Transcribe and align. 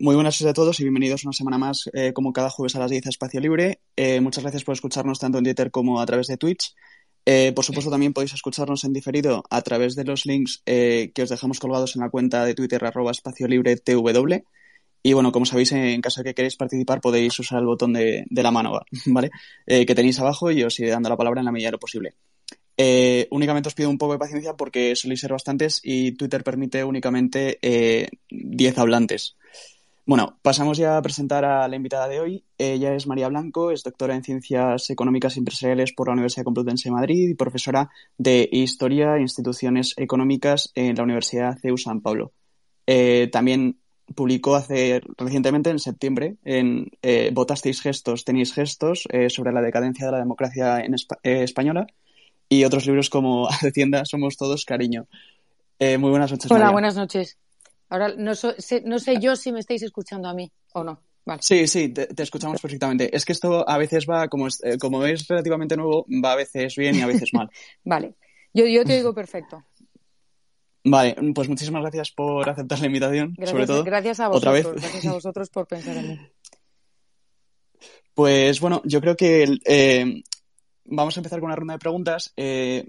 muy 0.00 0.14
buenas 0.14 0.40
a 0.42 0.52
todos 0.52 0.78
y 0.80 0.84
bienvenidos 0.84 1.24
una 1.24 1.32
semana 1.32 1.58
más, 1.58 1.90
eh, 1.92 2.12
como 2.12 2.32
cada 2.32 2.50
jueves 2.50 2.76
a 2.76 2.78
las 2.78 2.90
10 2.90 3.06
a 3.06 3.08
Espacio 3.08 3.40
Libre. 3.40 3.80
Eh, 3.96 4.20
muchas 4.20 4.44
gracias 4.44 4.64
por 4.64 4.74
escucharnos 4.74 5.18
tanto 5.18 5.38
en 5.38 5.44
Twitter 5.44 5.70
como 5.70 6.00
a 6.00 6.06
través 6.06 6.28
de 6.28 6.36
Twitch. 6.36 6.74
Eh, 7.26 7.52
por 7.54 7.64
supuesto, 7.64 7.90
también 7.90 8.12
podéis 8.12 8.32
escucharnos 8.32 8.84
en 8.84 8.92
diferido 8.92 9.42
a 9.50 9.60
través 9.62 9.96
de 9.96 10.04
los 10.04 10.24
links 10.24 10.62
que 10.64 11.12
os 11.22 11.28
dejamos 11.28 11.58
colgados 11.58 11.96
en 11.96 12.02
la 12.02 12.10
cuenta 12.10 12.44
de 12.44 12.54
Twitter 12.54 12.84
arroba 12.84 13.10
espacio 13.10 13.48
libre 13.48 13.76
TW. 13.76 14.42
Y 15.02 15.12
bueno, 15.12 15.32
como 15.32 15.46
sabéis, 15.46 15.72
en 15.72 16.00
caso 16.00 16.22
de 16.22 16.30
que 16.30 16.34
queréis 16.34 16.56
participar, 16.56 17.00
podéis 17.00 17.38
usar 17.38 17.60
el 17.60 17.66
botón 17.66 17.92
de, 17.92 18.24
la 18.30 18.50
mano, 18.50 18.80
¿vale? 19.06 19.30
que 19.66 19.94
tenéis 19.94 20.18
abajo 20.20 20.50
y 20.50 20.62
os 20.62 20.78
iré 20.80 20.90
dando 20.90 21.08
la 21.08 21.16
palabra 21.16 21.40
en 21.40 21.46
la 21.46 21.52
medida 21.52 21.68
de 21.68 21.72
lo 21.72 21.78
posible. 21.78 22.14
Únicamente 23.30 23.68
os 23.68 23.74
pido 23.74 23.90
un 23.90 23.98
poco 23.98 24.12
de 24.12 24.18
paciencia 24.18 24.54
porque 24.54 24.96
soléis 24.96 25.20
ser 25.20 25.32
bastantes 25.32 25.80
y 25.82 26.12
Twitter 26.12 26.42
permite 26.42 26.82
únicamente 26.84 27.58
10 27.60 27.62
eh, 27.62 28.80
hablantes. 28.80 29.36
Bueno, 30.08 30.38
pasamos 30.40 30.78
ya 30.78 30.96
a 30.96 31.02
presentar 31.02 31.44
a 31.44 31.68
la 31.68 31.76
invitada 31.76 32.08
de 32.08 32.18
hoy. 32.18 32.42
Ella 32.56 32.94
es 32.94 33.06
María 33.06 33.28
Blanco, 33.28 33.70
es 33.70 33.82
doctora 33.82 34.14
en 34.14 34.24
Ciencias 34.24 34.88
Económicas 34.88 35.36
y 35.36 35.40
Empresariales 35.40 35.92
por 35.92 36.08
la 36.08 36.14
Universidad 36.14 36.44
Complutense 36.44 36.88
de 36.88 36.94
Madrid 36.94 37.28
y 37.28 37.34
profesora 37.34 37.90
de 38.16 38.48
Historia 38.50 39.16
e 39.16 39.20
Instituciones 39.20 39.92
Económicas 39.98 40.72
en 40.74 40.96
la 40.96 41.02
Universidad 41.02 41.58
CEU 41.60 41.76
San 41.76 42.00
Pablo. 42.00 42.32
Eh, 42.86 43.28
también 43.30 43.80
publicó 44.14 44.56
hace 44.56 45.02
recientemente, 45.18 45.68
en 45.68 45.78
septiembre, 45.78 46.38
en 46.42 46.90
Votasteis 47.34 47.82
gestos, 47.82 48.24
tenéis 48.24 48.54
gestos, 48.54 49.06
sobre 49.28 49.52
la 49.52 49.60
decadencia 49.60 50.06
de 50.06 50.12
la 50.12 50.20
democracia 50.20 50.80
en 50.80 50.94
española 51.22 51.86
y 52.48 52.64
otros 52.64 52.86
libros 52.86 53.10
como 53.10 53.46
Hacienda, 53.50 54.06
Somos 54.06 54.38
Todos 54.38 54.64
Cariño. 54.64 55.06
Eh, 55.78 55.98
muy 55.98 56.08
buenas 56.08 56.30
noches. 56.30 56.50
Hola, 56.50 56.70
buenas 56.70 56.96
noches. 56.96 57.36
Ahora, 57.88 58.14
no, 58.16 58.34
sé, 58.34 58.82
no 58.84 58.98
sé 58.98 59.18
yo 59.20 59.36
si 59.36 59.52
me 59.52 59.60
estáis 59.60 59.82
escuchando 59.82 60.28
a 60.28 60.34
mí 60.34 60.50
o 60.74 60.84
no. 60.84 61.02
Vale. 61.24 61.42
Sí, 61.42 61.66
sí, 61.66 61.90
te, 61.90 62.22
escuchamos 62.22 62.60
perfectamente. 62.60 63.14
Es 63.14 63.24
que 63.24 63.32
esto 63.32 63.68
a 63.68 63.76
veces 63.76 64.06
va, 64.08 64.28
como 64.28 64.46
es, 64.46 64.62
eh, 64.64 64.78
como 64.78 65.04
es 65.04 65.26
relativamente 65.26 65.76
nuevo, 65.76 66.06
va 66.24 66.32
a 66.32 66.36
veces 66.36 66.74
bien 66.76 66.96
y 66.96 67.02
a 67.02 67.06
veces 67.06 67.34
mal. 67.34 67.50
vale, 67.84 68.14
yo, 68.54 68.66
yo 68.66 68.84
te 68.84 68.96
digo 68.96 69.14
perfecto. 69.14 69.62
Vale, 70.84 71.16
pues 71.34 71.48
muchísimas 71.48 71.82
gracias 71.82 72.12
por 72.12 72.48
aceptar 72.48 72.78
la 72.80 72.86
invitación, 72.86 73.34
gracias, 73.36 73.50
sobre 73.50 73.66
todo. 73.66 73.84
Gracias 73.84 74.20
a 74.20 74.28
vosotros, 74.28 74.80
gracias 74.80 75.06
a 75.06 75.12
vosotros 75.12 75.50
por 75.50 75.66
pensar 75.66 75.96
en 75.98 76.08
mí. 76.08 76.18
Pues 78.14 78.60
bueno, 78.60 78.80
yo 78.84 79.00
creo 79.00 79.16
que 79.16 79.58
eh, 79.66 80.22
vamos 80.84 81.16
a 81.16 81.20
empezar 81.20 81.40
con 81.40 81.46
una 81.46 81.56
ronda 81.56 81.74
de 81.74 81.78
preguntas. 81.78 82.32
Eh, 82.36 82.88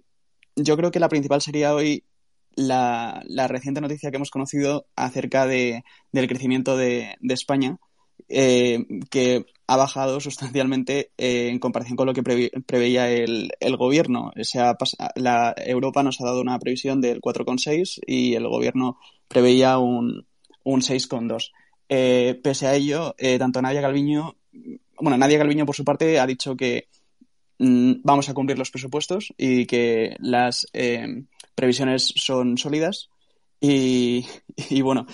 yo 0.55 0.77
creo 0.77 0.91
que 0.91 0.99
la 0.99 1.09
principal 1.09 1.41
sería 1.41 1.73
hoy 1.75 2.03
la, 2.55 3.23
reciente 3.47 3.81
noticia 3.81 4.11
que 4.11 4.17
hemos 4.17 4.31
conocido 4.31 4.87
acerca 4.95 5.45
de, 5.45 5.83
del 6.11 6.27
crecimiento 6.27 6.77
de, 6.77 7.15
España, 7.21 7.77
eh, 8.27 8.85
que 9.09 9.45
ha 9.67 9.77
bajado 9.77 10.19
sustancialmente 10.19 11.11
eh, 11.17 11.49
en 11.49 11.59
comparación 11.59 11.95
con 11.95 12.07
lo 12.07 12.13
que 12.13 12.23
preveía 12.23 13.09
el, 13.09 13.77
gobierno. 13.77 14.31
O 14.39 14.43
sea, 14.43 14.77
la 15.15 15.53
Europa 15.57 16.03
nos 16.03 16.19
ha 16.21 16.25
dado 16.25 16.41
una 16.41 16.59
previsión 16.59 17.01
del 17.01 17.21
4,6 17.21 18.01
y 18.05 18.33
el 18.35 18.47
gobierno 18.47 18.97
preveía 19.27 19.77
un, 19.77 20.25
un 20.63 20.81
6,2. 20.81 21.51
pese 22.41 22.67
a 22.67 22.75
ello, 22.75 23.15
tanto 23.37 23.61
Nadia 23.61 23.81
Galviño, 23.81 24.35
bueno, 24.99 25.17
Nadia 25.17 25.37
Galviño 25.37 25.65
por 25.65 25.75
su 25.75 25.85
parte 25.85 26.19
ha 26.19 26.25
dicho 26.25 26.55
que 26.55 26.87
vamos 27.59 28.29
a 28.29 28.33
cumplir 28.33 28.57
los 28.57 28.71
presupuestos 28.71 29.33
y 29.37 29.65
que 29.65 30.15
las 30.19 30.65
eh, 30.73 31.23
previsiones 31.55 32.13
son 32.15 32.57
sólidas. 32.57 33.09
Y, 33.61 34.81
bueno, 34.81 35.05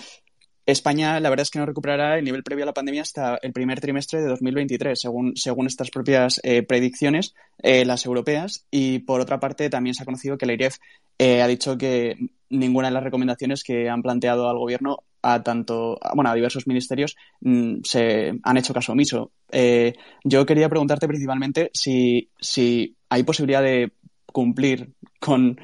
España 0.66 1.18
la 1.18 1.30
verdad 1.30 1.42
es 1.42 1.50
que 1.50 1.58
no 1.58 1.66
recuperará 1.66 2.16
el 2.16 2.24
nivel 2.24 2.44
previo 2.44 2.64
a 2.64 2.66
la 2.66 2.74
pandemia 2.74 3.02
hasta 3.02 3.38
el 3.42 3.52
primer 3.52 3.80
trimestre 3.80 4.20
de 4.20 4.28
2023, 4.28 5.00
según, 5.00 5.36
según 5.36 5.66
estas 5.66 5.90
propias 5.90 6.40
eh, 6.44 6.62
predicciones, 6.62 7.34
eh, 7.58 7.84
las 7.84 8.06
europeas. 8.06 8.66
Y 8.70 9.00
por 9.00 9.20
otra 9.20 9.40
parte, 9.40 9.68
también 9.68 9.94
se 9.94 10.02
ha 10.02 10.06
conocido 10.06 10.38
que 10.38 10.46
la 10.46 10.52
IREF 10.52 10.76
ha 11.18 11.46
dicho 11.48 11.76
que 11.76 12.16
ninguna 12.50 12.88
de 12.88 12.94
las 12.94 13.02
recomendaciones 13.02 13.64
que 13.64 13.88
han 13.88 14.02
planteado 14.02 14.48
al 14.48 14.58
gobierno 14.58 15.02
a 15.22 15.42
tanto, 15.42 15.98
bueno, 16.14 16.30
a 16.30 16.34
diversos 16.34 16.66
ministerios 16.66 17.16
mm, 17.40 17.78
se 17.82 18.38
han 18.42 18.56
hecho 18.56 18.74
caso 18.74 18.92
omiso. 18.92 19.32
Eh, 19.50 19.94
yo 20.24 20.46
quería 20.46 20.68
preguntarte 20.68 21.08
principalmente 21.08 21.70
si, 21.72 22.30
si 22.40 22.96
hay 23.08 23.22
posibilidad 23.22 23.62
de 23.62 23.92
cumplir 24.32 24.92
con, 25.18 25.56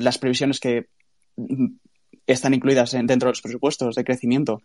las 0.00 0.18
previsiones 0.18 0.60
que 0.60 0.86
mm, 1.36 1.66
están 2.26 2.54
incluidas 2.54 2.92
dentro 2.92 3.26
de 3.26 3.32
los 3.32 3.42
presupuestos 3.42 3.94
de 3.94 4.04
crecimiento. 4.04 4.60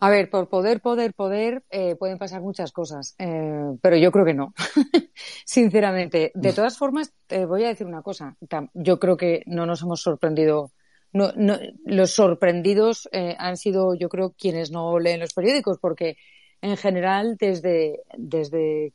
A 0.00 0.10
ver, 0.10 0.30
por 0.30 0.48
poder, 0.48 0.80
poder, 0.80 1.12
poder, 1.12 1.64
eh, 1.70 1.96
pueden 1.96 2.18
pasar 2.18 2.40
muchas 2.40 2.70
cosas, 2.70 3.16
eh, 3.18 3.76
pero 3.82 3.96
yo 3.96 4.12
creo 4.12 4.24
que 4.24 4.34
no, 4.34 4.54
sinceramente. 5.44 6.30
De 6.34 6.52
todas 6.52 6.78
formas, 6.78 7.12
te 7.26 7.46
voy 7.46 7.64
a 7.64 7.68
decir 7.68 7.86
una 7.86 8.02
cosa. 8.02 8.36
Yo 8.74 9.00
creo 9.00 9.16
que 9.16 9.42
no 9.46 9.66
nos 9.66 9.82
hemos 9.82 10.00
sorprendido 10.00 10.70
no, 11.12 11.32
no, 11.36 11.58
los 11.84 12.10
sorprendidos 12.12 13.08
eh, 13.12 13.34
han 13.38 13.56
sido, 13.56 13.94
yo 13.94 14.08
creo, 14.08 14.34
quienes 14.38 14.70
no 14.70 14.98
leen 14.98 15.20
los 15.20 15.34
periódicos, 15.34 15.78
porque 15.78 16.16
en 16.60 16.76
general 16.76 17.36
desde, 17.38 18.00
desde 18.16 18.92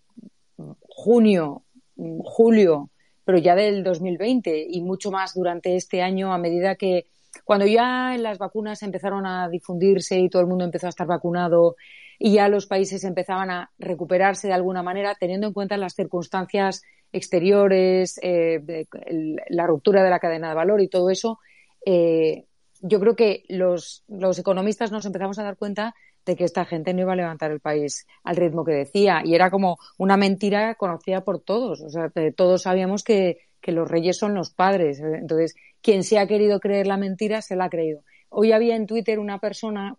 junio, 0.87 1.63
julio, 2.23 2.89
pero 3.25 3.37
ya 3.37 3.55
del 3.55 3.83
2020 3.83 4.67
y 4.69 4.81
mucho 4.81 5.11
más 5.11 5.33
durante 5.33 5.75
este 5.75 6.01
año, 6.01 6.33
a 6.33 6.37
medida 6.37 6.75
que 6.75 7.07
cuando 7.43 7.65
ya 7.65 8.15
las 8.17 8.37
vacunas 8.37 8.83
empezaron 8.83 9.25
a 9.25 9.49
difundirse 9.49 10.19
y 10.19 10.29
todo 10.29 10.41
el 10.41 10.47
mundo 10.47 10.65
empezó 10.65 10.87
a 10.87 10.89
estar 10.89 11.07
vacunado 11.07 11.75
y 12.19 12.33
ya 12.33 12.47
los 12.47 12.67
países 12.67 13.03
empezaban 13.03 13.49
a 13.49 13.71
recuperarse 13.79 14.47
de 14.47 14.53
alguna 14.53 14.83
manera, 14.83 15.15
teniendo 15.19 15.47
en 15.47 15.53
cuenta 15.53 15.77
las 15.77 15.95
circunstancias 15.95 16.83
exteriores, 17.11 18.19
eh, 18.21 18.85
la 19.49 19.67
ruptura 19.67 20.03
de 20.03 20.09
la 20.09 20.19
cadena 20.19 20.49
de 20.49 20.55
valor 20.55 20.81
y 20.81 20.87
todo 20.87 21.09
eso, 21.09 21.39
eh, 21.85 22.45
yo 22.81 22.99
creo 22.99 23.15
que 23.15 23.43
los, 23.47 24.03
los 24.07 24.39
economistas 24.39 24.91
nos 24.91 25.05
empezamos 25.05 25.39
a 25.39 25.43
dar 25.43 25.57
cuenta 25.57 25.95
de 26.25 26.35
que 26.35 26.43
esta 26.43 26.65
gente 26.65 26.93
no 26.93 27.01
iba 27.01 27.13
a 27.13 27.17
levantar 27.17 27.51
el 27.51 27.59
país 27.59 28.05
al 28.23 28.35
ritmo 28.35 28.63
que 28.63 28.71
decía. 28.71 29.21
Y 29.23 29.35
era 29.35 29.49
como 29.51 29.77
una 29.97 30.17
mentira 30.17 30.75
conocida 30.75 31.23
por 31.23 31.39
todos. 31.39 31.81
O 31.81 31.89
sea, 31.89 32.11
todos 32.35 32.61
sabíamos 32.61 33.03
que, 33.03 33.39
que 33.61 33.71
los 33.71 33.89
reyes 33.89 34.17
son 34.17 34.33
los 34.33 34.51
padres. 34.51 34.99
Entonces, 34.99 35.55
quien 35.81 36.03
se 36.03 36.19
ha 36.19 36.27
querido 36.27 36.59
creer 36.59 36.87
la 36.87 36.97
mentira, 36.97 37.41
se 37.41 37.55
la 37.55 37.65
ha 37.65 37.69
creído. 37.69 38.01
Hoy 38.29 38.51
había 38.51 38.75
en 38.75 38.87
Twitter 38.87 39.19
una 39.19 39.39
persona, 39.39 39.97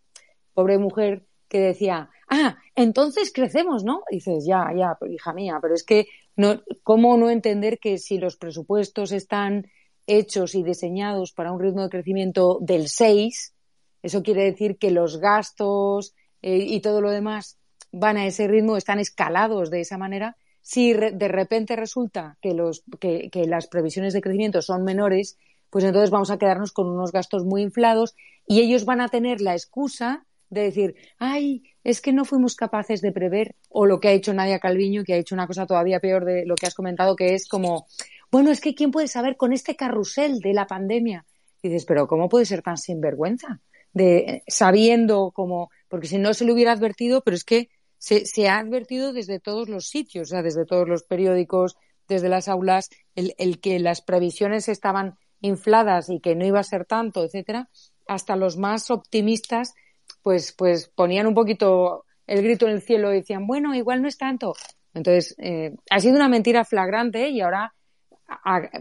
pobre 0.55 0.79
mujer, 0.79 1.27
que 1.49 1.61
decía, 1.61 2.11
ah, 2.29 2.57
entonces 2.75 3.33
crecemos, 3.33 3.85
¿no? 3.85 4.03
Dices, 4.11 4.45
ya, 4.47 4.71
ya, 4.77 4.97
hija 5.09 5.33
mía, 5.33 5.59
pero 5.63 5.75
es 5.75 5.85
que, 5.85 6.07
no, 6.37 6.63
¿cómo 6.83 7.17
no 7.17 7.31
entender 7.31 7.79
que 7.79 7.99
si 7.99 8.19
los 8.19 8.37
presupuestos 8.37 9.13
están 9.13 9.67
hechos 10.07 10.55
y 10.55 10.63
diseñados 10.63 11.33
para 11.33 11.53
un 11.53 11.61
ritmo 11.61 11.83
de 11.83 11.91
crecimiento 11.91 12.59
del 12.61 12.89
6, 12.89 13.55
eso 14.03 14.23
quiere 14.23 14.45
decir 14.45 14.77
que 14.77 14.91
los 14.91 15.19
gastos 15.19 16.15
eh, 16.43 16.59
y 16.59 16.81
todo 16.81 17.01
lo 17.01 17.11
demás 17.11 17.59
van 17.91 18.17
a 18.17 18.27
ese 18.27 18.49
ritmo, 18.49 18.77
están 18.77 18.99
escalados 18.99 19.71
de 19.71 19.81
esa 19.81 19.99
manera. 19.99 20.37
Si 20.61 20.93
de 20.93 21.29
repente 21.29 21.77
resulta 21.77 22.37
que, 22.41 22.55
los, 22.55 22.83
que, 23.01 23.31
que 23.31 23.47
las 23.47 23.67
previsiones 23.67 24.13
de 24.13 24.21
crecimiento 24.21 24.63
son 24.63 24.85
menores, 24.85 25.39
pues 25.71 25.85
entonces 25.85 26.11
vamos 26.11 26.31
a 26.31 26.39
quedarnos 26.39 26.73
con 26.73 26.89
unos 26.89 27.13
gastos 27.13 27.45
muy 27.45 27.63
inflados 27.63 28.15
y 28.47 28.61
ellos 28.61 28.85
van 28.85 29.01
a 29.01 29.09
tener 29.09 29.41
la 29.41 29.55
excusa 29.55 30.27
de 30.51 30.63
decir, 30.63 30.95
ay, 31.19 31.65
es 31.83 32.01
que 32.01 32.13
no 32.13 32.25
fuimos 32.25 32.57
capaces 32.57 33.01
de 33.01 33.13
prever, 33.13 33.55
o 33.69 33.87
lo 33.87 34.01
que 34.01 34.09
ha 34.09 34.13
hecho 34.13 34.33
Nadia 34.33 34.59
Calviño, 34.59 35.05
que 35.05 35.15
ha 35.15 35.19
hecho 35.19 35.35
una 35.35 35.47
cosa 35.47 35.67
todavía 35.67 36.01
peor 36.01 36.25
de 36.25 36.47
lo 36.47 36.55
que 36.55 36.67
has 36.67 36.75
comentado, 36.75 37.17
que 37.17 37.35
es 37.35 37.49
como, 37.49 37.87
bueno, 38.35 38.51
es 38.51 38.61
que 38.61 38.75
¿quién 38.75 38.91
puede 38.91 39.07
saber 39.07 39.37
con 39.37 39.53
este 39.53 39.77
carrusel 39.77 40.41
de 40.41 40.55
la 40.55 40.67
pandemia? 40.67 41.25
Y 41.63 41.69
dices, 41.69 41.85
pero 41.85 42.09
¿cómo 42.09 42.29
puede 42.29 42.45
ser 42.45 42.63
tan 42.63 42.77
sinvergüenza? 42.77 43.61
De, 43.93 44.43
sabiendo 44.49 45.31
cómo, 45.33 45.71
porque 45.87 46.09
si 46.09 46.19
no 46.19 46.35
se 46.35 46.45
le 46.45 46.53
hubiera 46.53 46.73
advertido, 46.73 47.21
pero 47.21 47.37
es 47.37 47.45
que 47.45 47.69
se, 47.97 48.27
se 48.27 48.49
ha 48.49 48.59
advertido 48.59 49.13
desde 49.13 49.39
todos 49.39 49.69
los 49.69 49.87
sitios, 49.87 50.31
o 50.31 50.31
sea, 50.31 50.43
desde 50.43 50.67
todos 50.67 50.89
los 50.89 51.05
periódicos, 51.05 51.77
desde 52.09 52.29
las 52.29 52.49
aulas, 52.49 52.91
el, 53.15 53.37
el 53.39 53.61
que 53.61 53.79
las 53.79 54.03
previsiones 54.03 54.69
estaban 54.69 55.15
infladas 55.41 56.11
y 56.11 56.19
que 56.19 56.35
no 56.35 56.45
iba 56.45 56.59
a 56.59 56.65
ser 56.65 56.87
tanto, 56.87 57.23
etcétera, 57.23 57.69
hasta 58.09 58.35
los 58.35 58.57
más 58.57 58.91
optimistas, 58.91 59.75
pues, 60.23 60.51
pues 60.51 60.89
ponían 60.89 61.29
un 61.29 61.35
poquito 61.35 62.05
el 62.27 62.43
grito 62.43 62.67
en 62.67 62.73
el 62.73 62.83
cielo 62.83 63.13
y 63.13 63.19
decían, 63.19 63.47
bueno, 63.47 63.77
igual 63.77 64.03
no 64.03 64.09
es 64.09 64.19
tanto. 64.19 64.55
Entonces, 64.93 65.37
eh, 65.39 65.77
ha 65.89 66.01
sido 66.01 66.17
una 66.17 66.29
mentira 66.29 66.65
flagrante 66.65 67.29
y 67.29 67.41
ahora 67.41 67.74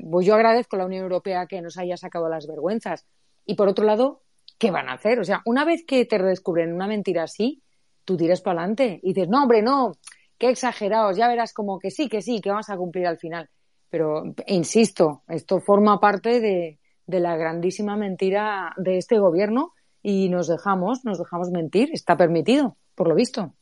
pues 0.10 0.26
yo 0.26 0.36
agradezco 0.36 0.76
a 0.76 0.80
la 0.80 0.86
Unión 0.86 1.04
Europea 1.04 1.46
que 1.48 1.62
nos 1.62 1.78
haya 1.78 1.98
sacado 1.98 2.30
las 2.30 2.48
vergüenzas. 2.48 3.06
Y 3.46 3.56
por 3.56 3.68
otro 3.68 3.86
lado, 3.86 4.22
¿qué 4.58 4.72
van 4.72 4.90
a 4.90 4.94
hacer? 4.94 5.20
O 5.20 5.24
sea, 5.24 5.42
una 5.46 5.66
vez 5.66 5.84
que 5.86 6.06
te 6.06 6.18
descubren 6.22 6.74
una 6.74 6.88
mentira 6.88 7.24
así, 7.24 7.62
tú 8.06 8.18
tiras 8.18 8.42
para 8.42 8.62
adelante 8.62 9.00
y 9.04 9.14
dices, 9.14 9.30
no, 9.30 9.44
hombre, 9.44 9.62
no, 9.62 9.94
qué 10.38 10.50
exagerados, 10.50 11.18
ya 11.18 11.28
verás 11.28 11.54
como 11.54 11.80
que 11.80 11.92
sí, 11.92 12.10
que 12.10 12.22
sí, 12.22 12.42
que 12.42 12.50
vamos 12.50 12.70
a 12.70 12.78
cumplir 12.78 13.08
al 13.08 13.18
final. 13.18 13.50
Pero, 13.90 14.24
insisto, 14.48 15.24
esto 15.28 15.60
forma 15.60 16.00
parte 16.00 16.40
de, 16.40 16.80
de 17.06 17.20
la 17.20 17.38
grandísima 17.38 17.96
mentira 17.96 18.74
de 18.78 18.98
este 18.98 19.20
gobierno 19.20 19.74
y 20.02 20.30
nos 20.30 20.48
dejamos, 20.48 21.06
nos 21.06 21.20
dejamos 21.20 21.52
mentir. 21.52 21.90
Está 21.94 22.18
permitido, 22.18 22.78
por 22.96 23.08
lo 23.08 23.16
visto. 23.16 23.54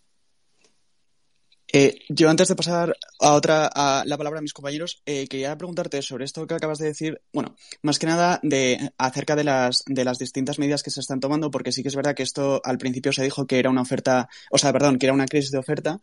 Eh, 1.73 2.00
yo 2.09 2.29
antes 2.29 2.50
de 2.50 2.56
pasar 2.56 2.97
a 3.21 3.33
otra 3.33 3.69
a 3.73 4.03
la 4.06 4.18
palabra 4.18 4.39
a 4.39 4.41
mis 4.41 4.51
compañeros, 4.51 5.01
eh, 5.06 5.27
quería 5.27 5.57
preguntarte 5.57 6.01
sobre 6.01 6.25
esto 6.25 6.45
que 6.45 6.53
acabas 6.53 6.79
de 6.79 6.88
decir. 6.88 7.21
Bueno, 7.31 7.56
más 7.81 7.97
que 7.97 8.07
nada 8.07 8.41
de 8.44 8.91
acerca 8.97 9.38
de 9.38 9.45
las 9.45 9.83
de 9.88 10.03
las 10.03 10.18
distintas 10.18 10.59
medidas 10.59 10.83
que 10.83 10.91
se 10.91 11.00
están 11.00 11.21
tomando, 11.21 11.50
porque 11.50 11.71
sí 11.71 11.81
que 11.81 11.88
es 11.88 11.95
verdad 11.95 12.13
que 12.13 12.23
esto 12.23 12.62
al 12.65 12.77
principio 12.77 13.13
se 13.13 13.23
dijo 13.23 13.47
que 13.47 13.59
era 13.59 13.69
una 13.69 13.83
oferta, 13.83 14.27
o 14.50 14.57
sea, 14.57 14.73
perdón, 14.73 15.00
que 15.00 15.06
era 15.06 15.13
una 15.13 15.27
crisis 15.27 15.51
de 15.51 15.59
oferta, 15.59 16.01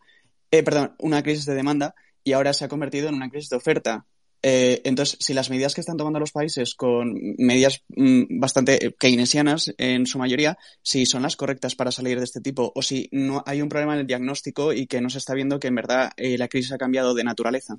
eh, 0.49 0.63
perdón, 0.63 0.95
una 0.97 1.21
crisis 1.21 1.45
de 1.45 1.53
demanda 1.53 1.93
y 2.23 2.33
ahora 2.33 2.53
se 2.53 2.65
ha 2.65 2.67
convertido 2.67 3.09
en 3.09 3.15
una 3.15 3.29
crisis 3.29 3.49
de 3.49 3.57
oferta. 3.57 4.05
Eh, 4.41 4.81
entonces, 4.85 5.17
si 5.19 5.33
las 5.33 5.49
medidas 5.49 5.75
que 5.75 5.81
están 5.81 5.97
tomando 5.97 6.19
los 6.19 6.31
países 6.31 6.73
con 6.73 7.13
medidas 7.37 7.83
mm, 7.89 8.39
bastante 8.39 8.95
keynesianas 8.97 9.73
en 9.77 10.05
su 10.05 10.17
mayoría, 10.17 10.57
si 10.81 11.05
son 11.05 11.23
las 11.23 11.35
correctas 11.35 11.75
para 11.75 11.91
salir 11.91 12.17
de 12.17 12.23
este 12.23 12.39
tipo 12.39 12.71
o 12.73 12.81
si 12.81 13.09
no 13.11 13.43
hay 13.45 13.61
un 13.61 13.67
problema 13.67 13.93
en 13.93 13.99
el 14.01 14.07
diagnóstico 14.07 14.71
y 14.71 14.87
que 14.87 15.01
no 15.01 15.09
se 15.09 15.17
está 15.17 15.33
viendo 15.33 15.59
que 15.59 15.67
en 15.67 15.75
verdad 15.75 16.11
eh, 16.15 16.37
la 16.37 16.47
crisis 16.47 16.71
ha 16.71 16.77
cambiado 16.77 17.13
de 17.13 17.23
naturaleza. 17.25 17.77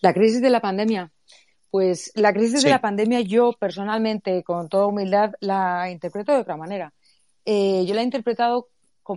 La 0.00 0.14
crisis 0.14 0.40
de 0.40 0.50
la 0.50 0.60
pandemia. 0.60 1.12
Pues 1.70 2.10
la 2.14 2.32
crisis 2.32 2.62
de 2.62 2.70
la 2.70 2.80
pandemia 2.80 3.20
yo 3.20 3.52
personalmente, 3.52 4.42
con 4.44 4.68
toda 4.70 4.86
humildad, 4.86 5.32
la 5.40 5.90
interpreto 5.90 6.32
de 6.32 6.38
otra 6.38 6.56
manera. 6.56 6.94
Eh, 7.44 7.84
yo 7.86 7.94
la 7.94 8.00
he 8.00 8.04
interpretado, 8.04 8.68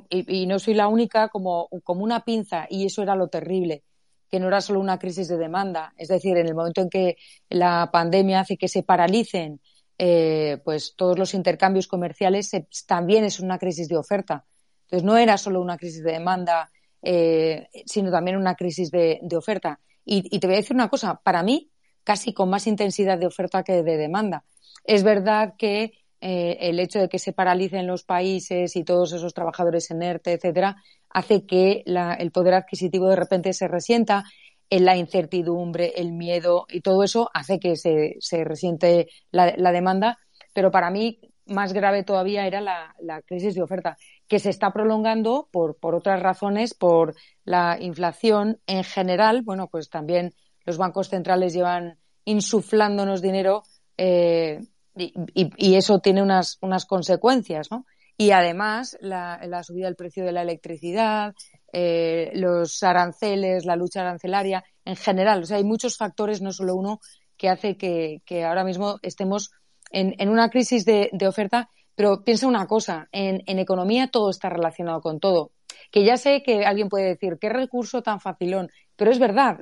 y, 0.10 0.42
y, 0.42 0.46
no 0.46 0.60
soy 0.60 0.74
la 0.74 0.88
única, 0.88 1.30
como, 1.30 1.70
como 1.84 2.04
una 2.04 2.26
pinza 2.26 2.68
y 2.70 2.86
eso 2.86 3.02
era 3.02 3.16
lo 3.16 3.28
terrible 3.30 3.84
que 4.30 4.40
no 4.40 4.48
era 4.48 4.62
solo 4.62 4.80
una 4.80 5.00
crisis 5.00 5.28
de 5.28 5.38
demanda. 5.38 5.94
Es 5.98 6.08
decir, 6.08 6.38
en 6.38 6.48
el 6.48 6.56
momento 6.56 6.82
en 6.82 6.90
que 6.90 7.18
la 7.50 7.90
pandemia 7.92 8.42
hace 8.42 8.58
que 8.58 8.68
se 8.68 8.84
paralicen 8.84 9.60
eh, 10.02 10.60
pues 10.64 10.96
todos 10.96 11.20
los 11.20 11.34
intercambios 11.34 11.88
comerciales, 11.88 12.52
también 12.88 13.26
es 13.26 13.42
una 13.42 13.60
crisis 13.60 13.90
de 13.90 13.98
oferta. 13.98 14.46
Entonces, 14.84 15.06
no 15.06 15.18
era 15.18 15.38
solo 15.38 15.62
una 15.62 15.78
crisis 15.78 16.04
de 16.04 16.14
demanda, 16.14 16.72
eh, 17.02 17.68
sino 17.86 18.10
también 18.10 18.38
una 18.38 18.56
crisis 18.56 18.92
de, 18.92 19.20
oferta. 19.36 19.80
Y, 20.06 20.40
te 20.40 20.48
voy 20.48 20.56
a 20.56 20.60
decir 20.60 20.76
una 20.76 20.90
cosa, 20.90 21.20
para 21.22 21.44
mí, 21.44 21.70
casi 22.06 22.34
con 22.34 22.50
más 22.50 22.66
intensidad 22.66 23.18
de 23.18 23.28
oferta 23.28 23.64
que 23.64 23.84
de 23.84 23.98
demanda. 23.98 24.46
Es 24.86 25.04
verdad 25.04 25.56
que 25.58 25.92
eh, 26.22 26.58
el 26.62 26.80
hecho 26.80 27.00
de 27.00 27.10
que 27.10 27.20
se 27.20 27.34
paralicen 27.34 27.86
los 27.86 28.04
países 28.04 28.78
y 28.78 28.86
todos 28.86 29.12
esos 29.12 29.34
trabajadores 29.34 29.92
en 29.92 30.02
ERTE, 30.02 30.34
etcétera, 30.34 30.78
hace 31.10 31.46
que 31.46 31.84
el 31.86 32.32
poder 32.32 32.54
adquisitivo 32.54 33.10
de 33.10 33.16
repente 33.16 33.54
se 33.54 33.68
resienta, 33.68 34.26
en 34.70 34.86
la 34.86 34.96
incertidumbre, 34.96 35.94
el 35.98 36.12
miedo 36.12 36.66
y 36.70 36.82
todo 36.82 37.04
eso 37.04 37.30
hace 37.34 37.60
que 37.60 37.76
se, 37.76 38.44
resiente 38.44 39.08
la, 39.32 39.72
demanda. 39.72 40.20
Pero 40.54 40.72
para 40.72 40.92
mí, 40.92 41.20
más 41.46 41.74
grave 41.74 42.04
todavía 42.04 42.46
era 42.46 42.62
la, 42.62 43.22
crisis 43.26 43.56
de 43.56 43.64
oferta, 43.64 43.98
que 44.28 44.40
se 44.40 44.50
está 44.50 44.72
prolongando 44.72 45.50
por, 45.52 45.78
por 45.78 45.96
otras 45.96 46.22
razones, 46.22 46.74
por 46.74 47.16
la 47.44 47.78
inflación 47.80 48.60
en 48.68 48.84
general. 48.84 49.42
Bueno, 49.42 49.68
pues 49.68 49.90
también 49.90 50.34
los 50.66 50.78
bancos 50.78 51.10
centrales 51.10 51.54
llevan 51.54 51.98
insuflándonos 52.26 53.22
dinero 53.22 53.64
eh, 53.98 54.60
y, 54.96 55.14
y, 55.34 55.76
eso 55.76 56.00
tiene 56.00 56.22
unas, 56.22 56.58
unas 56.62 56.86
consecuencias, 56.86 57.72
¿no? 57.72 57.86
Y 58.22 58.32
además, 58.32 58.98
la, 59.00 59.64
subida 59.64 59.86
del 59.86 59.96
precio 59.96 60.26
de 60.26 60.34
la 60.34 60.42
electricidad, 60.42 61.34
eh, 61.72 62.32
los 62.34 62.84
aranceles, 62.84 63.66
la 63.66 63.78
lucha 63.78 64.02
arancelaria, 64.02 64.62
en 64.84 64.98
general. 64.98 65.44
O 65.44 65.46
sea, 65.46 65.56
hay 65.56 65.64
muchos 65.64 65.96
factores, 65.96 66.42
no 66.42 66.52
solo 66.52 66.76
uno, 66.76 67.00
que 67.38 67.48
hace 67.48 67.78
que, 67.78 68.22
ahora 68.44 68.66
mismo 68.66 68.98
estemos 69.04 69.52
en, 69.90 70.28
una 70.28 70.50
crisis 70.50 70.84
de, 70.84 71.10
oferta. 71.26 71.70
Pero 71.96 72.22
piensa 72.26 72.46
una 72.46 72.68
cosa, 72.68 73.08
en, 73.14 73.42
economía 73.58 74.10
todo 74.12 74.32
está 74.32 74.50
relacionado 74.50 75.00
con 75.00 75.22
todo. 75.22 75.52
Que 75.90 76.04
ya 76.04 76.18
sé 76.18 76.44
que 76.44 76.66
alguien 76.66 76.90
puede 76.90 77.06
decir, 77.06 77.38
qué 77.40 77.48
recurso 77.48 78.02
tan 78.02 78.20
facilón, 78.20 78.70
pero 78.98 79.12
es 79.12 79.20
verdad. 79.20 79.60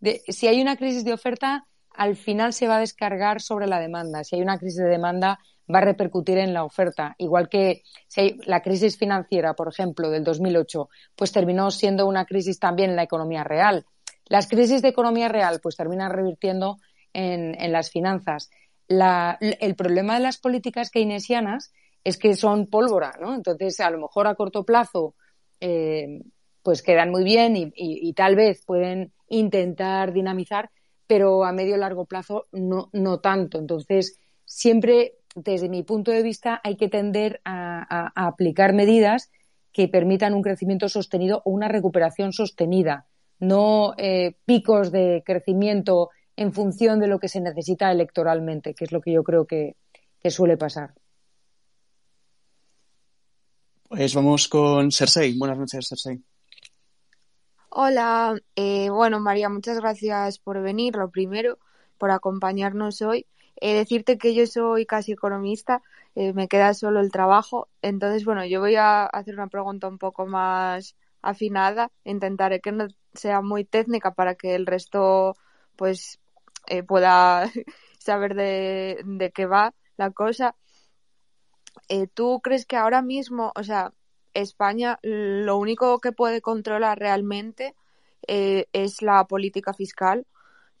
si 0.28 0.48
hay 0.48 0.62
una 0.62 0.78
crisis 0.78 1.04
de 1.04 1.12
oferta, 1.12 1.66
al 1.90 2.16
final 2.16 2.54
se 2.54 2.68
va 2.68 2.76
a 2.76 2.80
descargar 2.80 3.42
sobre 3.42 3.66
la 3.66 3.80
demanda. 3.80 4.24
Si 4.24 4.34
hay 4.34 4.40
una 4.40 4.56
crisis 4.56 4.78
de 4.78 4.88
demanda, 4.88 5.38
va 5.72 5.78
a 5.78 5.84
repercutir 5.84 6.38
en 6.38 6.54
la 6.54 6.64
oferta. 6.64 7.14
Igual 7.18 7.48
que 7.48 7.82
la 8.46 8.62
crisis 8.62 8.96
financiera, 8.96 9.54
por 9.54 9.68
ejemplo, 9.68 10.10
del 10.10 10.24
2008, 10.24 10.88
pues 11.14 11.32
terminó 11.32 11.70
siendo 11.70 12.06
una 12.06 12.24
crisis 12.24 12.58
también 12.58 12.90
en 12.90 12.96
la 12.96 13.02
economía 13.02 13.44
real. 13.44 13.84
Las 14.26 14.48
crisis 14.48 14.82
de 14.82 14.88
economía 14.88 15.28
real 15.28 15.60
pues 15.62 15.76
terminan 15.76 16.12
revirtiendo 16.12 16.78
en, 17.12 17.72
las 17.72 17.90
finanzas. 17.90 18.50
el 18.88 19.74
problema 19.76 20.14
de 20.14 20.20
las 20.20 20.38
políticas 20.38 20.90
keynesianas 20.90 21.72
es 22.04 22.18
que 22.18 22.34
son 22.34 22.66
pólvora, 22.66 23.14
¿no? 23.20 23.34
Entonces, 23.34 23.80
a 23.80 23.90
lo 23.90 23.98
mejor 23.98 24.26
a 24.26 24.34
corto 24.34 24.64
plazo, 24.64 25.14
eh, 25.60 26.20
pues 26.62 26.82
quedan 26.82 27.10
muy 27.10 27.24
bien 27.24 27.54
y, 27.56 28.12
tal 28.12 28.36
vez 28.36 28.62
pueden 28.64 29.12
intentar 29.28 30.12
dinamizar, 30.12 30.70
pero 31.06 31.44
a 31.44 31.52
medio 31.52 31.76
y 31.76 31.78
largo 31.78 32.04
plazo 32.04 32.46
no 32.52 33.20
tanto. 33.20 33.58
Entonces, 33.58 34.18
siempre 34.44 35.14
desde 35.36 35.68
mi 35.68 35.82
punto 35.82 36.10
de 36.10 36.22
vista, 36.22 36.60
hay 36.64 36.76
que 36.76 36.88
tender 36.88 37.40
a, 37.44 38.10
aplicar 38.16 38.72
medidas 38.72 39.30
que 39.72 39.86
permitan 39.86 40.32
un 40.32 40.42
crecimiento 40.42 40.88
sostenido 40.88 41.42
o 41.44 41.50
una 41.50 41.68
recuperación 41.68 42.32
sostenida, 42.32 43.06
no 43.38 43.92
eh, 43.98 44.36
picos 44.46 44.90
de 44.90 45.22
crecimiento 45.24 46.08
en 46.36 46.54
función 46.54 47.00
de 47.00 47.06
lo 47.06 47.18
que 47.18 47.28
se 47.28 47.42
necesita 47.42 47.92
electoralmente, 47.92 48.74
que 48.74 48.84
es 48.86 48.92
lo 48.92 49.02
que 49.02 49.12
yo 49.12 49.22
creo 49.22 49.46
que, 49.46 49.76
suele 50.28 50.56
pasar. 50.56 50.92
Pues 53.88 54.12
vamos 54.12 54.48
con 54.48 54.90
Cersei. 54.90 55.38
Buenas 55.38 55.56
noches, 55.56 55.86
Cersei. 55.88 56.20
Hola, 57.68 58.34
eh, 58.56 58.90
bueno 58.90 59.20
María, 59.20 59.48
muchas 59.48 59.78
gracias 59.78 60.40
por 60.40 60.60
venir, 60.60 60.96
lo 60.96 61.10
primero, 61.10 61.58
por 61.96 62.10
acompañarnos 62.10 63.02
hoy. 63.02 63.24
Eh, 63.60 63.74
decirte 63.74 64.18
que 64.18 64.34
yo 64.34 64.46
soy 64.46 64.86
casi 64.86 65.12
economista, 65.12 65.82
eh, 66.14 66.32
me 66.32 66.48
queda 66.48 66.74
solo 66.74 67.00
el 67.00 67.10
trabajo. 67.10 67.68
Entonces, 67.82 68.24
bueno, 68.24 68.44
yo 68.44 68.60
voy 68.60 68.76
a 68.76 69.06
hacer 69.06 69.34
una 69.34 69.48
pregunta 69.48 69.88
un 69.88 69.98
poco 69.98 70.26
más 70.26 70.96
afinada. 71.22 71.90
Intentaré 72.04 72.60
que 72.60 72.72
no 72.72 72.88
sea 73.14 73.40
muy 73.40 73.64
técnica 73.64 74.12
para 74.14 74.34
que 74.34 74.54
el 74.54 74.66
resto, 74.66 75.36
pues, 75.76 76.20
eh, 76.66 76.82
pueda 76.82 77.50
saber 77.98 78.34
de, 78.34 79.00
de 79.04 79.30
qué 79.32 79.46
va 79.46 79.74
la 79.96 80.10
cosa. 80.10 80.54
¿Tú 82.14 82.40
crees 82.42 82.66
que 82.66 82.76
ahora 82.76 83.00
mismo, 83.00 83.52
o 83.54 83.62
sea, 83.62 83.92
España 84.34 84.98
lo 85.02 85.56
único 85.56 85.98
que 86.00 86.12
puede 86.12 86.40
controlar 86.40 86.98
realmente 86.98 87.74
es 88.26 89.02
la 89.02 89.24
política 89.26 89.72
fiscal? 89.72 90.26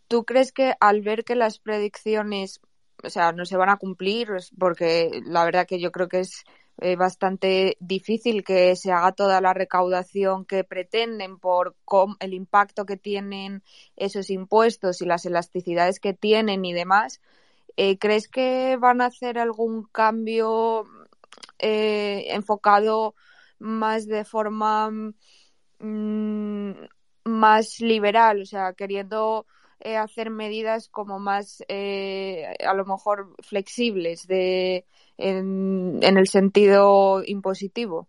¿Tú 0.08 0.24
crees 0.24 0.52
que 0.52 0.74
al 0.80 1.02
ver 1.02 1.24
que 1.24 1.34
las 1.34 1.58
predicciones, 1.58 2.60
o 3.02 3.10
sea, 3.10 3.32
no 3.32 3.44
se 3.44 3.56
van 3.56 3.68
a 3.70 3.76
cumplir, 3.76 4.28
porque 4.58 5.22
la 5.24 5.44
verdad 5.44 5.66
que 5.66 5.80
yo 5.80 5.90
creo 5.92 6.08
que 6.08 6.20
es 6.20 6.44
eh, 6.78 6.96
bastante 6.96 7.76
difícil 7.80 8.44
que 8.44 8.76
se 8.76 8.92
haga 8.92 9.12
toda 9.12 9.40
la 9.40 9.54
recaudación 9.54 10.44
que 10.44 10.62
pretenden 10.62 11.38
por 11.38 11.74
el 12.20 12.34
impacto 12.34 12.84
que 12.84 12.96
tienen 12.98 13.62
esos 13.96 14.30
impuestos 14.30 15.00
y 15.00 15.06
las 15.06 15.24
elasticidades 15.24 16.00
que 16.00 16.12
tienen 16.12 16.64
y 16.64 16.74
demás, 16.74 17.20
eh, 17.76 17.98
¿crees 17.98 18.28
que 18.28 18.76
van 18.78 19.00
a 19.00 19.06
hacer 19.06 19.38
algún 19.38 19.84
cambio 19.84 20.86
eh, 21.58 22.26
enfocado 22.30 23.14
más 23.58 24.06
de 24.06 24.24
forma 24.24 24.90
mm, 25.80 26.72
más 27.24 27.80
liberal, 27.80 28.42
o 28.42 28.46
sea, 28.46 28.74
queriendo 28.74 29.46
eh, 29.80 29.96
hacer 29.96 30.30
medidas 30.30 30.88
como 30.88 31.18
más, 31.18 31.62
eh, 31.68 32.54
a 32.66 32.74
lo 32.74 32.84
mejor, 32.84 33.34
flexibles 33.42 34.26
de, 34.26 34.86
en, 35.18 36.00
el 36.02 36.26
sentido 36.28 37.22
impositivo. 37.24 38.08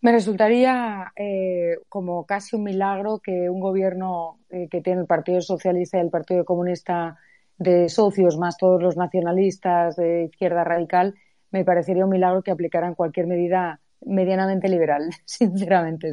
Me 0.00 0.12
resultaría 0.12 1.12
eh, 1.16 1.78
como 1.88 2.26
casi 2.26 2.54
un 2.54 2.64
milagro 2.64 3.18
que 3.18 3.50
un 3.50 3.60
gobierno 3.60 4.38
que 4.48 4.80
tiene 4.80 5.00
el 5.00 5.06
Partido 5.06 5.40
Socialista 5.40 5.98
y 5.98 6.02
el 6.02 6.10
Partido 6.10 6.44
Comunista 6.44 7.18
de 7.58 7.88
socios, 7.88 8.38
más 8.38 8.56
todos 8.56 8.82
los 8.82 8.96
nacionalistas 8.96 9.96
de 9.96 10.24
izquierda 10.24 10.62
radical, 10.62 11.14
me 11.50 11.64
parecería 11.64 12.04
un 12.04 12.10
milagro 12.10 12.42
que 12.42 12.50
aplicaran 12.50 12.94
cualquier 12.94 13.26
medida 13.26 13.80
medianamente 14.04 14.68
liberal, 14.68 15.10
sinceramente, 15.24 16.10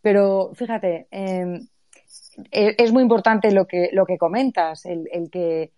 Pero 0.00 0.52
fíjate, 0.54 1.06
em, 1.10 1.54
eh, 1.54 1.68
es 2.50 2.92
muy 2.92 3.02
importante 3.02 3.50
lo 3.50 3.66
que, 3.66 3.90
lo 3.92 4.06
que 4.06 4.18
comentas, 4.18 4.86
el, 4.86 5.30
que 5.30 5.72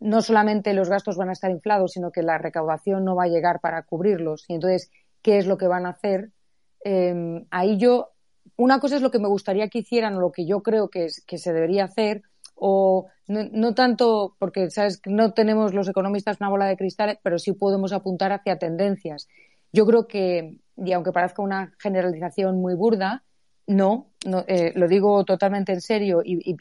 no 0.00 0.22
solamente 0.22 0.74
los 0.74 0.88
gastos 0.88 1.16
van 1.16 1.28
a 1.28 1.32
estar 1.32 1.50
inflados, 1.50 1.92
sino 1.92 2.10
que 2.10 2.22
la 2.22 2.38
recaudación 2.38 3.04
no 3.04 3.14
va 3.14 3.24
a 3.24 3.28
llegar 3.28 3.60
para 3.60 3.82
cubrirlos. 3.82 4.44
Y 4.48 4.54
entonces, 4.54 4.90
¿qué 5.22 5.38
es 5.38 5.46
lo 5.46 5.58
que 5.58 5.68
van 5.68 5.86
a 5.86 5.90
hacer? 5.90 6.30
Em, 6.80 7.46
ahí 7.50 7.78
yo, 7.78 8.10
una 8.56 8.80
cosa 8.80 8.96
es 8.96 9.02
lo 9.02 9.10
que 9.10 9.18
me 9.18 9.28
gustaría 9.28 9.68
que 9.68 9.80
hicieran 9.80 10.18
lo 10.18 10.32
que 10.32 10.46
yo 10.46 10.62
creo 10.62 10.88
que, 10.88 11.08
que 11.26 11.38
se 11.38 11.52
debería 11.52 11.84
hacer, 11.84 12.22
o 12.56 13.06
no, 13.28 13.74
tanto 13.74 14.34
porque 14.38 14.70
sabes 14.70 15.00
no 15.04 15.32
tenemos 15.32 15.74
los 15.74 15.88
economistas 15.88 16.40
una 16.40 16.48
bola 16.48 16.66
de 16.66 16.76
cristal, 16.76 17.18
pero 17.22 17.38
sí 17.38 17.52
podemos 17.52 17.92
apuntar 17.92 18.32
hacia 18.32 18.58
tendencias. 18.58 19.28
Yo 19.72 19.86
creo 19.86 20.06
que, 20.06 20.58
y 20.76 20.92
aunque 20.92 21.12
parezca 21.12 21.42
una 21.42 21.74
generalización 21.78 22.60
muy 22.60 22.74
burda, 22.74 23.24
no, 23.66 24.10
eh, 24.46 24.72
lo 24.74 24.88
digo 24.88 25.24
totalmente 25.24 25.72
en 25.72 25.80
serio 25.80 26.22
y, 26.24 26.56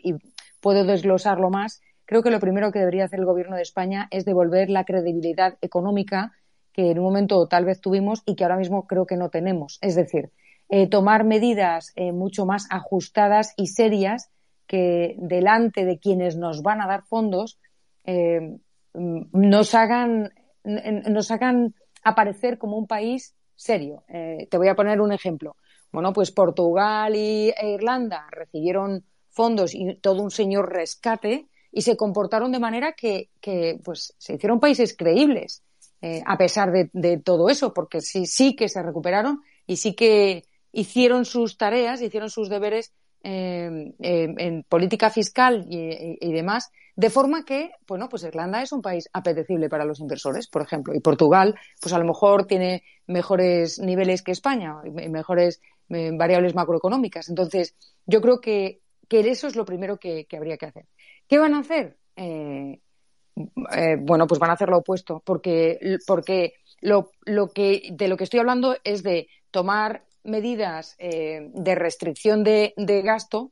puedo 0.61 0.83
desglosarlo 0.83 1.49
más. 1.49 1.81
Creo 2.05 2.23
que 2.23 2.31
lo 2.31 2.39
primero 2.39 2.71
que 2.71 2.79
debería 2.79 3.05
hacer 3.05 3.19
el 3.19 3.25
Gobierno 3.25 3.55
de 3.55 3.61
España 3.61 4.07
es 4.09 4.25
devolver 4.25 4.69
la 4.69 4.83
credibilidad 4.83 5.57
económica 5.61 6.33
que 6.73 6.91
en 6.91 6.99
un 6.99 7.05
momento 7.05 7.47
tal 7.47 7.65
vez 7.65 7.79
tuvimos 7.79 8.21
y 8.25 8.35
que 8.35 8.43
ahora 8.43 8.57
mismo 8.57 8.85
creo 8.85 9.05
que 9.05 9.15
no 9.15 9.29
tenemos. 9.29 9.77
Es 9.81 9.95
decir, 9.95 10.31
eh, 10.67 10.87
tomar 10.87 11.23
medidas 11.23 11.93
eh, 11.95 12.11
mucho 12.11 12.45
más 12.45 12.67
ajustadas 12.69 13.53
y 13.55 13.67
serias 13.67 14.31
que 14.65 15.15
delante 15.19 15.85
de 15.85 15.99
quienes 15.99 16.35
nos 16.35 16.63
van 16.63 16.81
a 16.81 16.87
dar 16.87 17.03
fondos 17.03 17.59
eh, 18.03 18.57
nos 18.93 19.75
hagan 19.75 20.31
nos 20.63 21.29
hagan 21.29 21.75
aparecer 22.03 22.57
como 22.57 22.77
un 22.77 22.87
país 22.87 23.35
serio. 23.55 24.03
te 24.07 24.57
voy 24.57 24.67
a 24.67 24.73
poner 24.75 24.99
un 24.99 25.11
ejemplo. 25.11 25.55
Bueno, 25.95 26.11
pues 26.11 26.29
Portugal 26.31 27.15
y, 27.15 27.53
e 27.57 27.69
Irlanda 27.69 28.27
recibieron 28.29 29.05
fondos 29.29 29.73
y 29.73 29.95
todo 30.01 30.21
un 30.21 30.29
señor 30.29 30.69
rescate 30.73 31.47
y 31.71 31.83
se 31.83 31.95
comportaron 31.95 32.51
de 32.51 32.59
manera 32.59 32.91
que, 32.91 33.29
pues, 33.81 34.13
se 34.17 34.33
hicieron 34.33 34.59
países 34.59 34.93
creíbles 34.93 35.63
a 36.25 36.37
pesar 36.37 36.73
de, 36.73 36.89
de, 36.91 37.17
todo 37.17 37.49
eso, 37.49 37.73
porque 37.73 38.01
sí, 38.01 38.25
sí 38.25 38.57
que 38.57 38.67
se 38.67 38.83
recuperaron 38.83 39.41
y 39.65 39.77
sí 39.77 39.93
que 39.95 40.43
hicieron 40.73 41.23
sus 41.23 41.57
tareas, 41.57 42.01
hicieron 42.01 42.29
sus 42.29 42.49
deberes 42.49 42.91
eh, 43.27 43.95
eh, 44.01 44.35
en 44.37 44.61
política 44.69 45.09
fiscal 45.09 45.65
y, 45.67 46.31
demás, 46.31 46.71
de 46.95 47.09
forma 47.09 47.43
que, 47.43 47.71
bueno, 47.87 48.07
pues 48.07 48.21
Irlanda 48.21 48.61
es 48.61 48.71
un 48.71 48.83
país 48.83 49.09
apetecible 49.13 49.67
para 49.67 49.83
los 49.83 49.99
inversores, 49.99 50.47
por 50.47 50.61
ejemplo, 50.61 50.93
y 50.93 50.99
Portugal, 50.99 51.55
pues 51.81 51.91
a 51.91 51.97
lo 51.97 52.05
mejor 52.05 52.45
tiene 52.45 52.83
mejores 53.07 53.79
niveles 53.79 54.21
que 54.21 54.31
España, 54.31 54.75
mejores 55.09 55.59
eh, 55.89 56.11
variables 56.15 56.53
macroeconómicas. 56.53 57.27
Entonces, 57.29 57.73
yo 58.05 58.21
creo 58.21 58.39
que, 58.39 58.81
eso 59.09 59.47
es 59.47 59.55
lo 59.55 59.65
primero 59.65 59.97
que, 59.97 60.27
habría 60.37 60.57
que 60.57 60.67
hacer. 60.67 60.85
¿Qué 61.27 61.39
van 61.39 61.55
a 61.55 61.61
hacer? 61.61 61.97
bueno, 64.01 64.27
pues 64.27 64.39
van 64.39 64.51
a 64.51 64.53
hacer 64.53 64.69
lo 64.69 64.77
opuesto, 64.77 65.23
porque, 65.25 65.97
porque 66.05 66.53
lo, 66.79 67.09
lo 67.25 67.47
que, 67.47 67.89
de 67.91 68.07
lo 68.07 68.17
que 68.17 68.25
estoy 68.25 68.39
hablando 68.39 68.77
es 68.83 69.01
de 69.01 69.29
tomar 69.49 70.04
medidas 70.25 70.95
eh, 70.99 71.49
de 71.53 71.75
restricción 71.75 72.43
de, 72.43 72.73
gasto 73.03 73.51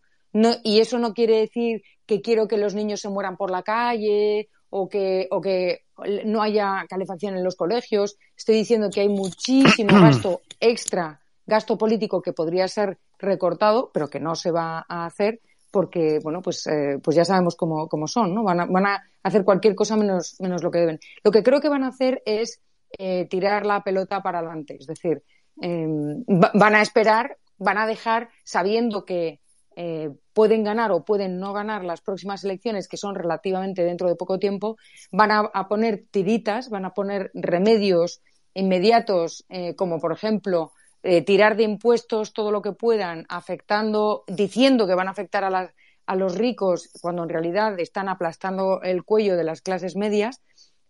y 0.64 0.80
eso 0.80 0.98
no 0.98 1.14
quiere 1.14 1.40
decir 1.40 1.84
que 2.06 2.22
quiero 2.22 2.48
que 2.48 2.58
los 2.58 2.74
niños 2.74 3.02
se 3.02 3.10
mueran 3.10 3.38
por 3.38 3.52
la 3.52 3.64
calle 3.64 4.50
o 4.70 4.90
que, 4.90 5.28
o 5.30 5.40
que 5.40 5.84
no 6.26 6.42
haya 6.42 6.86
calefacción 6.90 7.38
en 7.38 7.44
los 7.44 7.56
colegios. 7.56 8.18
Estoy 8.36 8.56
diciendo 8.56 8.90
que 8.90 9.02
hay 9.02 9.10
muchísimo 9.10 9.92
gasto 10.02 10.42
extra, 10.60 11.22
gasto 11.46 11.78
político 11.78 12.22
que 12.22 12.34
podría 12.34 12.68
ser 12.68 12.98
recortado, 13.20 13.92
pero 13.94 14.10
que 14.10 14.20
no 14.20 14.36
se 14.36 14.52
va 14.52 14.86
a 14.88 15.06
hacer 15.06 15.40
porque, 15.74 16.20
bueno, 16.22 16.40
pues, 16.44 16.68
eh, 16.68 17.00
pues 17.04 17.16
ya 17.16 17.26
sabemos 17.26 17.56
cómo, 17.56 17.88
cómo 17.88 18.08
son, 18.08 18.36
¿no? 18.36 18.44
Van 18.44 18.60
a, 18.60 18.66
van 18.66 18.86
a, 18.86 19.04
hacer 19.24 19.44
cualquier 19.44 19.74
cosa 19.74 19.98
menos, 19.98 20.36
menos 20.40 20.62
lo 20.62 20.70
que 20.70 20.78
deben. 20.78 21.00
Lo 21.24 21.32
que 21.32 21.42
creo 21.42 21.62
que 21.62 21.70
van 21.70 21.84
a 21.84 21.88
hacer 21.88 22.22
es 22.26 22.62
eh, 23.00 23.26
tirar 23.28 23.66
la 23.66 23.82
pelota 23.82 24.22
para 24.22 24.38
adelante, 24.38 24.78
es 24.80 24.86
decir, 24.86 25.24
Em, 25.62 26.24
van 26.28 26.76
a 26.76 26.82
esperar, 26.82 27.38
van 27.58 27.78
a 27.78 27.88
dejar 27.88 28.30
sabiendo 28.44 29.06
que 29.06 29.40
eh, 29.76 30.12
pueden 30.34 30.64
ganar 30.64 30.92
o 30.92 31.04
pueden 31.04 31.40
no 31.40 31.54
ganar 31.54 31.84
las 31.84 32.02
próximas 32.02 32.44
elecciones, 32.44 32.88
que 32.88 32.98
son 32.98 33.16
relativamente 33.16 33.84
dentro 33.84 34.08
de 34.08 34.16
poco 34.16 34.40
tiempo, 34.40 34.78
van 35.12 35.32
a, 35.32 35.68
poner 35.68 36.06
tiritas, 36.12 36.70
van 36.70 36.86
a 36.86 36.94
poner 36.94 37.32
remedios 37.34 38.22
inmediatos, 38.54 39.46
eh, 39.50 39.76
como 39.76 40.00
por 40.00 40.12
ejemplo 40.12 40.74
eh, 41.02 41.24
tirar 41.24 41.56
de 41.56 41.64
impuestos 41.64 42.34
todo 42.34 42.52
lo 42.52 42.62
que 42.62 42.74
puedan, 42.74 43.26
afectando, 43.30 44.24
diciendo 44.28 44.86
que 44.88 44.96
van 44.96 45.08
a 45.08 45.12
afectar 45.12 45.44
a, 45.44 45.74
a 46.06 46.16
los 46.16 46.36
ricos 46.36 46.90
cuando 47.02 47.24
en 47.24 47.30
realidad 47.30 47.80
están 47.80 48.10
aplastando 48.10 48.82
el 48.84 49.04
cuello 49.04 49.36
de 49.36 49.44
las 49.44 49.62
clases 49.62 49.96
medias 49.96 50.42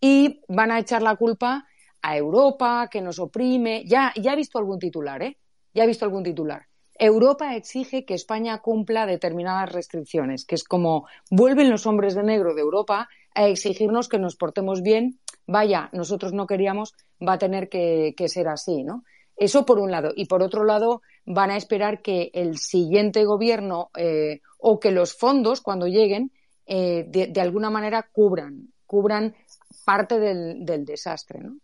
y 0.02 0.42
van 0.50 0.72
a 0.72 0.80
echar 0.80 1.02
la 1.02 1.16
culpa 1.16 1.66
a 2.04 2.18
Europa, 2.18 2.90
que 2.92 3.02
nos 3.02 3.18
oprime. 3.18 3.84
Ya, 3.88 4.14
ya 4.22 4.34
he 4.34 4.36
visto 4.36 4.60
algún 4.60 4.78
titular, 4.78 5.24
¿eh? 5.24 5.38
Ya 5.74 5.86
he 5.86 5.88
visto 5.88 6.06
algún 6.06 6.24
titular. 6.24 6.68
Europa 7.00 7.56
exige 7.56 8.06
que 8.06 8.14
España 8.14 8.60
cumpla 8.60 9.08
determinadas 9.08 9.72
restricciones, 9.72 10.46
que 10.46 10.56
es 10.56 10.64
como 10.64 11.08
vuelven 11.32 11.72
los 11.72 11.88
hombres 11.88 12.14
de 12.14 12.24
negro 12.24 12.54
de 12.54 12.62
Europa 12.62 13.10
a 13.34 13.48
exigirnos 13.48 14.10
que 14.10 14.20
nos 14.20 14.36
portemos 14.36 14.82
bien. 14.84 15.20
Vaya, 15.48 15.90
nosotros 15.92 16.34
no 16.34 16.46
queríamos, 16.46 16.94
va 17.26 17.34
a 17.34 17.38
tener 17.40 17.70
que, 17.70 18.14
ser 18.28 18.48
así, 18.48 18.84
¿no? 18.84 19.04
Eso 19.36 19.66
por 19.66 19.80
un 19.80 19.90
lado. 19.90 20.12
Y 20.16 20.26
por 20.26 20.44
otro 20.44 20.64
lado, 20.64 21.02
van 21.26 21.50
a 21.50 21.58
esperar 21.58 22.02
que 22.02 22.30
el 22.34 22.58
siguiente 22.58 23.26
gobierno 23.26 23.90
eh, 23.98 24.42
o 24.60 24.80
que 24.80 24.92
los 24.92 25.18
fondos, 25.18 25.62
cuando 25.62 25.88
lleguen, 25.88 26.32
eh, 26.68 27.06
de, 27.08 27.42
alguna 27.42 27.70
manera 27.70 28.08
cubran, 28.12 28.70
cubran 28.86 29.36
parte 29.84 30.20
del, 30.20 30.64
del 30.64 30.86
desastre, 30.86 31.40
¿no? 31.40 31.58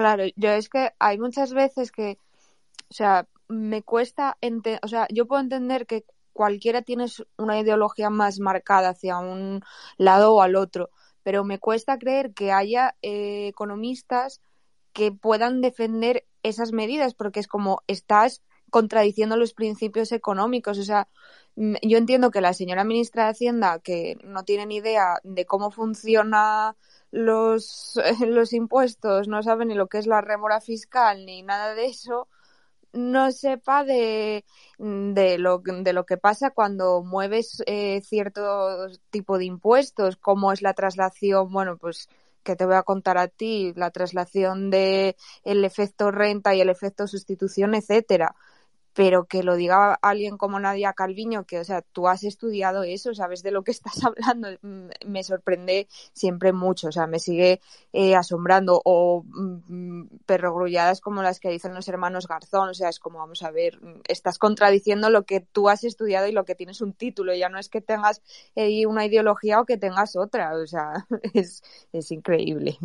Claro, 0.00 0.24
yo 0.34 0.50
es 0.50 0.70
que 0.70 0.92
hay 0.98 1.18
muchas 1.18 1.52
veces 1.52 1.92
que, 1.92 2.16
o 2.88 2.94
sea, 2.94 3.28
me 3.48 3.82
cuesta, 3.82 4.38
o 4.82 4.88
sea, 4.88 5.06
yo 5.10 5.26
puedo 5.26 5.42
entender 5.42 5.86
que 5.86 6.06
cualquiera 6.32 6.80
tiene 6.80 7.04
una 7.36 7.60
ideología 7.60 8.08
más 8.08 8.40
marcada 8.40 8.88
hacia 8.90 9.18
un 9.18 9.62
lado 9.98 10.32
o 10.34 10.40
al 10.40 10.56
otro, 10.56 10.88
pero 11.22 11.44
me 11.44 11.58
cuesta 11.58 11.98
creer 11.98 12.32
que 12.32 12.50
haya 12.50 12.96
eh, 13.02 13.48
economistas 13.48 14.40
que 14.94 15.12
puedan 15.12 15.60
defender 15.60 16.24
esas 16.42 16.72
medidas, 16.72 17.12
porque 17.14 17.40
es 17.40 17.46
como 17.46 17.82
estás 17.86 18.42
contradiciendo 18.70 19.36
los 19.36 19.54
principios 19.54 20.12
económicos. 20.12 20.78
O 20.78 20.84
sea, 20.84 21.08
yo 21.56 21.98
entiendo 21.98 22.30
que 22.30 22.40
la 22.40 22.54
señora 22.54 22.84
ministra 22.84 23.24
de 23.24 23.30
Hacienda, 23.30 23.80
que 23.80 24.16
no 24.24 24.44
tiene 24.44 24.66
ni 24.66 24.76
idea 24.76 25.18
de 25.24 25.46
cómo 25.46 25.70
funciona 25.70 26.76
los, 27.10 27.98
los 28.26 28.52
impuestos, 28.52 29.28
no 29.28 29.42
sabe 29.42 29.66
ni 29.66 29.74
lo 29.74 29.88
que 29.88 29.98
es 29.98 30.06
la 30.06 30.20
rémora 30.20 30.60
fiscal 30.60 31.26
ni 31.26 31.42
nada 31.42 31.74
de 31.74 31.86
eso, 31.86 32.28
no 32.92 33.30
sepa 33.30 33.84
de, 33.84 34.44
de, 34.78 35.38
lo, 35.38 35.58
de 35.58 35.92
lo 35.92 36.06
que 36.06 36.16
pasa 36.16 36.50
cuando 36.50 37.02
mueves 37.02 37.62
eh, 37.66 38.00
cierto 38.02 38.88
tipo 39.10 39.38
de 39.38 39.44
impuestos, 39.44 40.16
como 40.16 40.52
es 40.52 40.62
la 40.62 40.74
traslación, 40.74 41.52
bueno, 41.52 41.76
pues 41.78 42.08
que 42.42 42.56
te 42.56 42.64
voy 42.64 42.74
a 42.76 42.82
contar 42.82 43.18
a 43.18 43.28
ti, 43.28 43.72
la 43.76 43.90
traslación 43.90 44.70
de 44.70 45.16
el 45.44 45.64
efecto 45.64 46.10
renta 46.10 46.54
y 46.54 46.60
el 46.60 46.70
efecto 46.70 47.06
sustitución, 47.06 47.74
etcétera 47.74 48.34
pero 48.94 49.26
que 49.26 49.42
lo 49.42 49.56
diga 49.56 49.94
alguien 50.02 50.36
como 50.36 50.58
Nadia 50.60 50.92
Calviño, 50.92 51.44
que, 51.46 51.58
o 51.60 51.64
sea, 51.64 51.82
tú 51.82 52.08
has 52.08 52.24
estudiado 52.24 52.82
eso, 52.82 53.14
sabes 53.14 53.42
de 53.42 53.50
lo 53.50 53.62
que 53.64 53.70
estás 53.72 54.02
hablando, 54.04 54.48
me 55.06 55.22
sorprende 55.24 55.88
siempre 56.12 56.52
mucho, 56.52 56.88
o 56.88 56.92
sea, 56.92 57.06
me 57.06 57.18
sigue 57.18 57.60
eh, 57.92 58.14
asombrando, 58.16 58.80
o 58.84 59.24
perrogrulladas 60.26 61.00
como 61.00 61.22
las 61.22 61.40
que 61.40 61.50
dicen 61.50 61.74
los 61.74 61.88
hermanos 61.88 62.26
Garzón, 62.26 62.70
o 62.70 62.74
sea, 62.74 62.88
es 62.88 62.98
como, 62.98 63.18
vamos 63.18 63.42
a 63.42 63.50
ver, 63.50 63.78
estás 64.08 64.38
contradiciendo 64.38 65.10
lo 65.10 65.24
que 65.24 65.40
tú 65.40 65.68
has 65.68 65.84
estudiado 65.84 66.26
y 66.26 66.32
lo 66.32 66.44
que 66.44 66.54
tienes 66.54 66.80
un 66.80 66.92
título, 66.92 67.34
ya 67.34 67.48
no 67.48 67.58
es 67.58 67.68
que 67.68 67.80
tengas 67.80 68.22
eh, 68.54 68.86
una 68.86 69.06
ideología 69.06 69.60
o 69.60 69.66
que 69.66 69.76
tengas 69.76 70.16
otra, 70.16 70.54
o 70.56 70.66
sea, 70.66 71.06
es, 71.34 71.62
es 71.92 72.10
increíble. 72.10 72.78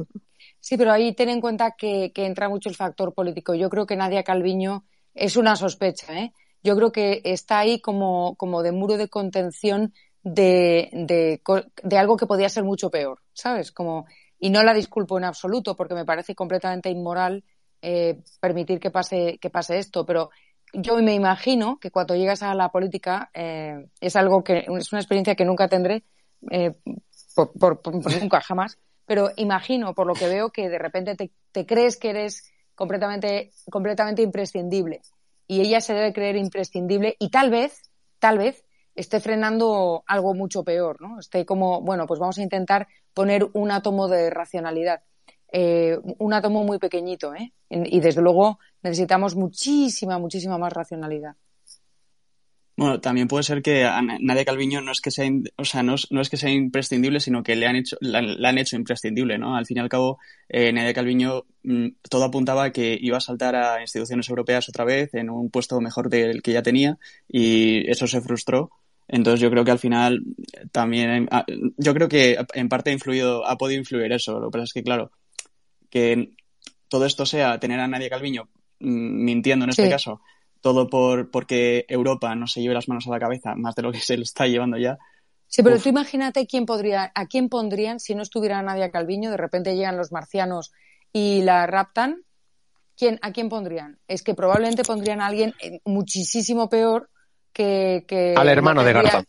Sí, 0.59 0.77
pero 0.77 0.91
ahí 0.91 1.13
ten 1.13 1.29
en 1.29 1.41
cuenta 1.41 1.71
que, 1.71 2.11
que 2.13 2.25
entra 2.25 2.49
mucho 2.49 2.69
el 2.69 2.75
factor 2.75 3.13
político. 3.13 3.55
Yo 3.55 3.69
creo 3.69 3.85
que 3.85 3.95
Nadia 3.95 4.23
Calviño 4.23 4.85
es 5.15 5.37
una 5.37 5.55
sospecha, 5.55 6.13
¿eh? 6.13 6.33
Yo 6.61 6.75
creo 6.75 6.91
que 6.91 7.21
está 7.23 7.59
ahí 7.59 7.79
como, 7.79 8.35
como 8.35 8.61
de 8.63 8.71
muro 8.71 8.97
de 8.97 9.07
contención 9.07 9.93
de, 10.23 10.89
de, 10.91 11.41
de, 11.83 11.97
algo 11.97 12.17
que 12.17 12.25
podía 12.25 12.49
ser 12.49 12.63
mucho 12.63 12.89
peor, 12.89 13.21
¿sabes? 13.33 13.71
Como, 13.71 14.07
y 14.39 14.49
no 14.49 14.63
la 14.63 14.73
disculpo 14.73 15.17
en 15.17 15.23
absoluto 15.23 15.75
porque 15.75 15.93
me 15.93 16.05
parece 16.05 16.33
completamente 16.33 16.89
inmoral 16.89 17.43
eh, 17.81 18.19
permitir 18.39 18.79
que 18.79 18.89
pase, 18.89 19.37
que 19.39 19.51
pase 19.51 19.77
esto, 19.77 20.05
pero 20.05 20.31
yo 20.73 20.97
me 20.97 21.13
imagino 21.13 21.77
que 21.79 21.91
cuando 21.91 22.15
llegas 22.15 22.41
a 22.41 22.55
la 22.55 22.69
política 22.69 23.29
eh, 23.33 23.87
es 24.01 24.15
algo 24.15 24.43
que 24.43 24.65
es 24.67 24.91
una 24.91 25.01
experiencia 25.01 25.35
que 25.35 25.45
nunca 25.45 25.67
tendré, 25.67 26.03
eh, 26.49 26.73
por, 27.35 27.51
por, 27.53 27.81
por, 27.81 27.93
nunca 28.19 28.41
jamás, 28.41 28.79
pero 29.05 29.29
imagino 29.35 29.93
por 29.93 30.07
lo 30.07 30.13
que 30.13 30.27
veo 30.27 30.49
que 30.49 30.67
de 30.67 30.79
repente 30.79 31.15
te, 31.15 31.31
te 31.51 31.65
crees 31.67 31.97
que 31.97 32.09
eres 32.09 32.51
completamente, 32.75 33.51
completamente 33.69 34.21
imprescindible. 34.21 35.01
Y 35.47 35.61
ella 35.61 35.81
se 35.81 35.93
debe 35.93 36.13
creer 36.13 36.35
imprescindible 36.35 37.15
y 37.19 37.29
tal 37.29 37.49
vez, 37.49 37.89
tal 38.19 38.37
vez, 38.37 38.65
esté 38.95 39.19
frenando 39.19 40.03
algo 40.07 40.33
mucho 40.33 40.63
peor, 40.63 41.01
¿no? 41.01 41.19
Esté 41.19 41.45
como, 41.45 41.81
bueno, 41.81 42.07
pues 42.07 42.19
vamos 42.19 42.37
a 42.37 42.43
intentar 42.43 42.87
poner 43.13 43.47
un 43.53 43.71
átomo 43.71 44.07
de 44.07 44.29
racionalidad. 44.29 45.01
Eh, 45.51 45.99
un 46.17 46.33
átomo 46.33 46.63
muy 46.63 46.79
pequeñito, 46.79 47.33
¿eh? 47.33 47.53
Y 47.69 47.99
desde 47.99 48.21
luego 48.21 48.59
necesitamos 48.81 49.35
muchísima, 49.35 50.17
muchísima 50.17 50.57
más 50.57 50.73
racionalidad. 50.73 51.35
Bueno, 52.77 52.99
también 52.99 53.29
puede 53.29 53.43
ser 53.43 53.61
que 53.61 53.85
a 53.85 54.01
Nadia 54.01 54.43
Calviño 54.43 54.81
no 54.81 54.91
es 54.91 54.99
que 54.99 55.09
sea, 55.09 55.29
o 55.55 55.63
sea, 55.63 55.81
no 55.81 55.95
es, 55.95 56.11
no 56.11 56.19
es, 56.19 56.29
que 56.29 56.35
sea 56.35 56.49
imprescindible, 56.49 57.21
sino 57.21 57.41
que 57.41 57.55
le 57.55 57.67
han 57.67 57.77
hecho, 57.77 57.95
la, 58.01 58.19
han 58.19 58.57
hecho 58.57 58.75
imprescindible, 58.75 59.37
¿no? 59.37 59.55
Al 59.55 59.65
fin 59.65 59.77
y 59.77 59.79
al 59.79 59.87
cabo, 59.87 60.19
eh, 60.49 60.73
Nadia 60.73 60.93
Calviño 60.93 61.45
mm, 61.63 61.87
todo 62.09 62.25
apuntaba 62.25 62.65
a 62.65 62.71
que 62.73 62.97
iba 62.99 63.17
a 63.17 63.21
saltar 63.21 63.55
a 63.55 63.79
instituciones 63.79 64.27
europeas 64.27 64.67
otra 64.67 64.83
vez 64.83 65.13
en 65.13 65.29
un 65.29 65.49
puesto 65.49 65.79
mejor 65.79 66.09
del 66.09 66.41
que 66.41 66.51
ya 66.51 66.63
tenía 66.63 66.97
y 67.29 67.89
eso 67.89 68.07
se 68.07 68.19
frustró. 68.19 68.71
Entonces 69.07 69.39
yo 69.39 69.49
creo 69.49 69.63
que 69.63 69.71
al 69.71 69.79
final 69.79 70.23
también, 70.73 71.29
ah, 71.31 71.45
yo 71.77 71.93
creo 71.93 72.09
que 72.09 72.37
en 72.55 72.67
parte 72.67 72.89
ha 72.89 72.93
influido, 72.93 73.45
ha 73.47 73.57
podido 73.57 73.79
influir 73.79 74.11
eso. 74.11 74.37
Lo 74.39 74.49
que 74.49 74.57
pasa 74.57 74.63
es 74.65 74.73
que, 74.73 74.83
claro, 74.83 75.11
que 75.89 76.33
todo 76.89 77.05
esto 77.05 77.25
sea 77.25 77.57
tener 77.57 77.79
a 77.79 77.87
Nadia 77.87 78.09
Calviño 78.09 78.49
mm, 78.81 79.23
mintiendo 79.23 79.63
en 79.63 79.69
este 79.69 79.89
caso 79.89 80.19
todo 80.65 80.89
por 80.89 81.29
porque 81.29 81.85
Europa 81.87 82.33
no 82.33 82.47
se 82.47 82.59
lleve 82.59 82.73
las 82.73 82.87
manos 82.87 83.05
a 83.05 83.11
la 83.11 83.19
cabeza 83.19 83.53
más 83.53 83.75
de 83.75 83.83
lo 83.83 83.91
que 83.91 83.99
se 83.99 84.17
lo 84.17 84.23
está 84.23 84.47
llevando 84.47 84.79
ya. 84.79 84.97
Sí, 85.45 85.61
pero 85.61 85.77
tú 85.77 85.89
imagínate 85.89 86.47
quién 86.47 86.65
podría, 86.65 87.11
a 87.13 87.27
quién 87.27 87.49
pondrían 87.49 87.99
si 87.99 88.15
no 88.15 88.23
estuviera 88.23 88.63
Nadia 88.63 88.89
Calviño, 88.89 89.29
de 89.29 89.37
repente 89.37 89.75
llegan 89.75 89.95
los 89.95 90.11
marcianos 90.11 90.71
y 91.13 91.43
la 91.43 91.67
raptan. 91.67 92.23
¿Quién, 92.97 93.19
¿A 93.21 93.31
quién 93.31 93.47
pondrían? 93.47 93.99
Es 94.07 94.23
que 94.23 94.33
probablemente 94.33 94.81
pondrían 94.81 95.21
a 95.21 95.27
alguien 95.27 95.53
eh, 95.61 95.81
muchísimo 95.85 96.67
peor 96.67 97.11
que. 97.53 98.03
que 98.07 98.33
Al 98.35 98.49
hermano 98.49 98.83
de 98.83 98.93
Garzón 98.93 99.27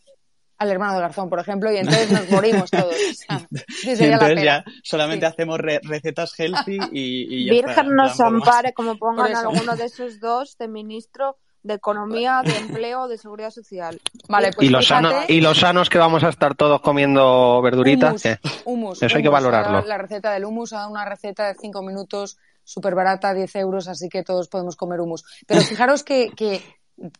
al 0.57 0.69
hermano 0.69 0.95
de 0.95 1.01
Garzón, 1.01 1.29
por 1.29 1.39
ejemplo, 1.39 1.71
y 1.71 1.77
entonces 1.77 2.11
nos 2.11 2.29
morimos 2.29 2.71
todos. 2.71 2.95
entonces 3.85 4.43
ya 4.43 4.63
solamente 4.83 5.25
hacemos 5.25 5.59
recetas 5.59 6.33
healthy 6.37 6.79
y, 6.91 7.45
ya 7.45 7.53
Virgen 7.53 7.95
nos 7.95 8.19
ampare 8.19 8.73
como 8.73 8.97
pongan 8.97 9.35
alguno 9.35 9.75
de 9.75 9.85
esos 9.85 10.19
dos 10.19 10.57
de 10.57 10.67
ministro 10.67 11.37
de 11.63 11.75
Economía, 11.75 12.41
de 12.43 12.55
Empleo, 12.57 13.07
de 13.07 13.17
Seguridad 13.17 13.51
Social. 13.51 13.99
Vale, 14.29 14.51
pues 14.53 14.67
¿Y, 14.67 14.71
los 14.71 14.87
sanos, 14.87 15.13
y 15.27 15.41
los 15.41 15.59
sanos 15.59 15.89
que 15.89 15.97
vamos 15.97 16.23
a 16.23 16.29
estar 16.29 16.55
todos 16.55 16.81
comiendo 16.81 17.61
verduritas. 17.61 18.23
Humus, 18.63 19.03
Eso 19.03 19.17
hay 19.17 19.23
que 19.23 19.29
valorarlo. 19.29 19.85
La 19.85 19.97
receta 19.97 20.31
del 20.31 20.45
humus, 20.45 20.71
una 20.71 21.05
receta 21.05 21.47
de 21.47 21.55
cinco 21.55 21.83
minutos 21.83 22.37
súper 22.63 22.95
barata, 22.95 23.33
10 23.33 23.55
euros, 23.57 23.87
así 23.87 24.09
que 24.09 24.23
todos 24.23 24.47
podemos 24.49 24.75
comer 24.75 25.01
humus. 25.01 25.23
Pero 25.45 25.61
fijaros 25.61 26.03
que, 26.03 26.31
que 26.35 26.61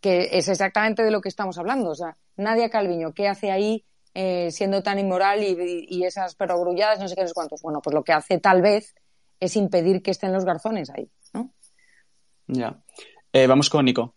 que 0.01 0.29
es 0.31 0.47
exactamente 0.47 1.03
de 1.03 1.11
lo 1.11 1.21
que 1.21 1.29
estamos 1.29 1.57
hablando. 1.57 1.89
O 1.89 1.95
sea, 1.95 2.15
Nadia 2.35 2.69
Calviño, 2.69 3.13
¿qué 3.13 3.27
hace 3.27 3.51
ahí 3.51 3.85
eh, 4.13 4.49
siendo 4.51 4.81
tan 4.81 4.99
inmoral 4.99 5.43
y, 5.43 6.03
esas 6.03 6.35
perogrulladas, 6.35 6.99
no 6.99 7.07
sé 7.07 7.15
qué, 7.15 7.21
es 7.21 7.33
cuántos? 7.33 7.61
Bueno, 7.61 7.81
pues 7.81 7.93
lo 7.93 8.03
que 8.03 8.13
hace 8.13 8.39
tal 8.39 8.61
vez 8.61 8.95
es 9.39 9.55
impedir 9.55 10.01
que 10.01 10.11
estén 10.11 10.33
los 10.33 10.45
garzones 10.45 10.89
ahí, 10.89 11.09
¿no? 11.33 11.51
Ya. 12.47 12.79
Eh, 13.31 13.45
vamos 13.45 13.69
con 13.69 13.85
Nico. 13.85 14.15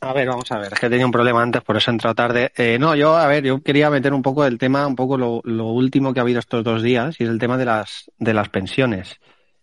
A 0.00 0.12
ver, 0.12 0.28
vamos 0.28 0.50
a 0.52 0.58
ver, 0.58 0.72
es 0.72 0.78
que 0.78 0.88
tenía 0.88 1.04
un 1.04 1.10
problema 1.12 1.42
antes, 1.42 1.60
por 1.62 1.76
eso 1.76 1.90
he 1.90 1.94
entrado 1.94 2.14
tarde. 2.14 2.52
Eh, 2.56 2.78
no, 2.78 2.94
yo, 2.94 3.16
a 3.16 3.26
ver, 3.26 3.42
yo 3.42 3.60
quería 3.62 3.90
meter 3.90 4.14
un 4.14 4.22
poco 4.22 4.44
el 4.44 4.56
tema, 4.56 4.86
un 4.86 4.94
poco 4.94 5.18
lo, 5.18 5.40
último 5.42 6.14
que 6.14 6.20
ha 6.20 6.22
habido 6.22 6.38
estos 6.38 6.62
dos 6.62 6.84
días, 6.84 7.20
y 7.20 7.24
es 7.24 7.30
el 7.30 7.40
tema 7.40 7.58
de 7.58 7.64
las, 7.64 8.10
de 8.16 8.32
las 8.32 8.48
pensiones. 8.48 9.18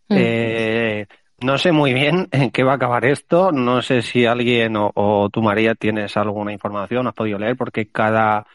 Mm. 0.10 0.16
Eh, 0.18 1.08
no 1.46 1.60
sé 1.60 1.72
muy 1.72 1.94
bien 1.94 2.28
en 2.32 2.50
qué 2.52 2.64
va 2.64 2.74
a 2.74 2.76
acabar 2.76 3.06
esto. 3.06 3.52
No 3.52 3.82
sé 3.82 4.02
si 4.02 4.26
alguien 4.26 4.74
o, 4.78 5.30
tú, 5.32 5.42
María, 5.42 5.76
tienes 5.76 6.18
alguna 6.18 6.52
información, 6.52 7.08
has 7.08 7.14
podido 7.14 7.38
leer, 7.38 7.56
porque 7.56 7.88
cada 7.88 8.46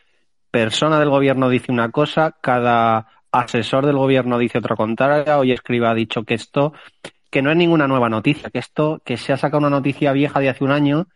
persona 0.51 0.99
del 0.99 1.11
gobierno 1.11 1.49
dice 1.49 1.71
una 1.71 1.91
cosa, 1.91 2.37
cada 2.41 3.07
asesor 3.31 3.87
del 3.87 3.97
gobierno 3.97 4.39
dice 4.39 4.59
otra 4.59 4.75
contraria. 4.75 5.39
Hoy 5.39 5.53
Escriba 5.53 5.91
ha 5.91 5.95
dicho 5.95 6.25
que 6.25 6.35
esto, 6.35 6.73
que 7.31 7.43
no 7.43 7.51
es 7.53 7.57
ninguna 7.57 7.87
nueva 7.87 8.09
noticia, 8.09 8.51
que 8.51 8.59
esto, 8.59 9.01
que 9.05 9.17
se 9.17 9.33
ha 9.33 9.37
sacado 9.37 9.59
una 9.59 9.71
noticia 9.71 10.13
vieja 10.13 10.41
de 10.41 10.49
hace 10.49 10.65
un 10.65 10.73
año, 10.73 11.07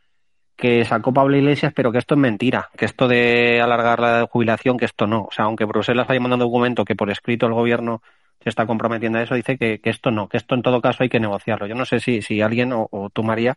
que 0.57 0.85
sacó 0.85 1.12
Pablo 1.12 1.37
Iglesias, 1.37 1.73
pero 1.75 1.90
que 1.90 1.99
esto 1.99 2.14
es 2.14 2.21
mentira, 2.21 2.71
que 2.76 2.85
esto 2.85 3.09
de 3.09 3.61
alargar 3.61 3.99
la 3.99 4.28
jubilación, 4.31 4.76
que 4.78 4.85
esto 4.85 5.09
no. 5.09 5.25
O 5.25 5.33
sea, 5.33 5.47
aunque 5.47 5.64
Bruselas 5.64 6.09
haya 6.09 6.21
mandado 6.21 6.45
documento 6.45 6.85
que 6.85 6.95
por 6.95 7.11
escrito 7.11 7.47
el 7.47 7.54
gobierno 7.54 8.00
se 8.45 8.51
está 8.51 8.67
comprometiendo 8.67 9.19
a 9.19 9.23
eso, 9.23 9.35
dice 9.35 9.59
que, 9.59 9.81
esto 9.83 10.11
no, 10.11 10.29
que 10.29 10.37
esto 10.37 10.55
en 10.55 10.63
todo 10.63 10.81
caso 10.81 11.03
hay 11.03 11.09
que 11.09 11.19
negociarlo. 11.19 11.67
Yo 11.67 11.75
no 11.75 11.85
sé 11.85 11.99
si, 11.99 12.23
si 12.23 12.41
alguien 12.41 12.73
o, 12.73 13.11
tú, 13.13 13.23
María, 13.23 13.57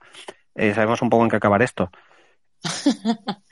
eh, 0.56 0.74
sabemos 0.74 1.02
un 1.02 1.10
poco 1.10 1.24
en 1.24 1.30
qué 1.30 1.36
acabar 1.36 1.62
esto. 1.62 1.92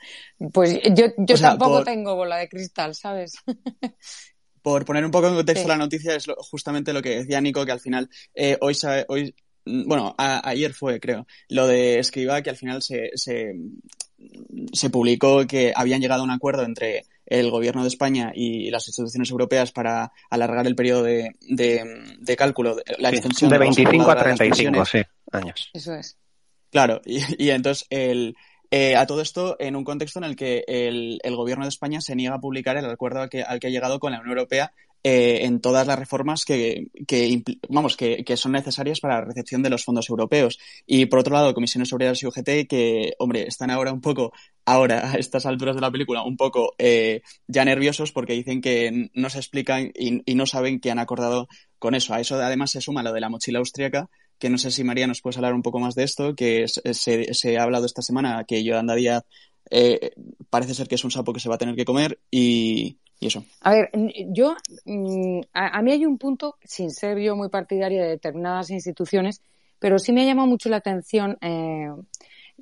pues 0.52 0.80
yo, 0.94 1.06
yo 1.16 1.36
tampoco 1.38 1.84
tengo 1.84 2.16
bola 2.16 2.38
de 2.38 2.48
cristal, 2.48 2.94
¿sabes? 2.94 3.34
por 4.66 4.84
poner 4.84 5.04
un 5.04 5.12
poco 5.12 5.28
en 5.28 5.36
contexto 5.36 5.68
la 5.68 5.76
noticia, 5.76 6.16
es 6.16 6.26
justamente 6.38 6.92
lo 6.92 7.00
que 7.00 7.18
decía 7.20 7.40
Nico, 7.40 7.64
que 7.64 7.70
al 7.70 7.78
final 7.78 8.10
eh, 8.34 8.58
hoy, 8.60 8.76
hoy 9.06 9.32
mm, 9.64 9.86
bueno, 9.86 10.12
ayer 10.18 10.72
fue, 10.74 10.98
creo, 10.98 11.24
lo 11.50 11.68
de 11.68 12.00
Escriba, 12.00 12.42
que 12.42 12.50
al 12.50 12.56
final 12.56 12.82
se, 12.82 13.10
se, 13.14 13.54
se 14.72 14.90
publicó 14.90 15.46
que 15.46 15.72
habían 15.76 16.00
llegado 16.00 16.22
a 16.22 16.24
un 16.24 16.32
acuerdo 16.32 16.64
entre 16.64 17.04
el 17.26 17.50
gobierno 17.50 17.82
de 17.82 17.88
España 17.88 18.32
y 18.34 18.70
las 18.70 18.86
instituciones 18.88 19.30
europeas 19.30 19.72
para 19.72 20.12
alargar 20.30 20.66
el 20.66 20.76
periodo 20.76 21.02
de, 21.02 21.32
de, 21.40 22.36
cálculo, 22.36 22.76
la 22.98 23.10
extensión 23.10 23.50
de 23.50 23.58
25 23.58 24.10
a 24.10 24.16
35 24.16 24.84
sí, 24.84 25.02
años. 25.32 25.70
Eso 25.72 25.94
es. 25.94 26.16
Claro, 26.70 27.00
y, 27.04 27.20
y 27.44 27.50
entonces 27.50 27.86
el, 27.90 28.36
eh, 28.70 28.96
a 28.96 29.06
todo 29.06 29.20
esto 29.20 29.56
en 29.60 29.76
un 29.76 29.84
contexto 29.84 30.18
en 30.18 30.24
el 30.24 30.36
que 30.36 30.64
el, 30.66 31.20
el, 31.22 31.36
gobierno 31.36 31.64
de 31.64 31.68
España 31.68 32.00
se 32.00 32.16
niega 32.16 32.36
a 32.36 32.40
publicar 32.40 32.76
el 32.76 32.84
acuerdo 32.86 33.20
al 33.20 33.28
que, 33.28 33.42
al 33.42 33.60
que 33.60 33.68
ha 33.68 33.70
llegado 33.70 34.00
con 34.00 34.12
la 34.12 34.18
Unión 34.18 34.38
Europea 34.38 34.72
eh, 35.02 35.44
en 35.44 35.60
todas 35.60 35.86
las 35.86 35.98
reformas 35.98 36.44
que, 36.44 36.88
vamos, 37.68 37.96
que, 37.96 38.36
son 38.36 38.52
necesarias 38.52 39.00
para 39.00 39.20
la 39.20 39.24
recepción 39.26 39.62
de 39.62 39.70
los 39.70 39.84
fondos 39.84 40.08
europeos. 40.10 40.58
Y 40.86 41.06
por 41.06 41.20
otro 41.20 41.34
lado, 41.34 41.54
comisiones 41.54 41.92
obreras 41.92 42.22
y 42.22 42.26
UGT, 42.26 42.66
que, 42.68 43.14
hombre, 43.18 43.46
están 43.46 43.70
ahora 43.70 43.92
un 43.92 44.00
poco, 44.00 44.32
ahora, 44.64 45.12
a 45.12 45.14
estas 45.14 45.46
alturas 45.46 45.76
de 45.76 45.80
la 45.80 45.90
película, 45.90 46.22
un 46.22 46.36
poco 46.36 46.74
eh, 46.78 47.22
ya 47.46 47.64
nerviosos 47.64 48.12
porque 48.12 48.32
dicen 48.32 48.60
que 48.60 49.10
no 49.14 49.30
se 49.30 49.38
explican 49.38 49.92
y, 49.94 50.22
y, 50.30 50.34
no 50.34 50.46
saben 50.46 50.80
qué 50.80 50.90
han 50.90 50.98
acordado 50.98 51.48
con 51.78 51.94
eso. 51.94 52.14
A 52.14 52.20
eso 52.20 52.36
además 52.36 52.70
se 52.72 52.80
suma 52.80 53.02
lo 53.02 53.12
de 53.12 53.20
la 53.20 53.28
mochila 53.28 53.60
austríaca, 53.60 54.10
que 54.38 54.50
no 54.50 54.58
sé 54.58 54.70
si 54.70 54.84
María 54.84 55.06
nos 55.06 55.22
puedes 55.22 55.36
hablar 55.36 55.54
un 55.54 55.62
poco 55.62 55.78
más 55.78 55.94
de 55.94 56.04
esto, 56.04 56.34
que 56.34 56.66
se, 56.68 57.34
se 57.34 57.58
ha 57.58 57.62
hablado 57.62 57.86
esta 57.86 58.02
semana 58.02 58.44
que 58.44 58.64
Yolanda 58.64 58.94
Díaz 58.94 59.24
eh, 59.70 60.12
parece 60.50 60.74
ser 60.74 60.88
que 60.88 60.94
es 60.94 61.04
un 61.04 61.10
sapo 61.10 61.32
que 61.32 61.40
se 61.40 61.48
va 61.48 61.56
a 61.56 61.58
tener 61.58 61.74
que 61.74 61.84
comer 61.84 62.20
y, 62.30 62.98
eso. 63.20 63.44
A 63.62 63.72
ver, 63.72 63.90
yo, 64.28 64.56
mm, 64.84 65.40
a, 65.52 65.82
mí 65.82 65.92
hay 65.92 66.04
un 66.04 66.18
punto, 66.18 66.56
sin 66.64 66.90
ser 66.90 67.18
yo 67.18 67.36
muy 67.36 67.48
partidaria 67.48 68.02
de 68.02 68.10
determinadas 68.10 68.70
instituciones, 68.70 69.40
pero 69.78 69.98
sí 69.98 70.12
me 70.12 70.22
ha 70.22 70.26
llamado 70.26 70.48
mucho 70.48 70.68
la 70.68 70.76
atención, 70.76 71.38
eh, 71.40 71.88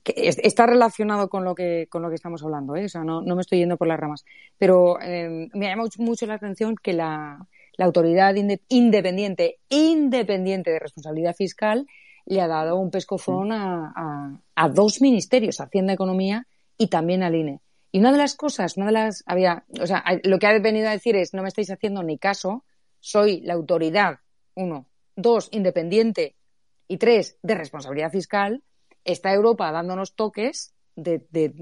que 0.03 0.15
está 0.17 0.67
relacionado 0.67 1.29
con 1.29 1.45
lo 1.45 1.55
que, 1.55 1.87
con 1.89 2.03
lo 2.03 2.09
que 2.09 2.17
estamos 2.17 2.43
hablando, 2.43 2.77
¿eh? 2.77 2.85
o 2.85 2.89
sea, 2.89 3.03
no, 3.03 3.23
no 3.23 3.35
me 3.35 3.43
estoy 3.43 3.59
yendo 3.59 3.77
por 3.77 3.89
las 3.89 3.99
ramas, 3.99 4.25
pero 4.59 5.01
eh, 5.01 5.49
me 5.55 5.67
ha 5.67 5.71
llamado 5.71 5.91
mucho 5.99 6.27
la 6.27 6.35
atención 6.35 6.77
que 6.77 6.93
la, 6.93 7.47
la 7.77 7.85
autoridad 7.85 8.35
independiente, 8.69 9.59
independiente 9.69 10.71
de 10.71 10.79
responsabilidad 10.79 11.35
fiscal, 11.35 11.87
le 12.27 12.41
ha 12.41 12.49
dado 12.49 12.77
un 12.77 12.91
pescozón 12.91 13.53
a, 13.53 13.93
a, 13.95 14.41
a 14.55 14.69
dos 14.69 15.01
ministerios, 15.01 15.61
Hacienda, 15.61 15.93
Economía 15.93 16.47
y 16.79 16.89
también 16.89 17.23
al 17.23 17.35
INE. 17.35 17.61
Y 17.95 18.01
una 18.01 18.11
de 18.11 18.19
las 18.19 18.35
cosas, 18.35 18.77
una 18.77 18.87
de 18.87 18.93
las, 18.93 19.23
había, 19.25 19.63
o 19.81 19.87
sea, 19.87 20.03
lo 20.25 20.41
que 20.41 20.49
ha 20.49 20.59
venido 20.59 20.89
a 20.89 20.91
decir 20.91 21.15
es, 21.15 21.33
no 21.33 21.43
me 21.43 21.49
estáis 21.49 21.71
haciendo 21.71 22.03
ni 22.03 22.19
caso, 22.19 22.65
soy 22.99 23.41
la 23.43 23.55
autoridad, 23.55 24.19
uno, 24.55 24.89
dos, 25.15 25.49
independiente 25.53 26.35
y 26.89 26.97
tres, 26.97 27.39
de 27.41 27.55
responsabilidad 27.55 28.11
fiscal, 28.11 28.65
está 29.05 29.33
Europa 29.33 29.71
dándonos 29.71 30.17
toques 30.17 30.75
de, 30.97 31.25
de, 31.31 31.53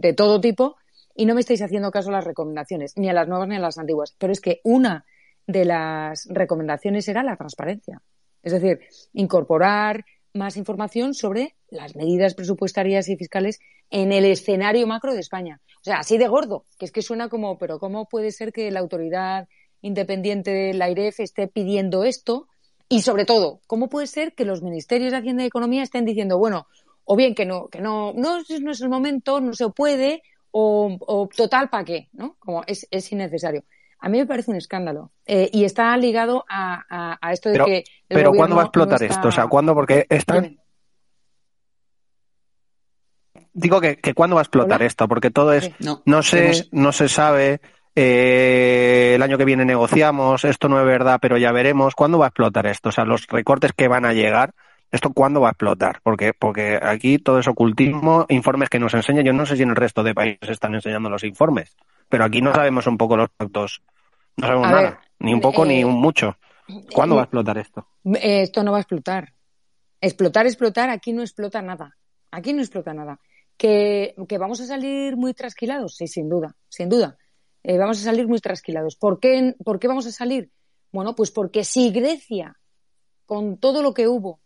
de, 0.00 0.12
todo 0.14 0.40
tipo 0.40 0.76
y 1.14 1.26
no 1.26 1.34
me 1.34 1.40
estáis 1.40 1.60
haciendo 1.60 1.90
caso 1.90 2.08
a 2.08 2.12
las 2.12 2.24
recomendaciones, 2.24 2.96
ni 2.96 3.10
a 3.10 3.12
las 3.12 3.28
nuevas 3.28 3.48
ni 3.48 3.56
a 3.56 3.60
las 3.60 3.76
antiguas. 3.76 4.16
Pero 4.18 4.32
es 4.32 4.40
que 4.40 4.62
una 4.64 5.04
de 5.46 5.66
las 5.66 6.24
recomendaciones 6.30 7.06
era 7.08 7.22
la 7.22 7.36
transparencia. 7.36 8.00
Es 8.42 8.52
decir, 8.52 8.80
incorporar 9.12 10.06
más 10.34 10.56
información 10.56 11.14
sobre 11.14 11.54
las 11.70 11.96
medidas 11.96 12.34
presupuestarias 12.34 13.08
y 13.08 13.16
fiscales 13.16 13.58
en 13.90 14.12
el 14.12 14.24
escenario 14.24 14.86
macro 14.86 15.14
de 15.14 15.20
España. 15.20 15.60
O 15.80 15.84
sea, 15.84 15.98
así 15.98 16.18
de 16.18 16.28
gordo, 16.28 16.64
que 16.78 16.84
es 16.84 16.92
que 16.92 17.02
suena 17.02 17.28
como, 17.28 17.58
pero 17.58 17.78
¿cómo 17.78 18.06
puede 18.08 18.30
ser 18.30 18.52
que 18.52 18.70
la 18.70 18.80
autoridad 18.80 19.48
independiente 19.80 20.50
de 20.50 20.74
la 20.74 20.90
IREF 20.90 21.20
esté 21.20 21.48
pidiendo 21.48 22.04
esto? 22.04 22.48
Y 22.88 23.02
sobre 23.02 23.24
todo, 23.24 23.60
¿cómo 23.66 23.88
puede 23.88 24.06
ser 24.06 24.34
que 24.34 24.44
los 24.44 24.62
ministerios 24.62 25.12
de 25.12 25.18
Hacienda 25.18 25.42
y 25.44 25.46
Economía 25.46 25.82
estén 25.82 26.04
diciendo, 26.04 26.38
bueno, 26.38 26.66
o 27.04 27.16
bien 27.16 27.34
que 27.34 27.46
no, 27.46 27.68
que 27.68 27.80
no, 27.80 28.12
no, 28.14 28.38
no 28.60 28.70
es 28.70 28.80
el 28.80 28.88
momento, 28.88 29.40
no 29.40 29.52
se 29.54 29.68
puede, 29.70 30.22
o, 30.50 31.28
total, 31.34 31.68
¿para 31.70 31.84
qué? 31.84 32.08
¿No? 32.12 32.36
Como 32.38 32.62
es, 32.66 32.86
es 32.90 33.12
innecesario. 33.12 33.64
A 34.00 34.08
mí 34.08 34.18
me 34.18 34.26
parece 34.26 34.50
un 34.50 34.56
escándalo. 34.56 35.10
Eh, 35.26 35.50
y 35.52 35.64
está 35.64 35.96
ligado 35.96 36.44
a, 36.48 37.18
esto 37.32 37.50
de 37.50 37.58
que. 37.58 37.84
pero 38.06 38.32
¿cuándo 38.32 38.56
va 38.56 38.62
a 38.62 38.64
explotar 38.66 39.02
esto? 39.02 39.28
O 39.28 39.32
sea, 39.32 39.46
¿cuándo? 39.46 39.74
Porque 39.74 40.06
están. 40.08 40.58
Digo 43.52 43.80
que, 43.80 43.96
que 43.96 44.14
¿cuándo 44.14 44.36
va 44.36 44.42
a 44.42 44.44
explotar 44.44 44.82
esto? 44.82 45.08
Porque 45.08 45.30
todo 45.30 45.52
es. 45.52 45.70
No, 45.80 46.02
no, 46.04 46.22
se, 46.22 46.68
no 46.70 46.92
se 46.92 47.08
sabe. 47.08 47.60
Eh, 47.96 49.14
el 49.16 49.22
año 49.22 49.36
que 49.36 49.44
viene 49.44 49.64
negociamos. 49.64 50.44
Esto 50.44 50.68
no 50.68 50.78
es 50.78 50.86
verdad, 50.86 51.18
pero 51.20 51.36
ya 51.36 51.50
veremos. 51.50 51.96
¿Cuándo 51.96 52.18
va 52.18 52.26
a 52.26 52.28
explotar 52.28 52.66
esto? 52.66 52.90
O 52.90 52.92
sea, 52.92 53.04
los 53.04 53.26
recortes 53.26 53.72
que 53.72 53.88
van 53.88 54.04
a 54.04 54.12
llegar. 54.12 54.54
¿Esto 54.90 55.12
cuándo 55.12 55.40
va 55.40 55.48
a 55.48 55.50
explotar? 55.52 56.00
Porque, 56.02 56.32
porque 56.32 56.78
aquí 56.80 57.18
todo 57.18 57.38
es 57.38 57.46
ocultismo, 57.46 58.24
informes 58.30 58.70
que 58.70 58.78
nos 58.78 58.94
enseñan. 58.94 59.24
Yo 59.24 59.32
no 59.32 59.44
sé 59.44 59.56
si 59.56 59.62
en 59.62 59.70
el 59.70 59.76
resto 59.76 60.02
de 60.02 60.14
países 60.14 60.48
están 60.48 60.74
enseñando 60.74 61.10
los 61.10 61.24
informes, 61.24 61.76
pero 62.08 62.24
aquí 62.24 62.40
no 62.40 62.54
sabemos 62.54 62.86
un 62.86 62.96
poco 62.96 63.16
los 63.16 63.28
datos. 63.38 63.82
No 64.36 64.46
sabemos 64.46 64.70
nada, 64.70 65.00
ni 65.18 65.34
un 65.34 65.40
poco 65.40 65.64
ni 65.64 65.84
un 65.84 66.00
mucho. 66.00 66.36
¿Cuándo 66.92 67.16
va 67.16 67.22
a 67.22 67.24
explotar 67.24 67.58
esto? 67.58 67.86
Esto 68.04 68.62
no 68.62 68.72
va 68.72 68.78
a 68.78 68.80
explotar. 68.80 69.32
Explotar, 70.00 70.46
explotar, 70.46 70.90
aquí 70.90 71.12
no 71.12 71.22
explota 71.22 71.60
nada. 71.60 71.96
Aquí 72.30 72.52
no 72.52 72.60
explota 72.60 72.94
nada. 72.94 73.20
¿Que, 73.56 74.14
vamos 74.38 74.60
a 74.60 74.66
salir 74.66 75.16
muy 75.16 75.34
trasquilados? 75.34 75.96
Sí, 75.96 76.06
sin 76.06 76.28
duda, 76.28 76.54
sin 76.68 76.88
duda. 76.88 77.18
Eh, 77.62 77.76
vamos 77.76 77.98
a 78.00 78.04
salir 78.04 78.28
muy 78.28 78.38
trasquilados. 78.38 78.96
¿Por 78.96 79.18
qué, 79.18 79.54
¿Por 79.64 79.78
qué 79.78 79.88
vamos 79.88 80.06
a 80.06 80.12
salir? 80.12 80.50
Bueno, 80.92 81.14
pues 81.14 81.30
porque 81.30 81.64
si 81.64 81.90
Grecia, 81.90 82.56
con 83.26 83.58
todo 83.58 83.82
lo 83.82 83.92
que 83.92 84.06
hubo, 84.06 84.40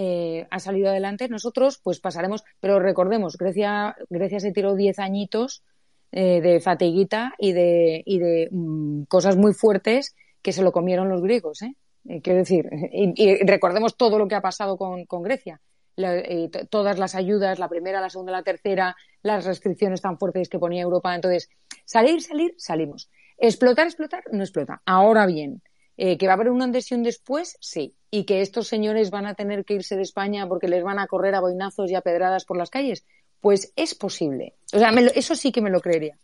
eh, 0.00 0.46
ha 0.48 0.60
salido 0.60 0.90
adelante, 0.90 1.28
nosotros 1.28 1.80
pues 1.82 1.98
pasaremos, 1.98 2.44
pero 2.60 2.78
recordemos, 2.78 3.36
Grecia, 3.36 3.96
Grecia 4.08 4.38
se 4.38 4.52
tiró 4.52 4.76
diez 4.76 5.00
añitos 5.00 5.64
eh, 6.12 6.40
de 6.40 6.60
fatiguita 6.60 7.34
y 7.36 7.50
de, 7.50 8.04
y 8.06 8.20
de 8.20 8.48
mm, 8.52 9.02
cosas 9.08 9.36
muy 9.36 9.54
fuertes 9.54 10.14
que 10.40 10.52
se 10.52 10.62
lo 10.62 10.70
comieron 10.70 11.08
los 11.08 11.20
griegos. 11.20 11.62
¿eh? 11.62 11.74
quiero 12.22 12.38
decir, 12.38 12.70
y, 12.92 13.44
recordemos 13.44 13.96
todo 13.96 14.20
lo 14.20 14.28
que 14.28 14.36
ha 14.36 14.40
pasado 14.40 14.76
con, 14.76 15.22
Grecia. 15.24 15.60
Eh, 15.96 16.48
todas 16.70 16.96
las 16.96 17.16
ayudas, 17.16 17.58
la 17.58 17.68
primera, 17.68 18.00
la 18.00 18.08
segunda, 18.08 18.30
la 18.30 18.44
tercera, 18.44 18.94
las 19.22 19.44
restricciones 19.46 20.00
tan 20.00 20.16
fuertes 20.16 20.48
que 20.48 20.60
ponía 20.60 20.82
Europa. 20.82 21.12
Entonces, 21.12 21.50
salir, 21.84 22.22
salir, 22.22 22.54
salimos. 22.56 23.10
Explotar, 23.36 23.88
explotar, 23.88 24.22
no 24.30 24.44
explota. 24.44 24.80
Ahora 24.86 25.26
bien, 25.26 25.60
eh, 25.98 26.16
¿que 26.16 26.26
va 26.26 26.32
a 26.32 26.36
haber 26.36 26.48
una 26.48 26.64
adhesión 26.64 27.02
después? 27.02 27.58
Sí. 27.60 27.94
¿Y 28.10 28.24
que 28.24 28.40
estos 28.40 28.68
señores 28.68 29.10
van 29.10 29.26
a 29.26 29.34
tener 29.34 29.66
que 29.66 29.74
irse 29.74 29.96
de 29.96 30.02
España 30.02 30.48
porque 30.48 30.68
les 30.68 30.82
van 30.82 30.98
a 30.98 31.06
correr 31.06 31.34
a 31.34 31.40
boinazos 31.40 31.90
y 31.90 31.94
a 31.94 32.00
pedradas 32.00 32.46
por 32.46 32.56
las 32.56 32.70
calles? 32.70 33.04
Pues 33.40 33.72
es 33.76 33.94
posible. 33.94 34.54
O 34.72 34.78
sea, 34.78 34.90
eso 35.14 35.34
sí 35.34 35.52
que 35.52 35.60
me 35.60 35.70
lo 35.70 35.80
creería. 35.80 36.16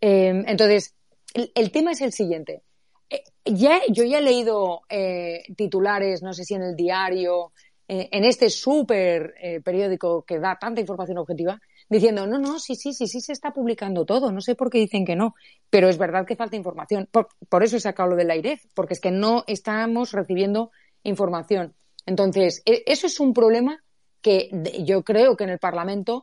Eh, 0.00 0.44
entonces, 0.46 0.94
el, 1.32 1.72
tema 1.72 1.90
es 1.90 2.00
el 2.00 2.12
siguiente. 2.12 2.62
ya, 3.44 3.80
yo 3.88 4.04
ya 4.04 4.18
he 4.18 4.22
leído 4.22 4.82
titulares, 5.56 6.22
no 6.22 6.32
sé 6.32 6.44
si 6.44 6.54
en 6.54 6.62
el 6.62 6.76
diario, 6.76 7.52
eh, 7.86 8.08
en 8.12 8.24
este 8.24 8.48
súper 8.48 9.34
eh, 9.38 9.60
periódico 9.60 10.22
que 10.22 10.38
da 10.38 10.56
tanta 10.58 10.80
información 10.80 11.18
objetiva, 11.18 11.60
diciendo, 11.88 12.26
no, 12.26 12.38
no, 12.38 12.58
sí, 12.58 12.74
sí, 12.74 12.92
sí, 12.92 13.06
sí 13.06 13.20
se 13.20 13.32
está 13.32 13.52
publicando 13.52 14.04
todo, 14.04 14.32
no 14.32 14.40
sé 14.40 14.54
por 14.54 14.70
qué 14.70 14.78
dicen 14.78 15.04
que 15.04 15.16
no, 15.16 15.34
pero 15.70 15.88
es 15.88 15.98
verdad 15.98 16.26
que 16.26 16.36
falta 16.36 16.56
información. 16.56 17.08
Por, 17.10 17.62
eso 17.62 17.76
he 17.76 17.80
sacado 17.80 18.10
lo 18.10 18.16
de 18.16 18.24
la 18.24 18.36
IREF, 18.36 18.64
porque 18.74 18.94
es 18.94 19.00
que 19.00 19.10
no 19.10 19.44
estamos 19.46 20.12
recibiendo 20.12 20.70
información. 21.02 21.74
Entonces, 22.06 22.62
e, 22.64 22.82
eso 22.86 23.06
es 23.06 23.20
un 23.20 23.32
problema 23.34 23.82
que 24.22 24.50
yo 24.84 25.02
creo 25.02 25.36
que 25.36 25.44
en 25.44 25.50
el 25.50 25.58
Parlamento 25.58 26.22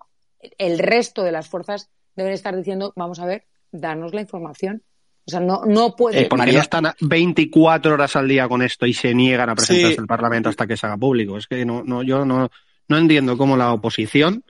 el 0.58 0.80
resto 0.80 1.24
de 1.24 1.32
las 1.32 1.48
fuerzas 1.48 1.90
deben 2.16 2.34
estar 2.34 2.56
diciendo, 2.56 2.94
vamos 2.96 3.20
a 3.20 3.26
ver, 3.26 3.46
darnos 3.72 4.14
la 4.14 4.22
información. 4.22 4.84
O 5.28 5.30
sea, 5.30 5.40
no, 5.40 5.66
no 5.66 5.96
puede. 5.96 6.24
Eh, 6.24 6.28
porque 6.28 6.52
no 6.52 6.60
están 6.60 6.94
24 7.00 7.94
horas 7.94 8.16
al 8.16 8.28
día 8.28 8.48
con 8.48 8.64
esto 8.64 8.88
y 8.88 8.94
se 8.94 9.14
niegan 9.14 9.50
a 9.50 9.56
presentarse 9.56 10.00
al 10.00 10.08
Parlamento 10.08 10.50
hasta 10.50 10.66
que 10.66 10.76
se 10.76 10.88
haga 10.88 10.98
público. 10.98 11.38
Es 11.38 11.46
que 11.46 11.64
no, 11.64 11.84
no, 11.84 12.02
yo 12.02 12.26
no, 12.26 12.50
no 12.88 12.98
entiendo 12.98 13.38
cómo 13.38 13.56
la 13.56 13.72
oposición 13.72 14.44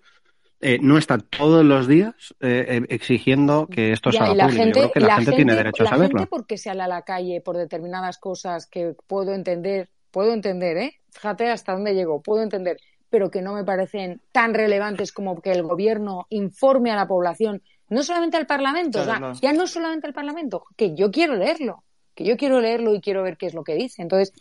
eh, 0.62 0.80
no 0.82 0.98
está 0.98 1.18
todos 1.18 1.66
los 1.66 1.88
días 1.88 2.36
eh, 2.40 2.82
exigiendo 2.90 3.68
que 3.68 3.92
esto 3.92 4.12
se 4.12 4.20
haga 4.20 4.48
público. 4.48 4.66
yo 4.66 4.72
creo 4.72 4.92
que 4.92 5.00
la, 5.00 5.16
gente, 5.18 5.32
tiene 5.34 5.56
derecho 5.56 5.84
a 5.84 5.88
saberlo. 5.88 6.20
Gente 6.20 6.30
porque 6.30 6.58
sale 6.58 6.84
a 6.84 6.88
la 6.88 7.02
calle 7.02 7.42
por 7.42 7.58
determinadas 7.58 8.18
cosas 8.18 8.68
que 8.68 8.96
puedo 9.08 9.34
entender, 9.34 9.90
puedo 10.12 10.34
entender, 10.34 10.78
¿eh? 10.78 11.00
Fíjate 11.12 11.50
hasta 11.50 11.74
dónde 11.74 11.94
llego, 11.94 12.22
puedo 12.22 12.44
entender, 12.44 12.78
pero 13.10 13.30
que 13.32 13.42
no 13.42 13.54
me 13.54 13.64
parecen 13.64 14.22
tan 14.32 14.54
relevantes 14.54 15.12
como 15.12 15.42
que 15.42 15.52
el 15.52 15.64
gobierno 15.64 16.28
informe 16.30 16.92
a 16.92 16.96
la 16.96 17.08
población 17.08 17.62
no 17.92 18.04
solamente 18.04 18.38
al 18.38 18.48
Parlamento, 18.48 19.02
o 19.02 19.04
sea, 19.04 19.34
ya 19.42 19.52
no 19.52 19.68
solamente 19.68 20.08
al 20.08 20.14
Parlamento, 20.14 20.64
que 20.78 20.96
yo 20.96 21.12
quiero 21.12 21.36
leerlo, 21.36 21.84
que 22.16 22.24
yo 22.24 22.38
quiero 22.38 22.62
leerlo 22.62 22.96
y 22.96 23.02
quiero 23.02 23.22
ver 23.22 23.36
qué 23.36 23.48
es 23.48 23.54
lo 23.54 23.66
que 23.66 23.76
dice. 23.76 24.02
Entonces, 24.02 24.34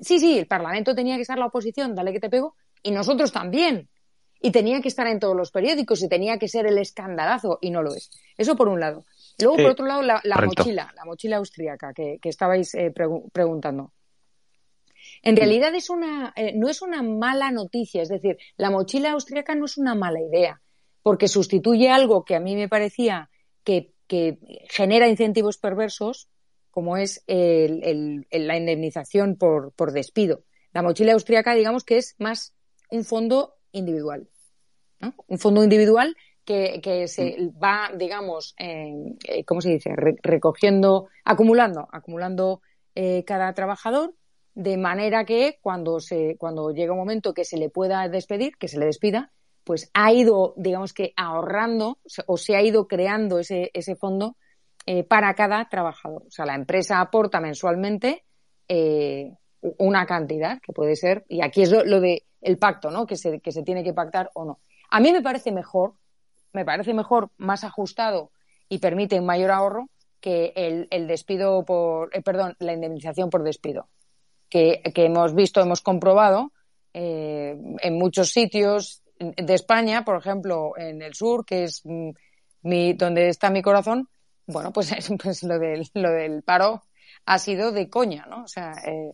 sí, 0.00 0.18
sí, 0.18 0.38
el 0.38 0.46
Parlamento 0.46 0.94
tenía 0.94 1.16
que 1.16 1.22
estar 1.22 1.38
la 1.38 1.46
oposición, 1.46 1.94
dale 1.94 2.10
que 2.10 2.20
te 2.20 2.30
pego, 2.30 2.56
y 2.82 2.90
nosotros 2.90 3.32
también. 3.32 3.88
Y 4.40 4.52
tenía 4.52 4.80
que 4.80 4.88
estar 4.88 5.06
en 5.06 5.20
todos 5.20 5.36
los 5.36 5.50
periódicos 5.50 6.02
y 6.02 6.08
tenía 6.08 6.38
que 6.38 6.48
ser 6.48 6.66
el 6.66 6.78
escandalazo, 6.78 7.58
y 7.60 7.70
no 7.70 7.82
lo 7.82 7.94
es. 7.94 8.10
Eso 8.38 8.56
por 8.56 8.68
un 8.68 8.80
lado. 8.80 9.04
Luego, 9.38 9.56
por 9.56 9.66
otro 9.66 9.86
lado, 9.86 10.02
la, 10.02 10.20
mochila, 10.44 10.92
la 10.96 11.04
mochila 11.04 11.36
austríaca 11.36 11.92
que, 11.92 12.18
estabais 12.22 12.74
eh, 12.74 12.92
preguntando. 13.32 13.92
En 15.22 15.36
realidad 15.36 15.74
es 15.74 15.90
una, 15.90 16.32
eh, 16.36 16.52
no 16.54 16.68
es 16.68 16.80
una 16.80 17.02
mala 17.02 17.50
noticia, 17.50 18.02
es 18.02 18.08
decir, 18.08 18.38
la 18.56 18.70
mochila 18.70 19.12
austríaca 19.12 19.54
no 19.54 19.66
es 19.66 19.76
una 19.76 19.94
mala 19.94 20.20
idea 20.20 20.60
porque 21.02 21.28
sustituye 21.28 21.90
algo 21.90 22.24
que 22.24 22.34
a 22.34 22.40
mí 22.40 22.56
me 22.56 22.68
parecía 22.68 23.30
que, 23.64 23.92
genera 24.68 25.06
incentivos 25.06 25.56
perversos, 25.56 26.28
como 26.72 26.96
es 26.96 27.22
la 27.28 28.56
indemnización 28.56 29.36
por, 29.36 29.92
despido. 29.92 30.42
La 30.72 30.82
mochila 30.82 31.12
austríaca, 31.12 31.54
digamos 31.54 31.84
que 31.84 31.98
es 31.98 32.16
más 32.18 32.52
un 32.90 33.04
fondo 33.04 33.54
individual. 33.72 34.28
Un 35.26 35.38
fondo 35.38 35.62
individual 35.62 36.16
que, 36.44 37.06
se 37.08 37.36
mm. 37.38 37.62
va, 37.62 37.90
digamos, 37.96 38.54
eh, 38.58 39.44
¿cómo 39.46 39.60
se 39.60 39.70
dice? 39.70 39.90
recogiendo, 40.22 41.08
acumulando, 41.24 41.88
acumulando 41.92 42.62
eh, 42.94 43.24
cada 43.24 43.52
trabajador, 43.54 44.14
de 44.54 44.76
manera 44.76 45.24
que 45.24 45.58
cuando, 45.62 46.00
se, 46.00 46.36
cuando 46.38 46.70
llega 46.72 46.92
un 46.92 46.98
momento 46.98 47.32
que 47.32 47.44
se 47.44 47.56
le 47.56 47.70
pueda 47.70 48.08
despedir, 48.08 48.56
que 48.58 48.68
se 48.68 48.78
le 48.78 48.86
despida, 48.86 49.32
pues 49.64 49.90
ha 49.94 50.12
ido, 50.12 50.54
digamos 50.56 50.92
que, 50.92 51.12
ahorrando 51.16 51.98
o 52.26 52.36
se 52.36 52.56
ha 52.56 52.62
ido 52.62 52.88
creando 52.88 53.38
ese, 53.38 53.70
ese 53.74 53.94
fondo 53.94 54.36
eh, 54.86 55.04
para 55.04 55.34
cada 55.34 55.68
trabajador. 55.68 56.24
O 56.26 56.30
sea, 56.30 56.46
la 56.46 56.54
empresa 56.54 57.00
aporta 57.00 57.40
mensualmente 57.40 58.24
eh, 58.66 59.32
una 59.60 60.06
cantidad 60.06 60.58
que 60.60 60.72
puede 60.72 60.96
ser, 60.96 61.24
y 61.28 61.42
aquí 61.42 61.62
es 61.62 61.70
lo, 61.70 62.00
de 62.00 62.24
el 62.40 62.58
pacto, 62.58 62.90
¿no? 62.90 63.06
Que 63.06 63.16
se, 63.16 63.40
que 63.40 63.52
se 63.52 63.62
tiene 63.62 63.84
que 63.84 63.92
pactar 63.92 64.30
o 64.34 64.44
no. 64.44 64.60
A 64.90 65.00
mí 65.00 65.12
me 65.12 65.22
parece 65.22 65.52
mejor, 65.52 65.94
me 66.52 66.64
parece 66.64 66.94
mejor, 66.94 67.30
más 67.36 67.64
ajustado 67.64 68.30
y 68.68 68.78
permite 68.78 69.20
mayor 69.20 69.50
ahorro 69.50 69.88
que 70.20 70.52
el, 70.54 70.88
el 70.90 71.06
despido 71.06 71.64
por, 71.64 72.14
eh, 72.14 72.22
perdón, 72.22 72.56
la 72.58 72.72
indemnización 72.72 73.30
por 73.30 73.42
despido, 73.42 73.88
que, 74.48 74.82
que 74.94 75.06
hemos 75.06 75.34
visto, 75.34 75.60
hemos 75.60 75.80
comprobado 75.80 76.52
en 76.92 77.98
muchos 77.98 78.30
sitios 78.30 79.04
de 79.20 79.54
España, 79.54 80.04
por 80.04 80.16
ejemplo, 80.18 80.72
en 80.76 81.02
el 81.02 81.14
sur, 81.14 81.44
que 81.44 81.64
es 81.64 81.82
mm, 81.84 82.10
mi, 82.62 82.94
donde 82.94 83.28
está 83.28 83.50
mi 83.50 83.62
corazón, 83.62 84.08
bueno, 84.46 84.72
pues, 84.72 84.90
pues 85.22 85.42
lo, 85.42 85.58
del, 85.58 85.88
lo 85.94 86.10
del 86.10 86.42
paro 86.42 86.84
ha 87.26 87.38
sido 87.38 87.70
de 87.72 87.88
coña, 87.88 88.26
¿no? 88.28 88.44
O 88.44 88.48
sea, 88.48 88.72
eh, 88.86 89.12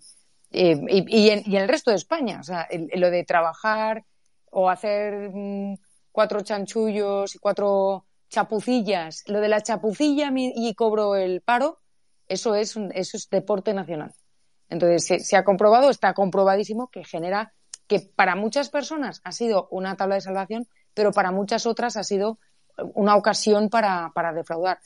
eh, 0.56 0.80
y, 0.88 1.28
en, 1.30 1.42
y, 1.44 1.56
en, 1.56 1.62
el 1.62 1.68
resto 1.68 1.90
de 1.90 1.96
España, 1.96 2.38
o 2.40 2.42
sea, 2.42 2.66
lo 2.94 3.10
de 3.10 3.24
trabajar 3.24 4.04
o 4.50 4.70
hacer 4.70 5.30
mm, 5.32 5.74
cuatro 6.10 6.40
chanchullos 6.40 7.34
y 7.34 7.38
cuatro 7.38 8.06
chapucillas, 8.30 9.22
lo 9.26 9.40
de 9.40 9.48
la 9.48 9.60
chapucilla 9.60 10.30
y 10.34 10.74
cobro 10.74 11.14
el 11.14 11.42
paro, 11.42 11.78
eso 12.26 12.54
es, 12.54 12.76
eso 12.94 13.16
es 13.16 13.28
deporte 13.28 13.74
nacional. 13.74 14.14
Entonces, 14.68 15.28
se 15.28 15.36
ha 15.36 15.44
comprobado, 15.44 15.90
está 15.90 16.14
comprobadísimo 16.14 16.88
que 16.88 17.04
genera 17.04 17.52
que 17.86 18.00
para 18.00 18.34
muchas 18.34 18.70
personas 18.70 19.20
ha 19.24 19.32
sido 19.32 19.68
una 19.70 19.96
tabla 19.96 20.16
de 20.16 20.22
salvación, 20.22 20.66
pero 20.94 21.12
para 21.12 21.30
muchas 21.30 21.66
otras 21.66 21.96
ha 21.96 22.02
sido 22.02 22.38
una 22.94 23.14
ocasión 23.14 23.68
para, 23.68 24.10
para 24.14 24.32
defraudar. 24.32 24.78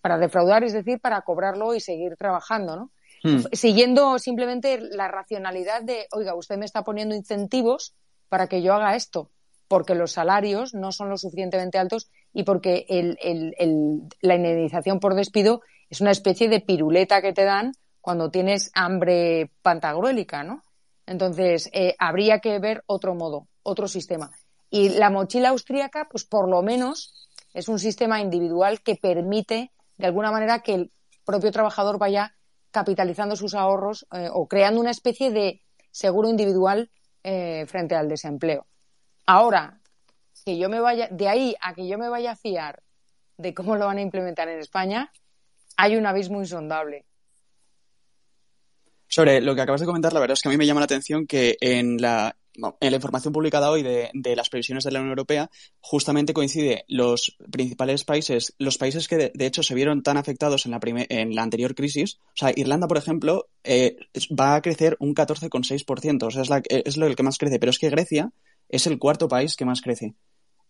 Para 0.00 0.18
defraudar, 0.18 0.62
es 0.62 0.74
decir, 0.74 1.00
para 1.00 1.22
cobrarlo 1.22 1.74
y 1.74 1.80
seguir 1.80 2.16
trabajando, 2.16 2.76
¿no? 2.76 2.90
Hmm. 3.26 3.44
Siguiendo 3.52 4.18
simplemente 4.18 4.78
la 4.80 5.08
racionalidad 5.08 5.82
de, 5.82 6.06
oiga, 6.12 6.34
usted 6.34 6.56
me 6.56 6.64
está 6.64 6.84
poniendo 6.84 7.14
incentivos 7.14 7.94
para 8.28 8.46
que 8.46 8.62
yo 8.62 8.74
haga 8.74 8.96
esto, 8.96 9.30
porque 9.68 9.94
los 9.94 10.12
salarios 10.12 10.74
no 10.74 10.92
son 10.92 11.08
lo 11.08 11.18
suficientemente 11.18 11.78
altos 11.78 12.08
y 12.32 12.44
porque 12.44 12.86
el, 12.88 13.18
el, 13.20 14.02
la 14.20 14.36
indemnización 14.36 15.00
por 15.00 15.14
despido 15.14 15.62
es 15.90 16.00
una 16.00 16.10
especie 16.10 16.48
de 16.48 16.60
piruleta 16.60 17.20
que 17.20 17.32
te 17.32 17.44
dan 17.44 17.72
cuando 18.00 18.30
tienes 18.30 18.70
hambre 18.74 19.50
pantagruélica, 19.62 20.44
¿no? 20.44 20.62
Entonces, 21.06 21.70
eh, 21.72 21.94
habría 21.98 22.40
que 22.40 22.58
ver 22.58 22.82
otro 22.86 23.14
modo, 23.14 23.48
otro 23.62 23.88
sistema. 23.88 24.30
Y 24.70 24.90
la 24.90 25.10
mochila 25.10 25.50
austríaca, 25.50 26.08
pues 26.10 26.24
por 26.24 26.48
lo 26.48 26.62
menos 26.62 27.28
es 27.54 27.68
un 27.68 27.78
sistema 27.78 28.20
individual 28.20 28.80
que 28.82 28.96
permite, 28.96 29.72
de 29.96 30.06
alguna 30.06 30.30
manera, 30.30 30.60
que 30.60 30.74
el 30.74 30.92
propio 31.24 31.50
trabajador 31.50 31.98
vaya 31.98 32.36
capitalizando 32.76 33.36
sus 33.36 33.54
ahorros 33.54 34.06
eh, 34.12 34.28
o 34.30 34.46
creando 34.46 34.82
una 34.82 34.90
especie 34.90 35.30
de 35.30 35.62
seguro 35.90 36.28
individual 36.28 36.90
eh, 37.24 37.64
frente 37.66 37.94
al 37.94 38.06
desempleo. 38.06 38.66
Ahora, 39.24 39.80
que 40.44 40.58
yo 40.58 40.68
me 40.68 40.78
vaya, 40.78 41.08
de 41.10 41.26
ahí 41.26 41.56
a 41.62 41.72
que 41.72 41.88
yo 41.88 41.96
me 41.96 42.10
vaya 42.10 42.32
a 42.32 42.36
fiar 42.36 42.82
de 43.38 43.54
cómo 43.54 43.76
lo 43.76 43.86
van 43.86 43.96
a 43.96 44.02
implementar 44.02 44.50
en 44.50 44.58
España, 44.58 45.10
hay 45.78 45.96
un 45.96 46.04
abismo 46.04 46.38
insondable. 46.38 47.06
Sobre 49.08 49.40
lo 49.40 49.54
que 49.54 49.62
acabas 49.62 49.80
de 49.80 49.86
comentar, 49.86 50.12
la 50.12 50.20
verdad 50.20 50.34
es 50.34 50.42
que 50.42 50.50
a 50.50 50.52
mí 50.52 50.58
me 50.58 50.66
llama 50.66 50.80
la 50.80 50.84
atención 50.84 51.26
que 51.26 51.56
en 51.62 51.96
la 51.96 52.36
en 52.80 52.90
la 52.90 52.96
información 52.96 53.32
publicada 53.32 53.70
hoy 53.70 53.82
de, 53.82 54.36
las 54.36 54.48
previsiones 54.48 54.84
de 54.84 54.90
la 54.90 55.00
Unión 55.00 55.10
Europea, 55.10 55.50
justamente 55.80 56.32
coincide 56.32 56.84
los 56.88 57.36
principales 57.50 58.04
países, 58.04 58.54
los 58.58 58.78
países 58.78 59.08
que 59.08 59.32
de, 59.32 59.46
hecho 59.46 59.62
se 59.62 59.74
vieron 59.74 60.02
tan 60.02 60.16
afectados 60.16 60.66
en 60.66 60.72
la, 60.72 60.80
en 60.82 61.34
la 61.34 61.42
anterior 61.42 61.74
crisis. 61.74 62.18
O 62.28 62.36
sea, 62.36 62.52
Irlanda, 62.54 62.88
por 62.88 62.98
ejemplo, 62.98 63.48
eh, 63.64 63.96
va 64.38 64.54
a 64.54 64.62
crecer 64.62 64.96
un 65.00 65.14
14,6%, 65.14 66.22
o 66.22 66.30
sea, 66.30 66.42
es, 66.42 66.48
la, 66.48 66.62
es 66.68 66.96
lo 66.96 67.06
el 67.06 67.16
que 67.16 67.22
más 67.22 67.38
crece, 67.38 67.58
pero 67.58 67.70
es 67.70 67.78
que 67.78 67.90
Grecia 67.90 68.32
es 68.68 68.86
el 68.86 68.98
cuarto 68.98 69.28
país 69.28 69.56
que 69.56 69.64
más 69.64 69.80
crece. 69.80 70.14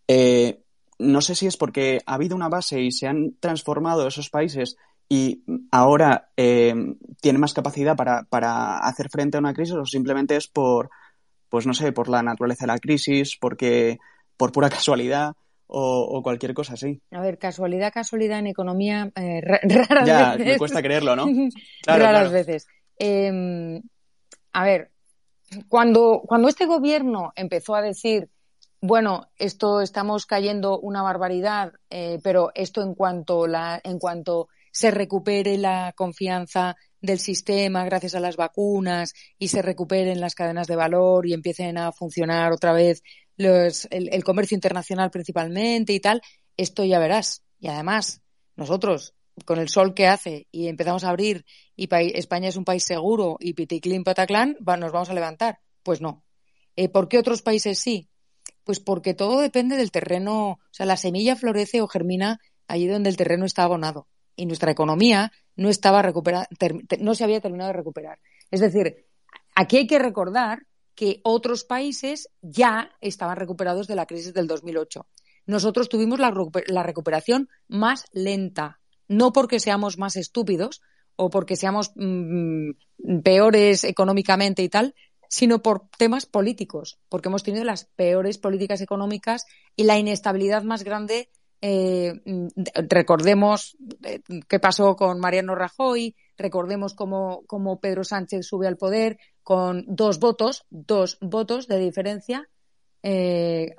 Eh, 0.07 0.61
no 0.99 1.21
sé 1.21 1.35
si 1.35 1.47
es 1.47 1.57
porque 1.57 1.99
ha 2.05 2.15
habido 2.15 2.35
una 2.35 2.49
base 2.49 2.81
y 2.81 2.91
se 2.91 3.07
han 3.07 3.35
transformado 3.39 4.07
esos 4.07 4.29
países 4.29 4.77
y 5.09 5.43
ahora 5.71 6.29
eh, 6.35 6.75
tienen 7.21 7.41
más 7.41 7.53
capacidad 7.53 7.95
para, 7.95 8.23
para 8.23 8.79
hacer 8.79 9.09
frente 9.09 9.37
a 9.37 9.39
una 9.39 9.53
crisis 9.53 9.75
o 9.75 9.85
simplemente 9.85 10.35
es 10.35 10.47
por, 10.47 10.89
pues 11.49 11.65
no 11.65 11.73
sé, 11.73 11.91
por 11.91 12.09
la 12.09 12.23
naturaleza 12.23 12.65
de 12.65 12.73
la 12.73 12.79
crisis, 12.79 13.37
porque 13.39 13.97
por 14.37 14.51
pura 14.51 14.69
casualidad 14.69 15.33
o, 15.69 16.21
cualquier 16.23 16.53
cosa 16.53 16.73
así. 16.73 17.01
A 17.11 17.19
ver, 17.19 17.37
casualidad, 17.37 17.91
casualidad 17.93 18.39
en 18.39 18.47
economía, 18.47 19.11
eh, 19.15 19.41
raras 19.41 20.07
ya, 20.07 20.31
veces. 20.31 20.53
me 20.53 20.57
cuesta 20.57 20.81
creerlo, 20.81 21.15
¿no? 21.15 21.25
raras 21.85 22.31
veces. 22.31 22.67
Em, 22.97 23.81
a 24.53 24.63
ver, 24.63 24.91
cuando, 25.67 26.21
cuando 26.25 26.47
este 26.47 26.65
gobierno 26.65 27.33
empezó 27.35 27.75
a 27.75 27.81
decir, 27.81 28.29
bueno, 28.81 29.27
esto 29.37 29.81
estamos 29.81 30.25
cayendo 30.25 30.79
una 30.79 31.01
barbaridad, 31.01 31.73
eh, 31.89 32.19
pero 32.23 32.51
esto 32.55 32.81
en 32.81 32.93
cuanto, 32.93 33.47
la, 33.47 33.79
en 33.83 33.99
cuanto 33.99 34.49
se 34.71 34.91
recupere 34.91 35.57
la 35.57 35.93
confianza 35.95 36.75
del 37.01 37.19
sistema 37.19 37.85
gracias 37.85 38.15
a 38.15 38.19
las 38.19 38.35
vacunas 38.35 39.13
y 39.37 39.49
se 39.49 39.61
recuperen 39.61 40.19
las 40.19 40.35
cadenas 40.35 40.67
de 40.67 40.75
valor 40.75 41.27
y 41.27 41.33
empiecen 41.33 41.77
a 41.77 41.91
funcionar 41.91 42.51
otra 42.51 42.73
vez 42.73 43.03
los, 43.35 43.87
el, 43.91 44.23
comercio 44.23 44.55
internacional 44.55 45.11
principalmente 45.11 45.93
y 45.93 45.99
tal, 45.99 46.21
esto 46.55 46.83
ya 46.83 46.99
verás. 46.99 47.43
Y 47.59 47.67
además, 47.67 48.21
nosotros, 48.55 49.13
con 49.45 49.59
el 49.59 49.69
sol 49.69 49.93
que 49.93 50.07
hace 50.07 50.47
y 50.51 50.67
empezamos 50.67 51.03
a 51.03 51.09
abrir 51.09 51.45
y 51.75 51.87
España 51.91 52.49
es 52.49 52.55
un 52.55 52.65
país 52.65 52.83
seguro 52.83 53.37
y 53.39 53.53
piticlin 53.53 54.03
pataclán, 54.03 54.57
nos 54.59 54.91
vamos 54.91 55.09
a 55.09 55.13
levantar. 55.13 55.59
Pues 55.83 56.01
no. 56.01 56.23
Eh, 56.75 56.89
¿Por 56.89 57.07
qué 57.07 57.19
otros 57.19 57.43
países 57.43 57.79
sí? 57.79 58.09
Pues 58.63 58.79
porque 58.79 59.13
todo 59.13 59.39
depende 59.39 59.77
del 59.77 59.91
terreno, 59.91 60.49
o 60.49 60.59
sea, 60.71 60.85
la 60.85 60.97
semilla 60.97 61.35
florece 61.35 61.81
o 61.81 61.87
germina 61.87 62.39
allí 62.67 62.87
donde 62.87 63.09
el 63.09 63.17
terreno 63.17 63.45
está 63.45 63.63
abonado 63.63 64.07
y 64.35 64.45
nuestra 64.45 64.71
economía 64.71 65.31
no 65.57 65.69
estaba 65.69 66.01
recuperada, 66.01 66.47
no 66.99 67.15
se 67.15 67.23
había 67.23 67.41
terminado 67.41 67.69
de 67.69 67.77
recuperar. 67.77 68.19
Es 68.51 68.61
decir, 68.61 69.05
aquí 69.55 69.77
hay 69.77 69.87
que 69.87 69.99
recordar 69.99 70.65
que 70.95 71.19
otros 71.23 71.63
países 71.63 72.29
ya 72.41 72.91
estaban 73.01 73.35
recuperados 73.35 73.87
de 73.87 73.95
la 73.95 74.05
crisis 74.05 74.33
del 74.33 74.47
2008. 74.47 75.05
Nosotros 75.45 75.89
tuvimos 75.89 76.19
la, 76.19 76.83
recuperación 76.83 77.49
más 77.67 78.05
lenta, 78.11 78.79
no 79.07 79.31
porque 79.31 79.59
seamos 79.59 79.97
más 79.97 80.15
estúpidos 80.15 80.81
o 81.15 81.29
porque 81.29 81.55
seamos 81.55 81.91
mm, 81.95 82.71
peores 83.23 83.83
económicamente 83.83 84.61
y 84.61 84.69
tal, 84.69 84.95
sino 85.29 85.61
por 85.61 85.87
temas 85.97 86.25
políticos, 86.25 86.99
porque 87.09 87.29
hemos 87.29 87.43
tenido 87.43 87.63
las 87.63 87.85
peores 87.85 88.37
políticas 88.37 88.81
económicas 88.81 89.45
y 89.75 89.83
la 89.83 89.97
inestabilidad 89.97 90.63
más 90.63 90.83
grande 90.83 91.29
eh, 91.61 92.13
recordemos 92.87 93.77
eh, 94.03 94.21
qué 94.47 94.59
pasó 94.59 94.95
con 94.95 95.19
Mariano 95.19 95.55
Rajoy, 95.55 96.15
recordemos 96.37 96.93
cómo, 96.93 97.43
cómo, 97.47 97.79
Pedro 97.79 98.03
Sánchez 98.03 98.45
sube 98.45 98.67
al 98.67 98.77
poder 98.77 99.17
con 99.41 99.83
dos 99.87 100.19
votos, 100.19 100.65
dos 100.69 101.17
votos 101.21 101.67
de 101.67 101.79
diferencia. 101.79 102.47
Eh, 103.01 103.73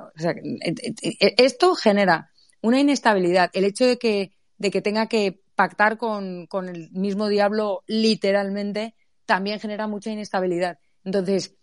esto 1.37 1.75
genera 1.75 2.31
una 2.63 2.81
inestabilidad. 2.81 3.51
El 3.53 3.65
hecho 3.65 3.85
de 3.85 3.99
que, 3.99 4.33
de 4.57 4.71
que 4.71 4.83
tenga 4.83 5.07
que 5.07 5.41
pactar 5.55 5.99
con, 5.99 6.47
con 6.47 6.69
el 6.69 6.91
mismo 6.93 7.29
diablo 7.29 7.83
literalmente 7.87 8.95
también 9.27 9.61
genera 9.61 9.87
mucha 9.87 10.11
inestabilidad. 10.11 10.79
Entonces, 11.05 11.55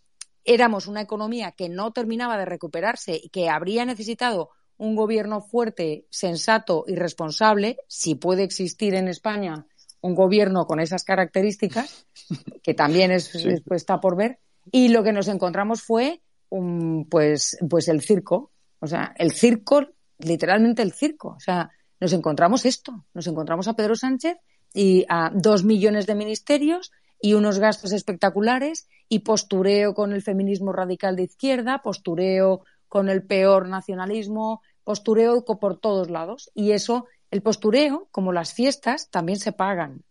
éramos 0.46 0.88
una 0.88 1.02
economía 1.02 1.52
que 1.52 1.68
no 1.68 1.92
terminaba 1.92 2.38
de 2.38 2.46
recuperarse 2.46 3.20
y 3.22 3.30
que 3.30 3.50
habría 3.50 3.84
necesitado 3.86 4.52
un 4.78 4.96
gobierno 4.96 5.42
fuerte, 5.42 6.06
sensato 6.10 6.84
y 6.88 6.96
responsable, 6.96 7.78
si 7.88 8.16
puede 8.16 8.44
existir 8.44 8.94
en 8.96 9.08
España 9.08 9.66
un 10.02 10.16
gobierno 10.16 10.68
con 10.68 10.80
esas 10.80 11.04
características, 11.04 12.06
que 12.64 12.74
también 12.74 13.12
es, 13.12 13.32
pues, 13.66 13.82
está 13.82 14.00
por 14.00 14.16
ver, 14.16 14.40
y 14.72 14.90
lo 14.90 15.04
que 15.04 15.14
nos 15.14 15.28
encontramos 15.28 15.82
fue 15.82 16.22
un, 16.50 17.08
pues, 17.10 17.58
pues 17.70 17.88
el 17.88 18.02
circo, 18.02 18.52
o 18.80 18.88
sea, 18.88 19.14
el 19.18 19.32
circo, 19.32 19.82
literalmente 20.20 20.82
el 20.82 20.92
circo, 20.92 21.30
o 21.30 21.40
sea, 21.40 21.72
nos 22.00 22.14
encontramos 22.14 22.66
esto, 22.66 23.06
nos 23.14 23.28
encontramos 23.28 23.68
a 23.68 23.74
Pedro 23.74 23.96
Sánchez 23.96 24.38
y 24.74 25.06
a 25.10 25.32
dos 25.34 25.64
millones 25.64 26.06
de 26.06 26.16
ministerios 26.16 26.92
y 27.20 27.34
unos 27.34 27.60
gastos 27.60 27.92
espectaculares 27.94 28.88
y 29.08 29.20
postureo 29.20 29.94
con 29.94 30.14
el 30.14 30.22
feminismo 30.22 30.74
radical 30.74 31.16
de 31.16 31.24
izquierda, 31.24 31.82
postureo 31.82 32.64
con 32.96 33.10
el 33.10 33.24
peor 33.24 33.68
nacionalismo, 33.68 34.62
postureo 34.86 35.44
por 35.44 35.78
todos 35.78 36.10
lados. 36.10 36.50
Y 36.54 36.72
eso, 36.72 37.08
el 37.30 37.42
postureo, 37.42 38.08
como 38.10 38.32
las 38.32 38.54
fiestas, 38.54 39.10
también 39.10 39.38
se 39.38 39.52
pagan. 39.52 40.06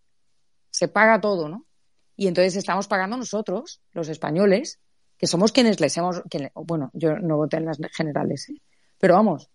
Se 0.71 0.89
paga 0.89 1.19
todo, 1.19 1.49
¿no? 1.49 1.65
Y 2.15 2.27
entonces 2.27 2.57
estamos 2.57 2.87
pagando 2.87 3.17
nosotros, 3.17 3.81
los 3.93 4.11
españoles, 4.11 4.81
que 5.17 5.27
somos 5.27 5.51
quienes 5.51 5.81
les 5.81 5.97
hemos. 5.97 6.23
bueno, 6.57 6.91
yo 6.93 7.17
no 7.17 7.39
voté 7.39 7.57
en 7.57 7.65
las 7.65 7.79
generales, 7.91 8.51
¿eh? 8.51 8.61
pero 8.99 9.15
vamos, 9.15 9.49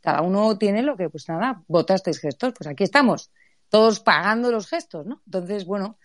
cada 0.00 0.22
uno 0.22 0.56
tiene 0.56 0.80
lo 0.80 0.96
que, 0.96 1.10
pues 1.10 1.28
nada, 1.28 1.62
votasteis 1.68 2.18
gestos, 2.18 2.54
pues 2.56 2.66
aquí 2.66 2.84
estamos, 2.84 3.30
todos 3.68 4.00
pagando 4.00 4.50
los 4.50 4.66
gestos, 4.66 5.04
¿no? 5.04 5.20
Entonces, 5.26 5.66
bueno, 5.66 5.98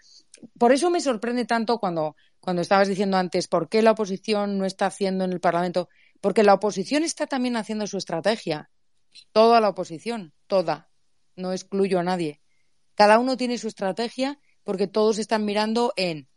por 0.60 0.74
eso 0.74 0.90
me 0.90 1.00
sorprende 1.00 1.46
tanto 1.46 1.80
cuando, 1.80 2.18
cuando 2.42 2.62
estabas 2.62 2.90
diciendo 2.90 3.16
antes, 3.16 3.48
¿por 3.48 3.70
qué 3.70 3.82
la 3.82 3.92
oposición 3.92 4.58
no 4.58 4.66
está 4.66 4.88
haciendo 4.88 5.24
en 5.24 5.32
el 5.32 5.40
Parlamento? 5.40 5.88
Porque 6.26 6.42
la 6.42 6.56
oposición 6.56 7.04
está 7.04 7.28
también 7.28 7.56
haciendo 7.56 7.86
su 7.86 7.98
estrategia. 7.98 8.72
Toda 9.32 9.62
la 9.62 9.70
oposición, 9.70 10.34
toda. 10.48 10.90
No 11.36 11.52
excluyo 11.52 12.00
a 12.00 12.04
nadie. 12.04 12.42
Cada 12.96 13.20
uno 13.20 13.38
tiene 13.38 13.60
su 13.60 13.68
estrategia 13.68 14.40
porque 14.64 14.88
todos 14.88 15.20
están 15.20 15.46
mirando 15.46 15.94
en 15.98 16.28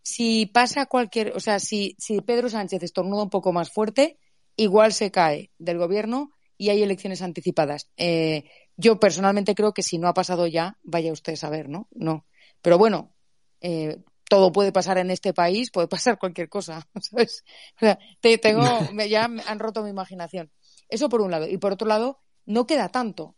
si 0.00 0.46
pasa 0.46 0.86
cualquier, 0.86 1.32
o 1.36 1.40
sea, 1.40 1.58
si, 1.58 1.96
si 1.98 2.20
Pedro 2.20 2.48
Sánchez 2.48 2.84
estornuda 2.84 3.24
un 3.24 3.28
poco 3.28 3.52
más 3.52 3.72
fuerte, 3.72 4.20
igual 4.54 4.92
se 4.92 5.10
cae 5.10 5.50
del 5.58 5.78
gobierno 5.78 6.30
y 6.56 6.68
hay 6.68 6.84
elecciones 6.84 7.20
anticipadas. 7.20 7.90
Eh, 7.96 8.44
yo 8.76 9.00
personalmente 9.00 9.56
creo 9.56 9.74
que 9.74 9.82
si 9.82 9.98
no 9.98 10.06
ha 10.06 10.14
pasado 10.14 10.46
ya, 10.46 10.78
vaya 10.84 11.10
usted 11.10 11.32
a 11.32 11.36
saber, 11.36 11.68
¿no? 11.68 11.88
No. 11.90 12.26
Pero 12.62 12.78
bueno, 12.78 13.12
eh, 13.60 14.04
todo 14.28 14.52
puede 14.52 14.72
pasar 14.72 14.98
en 14.98 15.10
este 15.10 15.32
país, 15.32 15.70
puede 15.70 15.88
pasar 15.88 16.18
cualquier 16.18 16.48
cosa, 16.48 16.86
¿sabes? 17.00 17.44
O 17.76 17.80
sea, 17.80 17.98
te, 18.20 18.38
tengo, 18.38 18.62
ya 19.08 19.24
han 19.24 19.58
roto 19.58 19.82
mi 19.82 19.90
imaginación. 19.90 20.50
Eso 20.88 21.08
por 21.08 21.20
un 21.20 21.30
lado. 21.30 21.46
Y 21.46 21.58
por 21.58 21.72
otro 21.72 21.88
lado, 21.88 22.20
no 22.44 22.66
queda 22.66 22.88
tanto, 22.88 23.34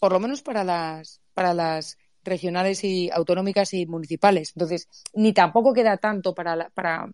por 0.00 0.12
lo 0.12 0.20
menos 0.20 0.42
para 0.42 0.64
las, 0.64 1.20
para 1.34 1.54
las 1.54 1.98
regionales 2.22 2.84
y 2.84 3.10
autonómicas 3.10 3.72
y 3.74 3.86
municipales. 3.86 4.52
Entonces, 4.54 4.88
ni 5.14 5.32
tampoco 5.32 5.72
queda 5.72 5.96
tanto 5.96 6.34
para, 6.34 6.68
para, 6.70 7.10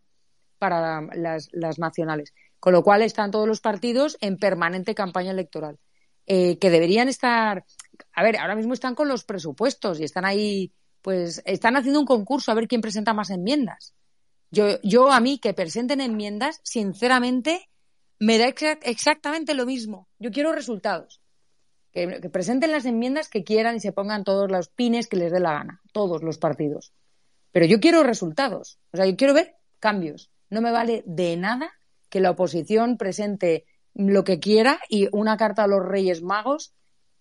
para 0.58 1.00
las, 1.14 1.48
las, 1.52 1.78
nacionales. 1.78 2.34
Con 2.58 2.72
lo 2.72 2.82
cual 2.82 3.02
están 3.02 3.30
todos 3.30 3.46
los 3.46 3.60
partidos 3.60 4.16
en 4.20 4.36
permanente 4.36 4.94
campaña 4.94 5.30
electoral. 5.30 5.78
Eh, 6.26 6.58
que 6.58 6.70
deberían 6.70 7.08
estar. 7.08 7.64
A 8.14 8.22
ver, 8.22 8.38
ahora 8.38 8.56
mismo 8.56 8.72
están 8.72 8.94
con 8.94 9.08
los 9.08 9.24
presupuestos 9.24 10.00
y 10.00 10.04
están 10.04 10.24
ahí 10.24 10.72
pues 11.04 11.42
están 11.44 11.76
haciendo 11.76 12.00
un 12.00 12.06
concurso 12.06 12.50
a 12.50 12.54
ver 12.54 12.66
quién 12.66 12.80
presenta 12.80 13.12
más 13.12 13.28
enmiendas. 13.28 13.92
Yo, 14.50 14.80
yo 14.82 15.12
a 15.12 15.20
mí 15.20 15.38
que 15.38 15.52
presenten 15.52 16.00
enmiendas, 16.00 16.60
sinceramente, 16.64 17.68
me 18.18 18.38
da 18.38 18.46
exactamente 18.46 19.52
lo 19.52 19.66
mismo. 19.66 20.08
Yo 20.18 20.30
quiero 20.30 20.52
resultados. 20.52 21.20
Que, 21.92 22.08
presenten 22.32 22.72
las 22.72 22.86
enmiendas 22.86 23.28
que 23.28 23.44
quieran 23.44 23.76
y 23.76 23.80
se 23.80 23.92
pongan 23.92 24.24
todos 24.24 24.50
los 24.50 24.70
pines 24.70 25.06
que 25.06 25.18
les 25.18 25.30
dé 25.30 25.40
la 25.40 25.52
gana, 25.52 25.82
todos 25.92 26.22
los 26.22 26.38
partidos. 26.38 26.94
Pero 27.52 27.66
yo 27.66 27.80
quiero 27.80 28.02
resultados. 28.02 28.78
O 28.90 28.96
sea, 28.96 29.04
yo 29.04 29.14
quiero 29.14 29.34
ver 29.34 29.56
cambios. 29.80 30.30
No 30.48 30.62
me 30.62 30.72
vale 30.72 31.02
de 31.04 31.36
nada 31.36 31.70
que 32.08 32.20
la 32.20 32.30
oposición 32.30 32.96
presente 32.96 33.66
lo 33.92 34.24
que 34.24 34.40
quiera 34.40 34.80
y 34.88 35.08
una 35.12 35.36
carta 35.36 35.64
a 35.64 35.68
los 35.68 35.84
Reyes 35.84 36.22
Magos 36.22 36.72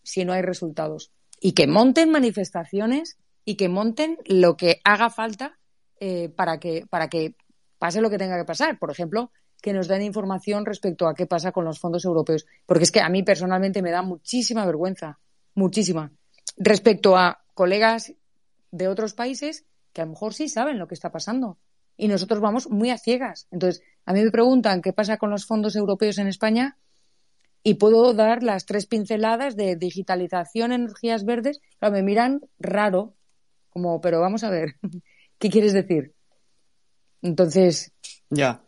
si 0.04 0.24
no 0.24 0.32
hay 0.32 0.42
resultados. 0.42 1.12
Y 1.42 1.52
que 1.52 1.68
monten 1.68 2.12
manifestaciones 2.12 3.18
y 3.46 3.56
que 3.56 3.70
monten 3.70 4.18
lo 4.26 4.58
que 4.58 4.82
haga 4.84 5.10
falta 5.10 5.60
eh, 6.00 6.30
para, 6.30 6.60
que, 6.60 6.86
para 6.90 7.10
que 7.10 7.36
pase 7.78 8.02
lo 8.02 8.10
que 8.10 8.18
tenga 8.18 8.38
que 8.38 8.46
pasar. 8.46 8.80
Por 8.80 8.92
ejemplo, 8.92 9.32
que 9.62 9.74
nos 9.74 9.88
den 9.88 10.02
información 10.02 10.66
respecto 10.66 11.08
a 11.08 11.14
qué 11.14 11.26
pasa 11.26 11.52
con 11.52 11.66
los 11.66 11.80
fondos 11.80 12.06
europeos. 12.06 12.46
Porque 12.66 12.84
es 12.84 12.92
que 12.92 13.02
a 13.02 13.10
mí 13.10 13.24
personalmente 13.24 13.82
me 13.82 13.92
da 13.92 14.02
muchísima 14.02 14.66
vergüenza, 14.66 15.20
muchísima, 15.56 16.12
respecto 16.58 17.16
a 17.16 17.44
colegas 17.54 18.14
de 18.72 18.88
otros 18.88 19.14
países 19.14 19.66
que 19.94 20.02
a 20.02 20.06
lo 20.06 20.12
mejor 20.12 20.34
sí 20.34 20.50
saben 20.50 20.80
lo 20.80 20.88
que 20.88 20.96
está 20.96 21.12
pasando. 21.12 21.58
y 21.96 22.08
nosotros 22.08 22.42
vamos 22.42 22.70
muy 22.72 22.90
a 22.90 22.98
ciegas. 22.98 23.48
Entonces, 23.52 23.84
a 24.06 24.14
mí 24.14 24.24
me 24.24 24.32
preguntan 24.32 24.82
qué 24.82 24.94
pasa 24.94 25.18
con 25.18 25.30
los 25.30 25.46
fondos 25.46 25.76
europeos 25.76 26.18
en 26.18 26.28
España 26.28 26.78
y 27.62 27.76
puedo 27.76 28.14
dar 28.14 28.42
las 28.42 28.66
tres 28.66 28.88
pinceladas 28.88 29.56
de 29.56 29.76
digitalización, 29.76 30.72
energías 30.72 31.24
verdes. 31.24 31.62
Claro, 31.80 31.94
me 31.94 32.04
miran 32.04 32.42
raro, 32.60 33.14
como, 33.74 34.00
pero 34.00 34.22
vamos 34.22 34.44
a 34.44 34.50
ver, 34.50 34.76
¿qué 35.40 35.50
quieres 35.50 35.74
decir? 35.74 36.14
Entonces. 37.22 37.92
Ya. 38.30 38.62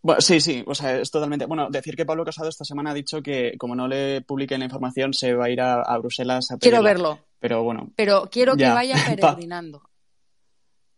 Bueno, 0.00 0.20
sí, 0.20 0.40
sí, 0.40 0.64
o 0.66 0.74
sea, 0.74 0.98
es 0.98 1.10
totalmente. 1.10 1.44
Bueno, 1.46 1.68
decir 1.70 1.94
que 1.94 2.06
Pablo 2.06 2.24
Casado 2.24 2.48
esta 2.48 2.64
semana 2.64 2.92
ha 2.92 2.94
dicho 2.94 3.22
que 3.22 3.56
como 3.58 3.74
no 3.74 3.86
le 3.86 4.22
publiquen 4.22 4.60
la 4.60 4.64
información, 4.64 5.12
se 5.12 5.34
va 5.34 5.46
a 5.46 5.50
ir 5.50 5.60
a, 5.60 5.98
Bruselas 5.98 6.50
a 6.50 6.56
Quiero 6.56 6.82
verlo. 6.82 7.18
Pero 7.38 7.62
bueno. 7.62 7.90
Pero 7.96 8.28
quiero 8.30 8.56
que 8.56 8.68
vaya 8.68 8.96
peregrinando. 9.16 9.82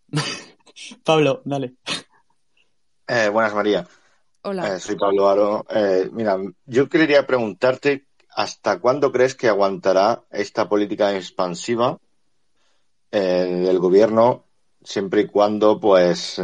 Pablo, 1.04 1.42
dale. 1.44 1.74
Eh, 3.08 3.28
buenas, 3.28 3.54
María. 3.54 3.86
Hola. 4.42 4.76
Eh, 4.76 4.80
soy 4.80 4.96
Pablo 4.96 5.28
Aro. 5.28 5.66
Eh, 5.70 6.08
mira, 6.12 6.36
yo 6.66 6.88
quería 6.88 7.26
preguntarte 7.26 8.06
hasta 8.36 8.78
cuándo 8.80 9.10
crees 9.10 9.34
que 9.34 9.48
aguantará 9.48 10.24
esta 10.30 10.68
política 10.68 11.16
expansiva 11.16 11.98
del 13.20 13.78
gobierno 13.78 14.44
siempre 14.82 15.22
y 15.22 15.26
cuando 15.26 15.80
pues 15.80 16.40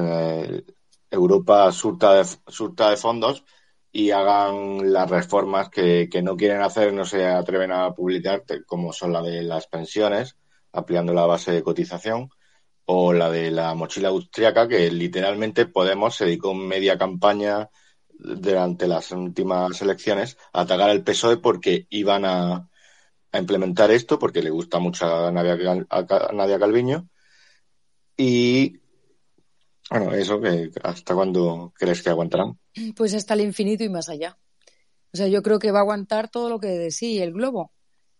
Europa 1.10 1.72
surta 1.72 2.14
de, 2.14 2.24
surta 2.46 2.90
de 2.90 2.96
fondos 2.96 3.44
y 3.92 4.10
hagan 4.12 4.92
las 4.92 5.10
reformas 5.10 5.68
que, 5.68 6.08
que, 6.10 6.22
no 6.22 6.36
quieren 6.36 6.62
hacer, 6.62 6.92
no 6.92 7.04
se 7.04 7.26
atreven 7.26 7.72
a 7.72 7.92
publicar, 7.92 8.44
como 8.66 8.92
son 8.92 9.12
la 9.12 9.22
de 9.22 9.42
las 9.42 9.66
pensiones, 9.66 10.36
ampliando 10.72 11.12
la 11.12 11.26
base 11.26 11.50
de 11.50 11.62
cotización, 11.62 12.30
o 12.84 13.12
la 13.12 13.30
de 13.30 13.50
la 13.50 13.74
mochila 13.74 14.08
austriaca, 14.08 14.68
que 14.68 14.90
literalmente 14.90 15.66
Podemos 15.66 16.16
se 16.16 16.24
dedicó 16.24 16.54
media 16.54 16.98
campaña 16.98 17.68
durante 18.08 18.86
las 18.86 19.10
últimas 19.12 19.80
elecciones 19.82 20.36
a 20.52 20.62
atacar 20.62 20.90
al 20.90 21.04
PSOE 21.04 21.38
porque 21.38 21.86
iban 21.90 22.24
a, 22.24 22.69
a 23.32 23.38
implementar 23.38 23.90
esto, 23.90 24.18
porque 24.18 24.42
le 24.42 24.50
gusta 24.50 24.78
mucho 24.78 25.06
a 25.06 25.30
Nadia, 25.30 25.86
a 25.88 26.32
Nadia 26.32 26.58
Calviño. 26.58 27.08
Y 28.16 28.80
bueno, 29.90 30.12
eso, 30.12 30.40
que 30.40 30.70
¿hasta 30.82 31.14
cuándo 31.14 31.72
crees 31.76 32.02
que 32.02 32.10
aguantarán? 32.10 32.58
Pues 32.94 33.12
hasta 33.14 33.34
el 33.34 33.40
infinito 33.40 33.82
y 33.82 33.88
más 33.88 34.08
allá. 34.08 34.38
O 35.12 35.16
sea, 35.16 35.26
yo 35.26 35.42
creo 35.42 35.58
que 35.58 35.72
va 35.72 35.80
a 35.80 35.82
aguantar 35.82 36.30
todo 36.30 36.48
lo 36.48 36.60
que 36.60 36.68
de 36.68 37.22
el 37.22 37.32
globo. 37.32 37.72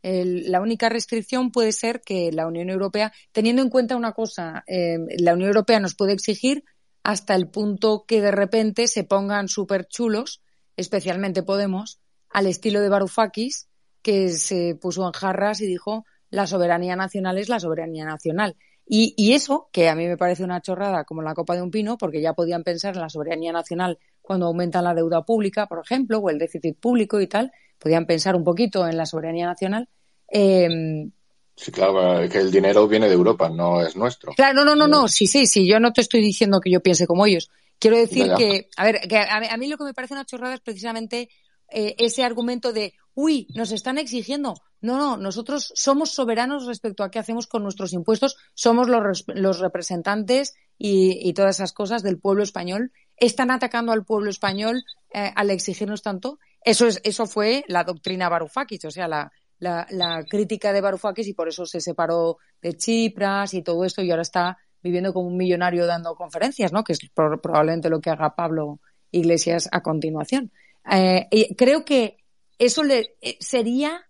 la 0.02 0.60
única 0.60 0.88
restricción 0.88 1.52
puede 1.52 1.72
ser 1.72 2.00
que 2.00 2.32
la 2.32 2.46
Unión 2.46 2.70
Europea, 2.70 3.12
teniendo 3.32 3.62
en 3.62 3.70
cuenta 3.70 3.96
una 3.96 4.12
cosa, 4.12 4.64
eh, 4.66 4.98
la 5.18 5.34
Unión 5.34 5.48
Europea 5.48 5.78
nos 5.78 5.94
puede 5.94 6.12
exigir 6.12 6.64
hasta 7.04 7.34
el 7.34 7.48
punto 7.48 8.04
que 8.06 8.20
de 8.20 8.32
repente 8.32 8.88
se 8.88 9.04
pongan 9.04 9.48
súper 9.48 9.86
chulos, 9.86 10.42
especialmente 10.76 11.42
Podemos, 11.42 12.00
al 12.28 12.46
estilo 12.46 12.80
de 12.80 12.88
Varoufakis, 12.88 13.69
que 14.02 14.30
se 14.30 14.74
puso 14.74 15.06
en 15.06 15.12
jarras 15.12 15.60
y 15.60 15.66
dijo 15.66 16.04
la 16.30 16.46
soberanía 16.46 16.96
nacional 16.96 17.38
es 17.38 17.48
la 17.48 17.60
soberanía 17.60 18.04
nacional. 18.04 18.56
Y, 18.92 19.34
eso, 19.34 19.68
que 19.70 19.88
a 19.88 19.94
mí 19.94 20.08
me 20.08 20.16
parece 20.16 20.42
una 20.42 20.60
chorrada 20.60 21.04
como 21.04 21.22
la 21.22 21.32
copa 21.32 21.54
de 21.54 21.62
un 21.62 21.70
pino, 21.70 21.96
porque 21.96 22.20
ya 22.20 22.32
podían 22.32 22.64
pensar 22.64 22.94
en 22.96 23.00
la 23.00 23.08
soberanía 23.08 23.52
nacional 23.52 24.00
cuando 24.20 24.46
aumentan 24.46 24.82
la 24.82 24.94
deuda 24.94 25.22
pública, 25.22 25.68
por 25.68 25.78
ejemplo, 25.78 26.18
o 26.18 26.28
el 26.28 26.38
déficit 26.38 26.76
público 26.76 27.20
y 27.20 27.28
tal, 27.28 27.52
podían 27.78 28.04
pensar 28.04 28.34
un 28.34 28.42
poquito 28.42 28.88
en 28.88 28.96
la 28.96 29.06
soberanía 29.06 29.46
nacional. 29.46 29.88
Eh, 30.28 31.06
sí, 31.54 31.70
claro, 31.70 32.28
que 32.28 32.38
el 32.38 32.50
dinero 32.50 32.88
viene 32.88 33.06
de 33.06 33.14
Europa, 33.14 33.48
no 33.48 33.80
es 33.80 33.94
nuestro. 33.94 34.32
Claro, 34.32 34.54
no, 34.54 34.64
no, 34.64 34.74
no, 34.74 34.88
no, 34.88 35.06
sí, 35.06 35.28
sí, 35.28 35.46
sí, 35.46 35.68
yo 35.68 35.78
no 35.78 35.92
te 35.92 36.00
estoy 36.00 36.20
diciendo 36.20 36.60
que 36.60 36.72
yo 36.72 36.80
piense 36.80 37.06
como 37.06 37.26
ellos. 37.26 37.48
Quiero 37.78 37.96
decir 37.96 38.32
que, 38.36 38.68
a 38.76 38.84
ver, 38.84 39.00
que 39.08 39.18
a, 39.18 39.56
mí 39.56 39.68
lo 39.68 39.78
que 39.78 39.84
me 39.84 39.94
parece 39.94 40.14
una 40.14 40.26
chorrada 40.26 40.54
es 40.54 40.60
precisamente 40.60 41.28
eh, 41.70 41.94
ese 41.96 42.24
argumento 42.24 42.72
de, 42.72 42.94
uy, 43.14 43.46
nos 43.54 43.72
están 43.72 43.98
exigiendo. 43.98 44.54
No, 44.80 44.96
no, 44.96 45.16
nosotros 45.16 45.72
somos 45.74 46.12
soberanos 46.12 46.66
respecto 46.66 47.04
a 47.04 47.10
qué 47.10 47.18
hacemos 47.18 47.46
con 47.46 47.62
nuestros 47.62 47.92
impuestos, 47.92 48.36
somos 48.54 48.88
los, 48.88 49.60
representantes 49.60 50.54
y, 50.78 51.32
todas 51.34 51.56
esas 51.56 51.72
cosas 51.72 52.02
del 52.02 52.18
pueblo 52.18 52.42
español. 52.42 52.92
¿Están 53.16 53.50
atacando 53.50 53.92
al 53.92 54.04
pueblo 54.04 54.30
español 54.30 54.82
eh, 55.12 55.30
al 55.34 55.50
exigirnos 55.50 56.02
tanto? 56.02 56.38
Eso, 56.62 56.86
es, 56.86 57.00
eso 57.04 57.26
fue 57.26 57.64
la 57.68 57.84
doctrina 57.84 58.30
Varoufakis, 58.30 58.86
o 58.86 58.90
sea, 58.90 59.06
la, 59.06 59.30
la, 59.58 59.86
la, 59.90 60.24
crítica 60.24 60.72
de 60.72 60.80
Varoufakis 60.80 61.28
y 61.28 61.34
por 61.34 61.48
eso 61.48 61.66
se 61.66 61.80
separó 61.80 62.38
de 62.62 62.76
Chipras 62.76 63.52
y 63.52 63.62
todo 63.62 63.84
esto 63.84 64.02
y 64.02 64.10
ahora 64.10 64.22
está 64.22 64.58
viviendo 64.82 65.12
como 65.12 65.28
un 65.28 65.36
millonario 65.36 65.86
dando 65.86 66.14
conferencias, 66.14 66.72
¿no? 66.72 66.84
Que 66.84 66.94
es 66.94 67.00
probablemente 67.14 67.90
lo 67.90 68.00
que 68.00 68.10
haga 68.10 68.34
Pablo 68.34 68.80
Iglesias 69.10 69.68
a 69.72 69.82
continuación. 69.82 70.52
Eh, 70.90 71.26
y 71.30 71.54
creo 71.54 71.84
que 71.84 72.16
eso 72.60 72.84
le, 72.84 73.16
eh, 73.22 73.38
sería 73.40 74.06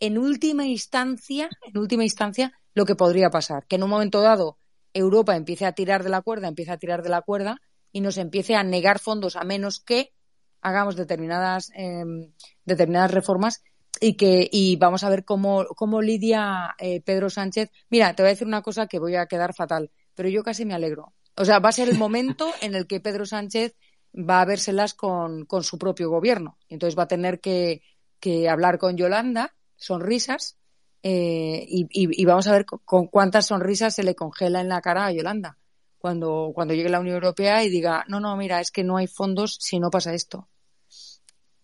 en 0.00 0.18
última 0.18 0.66
instancia, 0.66 1.48
en 1.62 1.78
última 1.78 2.02
instancia, 2.02 2.52
lo 2.74 2.84
que 2.84 2.96
podría 2.96 3.30
pasar. 3.30 3.66
Que 3.66 3.76
en 3.76 3.84
un 3.84 3.90
momento 3.90 4.20
dado 4.20 4.58
Europa 4.92 5.36
empiece 5.36 5.64
a 5.64 5.72
tirar 5.72 6.02
de 6.02 6.10
la 6.10 6.20
cuerda, 6.20 6.48
empiece 6.48 6.72
a 6.72 6.76
tirar 6.76 7.02
de 7.02 7.08
la 7.08 7.22
cuerda 7.22 7.60
y 7.92 8.00
nos 8.00 8.18
empiece 8.18 8.56
a 8.56 8.64
negar 8.64 8.98
fondos 8.98 9.36
a 9.36 9.44
menos 9.44 9.78
que 9.78 10.12
hagamos 10.60 10.96
determinadas, 10.96 11.70
em, 11.72 12.32
determinadas 12.64 13.12
reformas 13.12 13.62
y 14.00 14.16
que 14.16 14.48
y 14.50 14.74
vamos 14.74 15.04
a 15.04 15.08
ver 15.08 15.24
cómo, 15.24 15.64
cómo 15.76 16.02
lidia 16.02 16.74
eh, 16.78 17.00
Pedro 17.00 17.30
Sánchez. 17.30 17.70
Mira, 17.90 18.12
te 18.14 18.22
voy 18.24 18.30
a 18.30 18.32
decir 18.32 18.48
una 18.48 18.62
cosa 18.62 18.88
que 18.88 18.98
voy 18.98 19.14
a 19.14 19.26
quedar 19.26 19.54
fatal, 19.54 19.92
pero 20.16 20.28
yo 20.28 20.42
casi 20.42 20.64
me 20.64 20.74
alegro. 20.74 21.14
O 21.36 21.44
sea, 21.44 21.60
va 21.60 21.68
a 21.68 21.72
ser 21.72 21.88
el 21.88 21.96
momento 21.96 22.52
en 22.60 22.74
el 22.74 22.88
que 22.88 22.98
Pedro 22.98 23.24
Sánchez 23.24 23.76
va 24.14 24.40
a 24.40 24.44
vérselas 24.44 24.94
con, 24.94 25.44
con 25.44 25.62
su 25.62 25.78
propio 25.78 26.10
gobierno. 26.10 26.58
Entonces 26.68 26.98
va 26.98 27.04
a 27.04 27.08
tener 27.08 27.40
que, 27.40 27.82
que 28.20 28.48
hablar 28.48 28.78
con 28.78 28.96
Yolanda, 28.96 29.54
sonrisas, 29.76 30.58
eh, 31.02 31.64
y, 31.68 31.86
y, 31.90 32.24
vamos 32.24 32.48
a 32.48 32.52
ver 32.52 32.66
con, 32.66 33.06
cuántas 33.06 33.46
sonrisas 33.46 33.94
se 33.94 34.02
le 34.02 34.16
congela 34.16 34.60
en 34.60 34.68
la 34.68 34.80
cara 34.80 35.06
a 35.06 35.12
Yolanda 35.12 35.56
cuando, 35.98 36.50
cuando 36.54 36.74
llegue 36.74 36.88
la 36.88 37.00
Unión 37.00 37.14
Europea 37.14 37.62
y 37.62 37.68
diga, 37.68 38.04
no, 38.08 38.18
no, 38.18 38.36
mira, 38.36 38.60
es 38.60 38.70
que 38.70 38.82
no 38.82 38.96
hay 38.96 39.06
fondos 39.06 39.58
si 39.60 39.78
no 39.78 39.90
pasa 39.90 40.14
esto. 40.14 40.48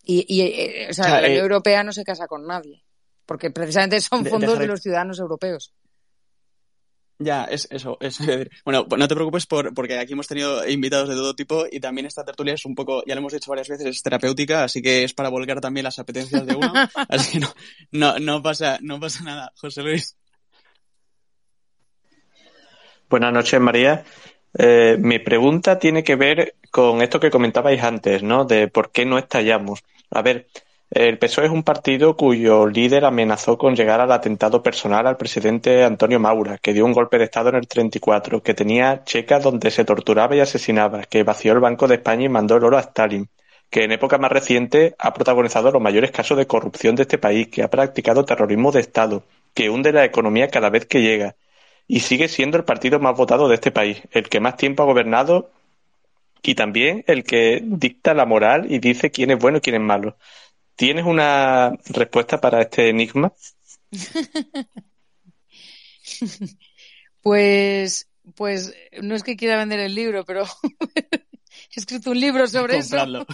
Y, 0.02 0.24
y 0.28 0.42
eh, 0.42 0.88
o 0.90 0.92
sea, 0.92 1.20
la 1.20 1.26
Unión 1.26 1.32
eh, 1.32 1.38
Europea 1.38 1.82
no 1.82 1.92
se 1.92 2.04
casa 2.04 2.26
con 2.26 2.46
nadie, 2.46 2.84
porque 3.26 3.50
precisamente 3.50 4.00
son 4.00 4.24
fondos 4.26 4.58
de 4.58 4.66
los 4.66 4.80
ciudadanos 4.80 5.18
europeos. 5.18 5.72
Ya, 7.18 7.44
es 7.44 7.68
eso. 7.70 7.96
Es, 8.00 8.18
bueno, 8.64 8.86
no 8.96 9.08
te 9.08 9.14
preocupes 9.14 9.46
por, 9.46 9.72
porque 9.72 9.98
aquí 9.98 10.14
hemos 10.14 10.26
tenido 10.26 10.68
invitados 10.68 11.08
de 11.08 11.14
todo 11.14 11.34
tipo 11.34 11.64
y 11.70 11.78
también 11.78 12.06
esta 12.06 12.24
tertulia 12.24 12.54
es 12.54 12.64
un 12.64 12.74
poco, 12.74 13.04
ya 13.06 13.14
lo 13.14 13.20
hemos 13.20 13.32
dicho 13.32 13.50
varias 13.50 13.68
veces, 13.68 13.86
es 13.86 14.02
terapéutica, 14.02 14.64
así 14.64 14.82
que 14.82 15.04
es 15.04 15.14
para 15.14 15.28
volcar 15.28 15.60
también 15.60 15.84
las 15.84 15.98
apetencias 15.98 16.44
de 16.44 16.56
uno. 16.56 16.72
así 17.08 17.38
que 17.38 17.40
no, 17.40 17.54
no, 17.92 18.18
no, 18.18 18.42
pasa, 18.42 18.78
no 18.82 18.98
pasa 18.98 19.22
nada, 19.22 19.52
José 19.56 19.82
Luis. 19.82 20.16
Buenas 23.08 23.32
noches, 23.32 23.60
María. 23.60 24.04
Eh, 24.56 24.96
mi 24.98 25.18
pregunta 25.18 25.78
tiene 25.78 26.02
que 26.02 26.16
ver 26.16 26.56
con 26.70 27.02
esto 27.02 27.20
que 27.20 27.30
comentabais 27.30 27.82
antes, 27.82 28.22
¿no? 28.22 28.44
De 28.44 28.66
por 28.68 28.90
qué 28.90 29.04
no 29.04 29.18
estallamos. 29.18 29.84
A 30.10 30.22
ver, 30.22 30.48
el 30.94 31.18
PSOE 31.18 31.46
es 31.46 31.50
un 31.50 31.64
partido 31.64 32.16
cuyo 32.16 32.68
líder 32.68 33.04
amenazó 33.04 33.58
con 33.58 33.74
llegar 33.74 34.00
al 34.00 34.12
atentado 34.12 34.62
personal 34.62 35.08
al 35.08 35.16
presidente 35.16 35.82
Antonio 35.82 36.20
Maura, 36.20 36.58
que 36.58 36.72
dio 36.72 36.84
un 36.84 36.92
golpe 36.92 37.18
de 37.18 37.24
Estado 37.24 37.48
en 37.48 37.56
el 37.56 37.66
34, 37.66 38.42
que 38.44 38.54
tenía 38.54 39.02
checas 39.02 39.42
donde 39.42 39.72
se 39.72 39.84
torturaba 39.84 40.36
y 40.36 40.40
asesinaba, 40.40 41.02
que 41.02 41.24
vació 41.24 41.52
el 41.52 41.58
Banco 41.58 41.88
de 41.88 41.96
España 41.96 42.26
y 42.26 42.28
mandó 42.28 42.56
el 42.56 42.64
oro 42.64 42.78
a 42.78 42.80
Stalin, 42.80 43.28
que 43.70 43.82
en 43.82 43.90
época 43.90 44.18
más 44.18 44.30
reciente 44.30 44.94
ha 45.00 45.12
protagonizado 45.12 45.72
los 45.72 45.82
mayores 45.82 46.12
casos 46.12 46.38
de 46.38 46.46
corrupción 46.46 46.94
de 46.94 47.02
este 47.02 47.18
país, 47.18 47.48
que 47.48 47.64
ha 47.64 47.70
practicado 47.70 48.24
terrorismo 48.24 48.70
de 48.70 48.80
Estado, 48.80 49.24
que 49.52 49.70
hunde 49.70 49.92
la 49.92 50.04
economía 50.04 50.46
cada 50.48 50.70
vez 50.70 50.86
que 50.86 51.02
llega, 51.02 51.34
y 51.88 52.00
sigue 52.00 52.28
siendo 52.28 52.56
el 52.56 52.64
partido 52.64 53.00
más 53.00 53.16
votado 53.16 53.48
de 53.48 53.56
este 53.56 53.72
país, 53.72 54.00
el 54.12 54.28
que 54.28 54.38
más 54.38 54.56
tiempo 54.56 54.84
ha 54.84 54.86
gobernado 54.86 55.50
y 56.44 56.54
también 56.54 57.04
el 57.06 57.24
que 57.24 57.60
dicta 57.64 58.14
la 58.14 58.26
moral 58.26 58.70
y 58.70 58.78
dice 58.78 59.10
quién 59.10 59.30
es 59.30 59.38
bueno 59.38 59.58
y 59.58 59.60
quién 59.60 59.76
es 59.76 59.82
malo. 59.82 60.16
¿Tienes 60.76 61.04
una 61.04 61.72
respuesta 61.86 62.40
para 62.40 62.62
este 62.62 62.88
enigma? 62.88 63.32
pues, 67.22 68.08
pues 68.34 68.74
no 69.00 69.14
es 69.14 69.22
que 69.22 69.36
quiera 69.36 69.56
vender 69.56 69.78
el 69.80 69.94
libro, 69.94 70.24
pero 70.24 70.44
he 70.96 71.80
escrito 71.80 72.10
un 72.10 72.18
libro 72.20 72.46
sobre 72.46 72.78
eso. 72.78 72.96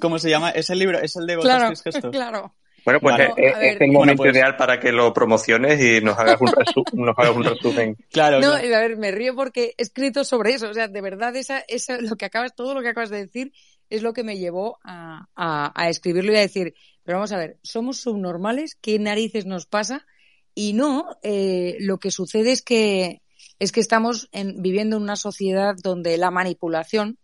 ¿Cómo 0.00 0.18
se 0.18 0.30
llama? 0.30 0.50
¿Es 0.50 0.70
el 0.70 0.78
libro? 0.78 1.00
¿Es 1.00 1.16
el 1.16 1.26
de 1.26 1.36
claro, 1.38 1.72
Claro. 2.10 2.54
Bueno, 2.84 3.00
pues 3.00 3.16
es, 3.36 3.80
el 3.80 3.90
momento 3.90 4.22
pues- 4.22 4.32
ideal 4.32 4.56
para 4.56 4.78
que 4.78 4.92
lo 4.92 5.12
promociones 5.12 5.80
y 5.80 6.00
nos 6.04 6.16
hagas 6.16 6.40
un, 6.40 6.52
nos 6.92 7.18
hagas 7.18 7.34
un 7.34 7.42
resumen. 7.42 7.96
Claro. 8.12 8.38
No, 8.38 8.52
a 8.52 8.60
ver, 8.60 8.96
me 8.96 9.10
río 9.10 9.34
porque 9.34 9.74
he 9.76 9.82
escrito 9.82 10.22
sobre 10.22 10.52
eso. 10.52 10.68
O 10.70 10.74
sea, 10.74 10.86
de 10.86 11.00
verdad, 11.00 11.34
esa, 11.34 11.64
esa, 11.66 12.00
lo 12.00 12.14
que 12.14 12.26
acabas, 12.26 12.54
todo 12.54 12.74
lo 12.74 12.82
que 12.82 12.90
acabas 12.90 13.10
de 13.10 13.26
decir 13.26 13.52
es 13.90 14.02
lo 14.02 14.12
que 14.12 14.24
me 14.24 14.38
llevó 14.38 14.78
a, 14.84 15.72
escribirlo 15.88 16.32
y 16.32 16.36
a 16.36 16.40
decir, 16.40 16.74
pero 17.02 17.18
vamos 17.18 17.32
a 17.32 17.38
ver, 17.38 17.58
somos 17.62 17.98
subnormales, 17.98 18.76
¿qué 18.80 18.98
narices 18.98 19.46
nos 19.46 19.66
pasa? 19.66 20.06
Y 20.54 20.72
no, 20.72 21.16
eh, 21.22 21.76
lo 21.80 21.98
que 21.98 22.10
sucede 22.10 22.52
es 22.52 22.62
que 22.62 23.22
es 23.58 23.72
que 23.72 23.80
estamos 23.80 24.28
viviendo 24.32 24.96
en 24.96 25.02
una 25.02 25.16
sociedad 25.16 25.74
donde 25.82 26.18
la 26.18 26.30
manipulación 26.30 27.18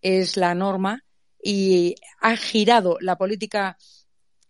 es 0.00 0.36
la 0.36 0.54
norma 0.54 1.04
y 1.42 1.96
ha 2.20 2.36
girado 2.36 2.98
la 3.00 3.16
política, 3.16 3.76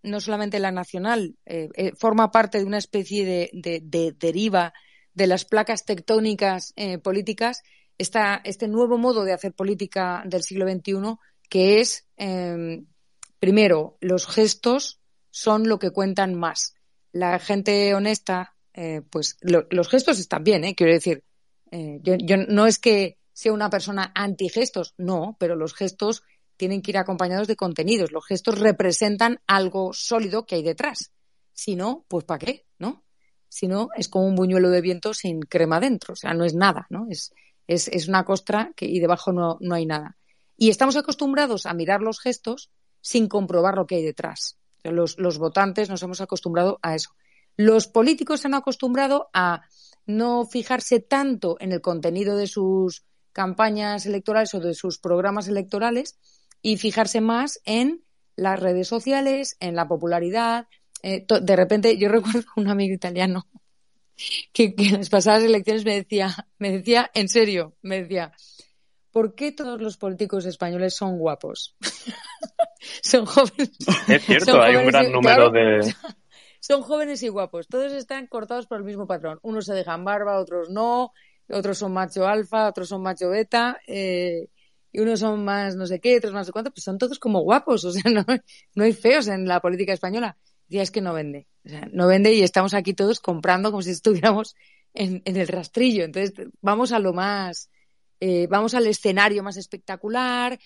no 0.03 0.21
solamente 0.21 0.61
la 0.61 0.73
nacional, 0.73 1.37
eh, 1.47 1.69
eh, 1.75 1.93
forma 1.97 2.31
parte 2.31 2.59
de 2.59 2.65
una 2.65 2.79
especie 2.79 3.51
de, 3.53 4.13
deriva 4.19 4.75
de 5.15 5.27
las 5.27 5.45
placas 5.45 5.85
tectónicas 5.85 6.73
eh, 6.77 6.99
políticas, 6.99 7.63
este 7.99 8.69
nuevo 8.69 8.99
modo 8.99 9.25
de 9.25 9.33
hacer 9.33 9.53
política 9.53 10.23
del 10.27 10.43
siglo 10.43 10.67
XXI, 10.69 11.17
que 11.53 11.83
es, 11.83 12.09
em, 12.17 12.87
primero, 13.39 13.99
los 14.01 14.27
gestos 14.27 15.03
son 15.31 15.69
lo 15.69 15.79
que 15.79 15.91
cuentan 15.91 16.35
más. 16.35 16.73
La 17.13 17.39
gente 17.39 17.95
honesta, 17.95 18.57
pues 19.11 19.37
los 19.43 19.89
gestos 19.91 20.19
están 20.19 20.45
bien, 20.45 20.73
quiero 20.73 20.95
decir, 20.95 21.25
yo, 21.71 22.15
yo, 22.17 22.39
no 22.39 22.67
es 22.67 22.79
que 22.79 23.19
sea 23.35 23.53
una 23.53 23.69
persona 23.69 24.13
anti-gestos, 24.15 24.95
no, 24.97 25.37
pero 25.39 25.55
los 25.55 25.75
gestos 25.75 26.23
tienen 26.57 26.81
que 26.81 26.93
ir 26.93 26.97
acompañados 26.97 27.49
de 27.49 27.57
contenidos. 27.57 28.13
Los 28.13 28.25
gestos 28.25 28.59
representan 28.59 29.43
algo 29.47 29.93
sólido 29.93 30.47
que 30.47 30.55
hay 30.55 30.63
detrás. 30.63 31.13
Si 31.53 31.77
no, 31.77 32.07
pues 32.09 32.25
¿para 32.25 32.39
qué? 32.39 32.65
¿No? 32.79 33.05
Si 33.47 33.69
no, 33.69 33.89
es 33.95 34.09
como 34.09 34.27
un 34.27 34.37
buñuelo 34.37 34.71
de 34.71 34.81
viento 34.81 35.13
sin 35.13 35.41
crema 35.41 35.81
dentro. 35.81 36.15
O 36.15 36.17
sea, 36.17 36.33
no 36.33 36.47
es 36.47 36.55
nada, 36.55 36.87
¿no? 36.89 37.09
Es, 37.11 37.35
es, 37.67 37.89
es 37.89 38.09
una 38.09 38.25
costra 38.25 38.73
que, 38.75 38.87
y 38.87 39.01
debajo 39.01 39.33
no, 39.33 39.59
no 39.61 39.75
hay 39.75 39.85
nada. 39.85 40.17
Y 40.63 40.71
estamos 40.71 40.95
acostumbrados 40.95 41.67
a 41.67 41.75
mirar 41.75 42.03
los 42.03 42.21
gestos 42.21 42.71
sin 43.01 43.27
comprobar 43.27 43.75
lo 43.75 43.85
que 43.85 43.97
hay 43.97 44.05
detrás. 44.05 44.61
Los, 44.85 45.19
los 45.19 45.39
votantes 45.39 45.91
nos 45.91 46.05
hemos 46.05 46.21
acostumbrado 46.21 46.79
a 46.83 46.95
eso. 46.95 47.17
Los 47.57 47.89
políticos 47.89 48.43
se 48.43 48.47
han 48.47 48.55
acostumbrado 48.55 49.29
a 49.33 49.63
no 50.07 50.45
fijarse 50.47 51.01
tanto 51.01 51.57
en 51.59 51.73
el 51.73 51.81
contenido 51.81 52.37
de 52.37 52.47
sus 52.47 53.05
campañas 53.33 54.07
electorales 54.07 54.55
o 54.55 54.61
de 54.61 54.75
sus 54.75 55.01
programas 55.01 55.49
electorales 55.49 56.17
y 56.63 56.77
fijarse 56.77 57.21
más 57.21 57.61
en 57.65 58.05
las 58.37 58.61
redes 58.61 58.87
sociales, 58.87 59.57
en 59.59 59.75
la 59.75 59.89
popularidad. 59.89 60.69
Eh, 61.03 61.27
de 61.29 61.57
repente, 61.57 61.99
yo 61.99 62.09
recuerdo 62.09 62.45
un 62.55 62.69
amigo 62.69 62.95
italiano 62.95 63.49
que, 64.53 64.77
en 64.79 64.93
las 64.93 65.11
pasadas 65.11 65.43
elecciones 65.43 65.85
me 65.85 65.97
decía, 65.97 66.47
me 66.59 66.71
decía, 66.71 67.11
en 67.15 67.29
serio, 67.29 67.75
me 67.83 68.03
decía, 68.03 68.33
¿por 69.13 69.35
qué 69.35 69.53
todos 69.53 69.81
los 69.81 69.97
políticos 69.97 70.47
españoles 70.47 70.95
son 70.95 71.19
guapos? 71.19 71.77
son 73.03 73.27
jóvenes. 73.27 73.71
Es 74.09 74.25
cierto, 74.25 74.61
hay 74.61 74.77
un 74.77 74.87
gran 74.87 75.13
número 75.13 75.51
de. 75.51 75.95
Son 76.65 76.81
jóvenes 76.83 77.21
y 77.25 77.29
guapos. 77.29 77.67
Todos 77.67 77.93
están 77.93 78.29
cortados 78.29 78.69
por 78.69 78.79
el 78.79 78.85
mismo 78.85 79.05
patrón. 79.05 79.41
Unos 79.43 79.67
se 79.67 79.75
dejan 79.75 80.05
barba, 80.05 80.39
otros 80.39 80.71
no 80.71 81.13
otros 81.53 81.79
son 81.79 81.93
macho 81.93 82.27
alfa, 82.27 82.69
otros 82.69 82.89
son 82.89 83.03
macho 83.03 83.29
beta, 83.29 83.81
eh, 83.87 84.49
y 84.91 85.01
unos 85.01 85.21
son 85.21 85.45
más 85.45 85.77
no 85.77 85.87
sé 85.87 86.01
qué, 86.01 86.17
otros 86.17 86.33
más 86.33 86.43
no 86.43 86.45
sé 86.47 86.53
cuánto, 86.53 86.71
pues 86.71 86.85
son 86.85 86.99
todos 86.99 87.19
como 87.19 87.41
guapos, 87.41 87.85
o 87.85 87.93
sea, 87.93 88.11
no, 88.11 88.25
no 88.75 88.85
hay 88.85 88.93
feos 88.93 89.29
en 89.29 89.47
la 89.47 89.61
política 89.61 89.93
española. 89.93 90.37
Y 90.69 90.79
es 90.79 90.91
que 90.91 91.03
no 91.03 91.13
vende, 91.13 91.49
o 91.67 91.69
sea, 91.69 91.89
no 91.93 92.07
vende 92.07 92.33
y 92.33 92.43
estamos 92.43 92.73
aquí 92.73 92.95
todos 92.95 93.21
comprando 93.21 93.71
como 93.71 93.83
si 93.83 93.91
estuviéramos 93.91 94.55
en, 94.95 95.21
en 95.27 95.37
el 95.37 95.49
rastrillo. 95.49 96.05
Entonces, 96.05 96.33
vamos 96.63 96.93
a 96.93 96.99
lo 96.99 97.13
más, 97.13 97.69
eh, 98.25 98.47
vamos 98.49 98.75
al 98.75 98.87
escenario 98.87 99.43
más 99.43 99.57
espectacular, 99.57 100.57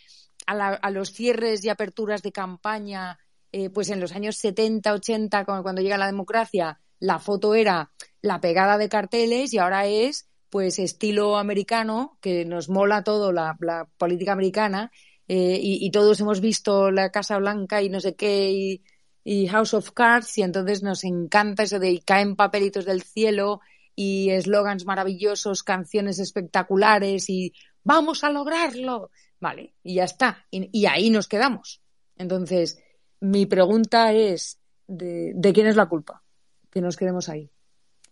a, 0.47 0.55
la, 0.55 0.69
a, 0.75 0.91
los 0.91 1.11
cierres 1.11 1.65
y 1.65 1.71
aperturas 1.71 2.21
de 2.21 2.31
campaña, 2.31 3.19
eh, 3.51 3.71
pues 3.71 3.89
en 3.89 3.99
los 3.99 4.13
años 4.13 4.37
70, 4.37 4.93
80, 4.93 5.47
cuando 5.47 5.81
llega 5.81 5.97
la 5.97 6.05
democracia, 6.05 6.79
la 6.99 7.19
foto 7.19 7.55
era 7.55 7.93
la 8.21 8.43
pegada 8.43 8.77
de 8.77 8.91
carteles 8.91 9.55
y 9.55 9.59
ahora 9.59 9.87
es 9.87 10.29
pues 10.51 10.79
estilo 10.79 11.39
americano, 11.39 12.19
que 12.21 12.45
nos 12.45 12.69
mola 12.69 13.03
todo 13.03 13.33
la, 13.33 13.57
política 13.97 14.33
americana, 14.33 14.93
eh, 15.27 15.59
y, 15.59 15.91
todos 15.91 16.21
hemos 16.21 16.43
visto 16.43 16.91
la 16.91 17.11
Casa 17.11 17.39
Blanca 17.39 17.81
y 17.81 17.89
no 17.89 18.01
sé 18.01 18.15
qué, 18.17 18.83
y, 19.25 19.49
House 19.49 19.73
of 19.73 19.93
Cards, 19.93 20.37
y 20.37 20.43
entonces 20.43 20.83
nos 20.83 21.05
encanta 21.05 21.63
eso 21.63 21.79
de 21.79 22.03
caen 22.05 22.37
papelitos 22.37 22.85
del 22.85 23.03
cielo 23.03 23.63
y 23.97 24.31
eslogans 24.31 24.85
maravillosos, 24.85 25.65
canciones 25.65 26.21
espectaculares 26.21 27.29
y 27.29 27.53
vamos 27.83 28.23
a 28.23 28.31
lograrlo. 28.31 29.11
Vale, 29.41 29.75
y 29.83 29.95
ya 29.97 30.05
está. 30.05 30.47
Y, 30.51 30.87
ahí 30.87 31.11
nos 31.11 31.27
quedamos. 31.27 31.83
Entonces, 32.17 32.79
mi 33.19 33.47
pregunta 33.47 34.13
es, 34.13 34.61
¿de, 34.87 35.33
¿de 35.35 35.53
quién 35.53 35.67
es 35.67 35.75
la 35.75 35.87
culpa? 35.87 36.23
Que 36.71 36.81
nos 36.81 36.97
quedemos 36.97 37.29
ahí. 37.29 37.51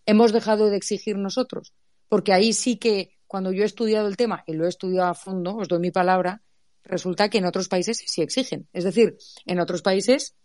¿Hemos 0.07 0.33
dejado 0.33 0.69
de 0.69 0.77
exigir 0.77 1.17
nosotros? 1.17 1.73
porque 2.15 2.33
ahí 2.33 2.53
sí 2.53 2.77
que 2.77 3.19
cuando 3.27 3.51
yo 3.51 3.65
he 3.65 3.67
estudiado 3.67 4.07
el 4.07 4.17
tema 4.17 4.45
y 4.47 4.53
lo 4.53 4.67
he 4.67 4.69
estudiado 4.69 5.09
a 5.09 5.15
fondo, 5.15 5.57
os 5.57 5.67
doy 5.67 5.81
mi 5.81 5.91
palabra, 5.91 6.43
resulta 6.85 7.29
que 7.29 7.39
en 7.39 7.47
otros 7.47 7.69
países 7.69 8.05
sí 8.07 8.23
exigen. 8.23 8.69
Es 8.73 8.85
decir, 8.85 9.17
en 9.47 9.59
otros 9.59 9.83
países 9.83 10.37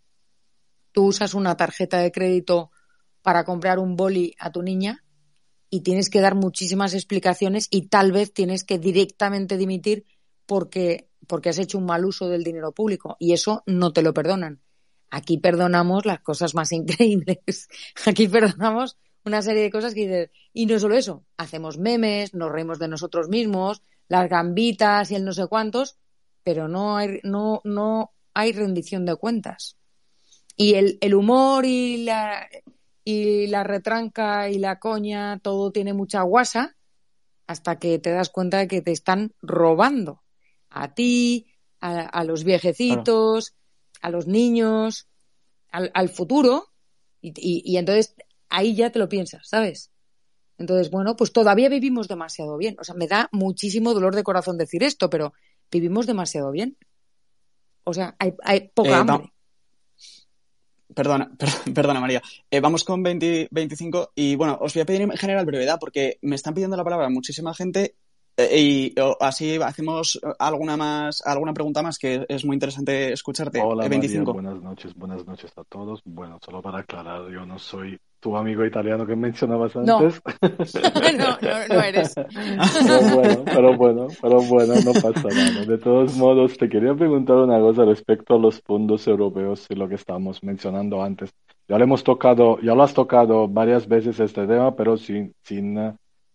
tú 0.91 1.05
usas 1.05 1.35
una 1.35 1.55
tarjeta 1.57 1.99
de 1.99 2.11
crédito 2.11 2.71
para 3.21 3.43
comprar 3.43 3.77
un 3.77 3.95
boli 3.95 4.33
a 4.39 4.51
tu 4.51 4.63
niña 4.63 5.03
y 5.69 5.81
tienes 5.81 6.09
que 6.09 6.21
dar 6.21 6.35
muchísimas 6.35 6.93
explicaciones 6.93 7.67
y 7.69 7.87
tal 7.87 8.11
vez 8.11 8.33
tienes 8.33 8.63
que 8.63 8.79
directamente 8.79 9.57
dimitir 9.57 10.05
porque, 10.45 11.09
porque 11.27 11.49
has 11.49 11.59
hecho 11.59 11.77
un 11.77 11.85
mal 11.85 12.05
uso 12.05 12.27
del 12.27 12.43
dinero 12.43 12.71
público 12.71 13.15
y 13.19 13.33
eso 13.33 13.63
no 13.65 13.93
te 13.93 14.01
lo 14.01 14.13
perdonan. 14.13 14.61
Aquí 15.11 15.37
perdonamos 15.37 16.05
las 16.05 16.21
cosas 16.21 16.55
más 16.55 16.71
increíbles. 16.73 17.67
Aquí 18.05 18.27
perdonamos 18.27 18.97
una 19.25 19.41
serie 19.41 19.63
de 19.63 19.71
cosas 19.71 19.93
que 19.93 20.01
dices, 20.01 20.29
y 20.53 20.65
no 20.65 20.79
solo 20.79 20.95
eso, 20.95 21.25
hacemos 21.37 21.77
memes, 21.77 22.33
nos 22.33 22.51
reímos 22.51 22.79
de 22.79 22.87
nosotros 22.87 23.27
mismos, 23.29 23.83
las 24.07 24.29
gambitas 24.29 25.11
y 25.11 25.15
el 25.15 25.25
no 25.25 25.33
sé 25.33 25.47
cuántos, 25.47 25.97
pero 26.43 26.67
no 26.67 26.97
hay, 26.97 27.19
no, 27.23 27.61
no 27.63 28.13
hay 28.33 28.53
rendición 28.53 29.05
de 29.05 29.15
cuentas. 29.15 29.77
Y 30.55 30.75
el, 30.75 30.97
el 31.01 31.13
humor 31.13 31.65
y 31.65 32.03
la, 32.03 32.47
y 33.09 33.47
la 33.47 33.63
retranca 33.63 34.49
y 34.49 34.59
la 34.59 34.77
coña, 34.77 35.39
todo 35.39 35.71
tiene 35.71 35.93
mucha 35.93 36.21
guasa, 36.21 36.75
hasta 37.47 37.79
que 37.79 37.97
te 37.97 38.11
das 38.11 38.29
cuenta 38.29 38.59
de 38.59 38.67
que 38.67 38.81
te 38.81 38.91
están 38.91 39.33
robando 39.41 40.21
a 40.69 40.93
ti, 40.93 41.47
a, 41.81 42.23
los 42.23 42.43
viejecitos, 42.43 43.55
a 44.01 44.11
los 44.11 44.27
niños, 44.27 45.07
al, 45.71 45.89
al 45.95 46.09
futuro, 46.09 46.67
y, 47.21 47.33
y, 47.35 47.77
entonces 47.77 48.15
ahí 48.49 48.75
ya 48.75 48.91
te 48.91 48.99
lo 48.99 49.09
piensas, 49.09 49.47
¿sabes? 49.47 49.91
Entonces, 50.59 50.91
bueno, 50.91 51.15
pues 51.15 51.31
todavía 51.33 51.69
vivimos 51.69 52.07
demasiado 52.07 52.57
bien. 52.57 52.75
O 52.79 52.83
sea, 52.83 52.93
me 52.93 53.07
da 53.07 53.29
muchísimo 53.31 53.93
dolor 53.93 54.13
de 54.13 54.23
corazón 54.23 54.57
decir 54.57 54.83
esto, 54.83 55.09
pero 55.09 55.33
vivimos 55.71 56.05
demasiado 56.05 56.51
bien. 56.51 56.77
O 57.85 57.93
sea, 57.93 58.15
hay, 58.19 58.35
hay 58.43 58.69
poca 58.73 58.89
eh, 58.89 58.93
hambre. 58.93 59.33
Perdona, 60.93 61.29
perdona, 61.73 61.99
María. 61.99 62.21
Eh, 62.49 62.59
vamos 62.59 62.83
con 62.83 63.03
20, 63.03 63.49
25 63.51 64.11
y 64.15 64.35
bueno, 64.35 64.57
os 64.61 64.73
voy 64.73 64.81
a 64.81 64.85
pedir 64.85 65.01
en 65.01 65.11
general 65.11 65.45
brevedad 65.45 65.77
porque 65.79 66.17
me 66.21 66.35
están 66.35 66.53
pidiendo 66.53 66.77
la 66.77 66.83
palabra 66.83 67.09
muchísima 67.09 67.53
gente 67.53 67.95
eh, 68.37 68.59
y 68.59 68.95
así 69.19 69.57
hacemos 69.61 70.19
alguna 70.39 70.77
más, 70.77 71.21
alguna 71.25 71.53
pregunta 71.53 71.83
más 71.83 71.97
que 71.97 72.25
es 72.27 72.45
muy 72.45 72.55
interesante 72.55 73.11
escucharte. 73.13 73.59
Hola, 73.61 73.87
25. 73.87 74.33
buenas 74.33 74.61
noches, 74.61 74.95
buenas 74.95 75.25
noches 75.25 75.51
a 75.57 75.63
todos. 75.63 76.01
Bueno, 76.05 76.39
solo 76.43 76.61
para 76.61 76.79
aclarar, 76.79 77.29
yo 77.29 77.45
no 77.45 77.59
soy 77.59 77.99
tu 78.19 78.35
amigo 78.35 78.65
italiano 78.65 79.05
que 79.05 79.15
mencionabas 79.15 79.75
antes. 79.75 80.21
No, 81.19 81.37
no, 81.41 81.67
no, 81.67 81.81
eres. 81.81 82.13
Pero 82.15 83.15
bueno, 83.15 83.43
pero 83.45 83.77
bueno, 83.77 84.07
pero 84.21 84.41
bueno, 84.41 84.73
no 84.85 84.93
pasa 84.93 85.27
nada. 85.29 85.65
De 85.65 85.77
todos 85.77 86.15
modos, 86.17 86.57
te 86.57 86.69
quería 86.69 86.93
preguntar 86.93 87.37
una 87.37 87.59
cosa 87.59 87.83
respecto 87.85 88.35
a 88.35 88.39
los 88.39 88.61
fondos 88.61 89.07
europeos 89.07 89.65
y 89.69 89.75
lo 89.75 89.89
que 89.89 89.95
estábamos 89.95 90.43
mencionando 90.43 91.01
antes. 91.03 91.33
Ya 91.67 91.77
lo 91.77 91.83
hemos 91.83 92.03
tocado, 92.03 92.59
ya 92.61 92.75
lo 92.75 92.83
has 92.83 92.93
tocado 92.93 93.47
varias 93.47 93.87
veces 93.87 94.19
este 94.19 94.47
tema, 94.47 94.75
pero 94.75 94.97
sin, 94.97 95.33
sin, 95.43 95.77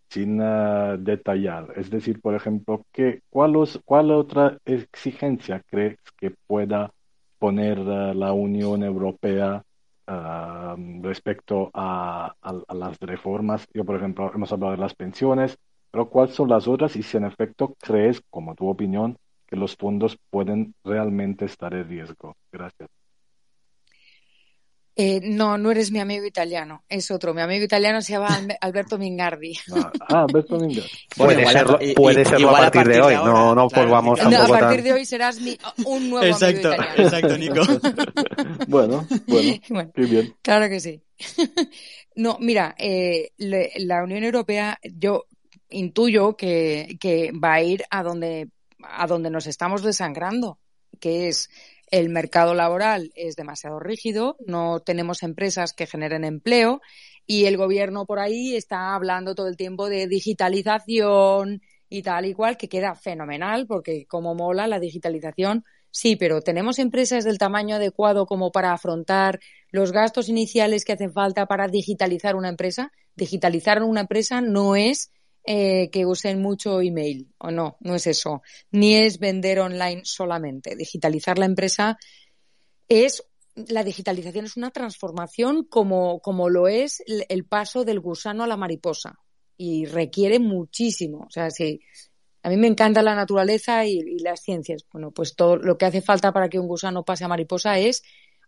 sin 0.09 0.41
uh, 0.41 0.97
detallar. 0.99 1.73
Es 1.77 1.91
decir, 1.91 2.21
por 2.21 2.35
ejemplo, 2.35 2.85
¿qué, 2.93 3.21
cuál, 3.31 3.55
¿cuál 3.85 4.11
otra 4.11 4.59
exigencia 4.65 5.63
crees 5.69 5.99
que 6.17 6.33
pueda 6.47 6.91
poner 7.39 7.79
uh, 7.81 8.15
la 8.15 8.33
Unión 8.33 8.83
Europea 8.83 9.63
respecto 10.07 11.71
a, 11.75 12.35
las 12.69 12.99
reformas. 13.01 13.67
Yo, 13.73 13.85
por 13.85 13.97
ejemplo, 13.97 14.31
hemos 14.35 14.53
hablado 14.53 14.73
de 14.73 14.79
las 14.79 14.95
pensiones, 14.95 15.59
pero 15.91 16.09
¿cuáles 16.09 16.35
son 16.35 16.49
las 16.49 16.69
otras? 16.69 16.97
Y 16.97 17.03
si 17.03 17.17
en 17.17 17.25
efecto 17.25 17.75
crees, 17.81 18.23
como 18.31 18.55
tu 18.55 18.69
opinión, 18.69 19.17
que 19.47 19.57
los 19.57 19.77
fondos 19.77 20.19
pueden 20.31 20.75
realmente 20.85 21.45
estar 21.45 21.75
en 21.75 21.89
riesgo. 21.89 22.37
Gracias. 22.53 23.04
Eh, 24.97 25.21
no, 25.25 25.59
no 25.59 25.73
eres 25.73 25.91
mi 25.91 25.99
amigo 25.99 26.25
italiano, 26.25 26.85
es 26.89 27.11
otro. 27.11 27.35
Mi 27.35 27.41
amigo 27.41 27.65
italiano 27.65 28.01
se 28.01 28.13
llama 28.13 28.41
Alberto 28.61 28.97
Mingardi. 28.97 29.59
Ah, 29.75 29.93
ah 30.09 30.23
Alberto 30.29 30.57
Mingardi. 30.57 30.89
puede 31.17 31.47
serlo, 31.47 31.79
puede 31.97 32.25
serlo 32.25 32.51
a, 32.51 32.71
partir 32.71 32.93
de, 32.93 33.01
hoy, 33.01 33.15
no, 33.17 33.57
no 33.57 33.69
pues 33.69 33.91
vamos 33.91 34.23
no, 34.23 34.41
A 34.41 34.47
partir 34.47 34.85
de 34.85 34.93
hoy 34.93 35.05
serás 35.05 35.41
mi, 35.41 35.59
un 35.85 36.11
nuevo 36.11 36.25
exacto, 36.25 36.69
amigo 36.69 36.85
italiano. 36.85 37.03
Exacto, 37.03 37.39
Nico. 37.39 38.67
bueno, 38.69 39.07
bueno, 39.69 39.91
qué 39.93 40.03
bien. 40.03 40.37
Claro 40.43 40.69
que 40.69 40.79
sí. 40.79 41.03
no, 42.15 42.39
mira, 42.41 42.77
eh, 42.79 43.33
la 43.39 44.05
Unión 44.05 44.23
Europea, 44.23 44.79
yo 44.85 45.25
intuyo 45.71 46.37
que, 46.37 46.97
que 47.01 47.33
va 47.33 47.55
a 47.55 47.63
ir 47.63 47.85
a 47.91 48.05
donde, 48.05 48.49
a 48.81 49.09
donde 49.09 49.29
nos 49.29 49.49
estamos 49.49 49.83
desangrando, 49.83 50.61
que 51.01 51.27
es 51.27 51.51
el 51.95 52.09
mercado 52.09 52.55
laboral 52.55 53.13
es 53.15 53.37
demasiado 53.37 53.79
rígido, 53.79 54.37
no 54.45 54.81
tenemos 54.81 55.23
empresas 55.23 55.73
que 55.73 55.87
generen 55.87 56.25
empleo 56.25 56.81
y 57.25 57.45
el 57.45 57.57
gobierno 57.57 58.05
por 58.05 58.19
ahí 58.19 58.57
está 58.57 58.97
hablando 58.97 59.37
todo 59.37 59.47
el 59.47 59.57
tiempo 59.57 59.89
de 59.89 60.09
digitalización 60.09 61.63
y 61.89 62.03
tal 62.03 62.27
y 62.27 62.35
cual, 62.35 62.57
que 62.57 62.69
queda 62.69 62.97
fenomenal 62.97 63.69
porque 63.69 64.07
como 64.07 64.35
mola 64.35 64.67
la 64.67 64.81
digitalización, 64.81 65.65
sí, 65.93 66.17
pero 66.17 66.41
tenemos 66.41 66.81
empresas 66.81 67.23
del 67.23 67.39
tamaño 67.39 67.77
adecuado 67.77 68.27
como 68.27 68.51
para 68.51 68.73
afrontar 68.73 69.39
los 69.71 69.93
gastos 69.93 70.29
iniciales 70.29 70.85
que 70.85 70.95
hacen 70.95 71.13
falta 71.13 71.47
para 71.47 71.69
digitalizar 71.69 72.35
una 72.35 72.49
empresa. 72.49 72.91
Digitalizar 73.15 73.81
una 73.85 74.01
empresa 74.01 74.41
no 74.41 74.75
es 74.75 75.13
eh, 75.45 75.91
que 75.91 76.07
usen 76.07 76.41
mucho 76.41 76.81
email, 76.81 77.29
o 77.39 77.51
no, 77.51 77.77
no 77.81 77.95
es 77.95 78.07
eso, 78.07 78.43
ni 78.71 78.97
es 78.97 79.19
vender 79.19 79.61
online 79.61 80.03
solamente. 80.05 80.77
Digitalizar 80.77 81.39
la 81.39 81.47
empresa 81.47 81.99
es 82.89 83.25
la 83.55 83.85
digitalización 83.85 84.47
es 84.47 84.57
una 84.57 84.71
transformación 84.71 85.65
como, 85.65 86.21
como 86.21 86.49
lo 86.49 86.69
es 86.69 87.03
el, 87.07 87.45
paso 87.45 87.85
del 87.85 88.01
gusano 88.01 88.45
a 88.45 88.47
la 88.47 88.57
mariposa 88.57 89.19
y 89.57 89.87
requiere 89.87 90.39
muchísimo. 90.41 91.27
O 91.29 91.31
sea, 91.31 91.51
si 91.51 91.81
a 92.43 92.49
mí 92.49 92.57
me 92.57 92.67
encanta 92.67 93.03
la 93.03 93.15
naturaleza 93.15 93.87
y, 93.87 94.19
las 94.19 94.41
ciencias. 94.43 94.85
Bueno, 94.93 95.13
pues 95.13 95.37
todo 95.37 95.57
lo 95.57 95.79
que 95.79 95.87
hace 95.87 96.03
falta 96.03 96.33
para 96.33 96.49
que 96.49 96.59
un 96.59 96.67
gusano 96.67 97.05
pase 97.05 97.25
a 97.25 97.29
mariposa 97.29 97.79
es 97.79 98.03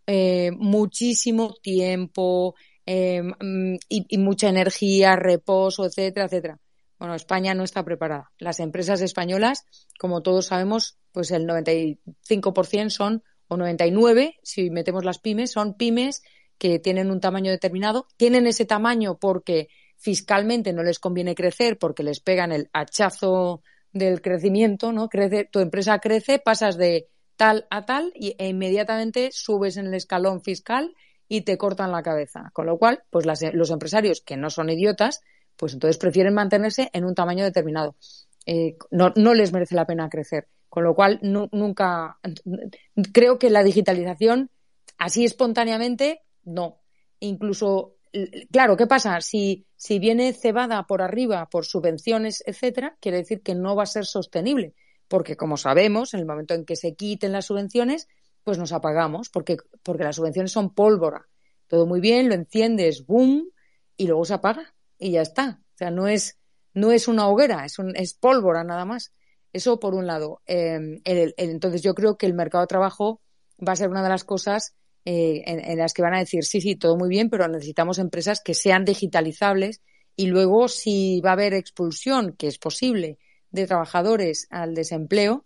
eh, 0.05 0.51
muchísimo 0.51 1.53
tiempo 1.61 2.55
eh, 2.85 3.21
mm, 3.21 3.75
y, 3.89 4.05
y, 4.09 4.17
mucha 4.17 4.49
energía, 4.49 5.15
reposo, 5.15 5.85
etcétera, 5.85 6.25
etcétera. 6.25 6.59
Bueno, 6.99 7.15
España 7.15 7.53
no 7.53 7.63
está 7.63 7.83
preparada. 7.83 8.31
Las 8.39 8.59
empresas 8.59 9.01
españolas, 9.01 9.65
como 9.99 10.21
todos 10.21 10.47
sabemos, 10.47 10.97
pues 11.11 11.31
el 11.31 11.45
95% 11.47 12.89
son, 12.89 13.23
o 13.47 13.57
99, 13.57 14.35
si 14.43 14.69
metemos 14.69 15.05
las 15.05 15.19
pymes, 15.19 15.51
son 15.51 15.75
pymes 15.75 16.21
que 16.57 16.79
tienen 16.79 17.11
un 17.11 17.19
tamaño 17.19 17.51
determinado. 17.51 18.07
Tienen 18.17 18.47
ese 18.47 18.65
tamaño 18.65 19.17
porque 19.19 19.69
fiscalmente 19.95 20.73
no 20.73 20.83
les 20.83 20.99
conviene 20.99 21.35
crecer, 21.35 21.77
porque 21.77 22.03
les 22.03 22.19
pegan 22.19 22.51
el 22.51 22.69
hachazo 22.73 23.61
del 23.91 24.21
crecimiento, 24.21 24.91
¿no? 24.91 25.07
Crece, 25.09 25.45
tu 25.45 25.59
empresa 25.59 25.99
crece, 25.99 26.39
pasas 26.39 26.77
de 26.77 27.07
tal 27.35 27.67
a 27.69 27.85
tal 27.85 28.11
e 28.15 28.47
inmediatamente 28.47 29.29
subes 29.31 29.77
en 29.77 29.87
el 29.87 29.93
escalón 29.93 30.41
fiscal 30.41 30.95
y 31.27 31.41
te 31.41 31.57
cortan 31.57 31.91
la 31.91 32.03
cabeza. 32.03 32.49
Con 32.53 32.65
lo 32.65 32.77
cual, 32.77 33.03
pues 33.09 33.25
los 33.25 33.71
empresarios 33.71 34.21
que 34.21 34.37
no 34.37 34.49
son 34.49 34.69
idiotas, 34.69 35.21
pues 35.57 35.73
entonces 35.73 35.97
prefieren 35.97 36.33
mantenerse 36.33 36.89
en 36.93 37.03
un 37.03 37.15
tamaño 37.15 37.43
determinado. 37.43 37.95
Eh, 38.45 38.77
no, 38.91 39.11
no, 39.15 39.33
les 39.33 39.51
merece 39.51 39.75
la 39.75 39.85
pena 39.85 40.09
crecer. 40.09 40.47
Con 40.69 40.83
lo 40.83 40.95
cual, 40.95 41.19
nunca. 41.21 42.19
Creo 43.13 43.39
que 43.39 43.49
la 43.49 43.63
digitalización, 43.63 44.51
así 44.97 45.25
espontáneamente, 45.25 46.21
no. 46.43 46.81
Incluso, 47.19 47.95
claro, 48.51 48.77
¿qué 48.77 48.85
pasa? 48.85 49.19
Si, 49.21 49.65
si 49.75 49.97
viene 49.97 50.33
cebada 50.33 50.83
por 50.83 51.01
arriba 51.01 51.49
por 51.49 51.65
subvenciones, 51.65 52.43
etcétera, 52.45 52.97
quiere 53.01 53.17
decir 53.17 53.41
que 53.41 53.55
no 53.55 53.75
va 53.75 53.83
a 53.83 53.87
ser 53.87 54.05
sostenible. 54.05 54.75
Porque, 55.07 55.35
como 55.35 55.57
sabemos, 55.57 56.13
en 56.13 56.19
el 56.19 56.25
momento 56.25 56.53
en 56.53 56.65
que 56.65 56.75
se 56.75 56.95
quiten 56.95 57.31
las 57.31 57.45
subvenciones, 57.45 58.07
pues 58.43 58.57
nos 58.57 58.71
apagamos, 58.71 59.29
porque, 59.29 59.57
porque 59.83 60.03
las 60.03 60.17
subvenciones 60.17 60.51
son 60.51 60.73
pólvora. 60.73 61.27
Todo 61.67 61.85
muy 61.85 62.01
bien, 62.01 62.29
lo 62.29 62.35
enciendes, 62.35 63.05
boom, 63.05 63.49
y 63.95 64.07
luego 64.07 64.25
se 64.25 64.35
apaga 64.35 64.73
y 64.99 65.11
ya 65.11 65.21
está. 65.21 65.61
O 65.75 65.77
sea, 65.77 65.91
no 65.91 66.07
es, 66.07 66.37
no 66.73 66.91
es 66.91 67.07
una 67.07 67.27
hoguera, 67.27 67.65
es, 67.65 67.79
un, 67.79 67.95
es 67.95 68.13
pólvora 68.13 68.63
nada 68.63 68.85
más. 68.85 69.13
Eso 69.53 69.79
por 69.79 69.95
un 69.95 70.07
lado. 70.07 70.41
Em, 70.45 71.01
entonces 71.05 71.81
yo 71.81 71.95
creo 71.95 72.17
que 72.17 72.25
el 72.25 72.33
mercado 72.33 72.63
de 72.63 72.67
trabajo 72.67 73.21
va 73.65 73.73
a 73.73 73.77
ser 73.77 73.89
una 73.89 74.03
de 74.03 74.09
las 74.09 74.23
cosas 74.23 74.75
eh, 75.05 75.43
en, 75.45 75.77
las 75.77 75.93
que 75.93 76.01
van 76.01 76.13
a 76.13 76.19
decir, 76.19 76.43
sí, 76.43 76.59
sí, 76.59 76.75
todo 76.75 76.97
muy 76.97 77.07
bien, 77.07 77.29
pero 77.29 77.47
necesitamos 77.47 77.97
empresas 77.97 78.41
que 78.41 78.53
sean 78.53 78.83
digitalizables 78.83 79.81
y 80.17 80.27
luego 80.27 80.67
si 80.67 81.21
va 81.21 81.29
a 81.29 81.33
haber 81.33 81.53
expulsión, 81.53 82.33
que 82.33 82.47
es 82.47 82.57
posible, 82.57 83.17
de 83.49 83.67
trabajadores 83.67 84.47
al 84.49 84.75
desempleo, 84.75 85.45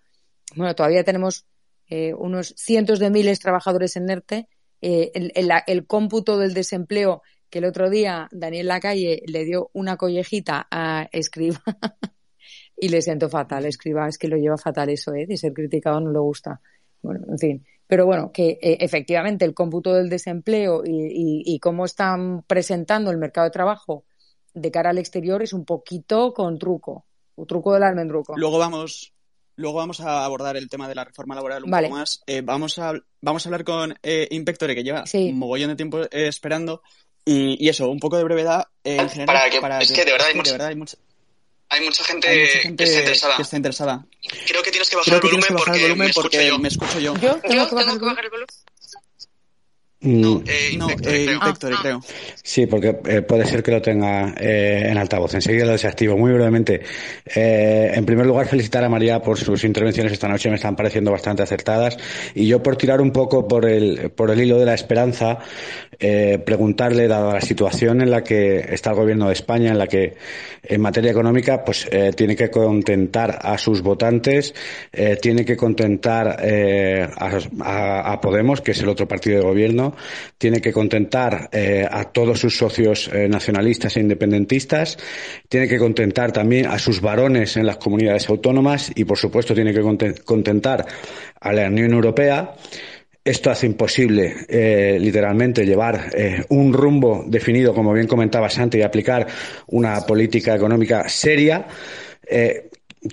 bueno, 0.56 0.74
todavía 0.74 1.04
tenemos 1.04 1.46
eh, 1.88 2.14
unos 2.16 2.56
cientos 2.58 2.98
de 2.98 3.12
miles 3.12 3.38
de 3.38 3.44
trabajadores 3.44 3.96
en 3.98 4.10
ERTE, 4.10 4.48
eh, 4.82 5.12
el, 5.14 5.32
el, 5.68 5.86
cómputo 5.86 6.40
del 6.40 6.56
desempleo 6.56 7.22
que 7.52 7.60
el 7.60 7.66
otro 7.66 7.90
día 7.90 8.28
Daniel 8.32 8.68
Lacalle 8.68 9.22
le 9.28 9.46
dio 9.46 9.70
una 9.74 9.98
collejita 9.98 10.68
a 10.72 11.08
Escriba 11.12 11.62
y 12.78 12.90
le 12.90 13.02
siento 13.02 13.30
fatal. 13.30 13.66
Escriba 13.66 14.08
es 14.08 14.18
que 14.18 14.28
lo 14.28 14.38
lleva 14.38 14.58
fatal 14.58 14.90
eso, 14.90 15.14
¿eh? 15.14 15.28
De 15.28 15.38
ser 15.38 15.54
criticado 15.54 16.00
no 16.00 16.12
le 16.12 16.20
gusta. 16.20 16.62
Bueno, 17.02 17.26
en 17.30 17.38
fin. 17.38 17.66
Pero 17.86 18.06
bueno, 18.06 18.32
que 18.32 18.52
eh, 18.62 18.78
efectivamente 18.80 19.46
el 19.46 19.54
cómputo 19.54 19.94
del 19.94 20.10
desempleo 20.10 20.82
y, 20.86 21.60
cómo 21.60 21.86
están 21.86 22.44
presentando 22.44 23.12
el 23.12 23.18
mercado 23.18 23.46
de 23.46 23.52
trabajo 23.52 24.06
de 24.54 24.72
cara 24.72 24.92
al 24.92 24.98
exterior 24.98 25.44
es 25.44 25.54
un 25.54 25.66
poquito 25.66 26.34
con 26.34 26.58
truco. 26.58 27.06
Un 27.36 27.46
truco 27.46 27.74
del 27.74 27.84
almendruco. 27.84 28.38
Luego 28.38 28.58
vamos, 28.58 29.14
Luego 29.56 29.78
vamos 29.78 30.00
a 30.02 30.24
abordar 30.24 30.58
el 30.58 30.70
tema 30.70 30.88
de 30.88 30.96
la 30.96 31.04
reforma 31.04 31.36
laboral 31.36 31.64
un 31.64 31.72
poco 31.72 31.90
más. 31.90 32.24
Eh, 32.26 32.42
vamos, 32.42 32.80
a, 32.80 32.94
vamos 33.22 33.46
a 33.46 33.50
hablar 33.50 33.64
con 33.64 33.94
eh, 34.02 34.28
Inspectore, 34.32 34.76
que 34.76 34.84
lleva 34.84 35.04
un 35.14 35.38
mogollón 35.38 35.70
de 35.70 35.76
tiempo 35.76 36.02
eh, 36.02 36.28
esperando, 36.28 36.82
y, 37.26 37.70
eso, 37.70 37.90
un 37.90 38.00
poco 38.00 38.18
de 38.18 38.24
brevedad 38.24 38.68
eh, 38.84 38.98
en 38.98 39.10
general. 39.10 39.26
Para 39.62 39.80
que, 39.80 39.84
es 39.86 39.92
que, 39.92 40.06
de 40.06 40.12
verdad, 40.12 40.28
hay, 40.28 40.36
mucha, 40.36 40.68
hay, 40.68 40.76
mucha, 40.76 40.98
hay, 41.70 41.86
mucha, 41.86 42.04
gente 42.04 42.28
que, 42.28 42.44
está 42.44 42.68
interesada. 42.68 43.36
que 43.36 43.42
está 43.42 43.58
interesada. 43.58 44.06
Creo 44.48 44.64
que 44.64 44.72
tienes 44.72 44.90
que 44.90 44.96
bajar, 44.96 45.14
el, 45.16 45.22
volumen 45.22 45.46
que 45.48 45.54
bajar 45.54 45.76
el 45.76 45.82
volumen 45.82 46.12
porque, 46.14 46.58
me 46.60 46.68
escucho 46.68 47.00
yo. 47.00 47.14
¿Yo? 47.16 47.36
¿Tengo, 47.38 47.68
que 47.70 47.76
bajar, 47.76 47.94
el 47.94 48.30
volumen? 48.30 48.48
No, 50.04 50.40
mm. 50.40 50.44
eh, 50.48 50.78
no 50.78 50.90
eh, 50.90 51.38
ah, 51.40 51.54
ah. 51.62 51.80
creo. 51.82 52.02
Sí, 52.42 52.66
porque 52.66 53.00
eh, 53.06 53.22
puede 53.22 53.46
ser 53.46 53.62
que 53.62 53.70
lo 53.70 53.82
tenga 53.84 54.34
eh, 54.36 54.88
en 54.90 54.98
altavoz. 54.98 55.36
Enseguida 55.36 55.66
lo 55.66 55.74
desactivo. 55.74 56.18
Muy 56.18 56.32
brevemente. 56.34 56.82
Eh, 57.36 57.92
en 57.94 58.04
primer 58.04 58.26
lugar, 58.26 58.48
felicitar 58.48 58.84
a 58.84 58.90
María 58.90 59.22
por 59.22 59.38
sus 59.38 59.64
intervenciones 59.64 60.12
esta 60.12 60.28
noche. 60.28 60.50
Me 60.50 60.56
están 60.56 60.76
pareciendo 60.76 61.12
bastante 61.12 61.44
acertadas. 61.44 61.98
Y 62.34 62.48
yo, 62.48 62.64
por 62.64 62.78
tirar 62.78 63.00
un 63.00 63.12
poco 63.12 63.48
por 63.48 63.68
el, 63.68 64.10
por 64.10 64.32
el 64.32 64.42
hilo 64.42 64.58
de 64.58 64.66
la 64.66 64.74
esperanza, 64.74 65.38
preguntarle, 66.46 67.08
dada 67.08 67.34
la 67.34 67.42
situación 67.42 68.02
en 68.02 68.10
la 68.10 68.24
que 68.24 68.60
está 68.74 68.90
el 68.90 68.96
gobierno 68.96 69.28
de 69.28 69.34
España, 69.34 69.72
en 69.72 69.78
la 69.78 69.88
que 69.88 70.16
en 70.64 70.82
materia 70.82 71.12
económica, 71.12 71.64
pues 71.64 71.88
tiene 72.16 72.36
que 72.36 72.50
contentar 72.50 73.38
a 73.42 73.58
sus 73.58 73.82
votantes, 73.82 74.54
tiene 75.22 75.46
que 75.46 75.56
contentar 75.56 76.38
a, 76.38 78.12
a 78.14 78.22
Podemos, 78.22 78.62
que 78.62 78.72
es 78.72 78.82
el 78.82 78.90
otro 78.90 79.08
partido 79.08 79.38
de 79.38 79.44
gobierno, 79.44 79.96
tiene 80.38 80.62
que 80.62 80.72
contentar 80.72 81.50
eh, 81.52 81.86
a 81.90 82.06
todos 82.06 82.40
sus 82.40 82.58
socios 82.58 83.10
eh, 83.14 83.28
nacionalistas 83.28 83.98
e 83.98 84.00
independentistas, 84.00 84.98
tiene 85.50 85.68
que 85.68 85.78
contentar 85.78 86.32
también 86.32 86.68
a 86.68 86.80
sus 86.80 87.02
varones 87.02 87.58
en 87.58 87.66
las 87.66 87.78
comunidades 87.78 88.30
autónomas 88.30 88.92
y, 88.96 89.06
por 89.06 89.18
supuesto, 89.18 89.54
tiene 89.54 89.74
que 89.74 89.82
contentar 90.24 90.86
a 91.40 91.54
la 91.54 91.68
Unión 91.68 91.94
Europea. 91.94 92.54
Esto 93.24 93.52
hace 93.52 93.68
imposible, 93.68 94.34
eh, 94.50 94.98
literalmente, 95.00 95.66
llevar 95.66 96.10
un 96.50 96.74
rumbo 96.74 97.24
definido, 97.28 97.74
como 97.74 97.94
bien 97.94 98.08
comentaba 98.08 98.50
Santi, 98.50 98.80
y 98.80 98.82
aplicar 98.82 99.28
una 99.68 100.02
política 100.02 100.56
económica 100.56 101.08
seria. 101.08 101.68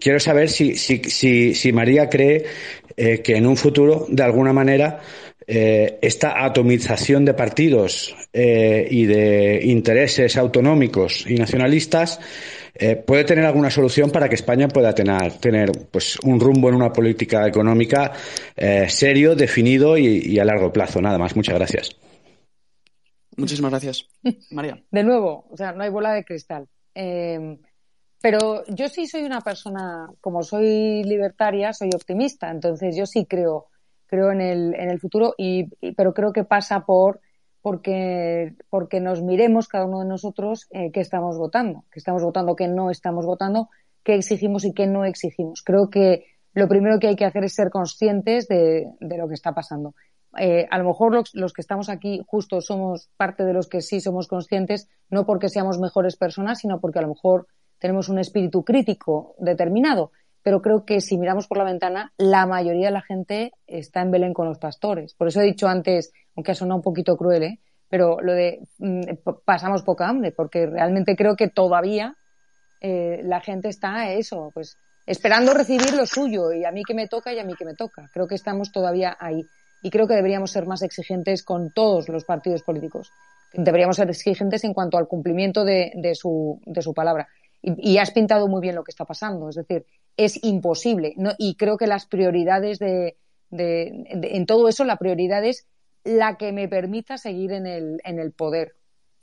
quiero 0.01 0.21
saber 0.21 0.49
si, 0.49 0.77
si, 0.77 1.03
si, 1.05 1.55
si 1.55 1.73
María 1.73 2.09
cree 2.09 2.45
que 2.97 3.37
en 3.37 3.47
un 3.47 3.57
futuro, 3.57 4.07
de 4.09 4.23
alguna 4.23 4.53
manera, 4.53 5.01
eh, 5.51 5.99
esta 6.03 6.45
atomización 6.45 7.25
de 7.25 7.33
partidos 7.33 8.15
eh, 8.35 8.87
y 8.91 9.07
de 9.07 9.61
intereses 9.65 10.37
autonómicos 10.37 11.25
y 11.27 11.37
nacionalistas 11.37 12.21
eh, 12.79 12.97
puede 12.97 13.24
tener 13.24 13.45
alguna 13.45 13.70
solución 13.70 14.11
para 14.11 14.29
que 14.29 14.37
España 14.37 14.68
pueda 14.68 14.95
tener, 14.95 15.33
tener 15.39 15.70
pues, 15.91 16.18
un 16.22 16.39
rumbo 16.39 16.68
en 16.68 16.76
una 16.76 16.93
política 16.93 17.47
económica 17.47 18.12
serio, 18.89 19.35
definido 19.35 19.97
y, 19.97 20.39
a 20.39 20.45
largo 20.45 20.72
plazo. 20.72 21.01
Nada 21.01 21.18
más. 21.18 21.35
Muchas 21.37 21.55
gracias. 21.55 21.97
Muchísimas 23.37 23.70
gracias. 23.70 24.07
María. 24.51 24.83
De 24.91 25.05
nuevo, 25.05 25.47
o 25.51 25.57
sea, 25.57 25.72
no 25.72 25.83
hay 25.83 25.91
bola 25.91 26.12
de 26.12 26.24
cristal. 26.24 26.66
pero 28.20 28.64
yo 28.66 28.89
sí 28.89 29.07
soy 29.07 29.22
una 29.22 29.41
persona, 29.41 30.09
como 30.20 30.43
soy 30.43 31.05
libertaria, 31.05 31.72
soy 31.72 31.91
optimista, 31.95 32.51
entonces 32.51 32.97
yo 32.97 33.07
sí 33.07 33.26
creo 33.26 33.68
creo 34.09 34.33
en 34.33 34.41
el, 34.41 34.74
en 34.74 34.91
el 34.91 34.99
futuro, 34.99 35.35
y, 35.39 35.66
pero 35.95 36.12
creo 36.12 36.33
que 36.33 36.45
pasa 36.45 36.81
por 36.81 37.20
porque, 37.69 38.55
porque 38.71 38.99
nos 38.99 39.21
miremos 39.21 39.69
cada 39.69 39.85
uno 39.85 40.01
de 40.01 40.07
nosotros 40.07 40.66
eh, 40.71 40.91
qué 40.91 41.01
estamos 41.01 41.37
votando, 41.37 41.85
qué 41.93 41.99
estamos 41.99 42.23
votando, 42.23 42.57
qué 42.57 42.66
no 42.66 42.91
estamos 42.91 43.27
votando, 43.27 43.69
qué 44.03 44.14
exigimos 44.14 44.64
y 44.64 44.73
qué 44.73 44.87
no 44.87 45.05
exigimos. 45.05 45.61
Creo 45.62 45.91
que 45.91 46.25
lo 46.55 46.66
primero 46.66 46.99
que 46.99 47.09
hay 47.09 47.14
que 47.14 47.27
hacer 47.27 47.45
es 47.45 47.53
ser 47.53 47.69
conscientes 47.69 48.49
de, 48.49 48.87
de 49.01 49.19
lo 49.19 49.29
que 49.29 49.35
está 49.35 49.53
pasando. 49.53 49.95
Eh, 50.39 50.66
a 50.71 50.79
lo 50.79 50.85
mejor 50.85 51.12
los, 51.12 51.35
los, 51.35 51.53
que 51.53 51.61
estamos 51.61 51.91
aquí 51.91 52.23
justo 52.27 52.62
somos 52.62 53.11
parte 53.19 53.45
de 53.45 53.53
los 53.53 53.69
que 53.69 53.83
sí 53.83 54.01
somos 54.01 54.29
conscientes, 54.29 54.89
no 55.11 55.27
porque 55.27 55.51
seamos 55.51 55.79
mejores 55.79 56.16
personas, 56.16 56.61
sino 56.61 56.81
porque 56.81 57.01
a 57.01 57.03
lo 57.03 57.09
mejor 57.09 57.49
tenemos 57.79 58.09
un 58.09 58.19
espíritu 58.19 58.64
crítico 58.64 59.35
determinado, 59.41 60.12
pero 60.43 60.62
creo 60.62 60.84
que 60.84 61.01
si 61.01 61.18
miramos 61.18 61.47
por 61.47 61.59
la 61.59 61.64
ventana, 61.64 62.12
la 62.16 62.47
mayoría 62.47 62.86
de 62.86 62.93
la 62.93 63.03
gente 63.03 63.53
está 63.66 64.01
en 64.03 64.11
Belén 64.11 64.34
con 64.34 64.49
los 64.49 64.59
pastores. 64.59 65.14
Por 65.14 65.28
eso 65.28 65.41
he 65.41 65.45
dicho 65.45 65.68
antes, 65.68 66.12
aunque 66.36 66.53
ha 66.53 66.55
sonado 66.55 66.76
un 66.76 66.82
poquito 66.82 67.16
cruel, 67.16 67.43
¿eh? 67.43 67.61
pero 67.89 68.20
lo 68.20 68.32
de 68.32 68.61
mm, 68.78 69.01
pasamos 69.45 69.82
poca 69.82 70.09
hambre, 70.09 70.32
porque 70.32 70.66
realmente 70.66 71.16
creo 71.16 71.36
que 71.36 71.49
todavía 71.49 72.16
eh, 72.80 73.20
la 73.24 73.41
gente 73.41 73.68
está 73.68 74.12
eso, 74.12 74.51
pues 74.55 74.76
esperando 75.07 75.55
recibir 75.55 75.95
lo 75.95 76.05
suyo 76.05 76.53
y 76.53 76.64
a 76.64 76.70
mí 76.70 76.82
que 76.84 76.95
me 76.95 77.09
toca 77.09 77.32
y 77.32 77.39
a 77.39 77.45
mí 77.45 77.55
que 77.55 77.64
me 77.64 77.74
toca. 77.74 78.11
Creo 78.12 78.26
que 78.26 78.34
estamos 78.34 78.70
todavía 78.70 79.16
ahí 79.18 79.43
y 79.82 79.91
creo 79.91 80.07
que 80.07 80.14
deberíamos 80.14 80.51
ser 80.51 80.66
más 80.66 80.82
exigentes 80.82 81.43
con 81.43 81.72
todos 81.72 82.09
los 82.09 82.24
partidos 82.24 82.62
políticos. 82.62 83.11
Deberíamos 83.53 83.97
ser 83.97 84.11
exigentes 84.11 84.64
en 84.64 84.74
cuanto 84.74 84.99
al 84.99 85.09
cumplimiento 85.09 85.64
de, 85.64 86.12
su, 86.14 86.61
de 86.66 86.82
su 86.82 86.93
palabra. 86.93 87.28
Y, 87.62 87.99
has 87.99 88.11
pintado 88.11 88.47
muy 88.47 88.61
bien 88.61 88.74
lo 88.74 88.84
que 88.84 88.91
está 88.91 89.05
pasando. 89.05 89.49
Es 89.49 89.57
decir, 89.57 89.86
es 90.19 90.43
imposible. 90.45 91.14
Y 91.39 91.55
creo 91.55 91.79
que 91.79 91.87
las 91.87 92.05
prioridades 92.07 92.79
de, 92.81 93.16
en 93.51 94.47
todo 94.47 94.69
eso, 94.69 94.85
la 94.85 94.97
prioridad 94.97 95.45
es 95.45 95.66
la 96.05 96.37
que 96.37 96.53
me 96.53 96.69
permita 96.69 97.16
seguir 97.16 97.53
en 97.53 97.66
el, 97.66 98.01
en 98.05 98.19
el 98.19 98.33
poder. 98.33 98.75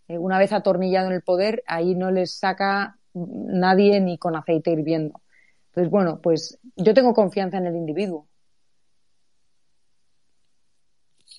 Eh, 0.07 0.17
una 0.17 0.39
vez 0.39 0.53
atornillado 0.53 1.07
en 1.07 1.13
el 1.13 1.21
poder, 1.21 1.63
ahí 1.67 1.95
no 1.95 2.11
les 2.11 2.35
saca 2.37 2.97
nadie 3.13 3.99
ni 3.99 4.17
con 4.17 4.35
aceite 4.35 4.71
hirviendo. 4.71 5.21
Entonces, 5.67 5.91
bueno, 5.91 6.21
pues 6.21 6.57
yo 6.77 6.93
tengo 6.93 7.13
confianza 7.13 7.57
en 7.57 7.67
el 7.67 7.75
individuo. 7.75 8.27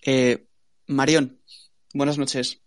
Eh, 0.05 0.47
Marión, 0.87 1.41
buenas 1.95 2.19
noches. 2.19 2.61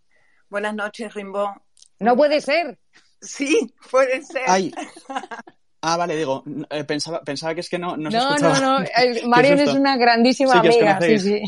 Buenas 0.49 0.73
noches, 0.73 1.13
Rimbo. 1.13 1.53
No 1.99 2.15
puede 2.15 2.41
ser. 2.41 2.79
Sí, 3.21 3.71
puede 3.91 4.23
ser. 4.23 4.43
Ay. 4.47 4.71
Ah, 5.81 5.95
vale, 5.95 6.17
digo, 6.17 6.43
eh, 6.69 6.83
pensaba, 6.83 7.21
pensaba 7.21 7.53
que 7.53 7.61
es 7.61 7.69
que 7.69 7.79
no, 7.79 7.95
no, 7.95 8.11
se 8.11 8.17
no, 8.17 8.35
escuchaba. 8.35 8.59
No, 8.59 8.79
no, 9.21 9.27
Marión 9.27 9.59
es 9.59 9.73
una 9.73 9.95
grandísima 9.95 10.59
amiga, 10.59 10.99
sí, 11.01 11.19
sí. 11.19 11.43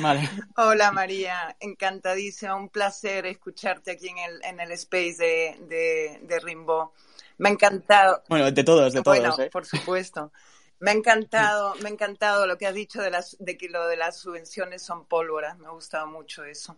Vale. 0.00 0.28
Hola 0.56 0.90
María, 0.90 1.56
encantadísima, 1.60 2.56
un 2.56 2.70
placer 2.70 3.26
escucharte 3.26 3.92
aquí 3.92 4.08
en 4.08 4.18
el, 4.18 4.44
en 4.44 4.60
el 4.60 4.72
space 4.72 5.16
de, 5.18 5.56
de, 5.68 6.20
de 6.22 6.40
Rimbo. 6.40 6.92
Me 7.38 7.48
ha 7.48 7.52
encantado. 7.52 8.22
Bueno, 8.28 8.50
de 8.50 8.64
todos, 8.64 8.92
de 8.92 9.02
todos. 9.02 9.18
Bueno, 9.18 9.34
¿eh? 9.38 9.50
por 9.50 9.64
supuesto. 9.64 10.32
Me 10.80 10.90
ha 10.90 10.94
encantado, 10.94 11.74
me 11.82 11.88
ha 11.88 11.92
encantado 11.92 12.46
lo 12.46 12.58
que 12.58 12.66
has 12.66 12.74
dicho 12.74 13.00
de, 13.00 13.10
las, 13.10 13.36
de 13.38 13.56
que 13.56 13.68
lo 13.68 13.86
de 13.86 13.96
las 13.96 14.16
subvenciones 14.16 14.82
son 14.82 15.06
pólvora. 15.06 15.54
Me 15.54 15.66
ha 15.66 15.70
gustado 15.70 16.08
mucho 16.08 16.44
eso. 16.44 16.76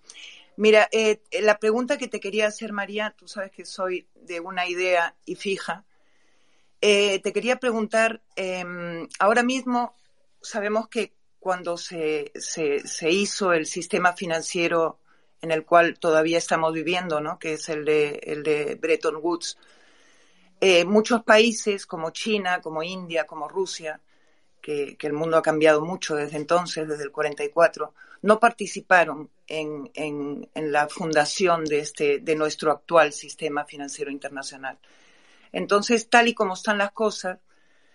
Mira, 0.57 0.89
eh, 0.93 1.23
la 1.43 1.59
pregunta 1.59 1.97
que 1.97 2.09
te 2.09 2.21
quería 2.21 2.47
hacer, 2.47 2.73
María, 2.73 3.15
tú 3.17 3.27
sabes 3.27 3.51
que 3.51 3.65
soy 3.65 4.07
de 4.15 4.41
una 4.41 4.67
idea 4.69 5.15
y 5.25 5.35
fija. 5.35 5.85
Eh, 6.87 7.19
te 7.21 7.33
quería 7.33 7.57
preguntar, 7.57 8.21
em, 8.37 9.09
ahora 9.19 9.43
mismo 9.43 9.95
sabemos 10.43 10.87
que 10.89 11.15
cuando 11.39 11.79
se, 11.79 12.31
se, 12.35 13.11
hizo 13.11 13.55
el 13.55 13.65
sistema 13.65 14.13
financiero 14.13 14.99
en 15.41 15.51
el 15.51 15.65
cual 15.65 15.99
todavía 15.99 16.37
estamos 16.37 16.75
viviendo, 16.75 17.23
¿no? 17.23 17.39
que 17.39 17.55
es 17.55 17.71
el 17.71 17.87
de, 17.87 18.21
el 18.25 18.43
de 18.43 18.75
Bretton 18.75 19.17
Woods, 19.17 19.57
eh, 20.61 20.85
muchos 20.85 21.23
países 21.23 21.87
como 21.87 22.11
China, 22.11 22.61
como 22.61 22.83
India, 22.83 23.27
como 23.27 23.49
Rusia, 23.49 23.99
que, 24.61 24.99
el 25.01 25.13
mundo 25.15 25.39
ha 25.39 25.43
cambiado 25.43 25.81
mucho 25.81 26.17
desde 26.17 26.37
entonces, 26.37 26.87
desde 26.87 27.05
el 27.05 27.13
44, 27.13 27.95
no 28.21 28.39
participaron 28.39 29.31
en, 29.47 29.91
en, 29.95 30.71
la 30.71 30.87
fundación 30.89 31.65
de, 31.65 31.79
este, 31.79 32.19
de 32.19 32.37
nuestro 32.37 32.71
actual 32.73 33.15
sistema 33.15 33.65
financiero 33.65 34.11
internacional. 34.11 34.79
Entonces, 35.55 36.11
tal 36.11 36.27
y 36.29 36.35
como 36.35 36.55
están 36.55 36.79
las 36.79 36.91
cosas, 36.91 37.39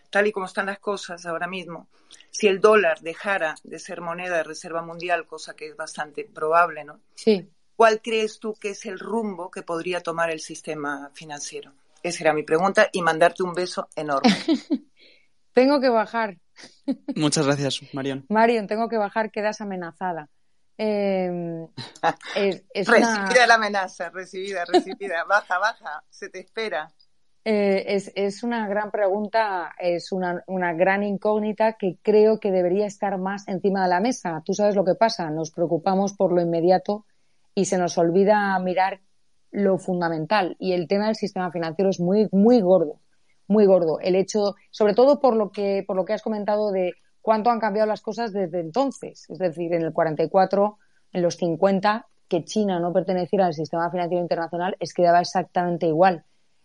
tal 0.10 0.28
y 0.28 0.32
como 0.32 0.46
están 0.46 0.68
las 0.68 0.80
cosas 0.80 1.26
ahora 1.26 1.48
mismo, 1.48 1.88
si 2.32 2.48
el 2.48 2.62
dólar 2.62 3.02
dejara 3.02 3.56
de 3.64 3.80
ser 3.80 4.02
moneda 4.02 4.38
de 4.38 4.44
reserva 4.44 4.82
mundial, 4.82 5.28
cosa 5.28 5.56
que 5.56 5.68
es 5.68 5.76
bastante 5.76 6.24
probable, 6.24 6.86
¿no? 6.86 7.02
Sí. 7.16 7.50
¿Cuál 7.76 8.02
crees 8.02 8.40
tú 8.40 8.56
que 8.56 8.72
es 8.72 8.86
el 8.86 8.98
rumbo 8.98 9.52
que 9.52 9.62
podría 9.62 10.02
tomar 10.02 10.32
el 10.32 10.40
sistema 10.40 11.12
financiero? 11.14 11.74
Esa 12.02 12.24
era 12.24 12.34
mi 12.34 12.44
pregunta 12.44 12.90
y 12.94 13.02
mandarte 13.02 13.44
un 13.44 13.54
beso 13.54 13.90
enorme. 13.94 14.30
tengo 15.54 15.82
que 15.82 15.90
bajar. 15.90 16.38
Muchas 17.16 17.46
gracias, 17.46 17.82
Marion. 17.94 18.26
Marion, 18.30 18.68
tengo 18.68 18.88
que 18.88 18.98
bajar, 18.98 19.32
quedas 19.32 19.60
amenazada. 19.60 20.30
Em, 20.78 21.68
recibida 22.74 23.48
la 23.48 23.56
amenaza, 23.56 24.10
recibida, 24.10 24.64
recibida. 24.64 25.26
Baja, 25.26 25.60
baja, 25.60 26.04
se 26.10 26.30
te 26.30 26.40
espera. 26.40 26.90
Eh, 27.46 27.96
es, 27.96 28.12
es, 28.16 28.44
una 28.44 28.68
gran 28.68 28.92
pregunta, 28.92 29.74
es 29.80 30.12
una, 30.12 30.44
una, 30.48 30.74
gran 30.74 31.04
incógnita 31.04 31.74
que 31.74 31.98
creo 32.02 32.40
que 32.40 32.52
debería 32.52 32.86
estar 32.86 33.18
más 33.18 33.48
encima 33.48 33.84
de 33.84 33.90
la 33.90 34.02
mesa. 34.02 34.42
Tú 34.46 34.54
sabes 34.54 34.76
lo 34.76 34.84
que 34.84 34.96
pasa, 34.96 35.30
nos 35.30 35.52
preocupamos 35.52 36.14
por 36.14 36.34
lo 36.34 36.42
inmediato 36.42 37.06
y 37.56 37.66
se 37.66 37.78
nos 37.78 37.98
olvida 37.98 38.58
mirar 38.60 39.00
lo 39.52 39.78
fundamental. 39.78 40.56
Y 40.60 40.74
el 40.74 40.88
tema 40.88 41.08
del 41.08 41.16
sistema 41.16 41.52
financiero 41.52 41.90
es 41.90 42.00
muy, 42.00 42.28
muy 42.32 42.62
gordo, 42.62 43.00
muy 43.48 43.66
gordo. 43.66 44.00
El 44.00 44.16
hecho, 44.16 44.56
sobre 44.72 44.94
todo 44.94 45.20
por 45.20 45.36
lo 45.36 45.52
que, 45.52 45.84
por 45.88 45.96
lo 45.96 46.06
que 46.06 46.14
has 46.14 46.22
comentado 46.22 46.72
de 46.72 46.94
cuánto 47.22 47.50
han 47.50 47.60
cambiado 47.60 47.88
las 47.88 48.02
cosas 48.02 48.34
desde 48.34 48.60
entonces. 48.60 49.30
Es 49.30 49.40
decir, 49.40 49.74
en 49.74 49.84
el 49.84 49.94
44, 49.94 50.78
en 51.14 51.22
los 51.22 51.38
50, 51.38 52.08
que 52.28 52.44
China 52.44 52.80
no 52.80 52.94
perteneciera 52.94 53.48
al 53.48 53.54
sistema 53.54 53.90
financiero 53.90 54.22
internacional 54.22 54.78
es 54.80 54.94
que 54.94 55.04
daba 55.04 55.22
exactamente 55.22 55.88
igual. 55.88 56.24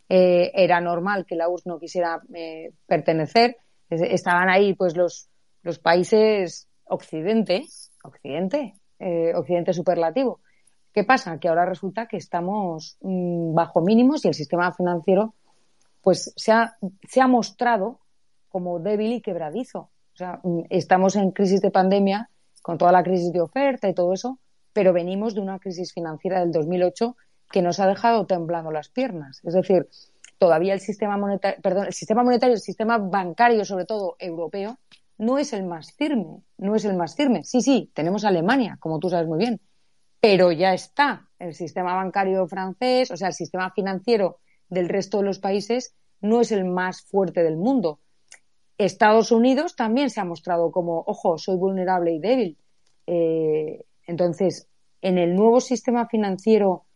Eh, 0.08 0.52
era 0.54 0.80
normal 0.80 1.24
que 1.26 1.36
la 1.36 1.48
URSS 1.48 1.66
no 1.66 1.78
quisiera 1.78 2.20
eh, 2.34 2.72
pertenecer. 2.86 3.56
Estaban 3.88 4.48
ahí, 4.48 4.74
pues, 4.74 4.96
los, 4.96 5.28
los 5.62 5.78
países 5.78 6.68
occidente, 6.84 7.62
occidente, 8.02 8.74
eh, 8.98 9.32
occidente 9.34 9.72
superlativo, 9.72 10.40
¿Qué 10.94 11.02
pasa? 11.02 11.38
Que 11.40 11.48
ahora 11.48 11.66
resulta 11.66 12.06
que 12.06 12.16
estamos 12.16 12.96
mm, 13.00 13.52
bajo 13.52 13.80
mínimos 13.82 14.24
y 14.24 14.28
el 14.28 14.34
sistema 14.34 14.72
financiero 14.72 15.34
pues 16.00 16.32
se 16.36 16.52
ha, 16.52 16.76
se 17.08 17.20
ha 17.20 17.26
mostrado 17.26 17.98
como 18.48 18.78
débil 18.78 19.12
y 19.14 19.20
quebradizo. 19.20 19.90
O 20.12 20.16
sea, 20.16 20.38
mm, 20.44 20.66
estamos 20.70 21.16
en 21.16 21.32
crisis 21.32 21.60
de 21.60 21.72
pandemia 21.72 22.30
con 22.62 22.78
toda 22.78 22.92
la 22.92 23.02
crisis 23.02 23.32
de 23.32 23.40
oferta 23.40 23.88
y 23.88 23.94
todo 23.94 24.12
eso, 24.12 24.38
pero 24.72 24.92
venimos 24.92 25.34
de 25.34 25.40
una 25.40 25.58
crisis 25.58 25.92
financiera 25.92 26.38
del 26.38 26.52
2008 26.52 27.16
que 27.54 27.62
nos 27.62 27.78
ha 27.78 27.86
dejado 27.86 28.26
temblando 28.26 28.72
las 28.72 28.88
piernas. 28.88 29.40
Es 29.44 29.54
decir, 29.54 29.88
todavía 30.38 30.74
el 30.74 30.80
sistema 30.80 31.16
monetario, 31.16 31.86
el 31.86 32.60
sistema 32.60 32.98
bancario, 32.98 33.64
sobre 33.64 33.84
todo 33.84 34.16
europeo, 34.18 34.76
no 35.18 35.38
es 35.38 35.52
el 35.52 35.62
más 35.62 35.92
firme, 35.92 36.42
no 36.58 36.74
es 36.74 36.84
el 36.84 36.96
más 36.96 37.14
firme. 37.14 37.44
Sí, 37.44 37.60
sí, 37.60 37.92
tenemos 37.94 38.24
Alemania, 38.24 38.76
como 38.80 38.98
tú 38.98 39.08
sabes 39.08 39.28
muy 39.28 39.38
bien, 39.38 39.60
pero 40.20 40.50
ya 40.50 40.74
está. 40.74 41.28
El 41.38 41.54
sistema 41.54 41.94
bancario 41.94 42.44
francés, 42.48 43.12
o 43.12 43.16
sea, 43.16 43.28
el 43.28 43.34
sistema 43.34 43.70
financiero 43.70 44.40
del 44.68 44.88
resto 44.88 45.18
de 45.18 45.24
los 45.26 45.38
países 45.38 45.94
no 46.20 46.40
es 46.40 46.50
el 46.50 46.64
más 46.64 47.02
fuerte 47.02 47.44
del 47.44 47.56
mundo. 47.56 48.00
Estados 48.78 49.30
Unidos 49.30 49.76
también 49.76 50.10
se 50.10 50.20
ha 50.20 50.24
mostrado 50.24 50.72
como, 50.72 51.04
ojo, 51.06 51.38
soy 51.38 51.56
vulnerable 51.56 52.14
y 52.14 52.18
débil. 52.18 52.58
Eh, 53.06 53.84
entonces, 54.08 54.66
en 55.02 55.18
el 55.18 55.36
nuevo 55.36 55.60
sistema 55.60 56.08
financiero, 56.08 56.86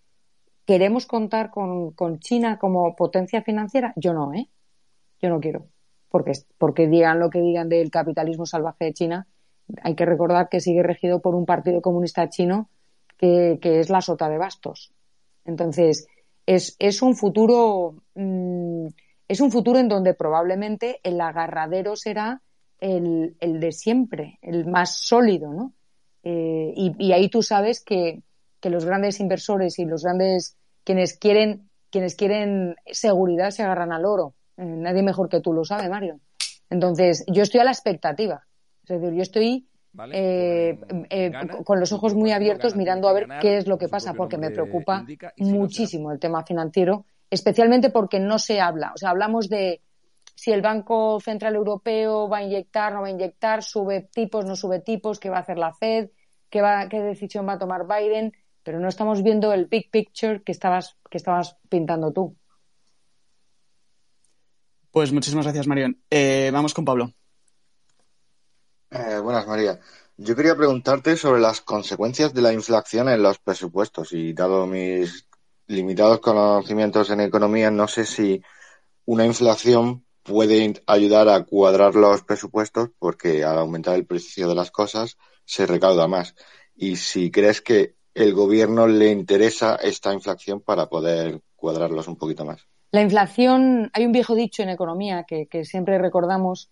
¿queremos 0.69 1.07
contar 1.07 1.51
con, 1.51 2.19
China 2.19 2.59
como 2.59 2.95
potencia 2.95 3.41
financiera? 3.41 3.95
Yo 3.97 4.13
no, 4.13 4.35
¿eh? 4.35 4.51
Yo 5.19 5.31
no 5.31 5.41
quiero. 5.41 5.69
Porque, 6.11 6.33
porque 6.59 6.87
digan 6.87 7.21
lo 7.21 7.31
que 7.31 7.41
digan 7.41 7.71
del 7.71 7.91
capitalismo 7.91 8.45
salvaje 8.45 8.85
de 8.85 8.93
China, 8.93 9.27
hay 9.83 9.95
que 9.95 10.05
recordar 10.05 10.51
que 10.51 10.61
sigue 10.61 10.83
regido 10.83 11.23
por 11.23 11.35
un 11.35 11.47
partido 11.47 11.81
comunista 11.81 12.29
chino 12.29 12.69
que, 13.17 13.59
es 13.63 13.89
la 13.89 14.03
sota 14.03 14.29
de 14.29 14.37
bastos. 14.37 14.93
Entonces, 15.47 16.07
es, 16.45 16.77
es 16.79 17.01
un 17.01 17.17
futuro, 17.17 17.95
mm, 18.15 18.89
es 19.27 19.41
un 19.41 19.51
futuro 19.51 19.79
en 19.79 19.89
donde 19.89 20.13
probablemente 20.13 21.01
el 21.03 21.19
agarradero 21.19 21.97
será 21.97 22.43
el, 22.79 23.39
el 23.41 23.59
de 23.59 23.73
siempre, 23.73 24.39
el 24.43 24.67
más 24.67 24.99
sólido, 24.99 25.51
¿no? 25.55 25.73
Eh, 26.25 26.75
y, 26.77 27.13
ahí 27.13 27.31
tú 27.31 27.41
sabes 27.41 27.83
que, 27.83 28.23
que, 28.61 28.69
los 28.69 28.85
grandes 28.85 29.19
inversores 29.19 29.79
y 29.79 29.87
los 29.87 30.03
grandes 30.03 30.58
quienes 30.89 31.19
quieren 31.19 31.69
quienes 31.91 32.15
quieren 32.17 32.77
seguridad 32.87 33.51
se 33.51 33.63
agarran 33.63 33.93
al 33.93 34.07
oro. 34.07 34.35
Eh, 34.57 34.65
nadie 34.65 35.03
mejor 35.03 35.29
que 35.29 35.41
tú 35.41 35.53
lo 35.53 35.65
sabe, 35.65 35.89
Mario. 35.89 36.21
Entonces, 36.71 37.25
yo 37.27 37.43
estoy 37.43 37.61
a 37.61 37.65
la 37.65 37.71
expectativa. 37.71 38.43
Es 38.85 39.01
decir, 39.01 39.15
yo 39.15 39.23
estoy 39.23 39.69
eh, 40.13 40.79
pues, 40.79 41.07
eh, 41.11 41.33
con 41.65 41.79
los 41.79 41.93
ojos 41.93 42.15
muy 42.15 42.33
abiertos 42.33 42.75
mirando 42.75 43.09
a 43.09 43.13
ver 43.13 43.27
qué 43.41 43.59
es 43.59 43.67
lo 43.67 43.77
que 43.77 43.89
pasa, 43.89 44.15
porque 44.15 44.39
me 44.39 44.51
preocupa 44.51 45.05
muchísimo 45.39 46.11
el 46.11 46.19
tema 46.19 46.43
financiero, 46.45 47.05
especialmente 47.31 47.91
porque 47.91 48.19
no 48.19 48.39
se 48.39 48.61
habla. 48.61 48.93
O 48.95 48.97
sea, 48.97 49.11
hablamos 49.11 49.49
de 49.49 49.83
si 50.35 50.53
el 50.53 50.63
Banco 50.63 51.21
Central 51.21 51.55
Europeo 51.55 52.29
va 52.29 52.39
a 52.39 52.43
inyectar, 52.43 52.95
no 52.95 53.03
va 53.03 53.09
a 53.09 53.11
inyectar, 53.11 53.63
sube 53.63 54.09
tipos, 54.13 54.47
no 54.47 54.57
sube 54.57 54.81
tipos, 54.81 55.19
qué 55.19 55.29
va 55.31 55.39
a 55.39 55.41
hacer 55.41 55.59
la 55.59 55.75
Fed, 55.75 56.11
qué, 56.49 56.63
va, 56.63 56.89
qué 56.89 57.01
decisión 57.01 57.47
va 57.47 57.55
a 57.55 57.59
tomar 57.59 57.87
Biden, 57.87 58.33
pero 58.63 58.81
no 58.81 58.89
estamos 58.89 59.23
viendo 59.23 59.53
el 59.53 59.67
big 59.67 59.91
picture 59.91 60.43
que 60.43 60.53
estabas, 60.53 60.97
que 61.11 61.19
estabas 61.19 61.57
pintando 61.69 62.13
tú. 62.13 62.37
Pues 64.91 65.13
muchísimas 65.13 65.45
gracias, 65.45 65.67
Marion. 65.67 66.01
Eh, 66.11 66.51
vamos 66.53 66.75
con 66.75 66.85
Pablo. 66.85 67.13
Eh, 68.91 69.19
buenas, 69.23 69.47
María. 69.47 69.79
Yo 70.17 70.35
quería 70.35 70.57
preguntarte 70.57 71.17
sobre 71.17 71.41
las 71.41 71.61
consecuencias 71.61 72.35
de 72.35 72.43
la 72.43 72.53
inflación 72.53 73.09
en 73.09 73.23
los 73.23 73.39
presupuestos 73.39 74.13
y 74.13 74.33
dado 74.33 74.67
mis 74.67 75.29
limitados 75.69 76.21
conocimientos 76.21 77.11
en 77.11 77.21
economía, 77.21 77.71
no 77.71 77.87
sé 77.87 78.05
si 78.05 78.43
una 79.05 79.27
inflación 79.27 80.05
puede 80.23 80.83
ayudar 80.87 81.29
a 81.29 81.45
cuadrar 81.45 81.95
los 81.95 82.23
presupuestos 82.23 82.91
porque 82.99 83.45
al 83.45 83.59
aumentar 83.59 83.95
el 83.95 84.07
precio 84.07 84.49
de 84.49 84.55
las 84.55 84.71
cosas 84.71 85.17
se 85.45 85.67
recauda 85.67 86.09
más. 86.09 86.35
Y 86.75 86.97
si 86.97 87.31
crees 87.31 87.61
que 87.61 87.98
el 88.15 88.35
gobierno 88.35 88.87
le 88.87 89.11
interesa 89.11 89.77
esta 89.77 90.13
inflación 90.13 90.61
para 90.61 90.89
poder 90.89 91.41
cuadrarlos 91.57 92.09
un 92.09 92.17
poquito 92.17 92.45
más. 92.45 92.67
La 92.91 93.03
inflación, 93.03 93.91
hay 93.93 94.07
un 94.07 94.13
viejo 94.13 94.35
dicho 94.35 94.63
en 94.63 94.71
economía 94.71 95.25
que, 95.25 95.65
siempre 95.65 95.99
recordamos 95.99 96.71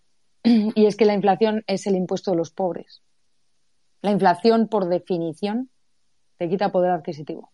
y 0.42 0.86
es 0.86 0.96
que 0.96 1.04
la 1.04 1.14
inflación 1.14 1.62
es 1.66 1.86
el 1.86 1.94
impuesto 1.94 2.30
de 2.30 2.38
los 2.38 2.50
pobres. 2.50 3.02
La 4.00 4.10
inflación, 4.10 4.68
por 4.68 4.88
definición, 4.88 5.70
te 6.38 6.48
quita 6.48 6.72
poder 6.72 6.92
adquisitivo. 6.92 7.52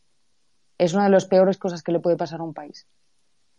Es 0.78 0.95
una 0.95 1.05
de 1.05 1.11
las 1.11 1.26
peores 1.26 1.59
cosas 1.59 1.82
que 1.82 1.93
le 1.93 2.01
puede 2.01 2.16
pasar 2.16 2.41
a 2.41 2.45
un 2.45 2.55
país. 2.55 2.87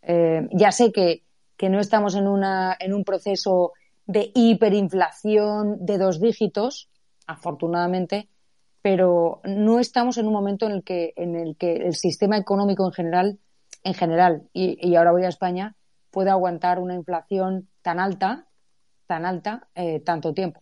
Eh, 0.02 0.48
ya 0.52 0.72
sé 0.72 0.92
que, 0.92 1.24
que 1.58 1.70
no 1.70 1.80
estamos 1.80 2.16
en, 2.16 2.28
una, 2.28 2.78
en 2.80 2.94
un 2.94 3.04
proceso 3.04 3.74
de 4.06 4.32
hiperinflación 4.36 5.86
de 5.86 5.98
dos 5.98 6.22
dígitos, 6.22 6.90
afortunadamente, 7.26 8.30
pero 8.86 9.42
no 9.46 9.80
estamos 9.80 10.20
en 10.20 10.28
un 10.28 10.34
momento 10.34 10.68
en 10.68 10.74
el 10.74 10.84
que, 10.84 11.12
en 11.16 11.36
el, 11.36 11.58
que 11.58 11.74
el 11.74 11.96
sistema 11.96 12.38
económico 12.38 12.86
en 12.86 12.92
general, 12.92 13.40
en 13.84 13.96
general, 13.96 14.44
y, 14.54 14.94
ahora 14.94 15.12
voy 15.12 15.24
a 15.24 15.30
España, 15.30 15.76
pueda 16.12 16.34
aguantar 16.34 16.78
una 16.78 16.94
inflación 16.94 17.68
tan 17.82 18.00
alta, 18.00 18.46
tan 19.08 19.26
alta, 19.26 19.70
eh, 19.74 20.02
tanto 20.02 20.36
tiempo. 20.36 20.62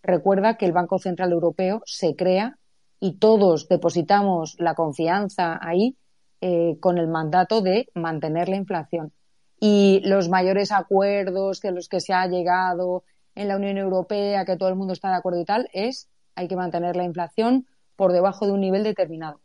Recuerda 0.00 0.56
que 0.56 0.64
el 0.64 0.70
Banco 0.70 1.00
Central 1.00 1.32
Europeo 1.32 1.82
se 1.86 2.14
crea 2.14 2.56
y 3.00 3.18
todos 3.18 3.66
depositamos 3.66 4.54
la 4.60 4.76
confianza 4.76 5.58
ahí 5.60 5.96
eh, 6.42 6.76
con 6.78 6.98
el 6.98 7.08
mandato 7.08 7.62
de 7.62 7.88
mantener 7.94 8.48
la 8.48 8.58
inflación. 8.58 9.12
Y 9.58 10.02
los 10.04 10.28
mayores 10.28 10.70
acuerdos 10.70 11.58
que 11.58 11.72
los 11.72 11.88
que 11.88 11.98
se 11.98 12.12
ha 12.12 12.28
llegado 12.28 13.02
en 13.34 13.48
la 13.48 13.56
Unión 13.56 13.76
Europea, 13.76 14.44
que 14.44 14.56
todo 14.56 14.68
el 14.68 14.76
mundo 14.76 14.92
está 14.92 15.08
de 15.08 15.16
acuerdo 15.16 15.40
y 15.40 15.44
tal, 15.44 15.68
es 15.72 16.08
hay 16.36 16.48
que 16.48 16.56
mantener 16.56 16.94
la 16.94 17.04
inflación 17.04 17.66
por 17.96 18.12
debajo 18.12 18.46
de 18.46 18.52
un 18.52 18.60
nivel 18.60 18.84
determinado, 18.84 19.40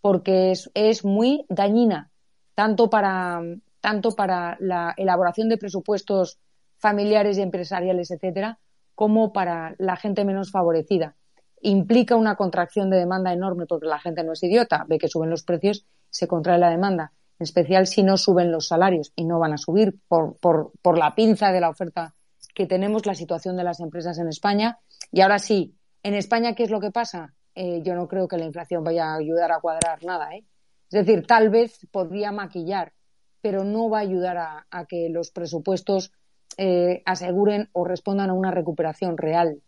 porque 0.00 0.52
es, 0.52 1.04
muy 1.04 1.44
dañina 1.48 2.10
tanto 2.54 2.88
para, 2.88 3.42
tanto 3.80 4.12
para 4.12 4.56
la 4.60 4.94
elaboración 4.96 5.48
de 5.48 5.58
presupuestos 5.58 6.38
familiares 6.78 7.36
y 7.36 7.42
empresariales, 7.42 8.10
etcétera, 8.10 8.58
como 8.94 9.32
para 9.32 9.74
la 9.78 9.96
gente 9.96 10.24
menos 10.24 10.50
favorecida. 10.50 11.16
Implica 11.60 12.16
una 12.16 12.36
contracción 12.36 12.88
de 12.88 12.98
demanda 12.98 13.32
enorme 13.32 13.66
porque 13.66 13.86
la 13.86 13.98
gente 13.98 14.22
no 14.22 14.32
es 14.32 14.42
idiota, 14.42 14.86
ve 14.88 14.98
que 14.98 15.08
suben 15.08 15.30
los 15.30 15.42
precios, 15.42 15.84
se 16.08 16.28
contrae 16.28 16.58
la 16.58 16.70
demanda, 16.70 17.12
en 17.38 17.44
especial 17.44 17.86
si 17.86 18.02
no 18.02 18.16
suben 18.16 18.52
los 18.52 18.68
salarios 18.68 19.12
y 19.16 19.24
no 19.24 19.38
van 19.38 19.52
a 19.52 19.58
subir 19.58 19.98
por, 20.08 20.36
por, 20.38 20.72
por 20.80 20.96
la 20.96 21.14
pinza 21.14 21.50
de 21.50 21.60
la 21.60 21.68
oferta 21.68 22.14
que 22.54 22.66
tenemos, 22.66 23.04
la 23.04 23.14
situación 23.14 23.56
de 23.56 23.64
las 23.64 23.80
empresas 23.80 24.18
en 24.18 24.28
España. 24.28 24.78
Y 25.12 25.20
ahora 25.20 25.38
sí, 25.38 25.75
en 26.02 26.14
España, 26.14 26.54
¿qué 26.54 26.64
es 26.64 26.70
lo 26.70 26.80
que 26.80 26.90
pasa? 26.90 27.34
Eh, 27.54 27.80
yo 27.82 27.94
no 27.94 28.06
creo 28.06 28.28
que 28.28 28.36
la 28.36 28.44
inflación 28.44 28.84
vaya 28.84 29.12
a 29.12 29.16
ayudar 29.16 29.52
a 29.52 29.60
cuadrar 29.60 30.04
nada. 30.04 30.34
¿eh? 30.34 30.44
Es 30.90 31.06
decir, 31.06 31.26
tal 31.26 31.50
vez 31.50 31.86
podría 31.90 32.32
maquillar, 32.32 32.92
pero 33.40 33.64
no 33.64 33.88
va 33.88 33.98
a 33.98 34.02
ayudar 34.02 34.36
a, 34.36 34.66
a 34.70 34.84
que 34.86 35.08
los 35.08 35.30
presupuestos 35.30 36.12
eh, 36.58 37.02
aseguren 37.04 37.68
o 37.72 37.84
respondan 37.84 38.30
a 38.30 38.34
una 38.34 38.50
recuperación 38.50 39.16
real. 39.16 39.62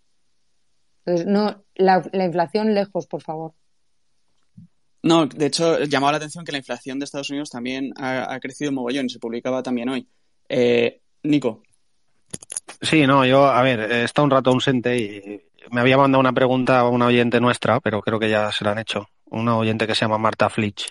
Entonces, 1.04 1.26
no, 1.26 1.64
la, 1.74 2.02
la 2.12 2.24
inflación 2.24 2.74
lejos, 2.74 3.06
por 3.06 3.22
favor. 3.22 3.52
No, 5.02 5.26
de 5.26 5.46
hecho, 5.46 5.84
llamaba 5.84 6.12
la 6.12 6.18
atención 6.18 6.44
que 6.44 6.52
la 6.52 6.58
inflación 6.58 6.98
de 6.98 7.04
Estados 7.04 7.30
Unidos 7.30 7.50
también 7.50 7.92
ha, 7.96 8.32
ha 8.34 8.40
crecido 8.40 8.72
mogollón 8.72 9.06
y 9.06 9.10
se 9.10 9.18
publicaba 9.18 9.62
también 9.62 9.88
hoy. 9.88 10.08
Eh, 10.48 11.00
Nico. 11.22 11.62
Sí, 12.82 13.06
no, 13.06 13.24
yo, 13.24 13.46
a 13.46 13.62
ver, 13.62 13.80
he 13.80 14.04
estado 14.04 14.24
un 14.24 14.30
rato 14.30 14.50
ausente 14.50 14.98
y 14.98 15.42
me 15.70 15.80
había 15.80 15.96
mandado 15.96 16.20
una 16.20 16.32
pregunta 16.32 16.80
a 16.80 16.88
una 16.88 17.06
oyente 17.06 17.40
nuestra, 17.40 17.80
pero 17.80 18.00
creo 18.00 18.18
que 18.18 18.28
ya 18.30 18.50
se 18.52 18.64
la 18.64 18.72
han 18.72 18.78
hecho. 18.78 19.08
Una 19.30 19.56
oyente 19.56 19.86
que 19.86 19.94
se 19.94 20.02
llama 20.04 20.18
Marta 20.18 20.48
Flitch. 20.48 20.86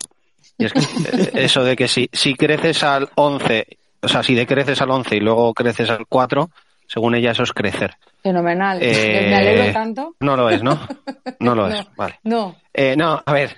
Y 0.58 0.66
es 0.66 0.74
que 0.74 0.80
eh, 0.80 1.32
eso 1.34 1.64
de 1.64 1.76
que 1.76 1.88
si, 1.88 2.10
si 2.12 2.36
creces 2.36 2.84
al 2.84 3.10
11, 3.16 3.66
o 4.02 4.08
sea, 4.08 4.24
si 4.24 4.36
decreces 4.36 4.82
al 4.82 4.92
11 4.92 5.16
y 5.18 5.20
luego 5.20 5.54
creces 5.54 5.90
al 5.90 6.06
4, 6.08 6.50
según 6.88 7.16
ella 7.16 7.32
eso 7.32 7.44
es 7.44 7.54
crecer. 7.54 7.96
Fenomenal. 8.24 8.80
Eh, 8.82 9.28
Me 9.30 9.36
alegro 9.36 9.74
tanto. 9.74 10.16
No 10.20 10.36
lo 10.36 10.50
es, 10.50 10.64
¿no? 10.64 10.80
No 11.40 11.54
lo 11.56 11.68
es, 11.68 11.86
vale. 11.96 12.20
No, 12.24 12.56
Eh, 12.74 12.96
no, 12.98 13.22
a 13.26 13.34
ver, 13.34 13.56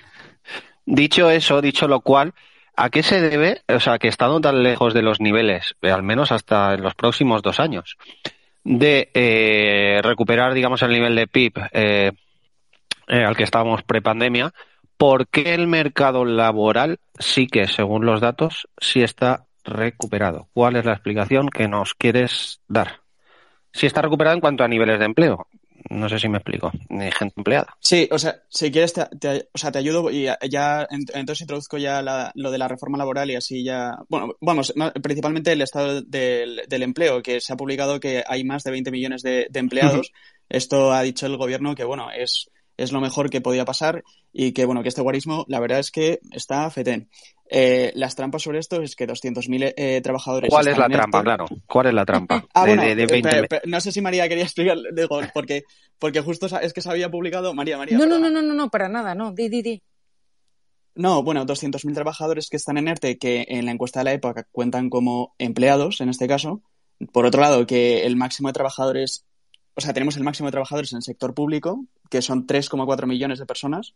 dicho 0.86 1.30
eso, 1.30 1.61
dicho 1.61 1.88
lo 1.88 2.01
cual, 2.01 2.34
¿a 2.76 2.89
qué 2.89 3.03
se 3.03 3.22
debe, 3.22 3.61
o 3.67 3.80
sea, 3.80 3.97
que 3.99 4.07
estando 4.09 4.41
tan 4.41 4.63
lejos 4.63 4.93
de 4.93 5.01
los 5.01 5.20
niveles, 5.22 5.76
eh, 5.82 5.91
al 5.91 6.03
menos 6.03 6.32
hasta 6.32 6.74
en 6.74 6.82
los 6.84 6.95
próximos 6.95 7.41
dos 7.41 7.59
años, 7.59 7.95
de 8.64 9.10
eh, 9.14 10.01
recuperar, 10.03 10.53
digamos, 10.53 10.82
el 10.82 10.91
nivel 10.91 11.16
de 11.16 11.28
PIB 11.28 11.53
eh, 11.72 12.12
eh, 13.07 13.24
al 13.24 13.36
que 13.36 13.43
estábamos 13.43 13.84
prepandemia, 13.84 14.53
¿por 14.97 15.28
qué 15.28 15.53
el 15.53 15.68
mercado 15.68 16.26
laboral 16.26 16.99
sí 17.18 17.47
que, 17.47 17.68
según 17.68 18.05
los 18.05 18.22
datos, 18.22 18.68
sí 18.78 19.01
está 19.01 19.45
recuperado? 19.64 20.47
¿Cuál 20.53 20.76
es 20.76 20.86
la 20.86 20.93
explicación 20.93 21.49
que 21.49 21.68
nos 21.68 21.93
quieres 21.93 22.62
dar? 22.68 23.01
Sí 23.72 23.86
está 23.86 24.01
recuperado 24.01 24.36
en 24.36 24.41
cuanto 24.41 24.64
a 24.64 24.68
niveles 24.68 24.99
de 24.99 25.05
empleo. 25.05 25.47
No 25.89 26.07
sé 26.07 26.19
si 26.19 26.29
me 26.29 26.37
explico. 26.37 26.71
Ni 26.89 27.11
gente 27.11 27.33
empleada. 27.37 27.75
Sí, 27.79 28.07
o 28.11 28.19
sea, 28.19 28.41
si 28.49 28.71
quieres, 28.71 28.93
te, 28.93 29.05
te- 29.19 29.49
o 29.53 29.57
sea, 29.57 29.71
te 29.71 29.79
ayudo 29.79 30.09
y 30.11 30.23
ya, 30.23 30.37
ya 30.49 30.87
ent- 30.87 31.11
entonces 31.13 31.41
introduzco 31.41 31.77
ya 31.77 32.01
la- 32.01 32.31
lo 32.35 32.51
de 32.51 32.57
la 32.57 32.67
reforma 32.67 32.97
laboral 32.97 33.31
y 33.31 33.35
así 33.35 33.63
ya. 33.63 33.97
Bueno, 34.07 34.35
vamos, 34.41 34.73
principalmente 35.01 35.51
el 35.51 35.61
estado 35.61 36.01
del, 36.01 36.61
del 36.67 36.83
empleo, 36.83 37.21
que 37.23 37.41
se 37.41 37.53
ha 37.53 37.57
publicado 37.57 37.99
que 37.99 38.23
hay 38.27 38.43
más 38.43 38.63
de 38.63 38.71
20 38.71 38.91
millones 38.91 39.21
de, 39.23 39.47
de 39.49 39.59
empleados. 39.59 40.11
Esto 40.47 40.91
ha 40.93 41.01
dicho 41.01 41.25
el 41.25 41.37
gobierno 41.37 41.75
que, 41.75 41.83
bueno, 41.83 42.09
es, 42.11 42.49
es 42.82 42.91
lo 42.91 43.01
mejor 43.01 43.30
que 43.30 43.41
podía 43.41 43.65
pasar 43.65 44.03
y 44.34 44.51
que, 44.53 44.65
bueno, 44.65 44.82
que 44.84 44.89
este 44.89 45.01
guarismo, 45.01 45.45
la 45.47 45.59
verdad 45.59 45.80
es 45.80 45.91
que 45.91 46.19
está 46.32 46.69
fetén. 46.69 47.09
Eh, 47.49 47.91
las 47.95 48.15
trampas 48.15 48.43
sobre 48.43 48.59
esto 48.59 48.82
es 48.82 48.95
que 48.95 49.07
200.000 49.07 49.73
eh, 49.75 50.01
trabajadores. 50.01 50.49
¿Cuál 50.49 50.67
es 50.67 50.77
la 50.77 50.88
trampa? 50.88 51.23
Claro. 51.23 51.45
¿Cuál 51.67 51.88
es 51.88 51.93
la 51.93 52.05
trampa? 52.05 52.45
Ah, 52.53 52.65
de, 52.65 52.69
bueno, 52.75 52.84
de- 52.84 52.95
de 52.95 53.05
20 53.07 53.30
pe- 53.30 53.47
pe- 53.47 53.61
no 53.67 53.82
sé 53.82 53.91
si 53.91 54.01
María 54.01 54.27
quería 54.30 54.43
explicar, 54.43 54.77
digo, 54.93 55.19
porque, 55.34 55.63
porque 55.97 56.21
justo 56.21 56.47
es 56.61 56.73
que 56.73 56.82
se 56.82 56.89
había 56.89 57.09
publicado, 57.09 57.53
María, 57.53 57.77
María, 57.77 57.97
no, 57.97 58.05
no, 58.05 58.11
perdona. 58.15 58.30
no, 58.30 58.41
no, 58.41 58.47
no, 58.49 58.53
no, 58.53 58.69
para 58.69 58.88
nada, 58.89 59.15
no. 59.15 59.32
Di, 59.34 59.49
di, 59.49 59.61
di. 59.61 59.82
No, 60.95 61.23
bueno, 61.23 61.45
200.000 61.45 61.93
trabajadores 61.93 62.49
que 62.49 62.57
están 62.57 62.77
en 62.77 62.88
ERTE, 62.88 63.17
que 63.17 63.45
en 63.47 63.65
la 63.65 63.71
encuesta 63.71 63.99
de 64.01 64.05
la 64.05 64.13
época 64.13 64.45
cuentan 64.51 64.89
como 64.89 65.34
empleados, 65.38 66.01
en 66.01 66.09
este 66.09 66.27
caso. 66.27 66.61
Por 67.13 67.25
otro 67.25 67.39
lado, 67.41 67.65
que 67.65 68.05
el 68.05 68.17
máximo 68.17 68.49
de 68.49 68.53
trabajadores, 68.53 69.25
o 69.80 69.82
sea, 69.82 69.93
tenemos 69.93 70.15
el 70.17 70.23
máximo 70.23 70.47
de 70.47 70.51
trabajadores 70.51 70.91
en 70.93 70.97
el 70.97 71.03
sector 71.03 71.34
público, 71.34 71.86
que 72.09 72.21
son 72.21 72.45
3,4 72.45 73.07
millones 73.07 73.39
de 73.39 73.45
personas. 73.45 73.95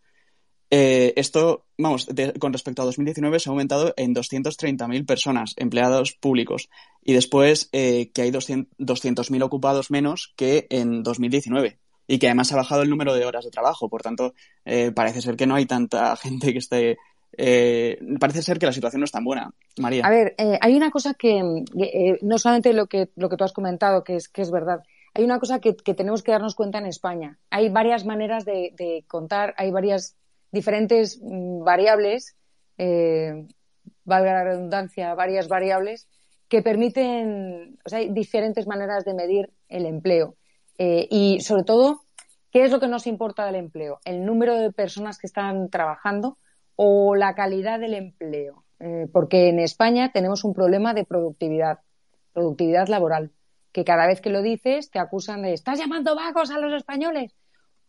Eh, 0.70 1.14
esto, 1.18 1.66
vamos, 1.78 2.08
de- 2.08 2.34
con 2.34 2.52
respecto 2.52 2.82
a 2.82 2.86
2019 2.86 3.40
se 3.40 3.50
ha 3.50 3.52
aumentado 3.52 3.94
en 3.96 4.14
230.000 4.16 5.06
personas, 5.06 5.54
empleados 5.58 6.14
públicos. 6.14 6.70
Y 7.04 7.14
después 7.14 7.70
eh, 7.74 8.10
que 8.12 8.24
hay 8.24 8.32
200 8.32 8.74
200.000 8.80 9.44
ocupados 9.44 9.92
menos 9.92 10.34
que 10.36 10.66
en 10.72 11.04
2019. 11.04 11.78
Y 12.08 12.18
que 12.18 12.28
además 12.28 12.52
ha 12.52 12.56
bajado 12.58 12.82
el 12.82 12.90
número 12.90 13.14
de 13.14 13.26
horas 13.26 13.46
de 13.46 13.52
trabajo. 13.52 13.88
Por 13.88 14.02
tanto, 14.02 14.34
eh, 14.66 14.92
parece 14.92 15.22
ser 15.22 15.36
que 15.36 15.46
no 15.48 15.56
hay 15.56 15.66
tanta 15.66 16.16
gente 16.24 16.52
que 16.54 16.60
esté. 16.60 16.98
eh, 17.38 17.98
parece 18.20 18.42
ser 18.42 18.58
que 18.60 18.66
la 18.66 18.74
situación 18.74 19.00
no 19.02 19.06
es 19.06 19.12
tan 19.12 19.24
buena. 19.24 19.52
María. 19.78 20.06
A 20.06 20.10
ver, 20.10 20.34
eh, 20.38 20.58
hay 20.60 20.76
una 20.76 20.90
cosa 20.92 21.14
que, 21.14 21.40
eh, 21.80 22.18
no 22.22 22.38
solamente 22.40 22.74
lo 22.74 22.88
que, 22.88 23.10
lo 23.16 23.30
que 23.30 23.38
tú 23.38 23.44
has 23.44 23.54
comentado, 23.54 24.04
que 24.04 24.16
es, 24.16 24.28
que 24.28 24.42
es 24.42 24.50
verdad, 24.52 24.82
hay 25.14 25.24
una 25.24 25.40
cosa 25.40 25.60
que, 25.60 25.74
tenemos 25.74 26.24
que 26.24 26.32
darnos 26.32 26.56
cuenta 26.56 26.80
en 26.80 26.88
España. 26.88 27.40
Hay 27.50 27.70
varias 27.70 28.06
maneras 28.06 28.46
de, 28.46 28.74
de 28.76 29.06
contar, 29.08 29.54
hay 29.58 29.72
varias 29.72 30.18
diferentes 30.52 31.20
mm, 31.22 31.64
variables, 31.64 32.36
eh, 32.78 33.48
valga 34.06 34.34
la 34.34 34.44
redundancia, 34.44 35.14
varias 35.16 35.48
variables 35.48 36.08
que 36.48 36.62
permiten, 36.62 37.80
o 37.86 37.90
sea, 37.90 38.00
hay 38.00 38.10
diferentes 38.10 38.68
maneras 38.68 39.06
de 39.06 39.14
medir 39.14 39.50
el 39.70 39.86
empleo. 39.86 40.36
Eh, 40.78 41.08
y 41.10 41.42
sobre 41.42 41.64
todo, 41.64 42.04
¿qué 42.52 42.64
es 42.64 42.72
lo 42.72 42.80
que 42.80 42.88
nos 42.88 43.08
importa 43.08 43.46
del 43.46 43.56
empleo? 43.56 44.00
¿El 44.06 44.26
número 44.26 44.56
de 44.56 44.72
personas 44.72 45.18
que 45.18 45.28
están 45.28 45.70
trabajando 45.70 46.38
o 46.76 47.16
la 47.16 47.34
calidad 47.34 47.80
del 47.80 47.96
empleo? 47.96 48.64
Eh, 48.80 49.08
porque 49.12 49.50
en 49.50 49.60
España 49.60 50.12
tenemos 50.12 50.44
un 50.44 50.54
problema 50.54 50.94
de 50.94 51.06
productividad, 51.06 51.80
productividad 52.34 52.88
laboral, 52.88 53.32
que 53.74 53.84
cada 53.84 54.08
vez 54.08 54.22
que 54.22 54.30
lo 54.30 54.42
dices 54.42 54.92
te 54.92 55.00
acusan 55.00 55.42
de 55.42 55.54
¿estás 55.54 55.80
llamando 55.80 56.16
vagos 56.16 56.52
a 56.52 56.60
los 56.60 56.74
españoles? 56.74 57.34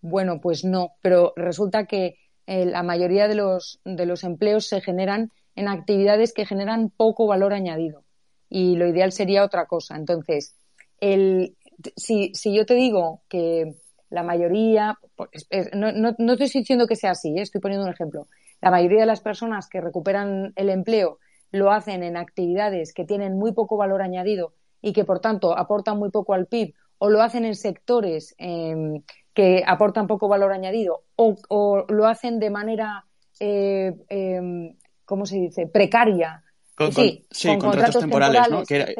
Bueno, 0.01 0.41
pues 0.41 0.65
no, 0.65 0.93
pero 1.01 1.33
resulta 1.37 1.87
que 1.87 2.17
eh, 2.47 2.67
la 2.67 2.83
mayoría 2.83 3.29
de 3.29 3.37
los, 3.37 3.81
de 3.85 4.07
los 4.07 4.25
empleos 4.25 4.67
se 4.67 4.81
generan 4.81 5.31
en 5.55 5.69
actividades 5.69 6.33
que 6.33 6.47
generan 6.47 6.91
poco 6.91 7.27
valor 7.27 7.53
añadido. 7.53 8.03
y 8.49 8.77
lo 8.77 8.87
ideal 8.87 9.11
sería 9.13 9.45
otra 9.45 9.67
cosa. 9.67 9.97
Entonces, 9.97 10.55
el, 11.01 11.57
si, 11.97 12.31
si 12.35 12.55
yo 12.55 12.67
te 12.67 12.75
digo 12.75 13.23
que 13.29 13.75
la 14.11 14.23
mayoría, 14.23 14.99
pues, 15.17 15.49
no, 15.75 15.91
no, 15.93 16.15
no 16.19 16.33
estoy 16.35 16.61
diciendo 16.61 16.87
que 16.87 16.97
sea 16.97 17.13
así, 17.13 17.31
¿eh? 17.37 17.43
estoy 17.43 17.61
poniendo 17.61 17.87
un 17.87 17.93
ejemplo. 17.93 18.29
La 18.61 18.71
mayoría 18.71 19.01
de 19.01 19.07
las 19.07 19.21
personas 19.21 19.69
que 19.69 19.81
recuperan 19.81 20.53
el 20.57 20.71
empleo 20.71 21.19
lo 21.51 21.73
hacen 21.73 22.03
en 22.03 22.17
actividades 22.17 22.93
que 22.93 23.05
tienen 23.05 23.37
muy 23.39 23.53
poco 23.53 23.77
valor 23.77 24.03
añadido 24.03 24.55
y 24.85 24.93
que, 24.93 25.07
por 25.07 25.19
tanto, 25.19 25.57
aportan 25.57 25.99
muy 25.99 26.11
poco 26.11 26.35
al 26.35 26.47
PIB, 26.47 26.75
o 26.99 27.09
lo 27.09 27.23
hacen 27.23 27.47
en 27.47 27.57
sectores 27.57 28.35
em, 28.37 29.03
que 29.33 29.65
aportan 29.67 30.07
poco 30.07 30.29
valor 30.29 30.53
añadido, 30.53 31.05
o, 31.17 31.87
lo 31.89 32.07
hacen 32.07 32.39
de 32.39 32.51
manera, 32.51 33.07
eh, 33.41 33.95
em, 34.11 34.77
¿cómo 35.07 35.25
se 35.25 35.37
dice?, 35.37 35.67
precaria. 35.67 36.45
Con, 36.77 36.93
sí, 36.93 37.25
contratos, 37.59 38.01
temporales, 38.01 38.51
¿no? 38.51 38.63
Que, 38.65 38.95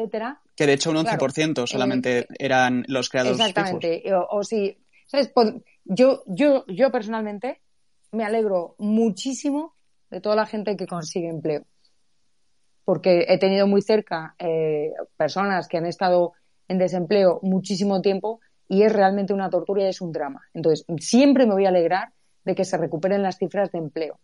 que, 0.55 0.65
de 0.65 0.73
hecho 0.73 0.89
un 0.89 0.97
11% 0.97 1.67
solamente 1.67 2.19
eh, 2.19 2.27
eran 2.39 2.83
los 2.87 3.09
creados 3.09 3.33
Exactamente. 3.33 4.01
O, 4.13 4.37
o 4.37 4.43
si, 4.43 4.77
¿sabes? 5.05 5.31
Yo, 5.83 6.23
yo, 6.25 6.65
yo 6.67 6.89
personalmente 6.91 7.61
me 8.11 8.23
alegro 8.23 8.75
muchísimo 8.79 9.75
de 10.09 10.19
toda 10.19 10.35
la 10.35 10.47
gente 10.47 10.75
que 10.77 10.87
consigue 10.87 11.27
empleo. 11.27 11.65
Porque 12.85 13.25
he 13.27 13.37
tenido 13.37 13.67
muy 13.67 13.81
cerca 13.81 14.35
eh, 14.39 14.93
personas 15.17 15.67
que 15.67 15.77
han 15.77 15.85
estado 15.85 16.33
en 16.67 16.77
desempleo 16.77 17.39
muchísimo 17.41 18.01
tiempo 18.01 18.39
y 18.67 18.83
es 18.83 18.93
realmente 18.93 19.33
una 19.33 19.49
tortura 19.49 19.83
y 19.83 19.87
es 19.87 20.01
un 20.01 20.11
drama. 20.11 20.43
Entonces, 20.53 20.85
siempre 20.99 21.45
me 21.45 21.53
voy 21.53 21.65
a 21.65 21.69
alegrar 21.69 22.13
de 22.43 22.55
que 22.55 22.63
se 22.63 22.77
recuperen 22.77 23.23
las 23.23 23.37
cifras 23.37 23.71
de 23.71 23.79
empleo. 23.79 24.19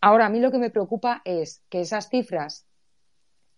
Ahora, 0.00 0.26
a 0.26 0.28
mí 0.28 0.40
lo 0.40 0.50
que 0.50 0.58
me 0.58 0.70
preocupa 0.70 1.22
es 1.24 1.62
que 1.68 1.80
esas 1.80 2.08
cifras, 2.08 2.66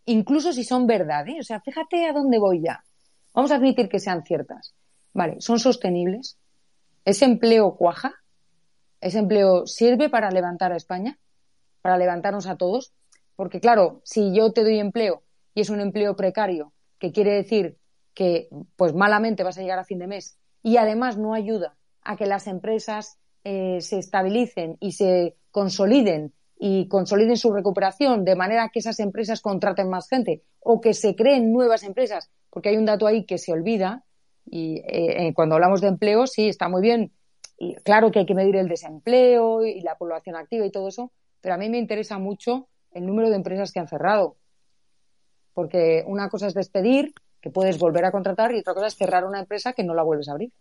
incluso 0.06 0.52
si 0.52 0.64
son 0.64 0.86
verdad, 0.86 1.28
¿eh? 1.28 1.38
o 1.40 1.42
sea, 1.42 1.60
fíjate 1.60 2.06
a 2.06 2.12
dónde 2.12 2.38
voy 2.38 2.62
ya. 2.62 2.84
Vamos 3.34 3.52
a 3.52 3.56
admitir 3.56 3.88
que 3.88 3.98
sean 3.98 4.24
ciertas. 4.24 4.74
Vale, 5.12 5.36
¿son 5.40 5.58
sostenibles? 5.58 6.38
¿Ese 7.04 7.24
empleo 7.24 7.76
cuaja? 7.76 8.14
¿Ese 9.00 9.18
empleo 9.18 9.66
sirve 9.66 10.08
para 10.08 10.30
levantar 10.30 10.72
a 10.72 10.76
España? 10.76 11.18
¿Para 11.82 11.98
levantarnos 11.98 12.46
a 12.46 12.56
todos? 12.56 12.92
Porque 13.40 13.58
claro, 13.58 14.02
si 14.04 14.34
yo 14.34 14.52
te 14.52 14.64
doy 14.64 14.78
empleo 14.78 15.22
y 15.54 15.62
es 15.62 15.70
un 15.70 15.80
empleo 15.80 16.14
precario, 16.14 16.74
que 16.98 17.10
quiere 17.10 17.32
decir 17.32 17.78
que 18.12 18.50
pues 18.76 18.92
malamente 18.92 19.44
vas 19.44 19.56
a 19.56 19.62
llegar 19.62 19.78
a 19.78 19.84
fin 19.84 19.98
de 19.98 20.06
mes 20.06 20.36
y 20.62 20.76
además 20.76 21.16
no 21.16 21.32
ayuda 21.32 21.74
a 22.02 22.18
que 22.18 22.26
las 22.26 22.46
empresas 22.46 23.18
eh, 23.44 23.80
se 23.80 23.98
estabilicen 23.98 24.76
y 24.78 24.92
se 24.92 25.36
consoliden 25.52 26.34
y 26.58 26.86
consoliden 26.88 27.38
su 27.38 27.50
recuperación 27.50 28.26
de 28.26 28.36
manera 28.36 28.68
que 28.68 28.80
esas 28.80 29.00
empresas 29.00 29.40
contraten 29.40 29.88
más 29.88 30.06
gente 30.10 30.42
o 30.58 30.82
que 30.82 30.92
se 30.92 31.16
creen 31.16 31.50
nuevas 31.50 31.82
empresas, 31.82 32.30
porque 32.50 32.68
hay 32.68 32.76
un 32.76 32.84
dato 32.84 33.06
ahí 33.06 33.24
que 33.24 33.38
se 33.38 33.52
olvida 33.52 34.04
y 34.44 34.80
eh, 34.80 35.28
eh, 35.28 35.32
cuando 35.32 35.54
hablamos 35.54 35.80
de 35.80 35.88
empleo 35.88 36.26
sí 36.26 36.46
está 36.46 36.68
muy 36.68 36.82
bien 36.82 37.14
y 37.56 37.74
claro 37.76 38.10
que 38.10 38.18
hay 38.18 38.26
que 38.26 38.34
medir 38.34 38.56
el 38.56 38.68
desempleo 38.68 39.64
y 39.64 39.80
la 39.80 39.96
población 39.96 40.36
activa 40.36 40.66
y 40.66 40.70
todo 40.70 40.88
eso, 40.88 41.10
pero 41.40 41.54
a 41.54 41.56
mí 41.56 41.70
me 41.70 41.78
interesa 41.78 42.18
mucho 42.18 42.68
el 42.92 43.06
número 43.06 43.30
de 43.30 43.36
empresas 43.36 43.72
que 43.72 43.80
han 43.80 43.88
cerrado, 43.88 44.36
porque 45.54 46.04
una 46.06 46.28
cosa 46.28 46.46
es 46.46 46.54
despedir 46.54 47.14
que 47.40 47.50
puedes 47.50 47.78
volver 47.78 48.04
a 48.04 48.12
contratar 48.12 48.54
y 48.54 48.58
otra 48.58 48.74
cosa 48.74 48.86
es 48.86 48.96
cerrar 48.96 49.24
una 49.24 49.40
empresa 49.40 49.72
que 49.72 49.84
no 49.84 49.94
la 49.94 50.02
vuelves 50.02 50.28
a 50.28 50.32
abrir. 50.32 50.52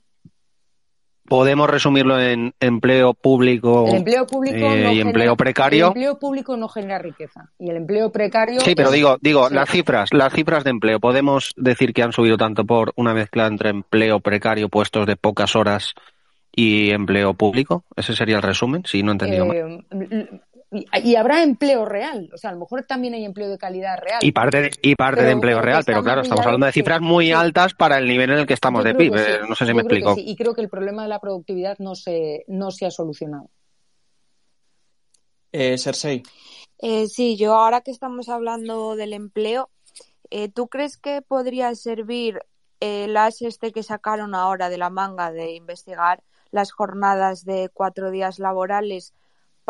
Podemos 1.28 1.70
resumirlo 1.70 2.20
en 2.20 2.56
empleo 2.60 3.14
público, 3.14 3.88
empleo 3.88 4.26
público 4.26 4.66
eh, 4.74 4.96
y 4.96 5.00
empleo 5.00 5.38
precario. 5.38 5.86
El 5.86 5.90
empleo 5.90 6.18
público 6.18 6.58
no 6.58 6.68
genera 6.68 6.98
riqueza 6.98 7.52
y 7.60 7.70
el 7.70 7.78
empleo 7.78 8.12
precario. 8.12 8.60
Sí, 8.62 8.74
pero 8.74 8.90
digo, 8.90 9.18
digo 9.22 9.48
las 9.50 9.70
cifras, 9.70 10.12
las 10.12 10.34
cifras 10.34 10.64
de 10.64 10.72
empleo. 10.72 11.00
Podemos 11.00 11.54
decir 11.56 11.94
que 11.94 12.02
han 12.02 12.14
subido 12.14 12.36
tanto 12.36 12.66
por 12.66 12.94
una 12.96 13.14
mezcla 13.14 13.46
entre 13.46 13.70
empleo 13.70 14.22
precario, 14.22 14.70
puestos 14.70 15.06
de 15.06 15.18
pocas 15.18 15.56
horas 15.56 15.94
y 16.52 16.90
empleo 16.90 17.36
público. 17.36 17.84
Ese 17.96 18.16
sería 18.16 18.38
el 18.38 18.42
resumen, 18.42 18.84
si 18.86 19.04
no 19.04 19.12
he 19.12 19.14
entendido 19.14 19.46
mal. 19.46 19.86
Eh, 20.72 20.86
y, 21.04 21.16
habrá 21.16 21.44
empleo 21.44 21.86
real, 21.86 22.30
o 22.34 22.38
sea, 22.38 22.52
a 22.52 22.54
lo 22.54 22.60
mejor 22.60 22.84
también 22.84 23.14
hay 23.14 23.26
empleo 23.26 23.50
de 23.50 23.58
calidad 23.58 23.98
real. 24.00 24.20
Y 24.22 24.32
parte 24.32 24.62
de, 24.62 24.72
y 24.82 24.96
parte 24.96 25.24
de 25.24 25.32
empleo 25.32 25.62
real, 25.62 25.84
pero 25.86 26.04
claro, 26.04 26.22
estamos 26.22 26.46
hablando 26.46 26.68
de 26.68 26.72
cifras 26.72 27.02
muy 27.02 27.32
altas 27.32 27.74
para 27.74 27.98
el 27.98 28.08
nivel 28.08 28.32
en 28.32 28.40
el 28.40 28.46
que 28.46 28.54
estamos 28.54 28.84
de 28.84 28.94
PIB. 28.94 29.16
Eh, 29.16 29.40
no 29.48 29.56
sé 29.56 29.66
si 29.66 29.74
me 29.74 29.82
explico. 29.82 30.16
Y 30.18 30.36
creo 30.36 30.54
que 30.54 30.62
el 30.62 30.70
problema 30.70 31.04
de 31.04 31.10
la 31.10 31.20
productividad 31.20 31.78
no 31.80 31.96
se, 31.96 32.46
no 32.48 32.72
se 32.72 32.86
ha 32.86 32.92
solucionado. 32.92 33.50
Eh, 35.52 35.78
Cersei. 35.78 36.24
Eh, 36.78 37.08
sí, 37.08 37.36
yo 37.36 37.56
ahora 37.56 37.82
que 37.82 37.92
estamos 37.92 38.30
hablando 38.30 38.96
del 38.96 39.14
empleo, 39.14 39.70
eh, 40.30 40.50
¿tú 40.50 40.68
crees 40.68 40.98
que 40.98 41.22
podría 41.22 41.74
servir 41.76 42.40
el 42.80 43.18
as 43.18 43.42
este 43.42 43.72
que 43.72 43.84
sacaron 43.84 44.36
ahora 44.36 44.70
de 44.70 44.78
la 44.78 44.90
manga 44.90 45.32
de 45.32 45.56
investigar 45.56 46.24
las 46.52 46.72
jornadas 46.72 47.44
de 47.44 47.70
cuatro 47.74 48.12
días 48.12 48.40
laborales 48.40 49.14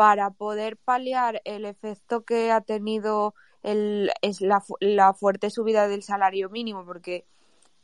para 0.00 0.30
poder 0.30 0.78
paliar 0.78 1.42
el 1.44 1.66
efecto 1.66 2.24
que 2.24 2.50
ha 2.50 2.62
tenido 2.62 3.34
el, 3.62 4.10
es 4.22 4.40
la, 4.40 4.64
la 4.80 5.12
fuerte 5.12 5.50
subida 5.50 5.88
del 5.88 6.02
salario 6.02 6.48
mínimo, 6.48 6.86
porque 6.86 7.26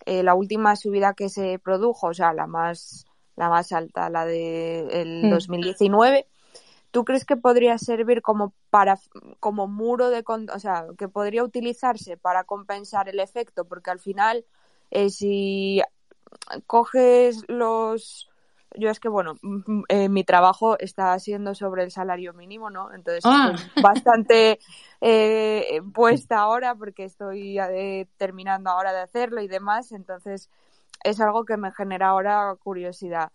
eh, 0.07 0.23
la 0.23 0.35
última 0.35 0.77
subida 0.77 1.13
que 1.13 1.29
se 1.29 1.59
produjo, 1.59 2.07
o 2.07 2.15
sea, 2.15 2.33
la 2.33 2.47
más, 2.47 3.05
la 3.37 3.51
más 3.51 3.71
alta, 3.71 4.09
la 4.09 4.25
del 4.25 4.89
de 4.89 5.29
2019, 5.31 6.27
mm. 6.27 6.59
¿tú 6.91 7.05
crees 7.05 7.27
que 7.27 7.37
podría 7.37 7.77
servir 7.77 8.23
como 8.23 8.55
para 8.71 8.99
como 9.39 9.67
muro 9.69 10.09
de 10.09 10.25
o 10.27 10.59
sea, 10.59 10.87
que 10.97 11.09
podría 11.09 11.45
utilizarse 11.45 12.17
para 12.17 12.45
compensar 12.45 13.11
el 13.11 13.21
efecto? 13.21 13.67
Porque 13.67 13.91
al 13.91 14.01
final, 14.01 14.47
eh, 14.91 15.11
si 15.11 15.83
coges 16.67 17.45
los 17.47 18.31
yo 18.77 18.91
es 18.91 19.01
que, 19.01 19.09
bueno, 19.09 19.35
eh, 19.89 20.09
mi 20.09 20.25
trabajo 20.25 20.79
está 20.79 21.19
siendo 21.19 21.55
sobre 21.55 21.83
el 21.83 21.91
salario 21.91 22.33
mínimo, 22.33 22.71
¿no? 22.71 22.93
Entonces, 22.93 23.25
ah. 23.25 23.55
bastante 23.83 24.59
eh, 25.01 25.81
puesta 25.95 26.39
ahora 26.39 26.75
porque 26.75 27.05
estoy 27.05 27.59
eh, 27.59 28.07
terminando 28.17 28.71
ahora 28.71 28.93
de 28.93 29.01
hacerlo 29.01 29.41
y 29.41 29.49
demás. 29.49 29.93
Entonces, 29.93 30.51
es 31.05 31.21
algo 31.21 31.45
que 31.45 31.57
me 31.57 31.73
genera 31.73 32.09
ahora 32.09 32.55
curiosidad. 32.63 33.31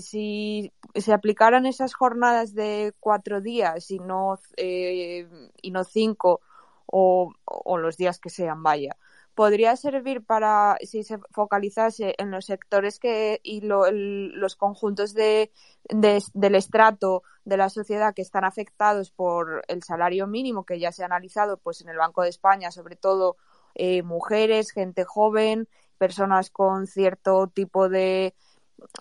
si 0.00 0.72
se 0.94 1.12
aplicaran 1.12 1.66
esas 1.66 1.94
jornadas 1.94 2.54
de 2.54 2.92
cuatro 3.00 3.40
días 3.40 3.90
y 3.90 3.98
no, 3.98 4.38
y 4.56 5.70
no 5.70 5.84
cinco 5.84 6.40
o, 6.86 7.32
o 7.44 7.78
los 7.78 7.96
días 7.96 8.18
que 8.18 8.30
sean, 8.30 8.62
vaya, 8.62 8.96
podría 9.34 9.76
servir 9.76 10.24
para, 10.24 10.76
si 10.82 11.02
se 11.02 11.18
focalizase 11.30 12.14
en 12.18 12.30
los 12.30 12.46
sectores 12.46 12.98
que, 12.98 13.40
y 13.42 13.60
los 13.62 14.56
conjuntos 14.56 15.14
de, 15.14 15.50
del 15.88 16.54
estrato 16.54 17.22
de 17.44 17.56
la 17.56 17.68
sociedad 17.68 18.14
que 18.14 18.22
están 18.22 18.44
afectados 18.44 19.10
por 19.10 19.62
el 19.68 19.82
salario 19.82 20.26
mínimo, 20.26 20.64
que 20.64 20.78
ya 20.78 20.92
se 20.92 21.02
ha 21.02 21.06
analizado 21.06 21.56
pues, 21.58 21.80
en 21.80 21.88
el 21.88 21.96
Banco 21.96 22.22
de 22.22 22.28
España, 22.28 22.70
sobre 22.70 22.96
todo 22.96 23.36
eh, 23.74 24.02
mujeres, 24.02 24.72
gente 24.72 25.04
joven, 25.04 25.68
personas 25.98 26.50
con 26.50 26.86
cierto 26.86 27.46
tipo 27.48 27.88
de, 27.88 28.34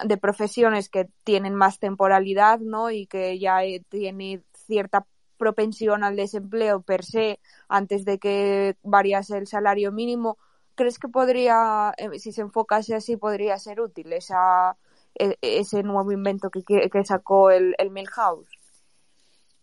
de 0.04 0.18
profesiones 0.18 0.90
que 0.90 1.10
tienen 1.24 1.56
más 1.56 1.80
temporalidad 1.80 2.60
¿no? 2.60 2.92
y 2.92 3.08
que 3.08 3.40
ya 3.40 3.64
eh, 3.64 3.84
tiene 3.90 4.44
cierta 4.54 5.06
propensión 5.40 6.04
al 6.04 6.16
desempleo 6.16 6.82
per 6.82 7.04
se 7.04 7.40
antes 7.68 8.06
de 8.06 8.20
que 8.20 8.76
variase 8.84 9.38
el 9.38 9.48
salario 9.48 9.92
mínimo, 9.92 10.38
¿crees 10.76 11.00
que 11.00 11.08
podría, 11.08 11.94
eh, 11.98 12.20
si 12.20 12.32
se 12.32 12.42
enfocase 12.42 12.94
así, 12.94 13.18
podría 13.18 13.58
ser 13.58 13.82
útil 13.82 14.14
esa, 14.14 14.78
e, 15.16 15.36
ese 15.42 15.82
nuevo 15.82 16.12
invento 16.12 16.52
que, 16.52 16.62
que 16.64 17.06
sacó 17.06 17.50
el, 17.50 17.74
el 17.80 17.90
Milhouse? 17.90 18.50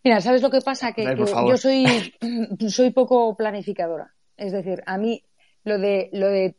Mira, 0.02 0.20
¿sabes 0.20 0.42
lo 0.42 0.50
que 0.50 0.60
pasa? 0.60 0.92
Que, 0.92 1.04
yo 1.16 1.56
soy, 1.56 1.84
soy 2.68 2.90
poco 2.90 3.36
planificadora. 3.36 4.14
Es 4.36 4.52
decir, 4.52 4.82
a 4.86 4.98
mí 4.98 5.22
lo 5.64 5.78
de, 5.78 6.10
lo 6.12 6.28
de 6.28 6.56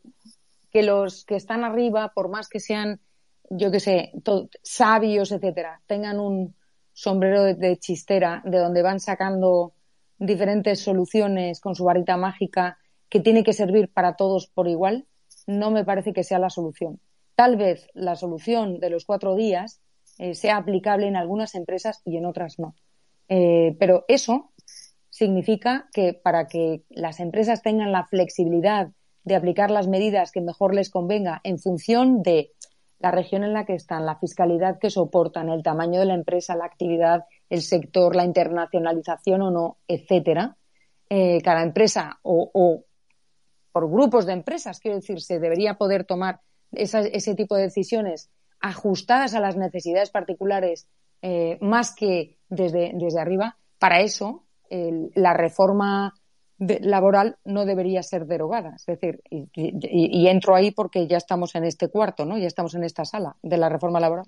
que 0.70 0.82
los 0.82 1.24
que 1.24 1.36
están 1.36 1.64
arriba, 1.64 2.12
por 2.14 2.28
más 2.28 2.48
que 2.48 2.60
sean, 2.60 3.00
yo 3.48 3.70
qué 3.70 3.80
sé, 3.80 4.12
sabios, 4.62 5.32
etcétera, 5.32 5.80
tengan 5.86 6.20
un, 6.20 6.54
sombrero 6.98 7.44
de, 7.44 7.76
chistera, 7.76 8.42
de 8.44 8.58
donde 8.58 8.82
van 8.82 8.98
sacando 8.98 9.72
diferentes 10.18 10.80
soluciones 10.80 11.60
con 11.60 11.76
su 11.76 11.84
varita 11.84 12.16
mágica 12.16 12.76
que 13.08 13.20
tiene 13.20 13.44
que 13.44 13.52
servir 13.52 13.88
para 13.88 14.16
todos 14.16 14.48
por 14.48 14.66
igual, 14.66 15.06
no 15.46 15.70
me 15.70 15.84
parece 15.84 16.12
que 16.12 16.24
sea 16.24 16.40
la 16.40 16.50
solución. 16.50 16.98
Tal 17.36 17.56
vez 17.56 17.86
la 17.94 18.16
solución 18.16 18.80
de 18.80 18.90
los 18.90 19.04
cuatro 19.04 19.36
días 19.36 19.80
eh, 20.18 20.34
sea 20.34 20.56
aplicable 20.56 21.06
en 21.06 21.14
algunas 21.14 21.54
empresas 21.54 22.02
y 22.04 22.16
en 22.16 22.26
otras 22.26 22.58
no. 22.58 22.74
Eh, 23.28 23.76
pero 23.78 24.04
eso 24.08 24.50
significa 25.08 25.88
que 25.92 26.14
para 26.14 26.48
que 26.48 26.82
las 26.88 27.20
empresas 27.20 27.62
tengan 27.62 27.92
la 27.92 28.06
flexibilidad 28.06 28.88
de 29.22 29.36
aplicar 29.36 29.70
las 29.70 29.86
medidas 29.86 30.32
que 30.32 30.40
mejor 30.40 30.74
les 30.74 30.90
convenga 30.90 31.40
en 31.44 31.60
función 31.60 32.24
de 32.24 32.50
la 33.00 33.10
región 33.10 33.44
en 33.44 33.52
la 33.52 33.64
que 33.64 33.74
están, 33.74 34.06
la 34.06 34.16
fiscalidad 34.16 34.78
que 34.78 34.90
soportan, 34.90 35.48
el 35.48 35.62
tamaño 35.62 36.00
de 36.00 36.06
la 36.06 36.14
empresa, 36.14 36.56
la 36.56 36.64
actividad, 36.64 37.24
el 37.48 37.62
sector, 37.62 38.16
la 38.16 38.24
internacionalización 38.24 39.42
o 39.42 39.50
no, 39.50 39.76
etcétera. 39.86 40.56
Eh, 41.08 41.40
cada 41.42 41.62
empresa 41.62 42.18
o, 42.22 42.84
por 43.72 43.90
grupos 43.90 44.26
de 44.26 44.32
empresas. 44.32 44.80
Quiero 44.80 44.96
decir, 44.96 45.20
se 45.20 45.38
debería 45.38 45.74
poder 45.74 46.04
tomar 46.04 46.40
ese 46.72 47.34
tipo 47.34 47.56
de 47.56 47.62
decisiones 47.62 48.30
ajustadas 48.60 49.34
a 49.34 49.40
las 49.40 49.56
necesidades 49.56 50.10
particulares 50.10 50.86
eh, 51.22 51.56
más 51.60 51.94
que 51.94 52.36
desde, 52.48 52.92
desde 52.94 53.20
arriba. 53.20 53.56
Para 53.78 54.00
eso, 54.00 54.44
la 54.70 55.32
reforma 55.32 56.14
laboral 56.58 57.38
no 57.44 57.64
debería 57.64 58.02
ser 58.02 58.26
derogada. 58.26 58.74
Es 58.76 58.86
decir, 58.86 59.22
y, 59.30 60.26
entro 60.26 60.54
ahí 60.54 60.70
porque 60.70 61.06
ya 61.06 61.16
estamos 61.16 61.54
en 61.54 61.64
este 61.64 61.88
cuarto, 61.88 62.24
¿no? 62.24 62.36
Ya 62.38 62.46
estamos 62.46 62.74
en 62.74 62.84
esta 62.84 63.04
sala 63.04 63.36
de 63.42 63.56
la 63.56 63.68
reforma 63.68 64.00
laboral. 64.00 64.26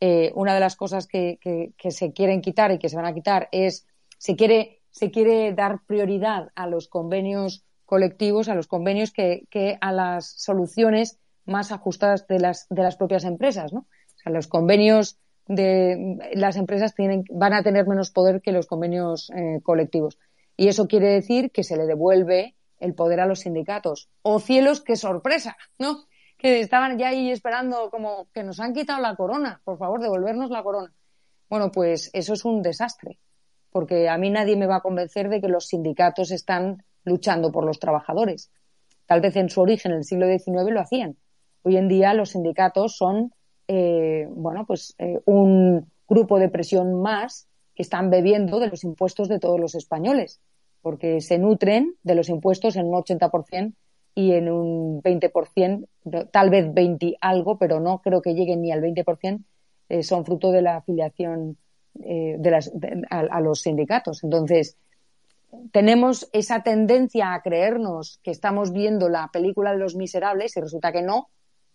Eh, 0.00 0.32
una 0.34 0.54
de 0.54 0.60
las 0.60 0.74
cosas 0.74 1.06
que, 1.06 1.38
que, 1.40 1.90
se 1.90 2.12
quieren 2.12 2.40
quitar 2.40 2.72
y 2.72 2.78
que 2.78 2.88
se 2.88 2.96
van 2.96 3.06
a 3.06 3.14
quitar 3.14 3.48
es 3.52 3.86
se 4.18 4.34
quiere, 4.34 4.80
se 4.90 5.10
quiere 5.10 5.52
dar 5.52 5.80
prioridad 5.86 6.48
a 6.56 6.66
los 6.66 6.88
convenios 6.88 7.64
colectivos, 7.84 8.48
a 8.48 8.54
los 8.54 8.66
convenios 8.66 9.12
que, 9.12 9.46
que 9.50 9.78
a 9.80 9.92
las 9.92 10.26
soluciones 10.26 11.18
más 11.44 11.70
ajustadas 11.70 12.26
de 12.26 12.40
las, 12.40 12.66
de 12.68 12.82
las 12.82 12.96
propias 12.96 13.24
empresas, 13.24 13.72
¿no? 13.72 13.80
O 13.80 14.18
sea, 14.22 14.32
los 14.32 14.46
convenios 14.46 15.18
de 15.46 16.18
las 16.34 16.56
empresas 16.56 16.94
tienen, 16.94 17.24
van 17.30 17.52
a 17.52 17.62
tener 17.62 17.86
menos 17.86 18.10
poder 18.10 18.40
que 18.42 18.52
los 18.52 18.66
convenios 18.66 19.30
eh, 19.30 19.60
colectivos. 19.62 20.18
Y 20.56 20.68
eso 20.68 20.86
quiere 20.86 21.08
decir 21.08 21.50
que 21.50 21.64
se 21.64 21.76
le 21.76 21.86
devuelve 21.86 22.56
el 22.78 22.94
poder 22.94 23.20
a 23.20 23.26
los 23.26 23.40
sindicatos. 23.40 24.08
¡Oh 24.22 24.40
cielos, 24.40 24.82
qué 24.82 24.96
sorpresa! 24.96 25.56
¿No? 25.78 26.04
Que 26.36 26.60
estaban 26.60 26.98
ya 26.98 27.08
ahí 27.08 27.30
esperando 27.30 27.90
como 27.90 28.28
que 28.32 28.42
nos 28.42 28.60
han 28.60 28.74
quitado 28.74 29.00
la 29.00 29.14
corona. 29.14 29.60
Por 29.64 29.78
favor, 29.78 30.00
devolvernos 30.00 30.50
la 30.50 30.62
corona. 30.62 30.92
Bueno, 31.48 31.70
pues 31.70 32.10
eso 32.12 32.32
es 32.32 32.44
un 32.44 32.62
desastre. 32.62 33.18
Porque 33.70 34.08
a 34.08 34.18
mí 34.18 34.30
nadie 34.30 34.56
me 34.56 34.66
va 34.66 34.76
a 34.76 34.80
convencer 34.80 35.28
de 35.28 35.40
que 35.40 35.48
los 35.48 35.68
sindicatos 35.68 36.30
están 36.30 36.84
luchando 37.04 37.52
por 37.52 37.64
los 37.64 37.78
trabajadores. 37.78 38.50
Tal 39.06 39.20
vez 39.20 39.36
en 39.36 39.48
su 39.48 39.60
origen, 39.60 39.92
en 39.92 39.98
el 39.98 40.04
siglo 40.04 40.26
XIX, 40.26 40.70
lo 40.70 40.80
hacían. 40.80 41.16
Hoy 41.62 41.76
en 41.76 41.88
día 41.88 42.14
los 42.14 42.30
sindicatos 42.30 42.96
son, 42.96 43.32
eh, 43.68 44.26
bueno, 44.30 44.66
pues 44.66 44.94
eh, 44.98 45.20
un 45.24 45.90
grupo 46.08 46.38
de 46.38 46.48
presión 46.48 47.00
más 47.00 47.48
que 47.74 47.82
están 47.82 48.10
bebiendo 48.10 48.60
de 48.60 48.68
los 48.68 48.84
impuestos 48.84 49.28
de 49.28 49.38
todos 49.38 49.58
los 49.58 49.74
españoles, 49.74 50.40
porque 50.82 51.20
se 51.20 51.38
nutren 51.38 51.94
de 52.02 52.14
los 52.14 52.28
impuestos 52.28 52.76
en 52.76 52.86
un 52.86 52.94
80% 52.94 53.74
y 54.14 54.32
en 54.32 54.50
un 54.50 55.02
20%, 55.02 55.86
tal 56.30 56.50
vez 56.50 56.72
20 56.72 57.16
algo, 57.20 57.58
pero 57.58 57.80
no 57.80 58.00
creo 58.02 58.20
que 58.20 58.34
lleguen 58.34 58.60
ni 58.62 58.72
al 58.72 58.82
20%, 58.82 59.42
eh, 59.88 60.02
son 60.02 60.24
fruto 60.24 60.50
de 60.50 60.62
la 60.62 60.76
afiliación 60.76 61.56
eh, 62.00 62.36
de 62.38 62.50
las, 62.50 62.72
a, 63.10 63.40
los 63.40 63.60
sindicatos. 63.60 64.24
Entonces, 64.24 64.76
tenemos 65.70 66.28
esa 66.32 66.62
tendencia 66.62 67.34
a 67.34 67.42
creernos 67.42 68.18
que 68.22 68.30
estamos 68.30 68.72
viendo 68.72 69.08
la 69.08 69.28
película 69.32 69.72
de 69.72 69.78
los 69.78 69.94
miserables 69.94 70.56
y 70.56 70.60
resulta 70.60 70.92
que 70.92 71.02
no, 71.02 71.28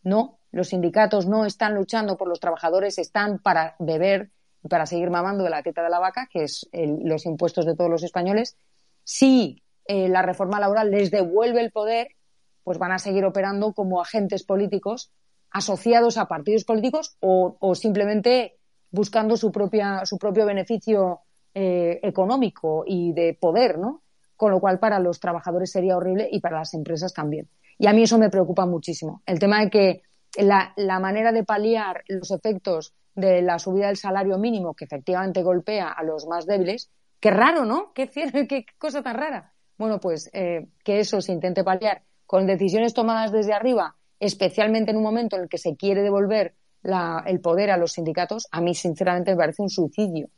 no, 0.04 0.40
los 0.52 0.70
sindicatos 0.70 1.28
no 1.28 1.46
están 1.46 1.76
luchando 1.76 2.18
por 2.18 2.28
los 2.28 2.40
trabajadores, 2.40 2.98
están 2.98 3.40
para 3.40 3.76
beber 3.80 4.32
para 4.70 4.86
seguir 4.86 5.10
mamando 5.10 5.44
de 5.44 5.50
la 5.50 5.64
teta 5.64 5.84
de 5.84 5.90
la 5.90 6.00
vaca, 6.00 6.28
que 6.32 6.44
es 6.44 6.68
los 6.74 7.26
impuestos 7.26 7.66
de 7.66 7.76
todos 7.76 7.90
los 7.90 8.04
españoles, 8.04 8.58
si 9.04 9.64
eh, 9.86 10.10
la 10.10 10.22
reforma 10.22 10.60
laboral 10.60 10.92
les 10.92 11.12
devuelve 11.12 11.62
el 11.62 11.72
poder, 11.72 12.10
pues 12.64 12.78
van 12.78 12.92
a 12.92 13.00
seguir 13.00 13.24
operando 13.24 13.74
como 13.74 14.02
agentes 14.02 14.44
políticos 14.44 15.12
asociados 15.52 16.18
a 16.18 16.28
partidos 16.28 16.66
políticos 16.66 17.16
o, 17.22 17.74
simplemente 17.76 18.58
buscando 18.92 19.38
su, 19.38 19.52
propia, 19.52 20.06
su 20.06 20.18
propio 20.18 20.46
beneficio 20.46 21.22
eh, 21.54 22.00
económico 22.04 22.84
y 22.86 23.14
de 23.14 23.34
poder, 23.40 23.78
¿no? 23.78 24.04
Con 24.36 24.52
lo 24.52 24.60
cual 24.60 24.80
para 24.80 25.00
los 25.00 25.20
trabajadores 25.20 25.72
sería 25.72 25.98
horrible 25.98 26.28
y 26.32 26.42
para 26.42 26.60
las 26.60 26.74
empresas 26.74 27.14
también. 27.14 27.48
Y 27.80 27.88
a 27.88 27.94
mí 27.94 28.04
eso 28.04 28.18
me 28.18 28.30
preocupa 28.30 28.66
muchísimo. 28.66 29.22
El 29.26 29.40
tema 29.40 29.62
de 29.62 29.70
que 29.70 30.02
la, 30.38 30.74
la 30.76 31.00
manera 31.00 31.32
de 31.32 31.44
paliar 31.44 32.04
los 32.08 32.32
efectos 32.32 32.94
de 33.18 33.42
la 33.42 33.58
subida 33.58 33.88
del 33.88 33.98
salario 33.98 34.38
mínimo, 34.38 34.76
que 34.76 34.86
efectivamente 34.86 35.42
golpea 35.42 35.90
a 35.90 36.04
los 36.04 36.28
más 36.28 36.46
débiles, 36.46 36.92
qué 37.20 37.32
raro, 37.32 37.66
¿no? 37.66 37.92
Qué, 37.96 38.08
qué 38.48 38.66
cosa 38.78 39.02
tan 39.02 39.16
rara. 39.16 39.54
Bueno, 39.78 40.00
pues 40.00 40.30
eh, 40.34 40.68
que 40.84 41.00
eso 41.00 41.20
se 41.20 41.34
intente 41.34 41.64
paliar 41.64 42.04
con 42.26 42.46
decisiones 42.46 42.94
tomadas 42.94 43.32
desde 43.32 43.54
arriba, 43.54 43.96
especialmente 44.20 44.92
en 44.92 44.98
un 44.98 45.04
momento 45.04 45.36
en 45.36 45.44
el 45.44 45.50
que 45.50 45.58
se 45.58 45.76
quiere 45.76 46.04
devolver 46.04 46.56
el 47.26 47.42
poder 47.42 47.72
a 47.72 47.78
los 47.78 47.94
sindicatos, 47.94 48.48
a 48.52 48.62
mí 48.62 48.74
sinceramente 48.74 49.32
me 49.32 49.38
parece 49.38 49.62
un 49.62 49.70
suicidio. 49.70 50.30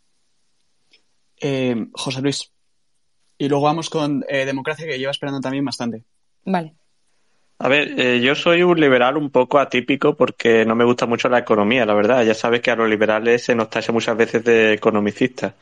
Eh, 1.40 1.76
José 1.94 2.22
Luis. 2.22 2.52
Y 3.38 3.48
luego 3.48 3.66
vamos 3.66 3.90
con 3.90 4.26
eh, 4.28 4.46
democracia, 4.46 4.86
que 4.86 4.98
lleva 4.98 5.12
esperando 5.12 5.42
también 5.42 5.64
bastante. 5.64 6.04
Vale. 6.46 6.76
A 7.62 7.68
ver, 7.68 8.00
eh, 8.00 8.22
yo 8.22 8.36
soy 8.36 8.64
un 8.64 8.80
liberal 8.80 9.18
un 9.18 9.30
poco 9.32 9.60
atípico 9.60 10.16
porque 10.16 10.66
no 10.66 10.76
me 10.76 10.86
gusta 10.86 11.06
mucho 11.06 11.28
la 11.30 11.40
economía, 11.40 11.86
la 11.86 11.94
verdad. 11.94 12.24
Ya 12.24 12.34
sabes 12.34 12.62
que 12.62 12.72
a 12.72 12.76
los 12.76 12.90
liberales 12.90 13.44
se 13.44 13.54
nos 13.56 13.70
tacha 13.70 13.92
muchas 13.92 14.16
veces 14.18 14.44
de 14.46 14.74
economicistas. 14.74 15.54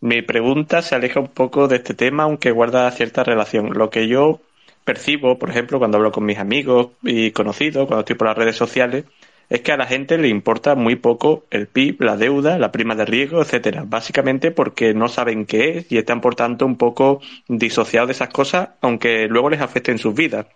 Mi 0.00 0.22
pregunta 0.22 0.82
se 0.82 0.94
aleja 0.96 1.20
un 1.20 1.28
poco 1.28 1.68
de 1.68 1.76
este 1.76 1.94
tema, 1.94 2.24
aunque 2.24 2.52
guarda 2.52 2.90
cierta 2.92 3.24
relación. 3.24 3.72
Lo 3.74 3.90
que 3.90 4.08
yo 4.08 4.40
percibo, 4.84 5.38
por 5.38 5.50
ejemplo, 5.50 5.78
cuando 5.78 5.98
hablo 5.98 6.12
con 6.12 6.24
mis 6.24 6.38
amigos 6.38 6.92
y 7.02 7.32
conocidos, 7.32 7.86
cuando 7.88 8.00
estoy 8.00 8.16
por 8.16 8.28
las 8.28 8.38
redes 8.38 8.56
sociales, 8.56 9.04
es 9.48 9.60
que 9.62 9.72
a 9.72 9.76
la 9.76 9.86
gente 9.86 10.18
le 10.18 10.28
importa 10.28 10.74
muy 10.76 10.96
poco 10.96 11.44
el 11.50 11.68
PIB, 11.68 12.02
la 12.02 12.16
deuda, 12.16 12.58
la 12.58 12.72
prima 12.72 12.94
de 12.96 13.06
riesgo, 13.06 13.42
etcétera. 13.42 13.84
Básicamente 13.86 14.50
porque 14.52 14.94
no 14.94 15.08
saben 15.08 15.46
qué 15.46 15.78
es 15.78 15.92
y 15.92 15.98
están, 15.98 16.20
por 16.20 16.36
tanto, 16.36 16.66
un 16.66 16.76
poco 16.76 17.20
disociados 17.48 18.08
de 18.08 18.12
esas 18.12 18.30
cosas, 18.30 18.70
aunque 18.82 19.26
luego 19.28 19.50
les 19.50 19.60
afecten 19.60 19.98
sus 19.98 20.14
vidas. 20.14 20.46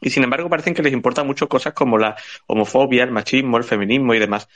Y 0.00 0.10
sin 0.10 0.24
embargo 0.24 0.48
parecen 0.50 0.74
que 0.74 0.82
les 0.82 0.92
importan 0.92 1.26
mucho 1.26 1.48
cosas 1.48 1.72
como 1.74 1.98
la 1.98 2.16
homofobia, 2.46 3.04
el 3.04 3.10
machismo, 3.10 3.56
el 3.56 3.64
feminismo 3.64 4.14
y 4.14 4.18
demás. 4.18 4.48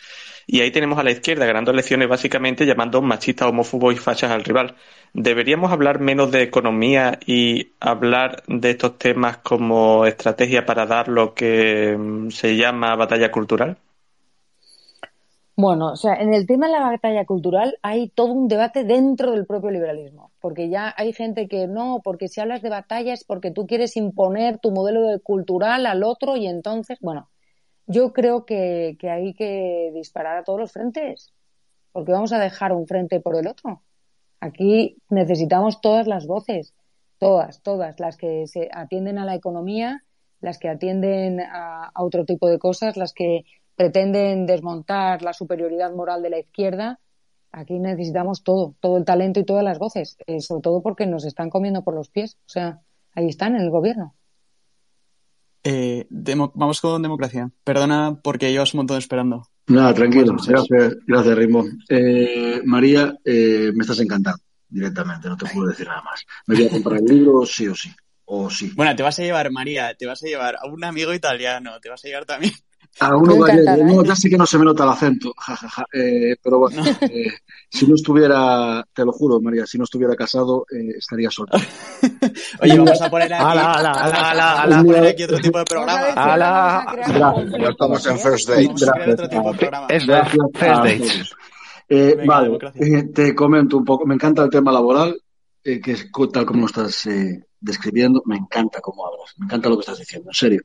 Y 0.46 0.60
ahí 0.60 0.70
tenemos 0.70 0.98
a 0.98 1.02
la 1.04 1.12
izquierda 1.12 1.46
ganando 1.46 1.70
elecciones 1.70 2.08
básicamente 2.08 2.66
llamando 2.66 3.00
machistas, 3.02 3.48
homófobos 3.48 3.94
y 3.94 3.98
fachas 3.98 4.30
al 4.32 4.44
rival. 4.44 4.76
¿Deberíamos 5.12 5.72
hablar 5.72 6.00
menos 6.00 6.30
de 6.30 6.42
economía 6.42 7.18
y 7.26 7.72
hablar 7.80 8.42
de 8.46 8.70
estos 8.70 8.98
temas 8.98 9.38
como 9.38 10.06
estrategia 10.06 10.66
para 10.66 10.86
dar 10.86 11.08
lo 11.08 11.34
que 11.34 11.96
mm, 11.98 12.30
se 12.30 12.56
llama 12.56 12.96
batalla 12.96 13.30
cultural? 13.30 13.78
Bueno, 15.60 15.92
o 15.92 15.96
sea, 15.96 16.14
en 16.14 16.32
el 16.32 16.46
tema 16.46 16.68
de 16.68 16.72
la 16.72 16.88
batalla 16.88 17.26
cultural 17.26 17.78
hay 17.82 18.08
todo 18.08 18.32
un 18.32 18.48
debate 18.48 18.82
dentro 18.84 19.32
del 19.32 19.44
propio 19.44 19.70
liberalismo, 19.70 20.32
porque 20.40 20.70
ya 20.70 20.94
hay 20.96 21.12
gente 21.12 21.48
que 21.48 21.66
no, 21.66 22.00
porque 22.02 22.28
si 22.28 22.40
hablas 22.40 22.62
de 22.62 22.70
batalla 22.70 23.12
es 23.12 23.24
porque 23.24 23.50
tú 23.50 23.66
quieres 23.66 23.94
imponer 23.98 24.58
tu 24.58 24.70
modelo 24.70 25.20
cultural 25.22 25.84
al 25.84 26.02
otro 26.02 26.38
y 26.38 26.46
entonces, 26.46 26.96
bueno, 27.02 27.28
yo 27.86 28.14
creo 28.14 28.46
que, 28.46 28.96
que 28.98 29.10
hay 29.10 29.34
que 29.34 29.90
disparar 29.92 30.38
a 30.38 30.44
todos 30.44 30.60
los 30.60 30.72
frentes, 30.72 31.34
porque 31.92 32.12
vamos 32.12 32.32
a 32.32 32.38
dejar 32.38 32.72
un 32.72 32.86
frente 32.86 33.20
por 33.20 33.36
el 33.36 33.46
otro. 33.46 33.82
Aquí 34.40 34.96
necesitamos 35.10 35.82
todas 35.82 36.06
las 36.06 36.26
voces, 36.26 36.72
todas, 37.18 37.60
todas, 37.60 38.00
las 38.00 38.16
que 38.16 38.46
se 38.46 38.70
atienden 38.72 39.18
a 39.18 39.26
la 39.26 39.34
economía, 39.34 40.04
las 40.40 40.58
que 40.58 40.70
atienden 40.70 41.38
a 41.38 41.92
otro 41.96 42.24
tipo 42.24 42.48
de 42.48 42.58
cosas, 42.58 42.96
las 42.96 43.12
que 43.12 43.44
pretenden 43.80 44.44
desmontar 44.44 45.22
la 45.22 45.32
superioridad 45.32 45.90
moral 45.90 46.20
de 46.20 46.28
la 46.28 46.38
izquierda, 46.38 47.00
aquí 47.50 47.78
necesitamos 47.78 48.44
todo, 48.44 48.74
todo 48.78 48.98
el 48.98 49.06
talento 49.06 49.40
y 49.40 49.46
todas 49.46 49.64
las 49.64 49.78
voces, 49.78 50.18
eh, 50.26 50.42
sobre 50.42 50.60
todo 50.60 50.82
porque 50.82 51.06
nos 51.06 51.24
están 51.24 51.48
comiendo 51.48 51.82
por 51.82 51.94
los 51.94 52.10
pies. 52.10 52.36
O 52.44 52.50
sea, 52.50 52.82
ahí 53.14 53.28
están 53.28 53.56
en 53.56 53.62
el 53.62 53.70
gobierno. 53.70 54.14
Eh, 55.64 56.06
vamos 56.10 56.82
con 56.82 57.00
democracia. 57.00 57.50
Perdona 57.64 58.20
porque 58.22 58.52
llevas 58.52 58.74
un 58.74 58.80
montón 58.80 58.98
esperando. 58.98 59.44
Nada, 59.68 59.94
tranquilo. 59.94 60.36
Gracias, 60.46 60.96
gracias 61.06 61.38
Rimbo. 61.38 61.64
Eh, 61.88 62.60
María, 62.66 63.14
me 63.24 63.80
estás 63.80 64.00
encantando 64.00 64.42
directamente, 64.68 65.26
no 65.26 65.38
te 65.38 65.46
puedo 65.46 65.68
decir 65.68 65.86
nada 65.86 66.02
más. 66.02 66.22
Me 66.46 66.54
voy 66.54 66.66
a 66.66 66.70
comprar 66.70 66.98
el 66.98 67.06
libro 67.06 67.46
sí 67.46 67.66
o 67.66 67.74
sí. 67.74 67.90
O 68.26 68.50
sí. 68.50 68.72
Bueno, 68.76 68.94
te 68.94 69.02
vas 69.02 69.18
a 69.18 69.22
llevar, 69.22 69.50
María, 69.50 69.94
te 69.94 70.04
vas 70.04 70.22
a 70.22 70.26
llevar 70.26 70.56
a 70.56 70.66
un 70.66 70.84
amigo 70.84 71.14
italiano, 71.14 71.80
te 71.80 71.88
vas 71.88 72.04
a 72.04 72.08
llevar 72.08 72.26
también 72.26 72.52
a 73.00 73.16
uno 73.16 73.34
no, 73.34 74.04
ya 74.04 74.14
sé 74.14 74.28
que 74.28 74.36
no 74.36 74.44
se 74.44 74.58
me 74.58 74.64
nota 74.64 74.84
el 74.84 74.90
acento, 74.90 75.32
jajaja, 75.36 75.86
eh, 75.92 76.36
pero 76.42 76.58
bueno, 76.58 76.82
eh, 77.00 77.32
si 77.68 77.86
no 77.86 77.94
estuviera, 77.94 78.84
te 78.92 79.04
lo 79.04 79.12
juro, 79.12 79.40
María, 79.40 79.64
si 79.66 79.78
no 79.78 79.84
estuviera 79.84 80.14
casado, 80.14 80.66
eh, 80.70 80.96
estaría 80.98 81.30
solo. 81.30 81.48
Oye, 82.60 82.78
vamos 82.78 83.00
a 83.00 83.10
poner 83.10 83.32
aquí, 83.32 83.42
ala, 83.42 83.72
ala, 83.72 83.92
ala, 83.92 84.62
ala, 84.62 84.84
poner 84.84 85.06
aquí 85.06 85.22
otro 85.22 85.38
tipo 85.38 85.58
de 85.58 85.64
programa. 85.64 86.00
Ala, 86.14 86.84
ya 87.58 87.68
estamos 87.70 88.06
en 88.06 88.18
First 88.18 88.48
Date. 88.48 88.74
Es 89.88 90.04
First 90.04 91.28
Date. 91.88 92.26
vale, 92.26 92.58
te 93.14 93.34
comento 93.34 93.78
un 93.78 93.84
poco, 93.84 94.04
me 94.04 94.14
encanta 94.14 94.42
el 94.44 94.50
tema 94.50 94.72
laboral, 94.72 95.18
que 95.62 95.80
es 95.86 96.10
tal 96.32 96.44
como 96.44 96.60
lo 96.60 96.66
estás 96.66 97.08
describiendo, 97.60 98.22
me 98.26 98.36
encanta 98.36 98.80
cómo 98.80 99.06
hablas, 99.06 99.34
me 99.38 99.46
encanta 99.46 99.68
lo 99.68 99.76
que 99.76 99.80
estás 99.80 99.98
diciendo, 99.98 100.30
en 100.30 100.34
serio. 100.34 100.60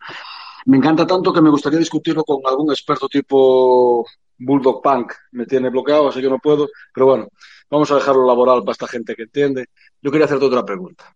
Me 0.66 0.78
encanta 0.78 1.06
tanto 1.06 1.32
que 1.32 1.42
me 1.42 1.50
gustaría 1.50 1.80
discutirlo 1.80 2.24
con 2.24 2.42
algún 2.46 2.72
experto 2.72 3.08
tipo 3.08 4.06
Bulldog 4.38 4.82
Punk. 4.82 5.14
Me 5.32 5.46
tiene 5.46 5.70
bloqueado, 5.70 6.10
así 6.10 6.22
que 6.22 6.30
no 6.30 6.40
puedo. 6.40 6.68
Pero 6.94 7.06
bueno, 7.06 7.28
vamos 7.70 7.90
a 7.92 7.96
dejarlo 7.96 8.26
laboral 8.26 8.62
para 8.62 8.72
esta 8.72 8.88
gente 8.88 9.16
que 9.16 9.24
entiende. 9.24 9.68
Yo 10.02 10.12
quería 10.12 10.26
hacerte 10.26 10.46
otra 10.46 10.66
pregunta. 10.66 11.16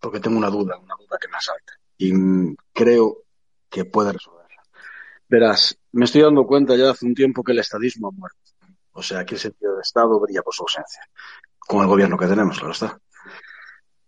porque 0.00 0.20
tengo 0.20 0.38
una 0.38 0.48
duda, 0.50 0.78
una 0.78 0.94
duda 0.98 1.18
que 1.20 1.28
me 1.28 1.36
asalta. 1.36 1.72
Y 1.98 2.12
creo 2.72 3.24
que 3.68 3.84
puede 3.84 4.12
resolverla. 4.12 4.62
Verás, 5.28 5.76
me 5.92 6.04
estoy 6.04 6.22
dando 6.22 6.46
cuenta 6.46 6.76
ya 6.76 6.90
hace 6.90 7.04
un 7.04 7.14
tiempo 7.14 7.42
que 7.42 7.52
el 7.52 7.58
estadismo 7.58 8.08
ha 8.08 8.12
muerto. 8.12 8.38
O 8.92 9.02
sea, 9.02 9.24
que 9.24 9.34
el 9.34 9.40
sentido 9.40 9.74
de 9.76 9.82
Estado 9.82 10.18
brilla 10.20 10.42
por 10.42 10.54
su 10.54 10.62
ausencia. 10.62 11.02
Con 11.58 11.82
el 11.82 11.88
gobierno 11.88 12.16
que 12.16 12.26
tenemos, 12.26 12.58
claro 12.58 12.72
está. 12.72 12.98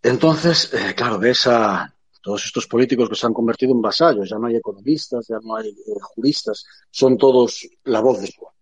Entonces, 0.02 0.72
eh, 0.72 0.94
claro, 0.96 1.18
ves 1.18 1.46
a 1.46 1.94
todos 2.20 2.44
estos 2.44 2.66
políticos 2.66 3.08
que 3.08 3.14
se 3.14 3.26
han 3.26 3.32
convertido 3.32 3.72
en 3.72 3.80
vasallos. 3.80 4.28
Ya 4.28 4.38
no 4.38 4.46
hay 4.46 4.56
economistas, 4.56 5.26
ya 5.28 5.38
no 5.42 5.56
hay 5.56 5.68
eh, 5.68 6.00
juristas. 6.00 6.64
Son 6.90 7.16
todos 7.16 7.68
la 7.84 8.00
voz 8.00 8.20
de 8.20 8.26
su 8.26 8.46
amo. 8.46 8.56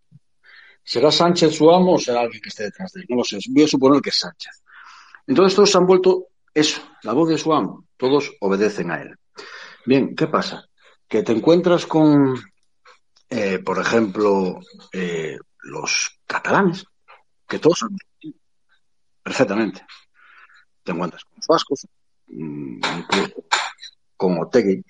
¿Será 0.82 1.10
Sánchez 1.10 1.54
su 1.54 1.70
amo 1.70 1.94
o 1.94 1.98
será 1.98 2.20
alguien 2.20 2.40
que 2.40 2.48
esté 2.48 2.64
detrás 2.64 2.92
de 2.92 3.00
él? 3.00 3.06
No 3.10 3.16
lo 3.16 3.24
sé. 3.24 3.38
Voy 3.50 3.64
a 3.64 3.68
suponer 3.68 4.00
que 4.00 4.10
es 4.10 4.18
Sánchez. 4.18 4.62
Entonces 5.26 5.54
todos 5.54 5.70
se 5.70 5.78
han 5.78 5.86
vuelto 5.86 6.28
eso, 6.54 6.80
la 7.02 7.12
voz 7.12 7.28
de 7.28 7.38
su 7.38 7.52
amo. 7.52 7.84
Todos 7.96 8.32
obedecen 8.40 8.90
a 8.90 9.02
él. 9.02 9.14
Bien, 9.84 10.14
¿qué 10.16 10.26
pasa? 10.26 10.68
Que 11.06 11.22
te 11.22 11.32
encuentras 11.32 11.86
con, 11.86 12.36
eh, 13.28 13.58
por 13.58 13.78
ejemplo, 13.78 14.60
eh, 14.92 15.38
los 15.62 16.20
catalanes, 16.26 16.84
que 17.46 17.58
todos 17.58 17.78
son 17.78 17.96
perfectamente. 19.22 19.84
Te 20.82 20.92
encuentras 20.92 21.24
con 21.24 21.34
los 21.36 21.46
vascos, 21.46 21.86
mm, 22.28 22.80
con 24.16 24.38
Otegui, 24.40 24.82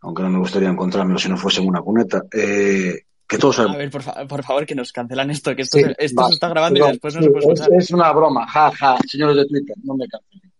aunque 0.00 0.22
no 0.22 0.30
me 0.30 0.38
gustaría 0.38 0.68
encontrármelo 0.68 1.18
si 1.18 1.28
no 1.28 1.36
fuese 1.36 1.60
en 1.60 1.68
una 1.68 1.80
cuneta, 1.80 2.24
eh, 2.32 3.02
que 3.26 3.38
todos 3.38 3.58
A 3.60 3.76
ver, 3.76 3.90
por, 3.90 4.02
favor, 4.42 4.66
que 4.66 4.74
nos 4.74 4.92
cancelan 4.92 5.30
esto, 5.30 5.56
que 5.56 5.62
esto, 5.62 5.78
se, 5.78 5.94
está 5.98 6.48
grabando 6.48 6.86
y 6.86 6.90
después 6.90 7.14
no 7.16 7.22
se 7.22 7.30
puede 7.30 7.40
escuchar. 7.40 7.68
Es, 7.72 7.90
una 7.90 8.12
broma, 8.12 8.46
ja, 8.46 8.98
señores 9.06 9.36
de 9.36 9.46
Twitter, 9.46 9.76
no 9.82 9.94
me 9.94 10.06
cancelen. 10.06 10.52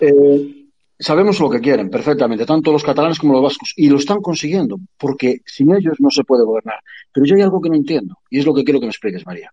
Eh, 0.00 0.62
sabemos 0.98 1.38
lo 1.40 1.50
que 1.50 1.60
quieren 1.60 1.90
perfectamente, 1.90 2.46
tanto 2.46 2.72
los 2.72 2.82
catalanes 2.82 3.18
como 3.18 3.34
los 3.34 3.42
vascos, 3.42 3.72
y 3.76 3.88
lo 3.88 3.96
están 3.96 4.20
consiguiendo, 4.20 4.78
porque 4.98 5.42
sin 5.44 5.72
ellos 5.74 5.96
no 6.00 6.10
se 6.10 6.24
puede 6.24 6.44
gobernar. 6.44 6.80
Pero 7.12 7.26
yo 7.26 7.36
hay 7.36 7.42
algo 7.42 7.60
que 7.60 7.68
no 7.68 7.76
entiendo, 7.76 8.18
y 8.30 8.40
es 8.40 8.46
lo 8.46 8.54
que 8.54 8.64
quiero 8.64 8.80
que 8.80 8.86
me 8.86 8.90
expliques, 8.90 9.24
María. 9.24 9.52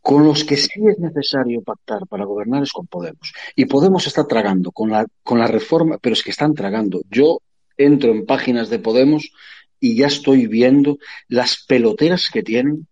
Con 0.00 0.24
los 0.24 0.44
que 0.44 0.56
sí 0.56 0.80
es 0.88 0.98
necesario 0.98 1.62
pactar 1.62 2.06
para 2.08 2.24
gobernar 2.24 2.62
es 2.62 2.72
con 2.72 2.86
Podemos. 2.86 3.32
Y 3.54 3.66
Podemos 3.66 4.06
está 4.06 4.26
tragando 4.26 4.72
con 4.72 4.90
la, 4.90 5.06
con 5.22 5.38
la 5.38 5.46
reforma, 5.46 5.98
pero 6.00 6.14
es 6.14 6.22
que 6.22 6.30
están 6.30 6.54
tragando. 6.54 7.02
Yo 7.10 7.40
entro 7.76 8.10
en 8.10 8.26
páginas 8.26 8.70
de 8.70 8.78
Podemos 8.78 9.30
y 9.78 9.96
ya 9.96 10.06
estoy 10.06 10.46
viendo 10.46 10.98
las 11.28 11.64
peloteras 11.66 12.30
que 12.30 12.42
tienen, 12.42 12.86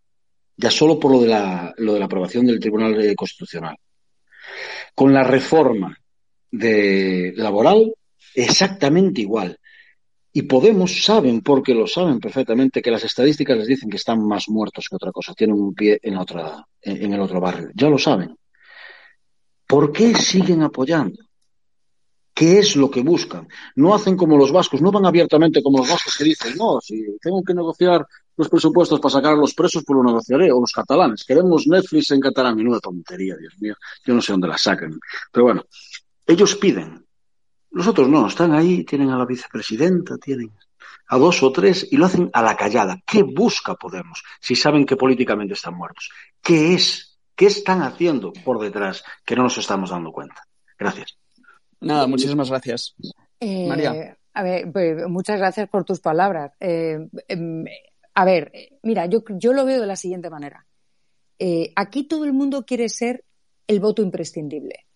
ya 0.56 0.70
solo 0.70 0.98
por 0.98 1.12
lo 1.12 1.20
de 1.20 1.28
la, 1.28 1.74
lo 1.78 1.94
de 1.94 1.98
la 1.98 2.06
aprobación 2.06 2.46
del 2.46 2.60
Tribunal 2.60 3.14
Constitucional. 3.16 3.76
Con 4.94 5.12
la 5.12 5.24
reforma 5.24 5.96
de 6.50 7.32
laboral, 7.36 7.94
exactamente 8.34 9.20
igual. 9.20 9.58
Y 10.38 10.42
Podemos 10.42 11.04
saben, 11.04 11.40
porque 11.40 11.74
lo 11.74 11.88
saben 11.88 12.20
perfectamente, 12.20 12.80
que 12.80 12.92
las 12.92 13.02
estadísticas 13.02 13.58
les 13.58 13.66
dicen 13.66 13.90
que 13.90 13.96
están 13.96 14.24
más 14.24 14.48
muertos 14.48 14.86
que 14.88 14.94
otra 14.94 15.10
cosa, 15.10 15.34
tienen 15.34 15.56
un 15.60 15.74
pie 15.74 15.98
en, 16.00 16.16
otra, 16.16 16.64
en 16.80 17.12
el 17.12 17.20
otro 17.20 17.40
barrio. 17.40 17.70
Ya 17.74 17.88
lo 17.88 17.98
saben. 17.98 18.38
¿Por 19.66 19.90
qué 19.90 20.14
siguen 20.14 20.62
apoyando? 20.62 21.18
¿Qué 22.32 22.60
es 22.60 22.76
lo 22.76 22.88
que 22.88 23.02
buscan? 23.02 23.48
No 23.74 23.92
hacen 23.96 24.16
como 24.16 24.36
los 24.36 24.52
vascos, 24.52 24.80
no 24.80 24.92
van 24.92 25.06
abiertamente 25.06 25.60
como 25.60 25.78
los 25.78 25.90
vascos 25.90 26.16
que 26.16 26.22
dicen, 26.22 26.54
no, 26.56 26.80
si 26.80 27.04
tengo 27.20 27.42
que 27.42 27.54
negociar 27.54 28.06
los 28.36 28.48
presupuestos 28.48 29.00
para 29.00 29.14
sacar 29.14 29.32
a 29.32 29.36
los 29.36 29.54
presos, 29.54 29.82
pues 29.84 29.96
lo 29.96 30.04
negociaré, 30.04 30.52
o 30.52 30.60
los 30.60 30.70
catalanes. 30.70 31.24
Queremos 31.24 31.66
Netflix 31.66 32.12
en 32.12 32.20
catalán, 32.20 32.54
menuda 32.54 32.78
tontería, 32.78 33.34
Dios 33.36 33.54
mío. 33.58 33.74
Yo 34.06 34.14
no 34.14 34.22
sé 34.22 34.30
dónde 34.30 34.46
la 34.46 34.56
sacan. 34.56 35.00
Pero 35.32 35.46
bueno, 35.46 35.64
ellos 36.28 36.54
piden. 36.54 37.07
Nosotros 37.78 38.08
no, 38.08 38.26
están 38.26 38.52
ahí, 38.54 38.82
tienen 38.82 39.10
a 39.10 39.16
la 39.16 39.24
vicepresidenta, 39.24 40.18
tienen 40.18 40.50
a 41.10 41.16
dos 41.16 41.44
o 41.44 41.52
tres 41.52 41.86
y 41.88 41.96
lo 41.96 42.06
hacen 42.06 42.28
a 42.32 42.42
la 42.42 42.56
callada. 42.56 43.00
¿Qué 43.06 43.22
busca 43.22 43.76
Podemos 43.76 44.24
si 44.40 44.56
saben 44.56 44.84
que 44.84 44.96
políticamente 44.96 45.54
están 45.54 45.76
muertos? 45.76 46.10
¿Qué 46.42 46.74
es? 46.74 47.20
¿Qué 47.36 47.46
están 47.46 47.82
haciendo 47.82 48.32
por 48.32 48.58
detrás 48.58 49.04
que 49.24 49.36
no 49.36 49.44
nos 49.44 49.58
estamos 49.58 49.90
dando 49.90 50.10
cuenta? 50.10 50.42
Gracias. 50.76 51.18
Nada, 51.80 52.08
muchísimas 52.08 52.50
gracias. 52.50 52.96
Eh, 53.38 53.68
María. 53.68 54.18
A 54.34 54.42
ver, 54.42 54.72
pues, 54.72 55.06
muchas 55.06 55.38
gracias 55.38 55.68
por 55.68 55.84
tus 55.84 56.00
palabras. 56.00 56.50
Eh, 56.58 56.98
em, 57.28 57.64
a 58.12 58.24
ver, 58.24 58.50
mira, 58.82 59.06
yo, 59.06 59.22
yo 59.28 59.52
lo 59.52 59.64
veo 59.64 59.80
de 59.80 59.86
la 59.86 59.94
siguiente 59.94 60.30
manera. 60.30 60.66
Eh, 61.38 61.72
aquí 61.76 62.08
todo 62.08 62.24
el 62.24 62.32
mundo 62.32 62.66
quiere 62.66 62.88
ser 62.88 63.24
el 63.68 63.78
voto 63.78 64.02
imprescindible. 64.02 64.87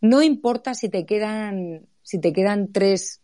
No 0.00 0.22
importa 0.22 0.74
si 0.74 0.88
te 0.88 1.04
quedan, 1.04 1.86
si 2.02 2.20
te 2.20 2.32
quedan 2.32 2.72
tres, 2.72 3.20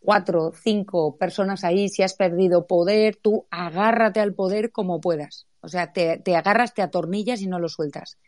cuatro, 0.00 0.52
cinco 0.52 1.16
personas 1.16 1.64
ahí, 1.64 1.88
si 1.88 2.02
has 2.02 2.14
perdido 2.14 2.66
poder, 2.66 3.16
tú 3.16 3.46
agárrate 3.50 4.20
al 4.20 4.34
poder 4.34 4.72
como 4.72 5.00
puedas. 5.00 5.46
O 5.60 5.68
sea, 5.68 5.92
te, 5.92 6.18
te 6.18 6.36
agarras, 6.36 6.74
te 6.74 6.82
atornillas 6.82 7.40
y 7.42 7.48
no 7.48 7.58
lo 7.58 7.68
sueltas. 7.68 8.18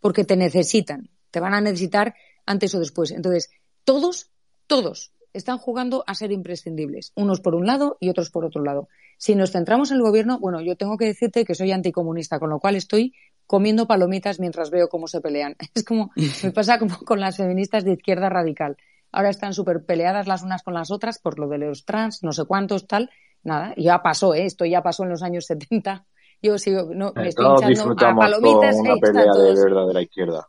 Porque 0.00 0.24
te 0.24 0.36
necesitan. 0.36 1.10
Te 1.30 1.40
van 1.40 1.54
a 1.54 1.60
necesitar 1.60 2.14
antes 2.46 2.74
o 2.74 2.78
después. 2.78 3.10
Entonces, 3.10 3.50
todos, 3.84 4.30
todos 4.66 5.12
están 5.36 5.58
jugando 5.58 6.04
a 6.06 6.14
ser 6.14 6.32
imprescindibles, 6.32 7.12
unos 7.14 7.40
por 7.40 7.54
un 7.54 7.66
lado 7.66 7.98
y 8.00 8.08
otros 8.08 8.30
por 8.30 8.44
otro 8.44 8.62
lado. 8.62 8.88
Si 9.18 9.34
nos 9.34 9.52
centramos 9.52 9.90
en 9.90 9.98
el 9.98 10.02
gobierno, 10.02 10.38
bueno, 10.38 10.62
yo 10.62 10.76
tengo 10.76 10.96
que 10.96 11.04
decirte 11.04 11.44
que 11.44 11.54
soy 11.54 11.72
anticomunista, 11.72 12.38
con 12.38 12.48
lo 12.48 12.58
cual 12.58 12.76
estoy 12.76 13.14
comiendo 13.46 13.86
palomitas 13.86 14.40
mientras 14.40 14.70
veo 14.70 14.88
cómo 14.88 15.06
se 15.06 15.20
pelean. 15.20 15.56
Es 15.74 15.84
como, 15.84 16.10
me 16.42 16.50
pasa 16.52 16.78
como 16.78 16.98
con 16.98 17.20
las 17.20 17.36
feministas 17.36 17.84
de 17.84 17.92
izquierda 17.92 18.28
radical. 18.28 18.76
Ahora 19.12 19.30
están 19.30 19.54
súper 19.54 19.84
peleadas 19.84 20.26
las 20.26 20.42
unas 20.42 20.62
con 20.62 20.74
las 20.74 20.90
otras 20.90 21.18
por 21.18 21.38
lo 21.38 21.48
de 21.48 21.58
los 21.58 21.84
trans, 21.84 22.22
no 22.22 22.32
sé 22.32 22.44
cuántos, 22.44 22.86
tal. 22.86 23.10
Nada, 23.42 23.72
ya 23.76 24.02
pasó, 24.02 24.34
¿eh? 24.34 24.44
esto 24.44 24.64
ya 24.64 24.82
pasó 24.82 25.04
en 25.04 25.10
los 25.10 25.22
años 25.22 25.46
70. 25.46 26.04
Yo 26.42 26.58
sigo, 26.58 26.90
no, 26.92 27.12
me 27.14 27.28
estoy 27.28 27.46
hinchando 27.46 28.06
a 28.06 28.14
palomitas. 28.14 28.76
Con 28.76 28.90
una 28.90 28.96
pelea 28.96 29.32
de 29.32 29.64
verdadera 29.64 30.02
izquierda. 30.02 30.48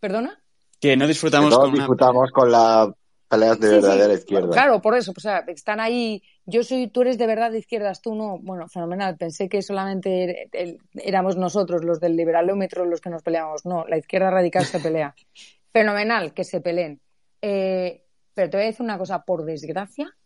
¿Perdona? 0.00 0.42
Que 0.80 0.96
no 0.96 1.06
disfrutamos 1.06 1.56
con 1.56 1.72
disfrutamos 1.72 2.30
con 2.32 2.50
la 2.50 2.92
peleas 3.30 3.60
de 3.60 3.68
verdadera 3.68 4.12
izquierda. 4.12 4.50
Claro, 4.50 4.82
por 4.82 4.96
eso, 4.96 5.12
o 5.16 5.20
sea, 5.20 5.44
están 5.46 5.80
ahí, 5.80 6.22
yo 6.44 6.64
soy, 6.64 6.88
tú 6.88 7.02
eres 7.02 7.16
de 7.16 7.26
verdad 7.26 7.52
de 7.52 7.58
izquierdas, 7.58 8.02
tú 8.02 8.14
no, 8.14 8.38
bueno, 8.40 8.68
fenomenal, 8.68 9.16
pensé 9.16 9.48
que 9.48 9.62
solamente 9.62 10.50
éramos 10.94 11.36
nosotros, 11.36 11.84
los 11.84 12.00
del 12.00 12.16
liberalómetro, 12.16 12.84
los 12.84 13.00
que 13.00 13.08
nos 13.08 13.22
peleamos, 13.22 13.64
no, 13.64 13.86
la 13.86 13.98
izquierda 13.98 14.30
radical 14.30 14.64
se 14.64 14.80
pelea. 14.80 15.14
fenomenal 15.72 16.34
que 16.34 16.42
se 16.44 16.60
peleen. 16.60 17.00
Eh, 17.40 18.02
pero 18.34 18.50
te 18.50 18.56
voy 18.56 18.64
a 18.64 18.66
decir 18.66 18.82
una 18.82 18.98
cosa, 18.98 19.22
por 19.22 19.44
desgracia, 19.44 20.16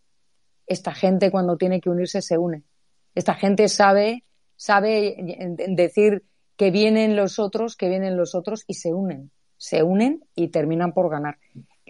esta 0.67 0.95
gente 0.95 1.31
cuando 1.31 1.57
tiene 1.57 1.81
que 1.81 1.91
unirse 1.91 2.23
se 2.23 2.39
une. 2.39 2.65
Esta 3.15 3.35
gente 3.35 3.69
sabe, 3.69 4.25
sabe 4.57 5.17
decir 5.69 6.25
que 6.57 6.71
vienen 6.71 7.17
los 7.17 7.39
otros, 7.39 7.77
que 7.77 7.89
vienen 7.89 8.17
los 8.17 8.35
otros 8.35 8.65
y 8.67 8.75
se 8.75 8.95
unen. 8.95 9.31
Se 9.59 9.83
unen 9.83 10.25
y 10.35 10.49
terminan 10.49 10.93
por 10.93 11.11
ganar. 11.11 11.39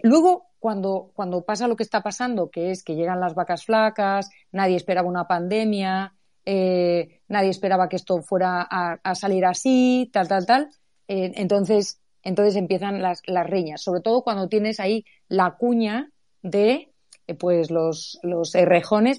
Luego, 0.05 0.51
cuando, 0.59 1.09
cuando 1.15 1.43
pasa 1.43 1.67
lo 1.67 1.75
que 1.75 1.81
está 1.81 2.03
pasando, 2.03 2.51
que 2.51 2.69
es 2.69 2.83
que 2.83 2.93
llegan 2.93 3.19
las 3.19 3.33
vacas 3.33 3.65
flacas, 3.65 4.29
nadie 4.51 4.75
esperaba 4.75 5.09
una 5.09 5.27
pandemia, 5.27 6.13
eh, 6.45 7.21
nadie 7.27 7.49
esperaba 7.49 7.89
que 7.89 7.95
esto 7.95 8.21
fuera 8.21 8.67
a, 8.69 9.15
salir 9.15 9.45
así, 9.45 10.07
tal, 10.13 10.27
tal, 10.27 10.45
tal, 10.45 10.69
eh, 11.07 11.31
entonces, 11.37 12.01
entonces 12.21 12.55
empiezan 12.55 13.01
las, 13.01 13.23
las 13.25 13.49
riñas, 13.49 13.81
sobre 13.81 14.01
todo 14.01 14.21
cuando 14.21 14.47
tienes 14.47 14.79
ahí 14.79 15.05
la 15.27 15.55
cuña 15.57 16.11
de 16.43 16.93
eh, 17.25 17.33
pues 17.33 17.71
los, 17.71 18.19
los 18.21 18.53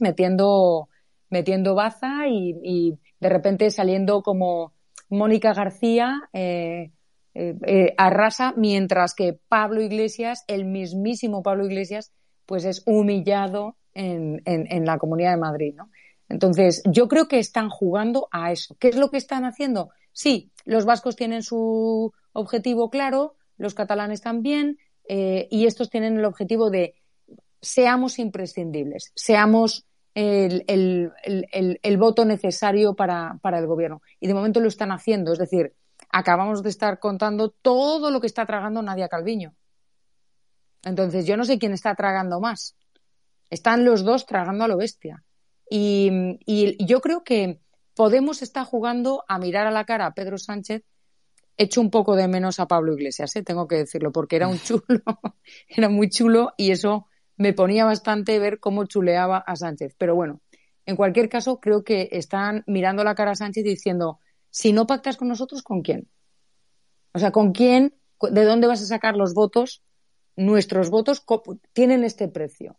metiendo, 0.01 0.89
metiendo 1.31 1.75
baza 1.75 2.29
y, 2.29 2.97
de 3.19 3.29
repente 3.29 3.73
saliendo 3.73 4.23
como 4.23 4.73
Mónica 5.09 5.53
García 5.53 6.21
eh, 7.39 7.95
arrasa, 7.99 8.55
mientras 8.57 9.15
que 9.15 9.39
Pablo 9.49 9.83
Iglesias, 9.83 10.45
el 10.49 10.65
mismísimo 10.65 11.43
Pablo 11.43 11.67
Iglesias, 11.67 12.13
pues 12.47 12.65
es 12.65 12.83
humillado 12.87 13.77
en, 13.93 14.87
la 14.87 14.97
Comunidad 14.97 15.33
de 15.33 15.37
Madrid. 15.37 15.75
Entonces, 16.31 16.83
yo 16.87 17.09
creo 17.09 17.29
que 17.29 17.39
están 17.39 17.69
jugando 17.69 18.29
a 18.31 18.53
eso. 18.53 18.77
¿Qué 18.79 18.89
es 18.89 18.97
lo 18.97 19.11
que 19.11 19.19
están 19.19 19.45
haciendo? 19.45 19.91
Sí, 20.13 20.51
los 20.65 20.87
vascos 20.87 21.15
tienen 21.15 21.43
su 21.43 22.13
objetivo 22.33 22.89
claro, 22.89 23.35
los 23.59 23.75
catalanes 23.75 24.23
también, 24.23 24.79
eh, 25.09 25.47
y 25.51 25.67
estos 25.67 25.91
tienen 25.91 26.17
el 26.17 26.25
objetivo 26.25 26.71
de 26.71 26.95
seamos 27.61 28.19
imprescindibles, 28.19 29.13
seamos 29.15 29.87
el, 30.15 31.13
voto 31.99 32.25
necesario 32.25 32.95
para, 32.95 33.39
para, 33.43 33.59
el 33.59 33.67
gobierno. 33.67 34.01
Y 34.21 34.27
de 34.27 34.35
momento 34.35 34.61
lo 34.61 34.69
están 34.69 34.91
haciendo, 34.91 35.33
es 35.33 35.39
decir, 35.39 35.75
acabamos 36.17 36.63
de 36.63 36.71
estar 36.71 36.99
contando 36.99 37.51
todo 37.51 38.11
lo 38.11 38.23
que 38.23 38.27
está 38.27 38.47
tragando 38.47 38.81
Nadia 38.81 39.07
Calviño. 39.07 39.55
Entonces, 40.83 41.27
yo 41.27 41.37
no 41.37 41.45
sé 41.45 41.59
quién 41.59 41.75
está 41.75 41.95
tragando 41.95 42.41
más. 42.41 42.75
Están 43.51 43.85
los 43.85 44.03
dos 44.03 44.25
tragando 44.25 44.65
a 44.65 44.69
lo 44.69 44.79
bestia. 44.79 45.23
Y, 45.69 46.43
yo 46.85 47.01
creo 47.03 47.23
que 47.23 47.61
Podemos 47.95 48.43
está 48.43 48.65
jugando 48.65 49.25
a 49.27 49.39
mirar 49.39 49.67
a 49.67 49.71
la 49.71 49.87
cara 49.87 50.05
a 50.05 50.13
Pedro 50.13 50.37
Sánchez 50.37 50.83
echo 51.57 51.81
un 51.81 51.91
poco 51.91 52.15
de 52.15 52.29
menos 52.29 52.61
a 52.61 52.67
Pablo 52.67 52.93
Iglesias, 52.93 53.35
¿eh? 53.37 53.43
tengo 53.43 53.67
que 53.67 53.77
decirlo, 53.77 54.13
porque 54.13 54.37
era 54.37 54.49
un 54.49 54.59
chulo, 54.59 54.83
era 55.69 55.89
muy 55.89 56.11
chulo 56.11 56.53
y 56.59 56.73
eso 56.73 57.07
me 57.39 57.55
ponía 57.55 57.87
bastante 57.87 58.39
ver 58.39 58.61
cómo 58.61 58.85
chuleaba 58.85 59.39
a 59.39 59.57
Sánchez. 59.57 59.95
Pero 59.97 60.15
bueno, 60.15 60.43
en 60.85 60.95
cualquier 60.95 61.31
caso, 61.31 61.59
creo 61.59 61.85
que 61.85 62.11
están 62.13 62.65
mirando 62.67 63.03
la 63.03 63.15
cara 63.15 63.31
a 63.31 63.37
Sánchez 63.37 63.65
diciendo, 63.65 64.21
si 64.51 64.73
no 64.73 64.86
pactas 64.86 65.16
con 65.16 65.28
nosotros, 65.28 65.62
¿con 65.62 65.82
quién? 65.82 66.09
O 67.12 67.18
sea, 67.18 67.32
¿con 67.32 67.52
quién? 67.52 67.94
¿De 68.31 68.44
dónde 68.44 68.66
vas 68.66 68.82
a 68.82 68.86
sacar 68.86 69.16
los 69.16 69.35
votos? 69.35 69.82
Nuestros 70.36 70.90
votos 70.90 71.24
tienen 71.73 72.05
este 72.05 72.28
precio. 72.28 72.77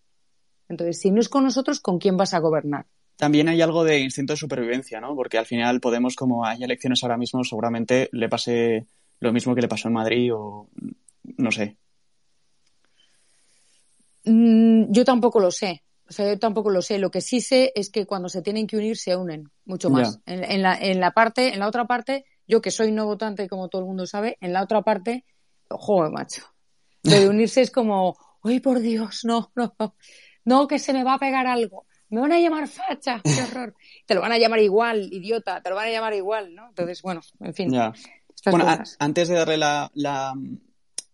Entonces, 0.69 0.99
si 0.99 1.11
no 1.11 1.21
es 1.21 1.29
con 1.29 1.43
nosotros, 1.43 1.79
¿con 1.79 1.97
quién 1.97 2.17
vas 2.17 2.33
a 2.33 2.39
gobernar? 2.39 2.85
También 3.15 3.49
hay 3.49 3.61
algo 3.61 3.83
de 3.83 3.99
instinto 3.99 4.33
de 4.33 4.37
supervivencia, 4.37 5.01
¿no? 5.01 5.15
Porque 5.15 5.37
al 5.37 5.45
final 5.45 5.79
Podemos, 5.79 6.15
como 6.15 6.45
hay 6.45 6.63
elecciones 6.63 7.01
ahora 7.03 7.17
mismo, 7.17 7.43
seguramente 7.43 8.09
le 8.11 8.29
pase 8.29 8.85
lo 9.19 9.33
mismo 9.33 9.55
que 9.55 9.61
le 9.61 9.67
pasó 9.67 9.87
en 9.87 9.95
Madrid 9.95 10.31
o 10.33 10.69
no 11.37 11.51
sé. 11.51 11.77
Mm, 14.25 14.91
yo 14.91 15.03
tampoco 15.03 15.39
lo 15.39 15.49
sé. 15.49 15.83
O 16.09 16.13
sea, 16.13 16.27
yo 16.27 16.39
tampoco 16.39 16.69
lo 16.69 16.81
sé. 16.81 16.97
Lo 16.99 17.11
que 17.11 17.21
sí 17.21 17.41
sé 17.41 17.71
es 17.75 17.89
que 17.89 18.05
cuando 18.05 18.29
se 18.29 18.41
tienen 18.41 18.67
que 18.67 18.77
unir 18.77 18.97
se 18.97 19.15
unen 19.15 19.49
mucho 19.65 19.89
más. 19.89 20.19
En, 20.25 20.61
la, 20.61 20.77
en 20.77 20.99
la 20.99 21.11
parte, 21.11 21.53
en 21.53 21.59
la 21.59 21.67
otra 21.67 21.85
parte, 21.85 22.25
yo 22.47 22.61
que 22.61 22.71
soy 22.71 22.91
no 22.91 23.05
votante, 23.05 23.49
como 23.49 23.67
todo 23.67 23.81
el 23.81 23.87
mundo 23.87 24.05
sabe, 24.05 24.37
en 24.41 24.53
la 24.53 24.63
otra 24.63 24.81
parte, 24.81 25.25
joder, 25.69 26.11
macho. 26.11 26.43
De 27.03 27.27
unirse 27.29 27.61
es 27.61 27.71
como, 27.71 28.17
uy, 28.43 28.59
por 28.59 28.79
Dios, 28.79 29.25
no, 29.25 29.51
no, 29.55 29.75
no, 30.45 30.67
que 30.67 30.79
se 30.79 30.93
me 30.93 31.03
va 31.03 31.15
a 31.15 31.19
pegar 31.19 31.47
algo 31.47 31.85
me 32.09 32.21
van 32.21 32.31
a 32.31 32.39
llamar 32.39 32.67
facha, 32.67 33.21
qué 33.23 33.29
horror. 33.43 33.75
te 34.05 34.15
lo 34.15 34.21
van 34.21 34.31
a 34.31 34.37
llamar 34.37 34.59
igual, 34.59 35.09
idiota, 35.11 35.61
te 35.61 35.69
lo 35.69 35.75
van 35.75 35.87
a 35.87 35.91
llamar 35.91 36.13
igual, 36.13 36.55
¿no? 36.55 36.69
Entonces, 36.69 37.01
bueno, 37.01 37.21
en 37.39 37.53
fin. 37.53 37.71
Bueno, 38.45 38.65
antes 38.99 39.27
de 39.27 39.35
darle 39.35 39.57
la, 39.57 40.33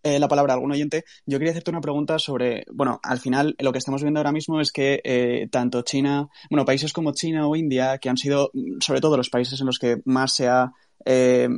eh, 0.04 0.18
la, 0.18 0.28
palabra 0.28 0.52
a 0.52 0.56
algún 0.56 0.70
oyente, 0.70 1.04
yo 1.24 1.38
quería 1.38 1.52
hacerte 1.52 1.70
una 1.70 1.80
pregunta 1.80 2.18
sobre, 2.18 2.66
bueno, 2.70 3.00
al 3.02 3.18
final 3.18 3.56
lo 3.58 3.72
que 3.72 3.78
estamos 3.78 4.02
viendo 4.02 4.20
ahora 4.20 4.32
mismo 4.32 4.60
es 4.60 4.70
que 4.70 5.00
eh, 5.02 5.48
tanto 5.50 5.80
China, 5.80 6.28
bueno, 6.50 6.66
países 6.66 6.92
como 6.92 7.14
China 7.14 7.48
o 7.48 7.56
India, 7.56 7.96
que 7.96 8.10
han 8.10 8.18
sido 8.18 8.50
sobre 8.80 9.00
todo 9.00 9.16
los 9.16 9.30
países 9.30 9.58
en 9.60 9.66
los 9.66 9.78
que 9.78 10.02
más 10.04 10.34
se 10.34 10.48
ha... 10.48 10.72
Eh, 11.06 11.48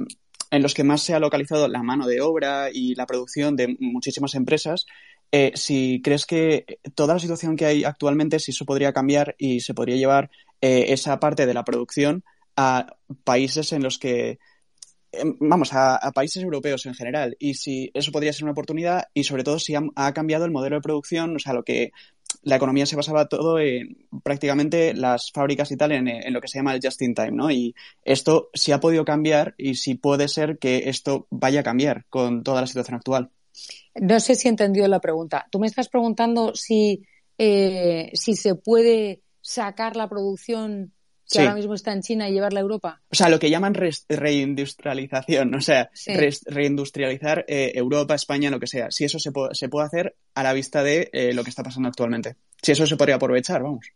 en 0.53 0.63
los 0.63 0.75
que 0.75 0.85
más 0.85 1.03
se 1.03 1.13
ha 1.13 1.19
localizado 1.19 1.67
la 1.67 1.83
mano 1.83 2.07
de 2.07 2.21
obra 2.21 2.71
y 2.73 2.95
la 2.95 3.05
producción 3.05 3.57
de 3.57 3.77
muchísimas 3.81 4.37
empresas, 4.37 4.87
si 5.55 6.01
crees 6.03 6.25
que 6.25 6.79
toda 6.95 7.15
la 7.15 7.21
situación 7.21 7.57
que 7.57 7.67
hay 7.67 7.83
actualmente, 7.83 8.39
si 8.39 8.53
eso 8.53 8.65
podría 8.65 8.93
cambiar 8.93 9.35
y 9.39 9.59
se 9.59 9.75
podría 9.75 9.97
llevar 9.97 10.31
esa 10.61 11.19
parte 11.19 11.47
de 11.47 11.53
la 11.53 11.65
producción 11.65 12.23
a 12.57 12.95
países 13.25 13.73
en 13.73 13.83
los 13.83 13.99
que, 13.99 14.39
vamos, 15.41 15.71
a, 15.73 15.99
países 16.15 16.43
europeos 16.43 16.87
en 16.87 16.95
general, 16.95 17.37
y 17.39 17.55
si 17.55 17.91
eso 17.95 18.13
podría 18.13 18.33
ser 18.33 18.45
una 18.45 18.53
oportunidad 18.53 19.05
y 19.15 19.25
sobre 19.25 19.45
todo 19.45 19.59
si 19.59 19.75
ha, 19.75 20.13
cambiado 20.13 20.45
el 20.45 20.51
modelo 20.51 20.77
de 20.77 20.83
producción, 20.83 21.37
o 21.37 21.39
sea, 21.39 21.53
lo 21.53 21.65
que 21.65 21.93
la 22.43 22.57
economía 22.57 22.87
se 22.87 22.97
basaba 22.97 23.29
todo 23.29 23.59
en 23.59 24.07
prácticamente 24.23 24.95
las 24.95 25.31
fábricas 25.33 25.71
y 25.73 25.77
tal 25.77 25.93
en, 25.93 26.33
lo 26.33 26.41
que 26.41 26.49
se 26.49 26.59
llama 26.59 26.75
el 26.75 26.81
just 26.83 27.03
in 27.03 27.15
time, 27.15 27.33
¿no? 27.33 27.51
Y 27.51 27.75
esto 28.05 28.51
sí 28.55 28.73
ha 28.73 28.81
podido 28.81 29.05
cambiar 29.05 29.55
y 29.59 29.75
sí 29.75 29.95
puede 29.95 30.29
ser 30.29 30.59
que 30.59 30.89
esto 30.89 31.27
vaya 31.31 31.61
a 31.61 31.65
cambiar 31.65 32.05
con 32.09 32.43
toda 32.43 32.61
la 32.61 32.67
situación 32.67 32.97
actual. 32.97 33.31
No 33.95 34.21
sé 34.21 34.35
si 34.35 34.49
he 34.49 34.51
entendido 34.51 34.87
la 34.89 35.01
pregunta. 35.01 35.47
Tú 35.51 35.59
me 35.59 35.67
estás 35.67 35.89
preguntando 35.89 36.55
si, 36.55 37.03
eh, 37.39 38.11
si 38.15 38.35
se 38.35 38.55
puede 38.55 39.23
sacar 39.41 39.97
la 39.97 40.09
producción 40.09 40.93
que 41.31 41.41
ahora 41.41 41.55
mismo 41.55 41.75
está 41.75 41.93
en 41.93 42.03
China 42.03 42.29
y 42.29 42.33
llevarla 42.33 42.61
a 42.61 42.63
Europa. 42.63 43.03
O 43.11 43.15
sea, 43.15 43.29
lo 43.29 43.39
que 43.39 43.51
llaman 43.51 43.75
reindustrialización, 43.75 45.55
o 45.55 45.61
sea, 45.61 45.91
reindustrializar 46.47 47.45
eh, 47.49 47.73
Europa, 47.75 48.15
España, 48.15 48.51
lo 48.51 48.61
que 48.61 48.67
sea. 48.67 48.91
Si 48.91 49.05
eso 49.05 49.19
se, 49.19 49.31
se 49.53 49.69
puede 49.69 49.87
hacer 49.87 50.17
a 50.35 50.43
la 50.43 50.53
vista 50.53 50.83
de 50.83 51.11
eh, 51.13 51.33
lo 51.35 51.45
que 51.45 51.51
está 51.51 51.63
pasando 51.63 51.89
actualmente. 51.89 52.37
Si 52.63 52.73
eso 52.73 52.87
se 52.87 52.97
podría 52.97 53.17
aprovechar, 53.17 53.63
vamos. 53.63 53.87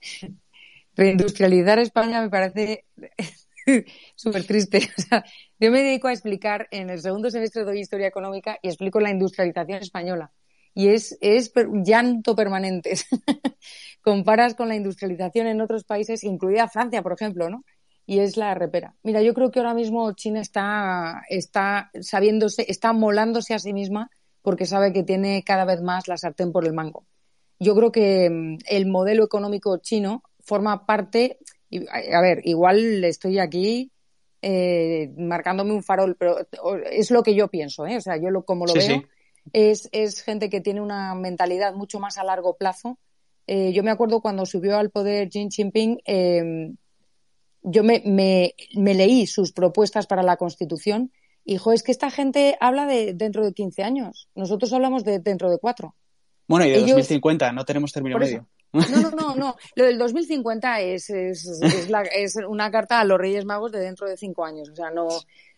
Reindustrializar 0.96 1.78
España 1.78 2.20
me 2.20 2.30
parece 2.30 2.84
súper 4.14 4.44
triste. 4.44 4.88
O 4.98 5.02
sea, 5.02 5.24
yo 5.58 5.70
me 5.70 5.82
dedico 5.82 6.08
a 6.08 6.12
explicar, 6.12 6.68
en 6.70 6.90
el 6.90 7.00
segundo 7.00 7.30
semestre 7.30 7.64
doy 7.64 7.80
historia 7.80 8.08
económica 8.08 8.58
y 8.62 8.68
explico 8.68 9.00
la 9.00 9.10
industrialización 9.10 9.78
española. 9.78 10.32
Y 10.74 10.88
es, 10.88 11.18
es 11.20 11.52
llanto 11.84 12.34
permanente. 12.34 12.92
Comparas 14.02 14.54
con 14.54 14.68
la 14.68 14.76
industrialización 14.76 15.46
en 15.46 15.60
otros 15.60 15.84
países, 15.84 16.24
incluida 16.24 16.68
Francia, 16.68 17.02
por 17.02 17.12
ejemplo, 17.12 17.50
¿no? 17.50 17.64
Y 18.06 18.20
es 18.20 18.36
la 18.36 18.54
repera. 18.54 18.94
Mira, 19.02 19.22
yo 19.22 19.34
creo 19.34 19.50
que 19.50 19.60
ahora 19.60 19.74
mismo 19.74 20.12
China 20.12 20.40
está, 20.40 21.22
está 21.28 21.90
sabiéndose, 22.00 22.64
está 22.68 22.92
molándose 22.92 23.54
a 23.54 23.58
sí 23.58 23.72
misma 23.72 24.10
porque 24.42 24.66
sabe 24.66 24.92
que 24.92 25.02
tiene 25.02 25.42
cada 25.44 25.64
vez 25.64 25.82
más 25.82 26.08
la 26.08 26.16
sartén 26.16 26.50
por 26.50 26.64
el 26.64 26.72
mango. 26.72 27.04
Yo 27.58 27.74
creo 27.74 27.92
que 27.92 28.30
mm, 28.30 28.58
el 28.68 28.86
modelo 28.86 29.24
económico 29.24 29.76
chino 29.78 30.22
forma 30.40 30.86
parte 30.86 31.38
a 32.12 32.20
ver, 32.20 32.40
igual 32.44 33.04
estoy 33.04 33.38
aquí 33.38 33.92
eh, 34.42 35.12
marcándome 35.16 35.72
un 35.72 35.82
farol, 35.82 36.16
pero 36.16 36.38
es 36.90 37.10
lo 37.10 37.22
que 37.22 37.34
yo 37.34 37.48
pienso, 37.48 37.86
¿eh? 37.86 37.96
O 37.96 38.00
sea, 38.00 38.16
yo 38.16 38.30
lo, 38.30 38.44
como 38.44 38.66
lo 38.66 38.74
veo, 38.74 39.02
Es, 39.52 39.88
es 39.92 40.22
gente 40.22 40.48
que 40.48 40.60
tiene 40.60 40.80
una 40.80 41.14
mentalidad 41.14 41.74
mucho 41.74 41.98
más 41.98 42.18
a 42.18 42.24
largo 42.24 42.56
plazo. 42.56 42.98
Eh, 43.46 43.72
yo 43.72 43.82
me 43.82 43.90
acuerdo 43.90 44.20
cuando 44.20 44.46
subió 44.46 44.76
al 44.76 44.90
poder 44.90 45.28
Xi 45.28 45.48
Jinping, 45.50 46.00
em, 46.04 46.76
yo 47.62 47.82
me, 47.82 48.02
me, 48.06 48.54
me, 48.74 48.94
leí 48.94 49.26
sus 49.26 49.52
propuestas 49.52 50.06
para 50.06 50.22
la 50.22 50.36
Constitución 50.36 51.10
y, 51.44 51.56
jo, 51.56 51.72
es 51.72 51.82
que 51.82 51.92
esta 51.92 52.10
gente 52.10 52.56
habla 52.60 52.86
de 52.86 53.14
dentro 53.14 53.44
de 53.44 53.52
15 53.52 53.82
años. 53.82 54.28
Nosotros 54.34 54.72
hablamos 54.72 55.04
de 55.04 55.18
dentro 55.18 55.50
de 55.50 55.58
cuatro. 55.58 55.94
Bueno, 56.46 56.64
y 56.64 56.70
de 56.70 56.80
2050, 56.80 57.52
no 57.52 57.64
tenemos 57.64 57.92
término 57.92 58.18
medio. 58.18 58.46
No, 58.72 58.82
no, 58.88 59.10
no, 59.10 59.34
no. 59.34 59.56
Lo 59.74 59.84
del 59.84 59.98
2050 59.98 60.80
es, 60.80 61.10
es, 61.10 61.44
es, 61.46 61.90
la, 61.90 62.02
es, 62.02 62.36
una 62.36 62.70
carta 62.70 63.00
a 63.00 63.04
los 63.04 63.18
Reyes 63.18 63.44
Magos 63.44 63.72
de 63.72 63.80
dentro 63.80 64.08
de 64.08 64.16
cinco 64.16 64.44
años. 64.44 64.68
O 64.68 64.76
sea, 64.76 64.90
no, 64.90 65.08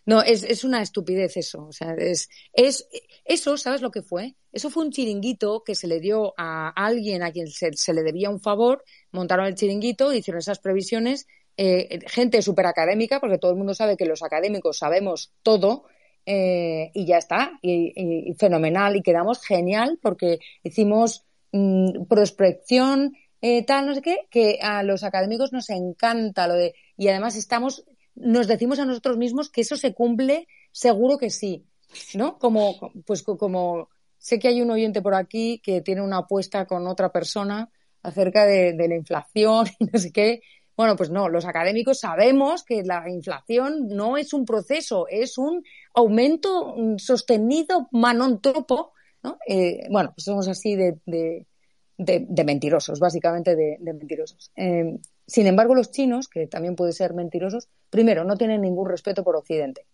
no 0.06 0.22
es, 0.22 0.42
es 0.42 0.64
una 0.64 0.82
estupidez 0.82 1.36
eso. 1.36 1.66
O 1.66 1.72
sea, 1.72 1.94
es, 1.94 2.28
es 2.52 2.88
eso, 3.24 3.56
¿sabes 3.56 3.82
lo 3.82 3.90
que 3.90 4.02
fue? 4.02 4.34
Eso 4.52 4.70
fue 4.70 4.84
un 4.84 4.90
chiringuito 4.90 5.62
que 5.64 5.74
se 5.74 5.86
le 5.86 6.00
dio 6.00 6.34
a 6.36 6.68
alguien 6.70 7.22
a 7.22 7.32
quien 7.32 7.48
se, 7.48 7.72
se 7.74 7.94
le 7.94 8.02
debía 8.02 8.30
un 8.30 8.40
favor, 8.40 8.84
montaron 9.10 9.46
el 9.46 9.54
chiringuito, 9.54 10.12
hicieron 10.12 10.40
esas 10.40 10.58
previsiones, 10.58 11.26
eh, 11.56 12.00
gente 12.06 12.42
súper 12.42 12.66
académica, 12.66 13.20
porque 13.20 13.38
todo 13.38 13.50
el 13.50 13.56
mundo 13.58 13.74
sabe 13.74 13.96
que 13.96 14.06
los 14.06 14.22
académicos 14.22 14.78
sabemos 14.78 15.32
todo, 15.42 15.84
eh, 16.24 16.90
y 16.94 17.04
ya 17.04 17.18
está, 17.18 17.58
y, 17.62 18.30
y, 18.30 18.34
fenomenal, 18.34 18.94
y 18.94 19.02
quedamos 19.02 19.44
genial 19.44 19.98
porque 20.00 20.38
hicimos 20.62 21.24
Mm, 21.52 22.06
prospección, 22.08 23.14
eh, 23.42 23.64
tal, 23.66 23.86
no 23.86 23.94
sé 23.94 24.00
qué, 24.02 24.16
que 24.30 24.58
a 24.62 24.82
los 24.82 25.04
académicos 25.04 25.52
nos 25.52 25.68
encanta 25.70 26.48
lo 26.48 26.54
de, 26.54 26.74
y 26.96 27.08
además 27.08 27.36
estamos, 27.36 27.84
nos 28.14 28.46
decimos 28.46 28.78
a 28.78 28.84
nosotros 28.84 29.16
mismos 29.16 29.50
que 29.50 29.62
eso 29.62 29.76
se 29.76 29.94
cumple, 29.94 30.48
seguro 30.70 31.18
que 31.18 31.30
sí, 31.30 31.64
¿no? 32.14 32.38
Como, 32.38 32.92
pues 33.06 33.22
como, 33.22 33.88
sé 34.18 34.38
que 34.38 34.48
hay 34.48 34.62
un 34.62 34.70
oyente 34.70 35.02
por 35.02 35.14
aquí 35.14 35.60
que 35.62 35.80
tiene 35.80 36.02
una 36.02 36.18
apuesta 36.18 36.66
con 36.66 36.86
otra 36.86 37.10
persona 37.10 37.70
acerca 38.02 38.46
de, 38.46 38.72
de 38.72 38.88
la 38.88 38.96
inflación 38.96 39.66
y 39.78 39.84
no 39.86 39.98
sé 39.98 40.12
qué, 40.12 40.40
bueno, 40.76 40.96
pues 40.96 41.10
no, 41.10 41.28
los 41.28 41.44
académicos 41.44 42.00
sabemos 42.00 42.64
que 42.64 42.82
la 42.82 43.08
inflación 43.08 43.88
no 43.88 44.16
es 44.16 44.32
un 44.32 44.44
proceso, 44.44 45.06
es 45.08 45.36
un 45.36 45.62
aumento 45.94 46.74
sostenido 46.96 47.88
manontropo 47.92 48.92
¿no? 49.22 49.38
Eh, 49.46 49.86
bueno, 49.90 50.12
pues 50.14 50.24
somos 50.24 50.48
así 50.48 50.76
de, 50.76 50.98
de, 51.06 52.44
mentirosos, 52.44 52.98
básicamente 52.98 53.54
de, 53.54 53.78
mentirosos. 53.80 54.50
Eh, 54.56 54.98
sin 55.26 55.46
embargo, 55.46 55.74
los 55.74 55.90
chinos, 55.90 56.28
que 56.28 56.46
también 56.46 56.76
pueden 56.76 56.92
ser 56.92 57.14
mentirosos, 57.14 57.68
primero, 57.90 58.24
no 58.24 58.36
tienen 58.36 58.60
ningún 58.60 58.88
respeto 58.88 59.22
por 59.24 59.36
Occidente. 59.36 59.86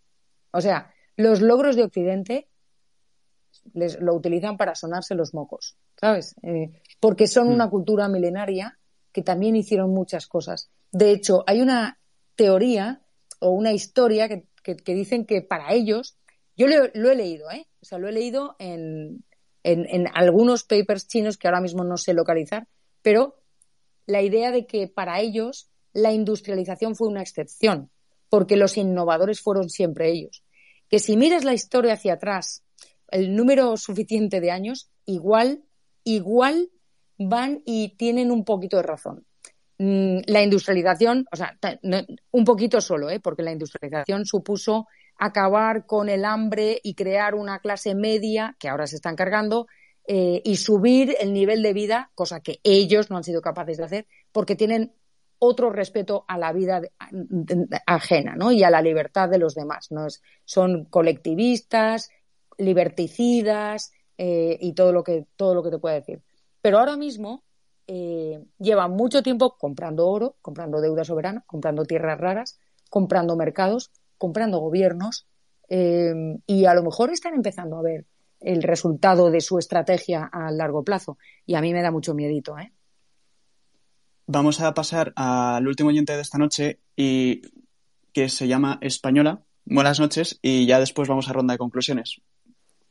O 0.50 0.60
sea, 0.60 0.92
los 1.16 1.40
logros 1.40 1.76
de 1.76 1.84
Occidente 1.84 2.48
les, 3.74 4.00
lo 4.00 4.14
utilizan 4.14 4.56
para 4.56 4.74
sonarse 4.74 5.14
los 5.14 5.34
mocos, 5.34 5.76
¿sabes? 6.00 6.34
Eh, 6.42 6.80
porque 7.00 7.26
son 7.26 7.48
mm. 7.48 7.52
una 7.52 7.70
cultura 7.70 8.08
milenaria 8.08 8.78
que 9.12 9.22
también 9.22 9.56
hicieron 9.56 9.90
muchas 9.90 10.26
cosas. 10.26 10.70
De 10.92 11.10
hecho, 11.10 11.44
hay 11.46 11.60
una 11.60 11.98
teoría 12.36 13.02
o 13.40 13.50
una 13.50 13.72
historia 13.72 14.28
que, 14.28 14.46
que 14.62 14.94
dicen 14.94 15.26
que 15.26 15.42
para 15.42 15.72
ellos 15.72 16.18
yo 16.58 16.66
lo, 16.66 17.10
he 17.10 17.14
leído, 17.14 17.48
¿eh? 17.52 17.68
O 17.80 17.84
sea, 17.84 17.98
lo 17.98 18.08
he 18.08 18.12
leído 18.12 18.56
en, 18.58 19.24
en, 19.62 20.08
algunos 20.12 20.64
papers 20.64 21.06
chinos 21.06 21.38
que 21.38 21.46
ahora 21.46 21.60
mismo 21.60 21.84
no 21.84 21.96
sé 21.96 22.14
localizar, 22.14 22.66
pero 23.00 23.37
la 24.08 24.22
idea 24.22 24.50
de 24.50 24.66
que 24.66 24.88
para 24.88 25.20
ellos 25.20 25.68
la 25.92 26.12
industrialización 26.12 26.96
fue 26.96 27.08
una 27.08 27.20
excepción, 27.20 27.90
porque 28.30 28.56
los 28.56 28.76
innovadores 28.78 29.40
fueron 29.40 29.68
siempre 29.68 30.10
ellos. 30.10 30.42
Que 30.88 30.98
si 30.98 31.16
miras 31.16 31.44
la 31.44 31.52
historia 31.52 31.92
hacia 31.92 32.14
atrás, 32.14 32.64
el 33.10 33.36
número 33.36 33.76
suficiente 33.76 34.40
de 34.40 34.50
años, 34.50 34.90
igual, 35.04 35.62
igual 36.04 36.70
van 37.18 37.60
y 37.66 37.96
tienen 37.96 38.30
un 38.30 38.44
poquito 38.44 38.78
de 38.78 38.82
razón. 38.82 39.26
Mm, 39.76 40.20
la 40.26 40.42
industrialización, 40.42 41.26
o 41.30 41.36
sea, 41.36 41.58
un 42.30 42.44
poquito 42.44 42.80
solo, 42.80 43.10
¿eh? 43.10 43.20
porque 43.20 43.42
la 43.42 43.52
industrialización 43.52 44.24
supuso 44.24 44.86
acabar 45.18 45.84
con 45.84 46.08
el 46.08 46.24
hambre 46.24 46.80
y 46.82 46.94
crear 46.94 47.34
una 47.34 47.58
clase 47.58 47.94
media, 47.94 48.56
que 48.58 48.68
ahora 48.68 48.86
se 48.86 48.96
están 48.96 49.16
cargando, 49.16 49.66
eh, 50.10 50.40
y 50.42 50.56
subir 50.56 51.14
el 51.20 51.34
nivel 51.34 51.62
de 51.62 51.74
vida, 51.74 52.10
cosa 52.14 52.40
que 52.40 52.60
ellos 52.64 53.10
no 53.10 53.18
han 53.18 53.24
sido 53.24 53.42
capaces 53.42 53.76
de 53.76 53.84
hacer, 53.84 54.06
porque 54.32 54.56
tienen 54.56 54.94
otro 55.38 55.68
respeto 55.68 56.24
a 56.26 56.38
la 56.38 56.50
vida 56.54 56.80
ajena 57.84 58.34
¿no? 58.34 58.50
y 58.50 58.62
a 58.62 58.70
la 58.70 58.80
libertad 58.80 59.28
de 59.28 59.36
los 59.36 59.54
demás. 59.54 59.90
¿no? 59.90 60.06
son 60.46 60.86
colectivistas, 60.86 62.08
liberticidas 62.56 63.92
eh, 64.16 64.56
y 64.58 64.72
todo 64.72 64.94
lo, 64.94 65.04
que, 65.04 65.26
todo 65.36 65.54
lo 65.54 65.62
que 65.62 65.70
te 65.70 65.78
pueda 65.78 65.96
decir. 65.96 66.22
Pero 66.62 66.78
ahora 66.78 66.96
mismo 66.96 67.44
eh, 67.86 68.42
llevan 68.58 68.92
mucho 68.92 69.22
tiempo 69.22 69.58
comprando 69.58 70.08
oro, 70.08 70.36
comprando 70.40 70.80
deuda 70.80 71.04
soberana, 71.04 71.44
comprando 71.46 71.84
tierras 71.84 72.18
raras, 72.18 72.58
comprando 72.88 73.36
mercados, 73.36 73.90
comprando 74.16 74.58
gobiernos 74.58 75.26
y 75.70 76.64
a 76.64 76.72
lo 76.72 76.82
mejor 76.82 77.10
están 77.10 77.34
empezando 77.34 77.76
a 77.76 77.82
ver 77.82 78.06
el 78.40 78.62
resultado 78.62 79.30
de 79.30 79.40
su 79.40 79.58
estrategia 79.58 80.24
a 80.24 80.50
largo 80.50 80.82
plazo. 80.82 81.18
Y 81.46 81.54
a 81.54 81.60
mí 81.60 81.72
me 81.72 81.82
da 81.82 81.90
mucho 81.90 82.14
miedito. 82.14 82.58
¿eh? 82.58 82.72
Vamos 84.26 84.60
a 84.60 84.74
pasar 84.74 85.12
al 85.16 85.66
último 85.66 85.90
oyente 85.90 86.14
de 86.14 86.22
esta 86.22 86.38
noche 86.38 86.80
y 86.96 87.42
que 88.12 88.28
se 88.28 88.48
llama 88.48 88.78
Española. 88.80 89.42
Buenas 89.64 90.00
noches 90.00 90.38
y 90.40 90.66
ya 90.66 90.80
después 90.80 91.08
vamos 91.08 91.28
a 91.28 91.32
ronda 91.32 91.54
de 91.54 91.58
conclusiones. 91.58 92.20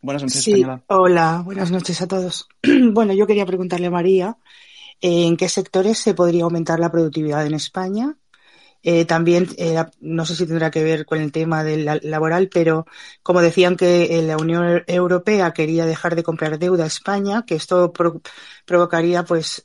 Buenas 0.02 0.24
noches, 0.24 0.44
sí, 0.44 0.52
Española. 0.52 0.84
Hola, 0.88 1.42
buenas 1.44 1.72
noches 1.72 2.02
a 2.02 2.08
todos. 2.08 2.48
bueno, 2.94 3.14
yo 3.14 3.26
quería 3.26 3.46
preguntarle 3.46 3.88
a 3.88 3.92
María 3.92 4.38
en 5.02 5.38
qué 5.38 5.50
sectores 5.50 5.98
se 5.98 6.14
podría 6.14 6.44
aumentar 6.44 6.80
la 6.80 6.92
productividad 6.92 7.46
en 7.46 7.54
España 7.54 8.18
eh, 8.84 9.06
también, 9.06 9.48
eh, 9.58 9.84
no 10.00 10.26
sé 10.26 10.36
si 10.36 10.46
tendrá 10.46 10.72
que 10.72 10.84
ver 10.84 11.06
con 11.06 11.20
el 11.20 11.32
tema 11.32 11.64
del 11.64 11.86
laboral, 12.04 12.50
pero 12.50 12.86
como 13.24 13.42
decían 13.42 13.76
que 13.76 14.20
eh, 14.20 14.22
la 14.22 14.38
Unión 14.38 14.84
Europea 14.88 15.54
quería 15.54 15.86
dejar 15.86 16.16
de 16.16 16.24
comprar 16.24 16.60
deuda 16.60 16.84
a 16.84 16.88
España, 16.88 17.44
que 17.46 17.56
esto 17.56 17.92
provocaría 18.66 19.24
pues 19.24 19.64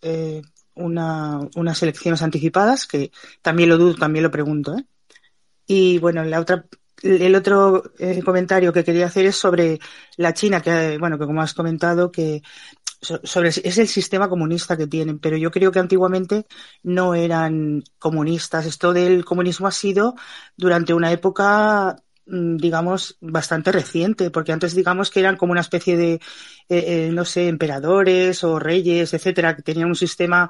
una, 0.75 1.41
unas 1.55 1.83
elecciones 1.83 2.23
anticipadas, 2.23 2.87
que 2.87 3.13
también 3.43 3.69
lo 3.69 3.79
dudo, 3.79 3.95
también 3.95 4.23
lo 4.23 4.31
pregunto. 4.31 4.77
Y 5.67 5.99
bueno, 5.99 6.25
la 6.25 6.41
otra 6.41 6.67
el 7.03 7.35
otro 7.35 7.83
comentario 8.25 8.73
que 8.73 8.85
quería 8.85 9.07
hacer 9.07 9.27
es 9.27 9.35
sobre 9.37 9.81
la 10.17 10.35
China, 10.35 10.61
que 10.61 10.99
bueno, 10.99 11.19
que 11.19 11.27
como 11.27 11.43
has 11.43 11.53
comentado, 11.53 12.13
que 12.13 12.43
sobre 13.03 13.49
es 13.49 13.79
el 13.79 13.89
sistema 13.89 14.29
comunista 14.29 14.77
que 14.77 14.87
tienen, 14.87 15.19
pero 15.19 15.37
yo 15.37 15.51
creo 15.51 15.73
que 15.73 15.81
antiguamente 15.81 16.47
no 16.83 17.15
eran 17.15 17.83
comunistas. 17.99 18.67
Esto 18.67 18.93
del 18.93 19.25
comunismo 19.25 19.67
ha 19.67 19.73
sido 19.73 20.15
durante 20.57 20.95
una 20.95 21.11
época 21.11 21.97
mm, 22.27 22.57
digamos, 22.59 23.19
bastante 23.21 23.73
reciente, 23.73 24.31
porque 24.31 24.53
antes 24.53 24.75
digamos 24.75 25.11
que 25.11 25.21
eran 25.21 25.37
como 25.37 25.53
una 25.53 25.61
especie 25.63 25.97
de, 25.97 26.13
eh, 26.15 26.21
eh, 27.09 27.11
no 27.13 27.25
sé, 27.25 27.49
emperadores 27.49 28.45
o 28.45 28.59
reyes, 28.59 29.13
etcétera, 29.15 29.57
que 29.57 29.63
tenían 29.63 29.89
un 29.89 29.97
sistema, 29.97 30.49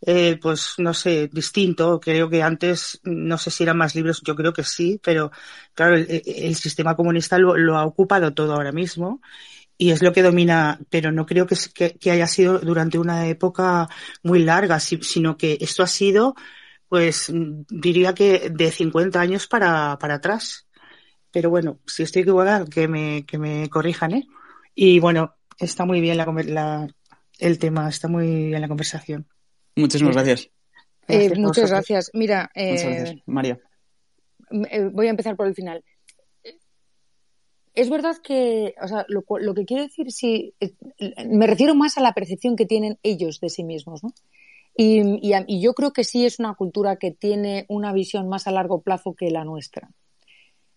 eh, 0.00 0.38
pues, 0.42 0.74
no 0.78 0.94
sé, 0.94 1.28
distinto. 1.32 2.00
Creo 2.00 2.28
que 2.28 2.42
antes, 2.42 3.00
no 3.04 3.38
sé 3.38 3.50
si 3.50 3.62
eran 3.62 3.76
más 3.78 3.94
libres, 3.94 4.20
yo 4.24 4.34
creo 4.34 4.52
que 4.52 4.64
sí, 4.64 5.00
pero 5.02 5.30
claro, 5.74 5.94
el, 5.96 6.56
sistema 6.56 6.96
comunista 6.96 7.38
lo, 7.38 7.56
lo, 7.56 7.76
ha 7.78 7.84
ocupado 7.86 8.34
todo 8.34 8.54
ahora 8.54 8.72
mismo 8.72 9.20
y 9.82 9.90
es 9.90 10.00
lo 10.00 10.12
que 10.12 10.22
domina, 10.22 10.78
pero 10.90 11.10
no 11.10 11.26
creo 11.26 11.44
que, 11.44 11.56
que, 11.98 12.10
haya 12.12 12.28
sido 12.28 12.60
durante 12.60 13.00
una 13.00 13.26
época 13.26 13.88
muy 14.22 14.38
larga, 14.38 14.78
sino 14.78 15.36
que 15.36 15.58
esto 15.60 15.82
ha 15.82 15.88
sido, 15.88 16.36
pues 16.88 17.32
diría 17.68 18.14
que 18.14 18.48
de 18.48 18.70
50 18.70 19.20
años 19.20 19.48
para, 19.48 19.98
para 19.98 20.14
atrás. 20.14 20.68
Pero 21.32 21.50
bueno, 21.50 21.80
si 21.84 22.04
estoy 22.04 22.22
equivocada, 22.22 22.64
que 22.64 22.86
me, 22.86 23.26
que 23.26 23.38
me 23.38 23.68
corrijan, 23.70 24.12
¿eh? 24.12 24.28
Y 24.72 25.00
bueno, 25.00 25.34
está 25.58 25.84
muy 25.84 26.00
bien 26.00 26.16
la, 26.16 26.26
la, 26.26 26.88
el 27.40 27.58
tema, 27.58 27.88
está 27.88 28.06
muy 28.06 28.46
bien 28.50 28.60
la 28.60 28.68
conversación. 28.68 29.26
Muchísimas 29.74 30.14
gracias. 30.14 30.48
Eh, 31.08 31.34
muchas 31.34 31.70
gracias. 31.70 32.10
Mira, 32.14 32.52
muchas 32.54 32.84
gracias. 32.84 33.10
Eh, 33.16 33.22
María. 33.26 33.58
Eh, 34.70 34.88
voy 34.92 35.08
a 35.08 35.10
empezar 35.10 35.34
por 35.34 35.48
el 35.48 35.56
final 35.56 35.82
es 37.74 37.88
verdad 37.88 38.16
que, 38.22 38.74
o 38.82 38.88
sea, 38.88 39.06
lo, 39.08 39.24
que 39.54 39.64
quiero 39.64 39.82
decir, 39.82 40.12
sí, 40.12 40.54
me 41.26 41.46
refiero 41.46 41.74
más 41.74 41.96
a 41.96 42.02
la 42.02 42.12
percepción 42.12 42.56
que 42.56 42.66
tienen 42.66 42.98
ellos 43.02 43.40
de 43.40 43.48
sí 43.48 43.64
mismos, 43.64 44.02
¿no? 44.04 44.12
Y, 44.76 45.60
yo 45.60 45.74
creo 45.74 45.92
que 45.92 46.04
sí 46.04 46.24
es 46.24 46.38
una 46.38 46.54
cultura 46.54 46.96
que 46.96 47.10
tiene 47.10 47.66
una 47.68 47.92
visión 47.92 48.28
más 48.28 48.46
a 48.46 48.52
largo 48.52 48.82
plazo 48.82 49.14
que 49.14 49.30
la 49.30 49.44
nuestra, 49.44 49.90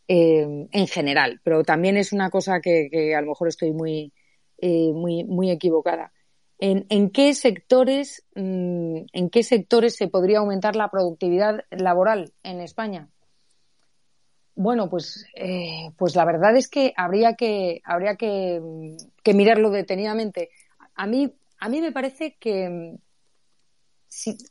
eh, 0.08 0.68
en 0.72 0.88
general, 0.88 1.42
pero 1.44 1.64
también 1.64 1.98
es 1.98 2.14
una 2.14 2.30
cosa 2.30 2.62
que, 2.62 3.14
a 3.16 3.22
lo 3.22 3.28
mejor 3.28 3.48
estoy 3.48 3.72
muy, 3.72 4.14
eh, 4.58 4.92
muy, 4.94 5.24
muy 5.24 5.52
equivocada. 5.52 6.12
¿En, 6.60 6.86
¿En, 6.90 7.10
qué 7.10 7.34
sectores, 7.34 8.26
mm, 8.36 9.00
en 9.12 9.30
qué 9.30 9.44
sectores 9.44 9.96
se 9.96 10.08
podría 10.08 10.40
aumentar 10.40 10.78
la 10.78 10.90
productividad 10.90 11.66
laboral 11.70 12.32
en 12.44 12.62
España? 12.62 13.10
Bueno, 14.56 14.90
pues, 14.90 15.26
eh, 15.36 15.92
pues 15.98 16.16
la 16.16 16.24
verdad 16.24 16.56
es 16.56 16.70
que 16.70 16.94
habría 16.96 17.36
que, 17.36 17.82
habría 17.84 18.16
que, 18.16 18.62
mirarlo 19.34 19.70
detenidamente. 19.70 20.50
A 20.96 21.06
mí, 21.08 21.34
a 21.60 21.68
mí 21.68 21.82
me 21.82 21.92
parece 21.92 22.38
que, 22.40 22.96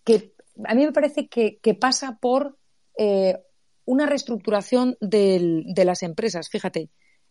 que 0.04 0.34
a 0.64 0.74
mí 0.74 0.84
me 0.84 0.92
parece 0.92 1.26
que, 1.28 1.74
pasa 1.80 2.18
por 2.20 2.58
eh, 2.98 3.38
una 3.86 4.04
reestructuración 4.04 4.98
de 5.00 5.84
las 5.84 6.02
empresas, 6.02 6.50
fíjate, 6.50 6.90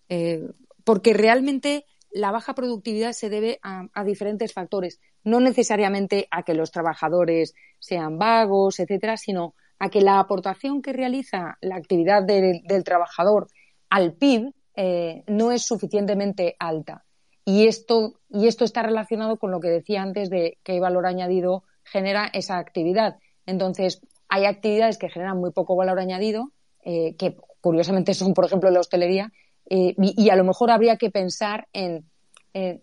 eh, 0.10 0.42
porque 0.84 1.14
realmente 1.14 1.86
la 2.12 2.32
baja 2.32 2.56
productividad 2.56 3.14
se 3.14 3.30
debe 3.30 3.60
a, 3.62 3.88
a, 3.94 4.04
diferentes 4.04 4.52
factores, 4.52 5.00
no 5.24 5.40
necesariamente 5.40 6.28
a 6.32 6.42
que 6.42 6.56
los 6.56 6.72
trabajadores 6.72 7.54
sean 7.80 8.18
vagos, 8.18 8.80
etcétera, 8.80 9.18
sino 9.18 9.54
a 9.84 9.90
que 9.90 10.00
la 10.00 10.18
aportación 10.18 10.82
que 10.82 10.94
realiza 10.94 11.58
la 11.60 11.76
actividad 11.76 12.24
del, 12.24 12.84
trabajador 12.86 13.48
al 13.90 14.14
PIB 14.14 14.54
eh, 14.78 15.26
no 15.28 15.52
es 15.52 15.66
suficientemente 15.66 16.56
alta. 16.58 17.04
Y 17.44 17.68
esto, 17.68 18.14
y 18.30 18.48
esto 18.48 18.64
está 18.64 18.82
relacionado 18.82 19.36
con 19.36 19.52
lo 19.52 19.60
que 19.60 19.68
decía 19.68 20.02
antes 20.02 20.30
de 20.30 20.58
qué 20.64 20.80
valor 20.80 21.06
añadido 21.06 21.66
genera 21.84 22.30
esa 22.32 22.60
actividad. 22.60 23.18
Entonces, 23.46 24.00
hay 24.30 24.46
actividades 24.46 24.98
que 24.98 25.10
generan 25.10 25.38
muy 25.38 25.52
poco 25.52 25.76
valor 25.76 26.00
añadido, 26.00 26.54
eh, 26.86 27.18
que 27.18 27.36
curiosamente 27.60 28.14
son, 28.14 28.34
por 28.34 28.46
ejemplo, 28.46 28.72
la 28.72 28.80
hostelería, 28.80 29.34
eh, 29.70 29.96
y, 29.98 30.30
a 30.30 30.38
lo 30.38 30.46
mejor 30.46 30.72
habría 30.72 30.96
que 30.96 31.12
pensar 31.12 31.68
en, 31.74 32.06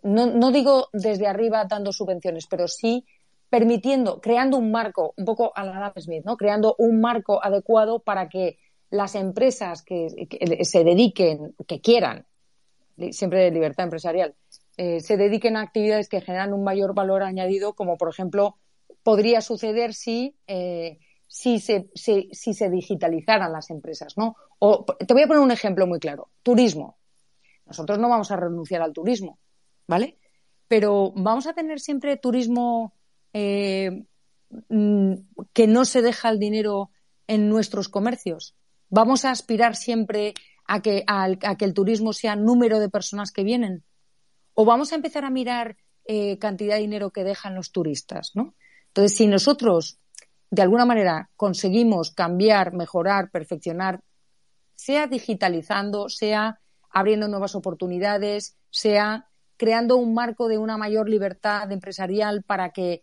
no, 0.02 0.27
no, 0.27 0.51
digo 0.51 0.89
desde 0.93 1.27
arriba 1.27 1.64
dando 1.64 1.93
subvenciones, 1.93 2.47
pero 2.47 2.68
sí 2.68 3.06
permitiendo, 3.51 4.20
creando 4.20 4.56
un 4.56 4.70
marco, 4.70 5.12
un 5.16 5.24
poco 5.24 5.52
a 5.55 5.64
la 5.64 5.77
Adam 5.77 5.93
Smith, 5.98 6.24
¿no? 6.24 6.36
Creando 6.36 6.77
un 6.78 7.01
marco 7.01 7.44
adecuado 7.44 7.98
para 7.98 8.28
que 8.28 8.59
las 8.90 9.16
empresas 9.16 9.82
que, 9.82 10.09
se 10.62 10.85
dediquen, 10.85 11.55
que 11.66 11.81
quieran, 11.81 12.27
siempre 13.10 13.40
de 13.40 13.51
libertad 13.51 13.85
empresarial, 13.85 14.35
eh, 14.77 15.01
se 15.01 15.16
dediquen 15.16 15.56
a 15.56 15.62
actividades 15.62 16.09
que 16.09 16.20
generan 16.20 16.55
un 16.55 16.64
mayor 16.64 16.94
valor 16.94 17.22
añadido, 17.22 17.74
como 17.74 17.98
por 17.98 18.09
ejemplo 18.09 18.56
podría 19.02 19.40
suceder 19.40 19.94
si, 19.94 20.36
eh, 20.47 20.98
si, 21.27 21.59
se, 21.59 21.90
si, 21.94 22.31
se 22.32 22.70
digitalizaran 22.70 23.52
las 23.52 23.70
empresas, 23.70 24.16
¿no? 24.16 24.36
O, 24.60 24.85
te 24.85 25.12
voy 25.12 25.22
a 25.22 25.27
poner 25.27 25.43
un 25.43 25.51
ejemplo 25.51 25.86
muy 25.86 25.98
claro. 25.98 26.28
Turismo. 26.43 26.98
Nosotros 27.66 27.98
no 27.98 28.09
vamos 28.09 28.31
a 28.31 28.36
renunciar 28.36 28.82
al 28.82 28.93
turismo, 28.93 29.39
¿vale? 29.86 30.18
Pero 30.68 31.12
vamos 31.16 31.47
a 31.47 31.52
tener 31.52 31.81
siempre 31.81 32.16
turismo 32.16 32.94
eh, 33.32 34.05
mm, 34.69 35.15
que 35.52 35.66
no 35.66 35.85
se 35.85 36.02
deja 36.02 36.31
el 36.31 36.39
dinero 36.39 36.90
en 37.27 37.48
nuestros 37.48 37.89
comercios? 37.89 38.55
¿Vamos 38.89 39.24
a 39.24 39.31
aspirar 39.31 39.77
siempre 39.77 40.35
a 40.66 40.82
que, 40.82 41.05
que 41.59 41.65
el 41.65 41.74
turismo 41.74 42.12
sea 42.12 42.36
número 42.36 42.78
de 42.81 42.89
personas 42.89 43.32
que 43.32 43.44
vienen? 43.44 43.85
¿O 44.55 44.65
vamos 44.65 44.93
a 44.93 44.97
empezar 44.97 45.24
a 45.24 45.31
mirar 45.31 45.77
eh, 46.05 46.39
cantidad 46.39 46.74
de 46.74 46.82
dinero 46.82 47.11
que 47.11 47.24
dejan 47.24 47.55
los 47.55 47.73
turistas? 47.73 48.32
¿no? 48.35 48.55
Entonces, 48.89 49.16
si 49.16 49.27
nosotros, 49.27 49.98
de 50.51 50.62
alguna 50.62 50.85
manera, 50.85 51.31
conseguimos 51.36 52.11
cambiar, 52.11 52.73
mejorar, 52.73 53.31
perfeccionar, 53.31 54.01
sea 54.74 55.07
digitalizando, 55.07 56.09
sea 56.09 56.59
abriendo 56.90 57.28
nuevas 57.28 57.55
oportunidades, 57.55 58.57
sea 58.70 59.27
creando 59.57 59.97
un 59.97 60.15
marco 60.15 60.48
de 60.48 60.59
una 60.59 60.77
mayor 60.77 61.09
libertad 61.09 61.70
empresarial 61.70 62.43
para 62.43 62.70
que 62.70 63.02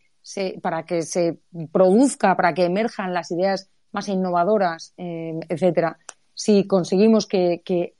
para 0.61 0.83
que 0.83 1.03
se 1.03 1.39
produzca, 1.71 2.35
para 2.35 2.53
que 2.53 2.65
emerjan 2.65 3.13
las 3.13 3.31
ideas 3.31 3.69
más 3.91 4.09
innovadoras, 4.09 4.93
eh, 4.97 5.39
etcétera, 5.49 5.97
si 6.33 6.67
conseguimos 6.67 7.25
que, 7.25 7.93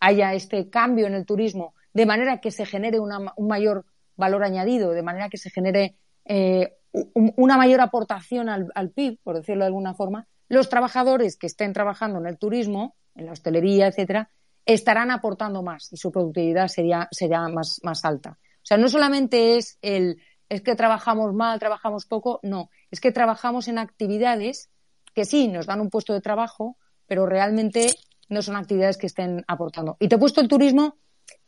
haya 0.00 0.32
este 0.32 0.70
cambio 0.70 1.08
en 1.08 1.14
el 1.14 1.26
turismo 1.26 1.74
de 1.92 2.06
manera 2.06 2.40
que 2.40 2.52
se 2.52 2.64
genere 2.64 3.00
un 3.00 3.48
mayor 3.48 3.84
valor 4.16 4.44
añadido, 4.44 4.92
de 4.92 5.02
manera 5.02 5.28
que 5.28 5.38
se 5.38 5.50
genere 5.50 5.96
eh, 6.24 6.74
una 6.92 7.56
mayor 7.56 7.80
aportación 7.80 8.48
al, 8.48 8.90
PIB, 8.90 9.18
por 9.24 9.36
decirlo 9.36 9.64
de 9.64 9.68
alguna 9.68 9.94
forma, 9.94 10.28
los 10.48 10.68
trabajadores 10.68 11.36
que 11.36 11.48
estén 11.48 11.72
trabajando 11.72 12.20
en 12.20 12.26
el 12.26 12.38
turismo, 12.38 12.94
en 13.16 13.26
la 13.26 13.32
hostelería, 13.32 13.88
etcétera, 13.88 14.30
estarán 14.64 15.10
aportando 15.10 15.62
más 15.62 15.92
y 15.92 15.96
su 15.96 16.12
productividad 16.12 16.68
sería, 16.68 17.08
sería 17.10 17.48
más, 17.48 17.80
más 17.82 18.04
alta. 18.04 18.38
O 18.40 18.66
sea, 18.68 18.76
no 18.76 18.88
solamente 18.88 19.56
es 19.56 19.78
el 19.82 20.20
es 20.48 20.62
que 20.62 20.74
trabajamos 20.74 21.34
mal, 21.34 21.58
trabajamos 21.58 22.06
poco, 22.06 22.40
no, 22.42 22.70
es 22.90 23.00
que 23.00 23.12
trabajamos 23.12 23.68
en 23.68 23.78
actividades 23.78 24.70
que 25.14 25.24
sí 25.24 25.48
nos 25.48 25.66
dan 25.66 25.80
un 25.80 25.90
puesto 25.90 26.12
de 26.12 26.20
trabajo, 26.20 26.76
pero 27.06 27.26
realmente 27.26 27.90
no 28.28 28.42
son 28.42 28.56
actividades 28.56 28.98
que 28.98 29.06
estén 29.06 29.44
aportando. 29.46 29.96
Y 30.00 30.08
te 30.08 30.16
he 30.16 30.18
puesto 30.18 30.40
el 30.40 30.48
turismo 30.48 30.96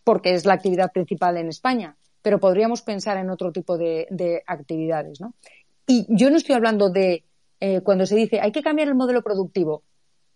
porque 0.05 0.35
es 0.35 0.45
la 0.47 0.55
actividad 0.55 0.93
principal 0.93 1.37
en 1.37 1.49
España, 1.49 1.97
pero 2.23 2.39
podríamos 2.39 2.83
pensar 2.83 3.17
en 3.17 3.31
otro 3.31 3.53
tipo 3.53 3.77
de, 3.79 4.43
actividades, 4.47 5.21
¿no? 5.21 5.35
Y 5.87 6.07
yo 6.09 6.31
no 6.31 6.37
estoy 6.37 6.55
hablando 6.55 6.91
de 6.91 7.25
eh, 7.59 7.81
cuando 7.81 8.07
se 8.07 8.17
dice 8.17 8.41
hay 8.41 8.53
que 8.53 8.63
cambiar 8.63 8.89
el 8.89 8.95
modelo 8.95 9.23
productivo. 9.23 9.83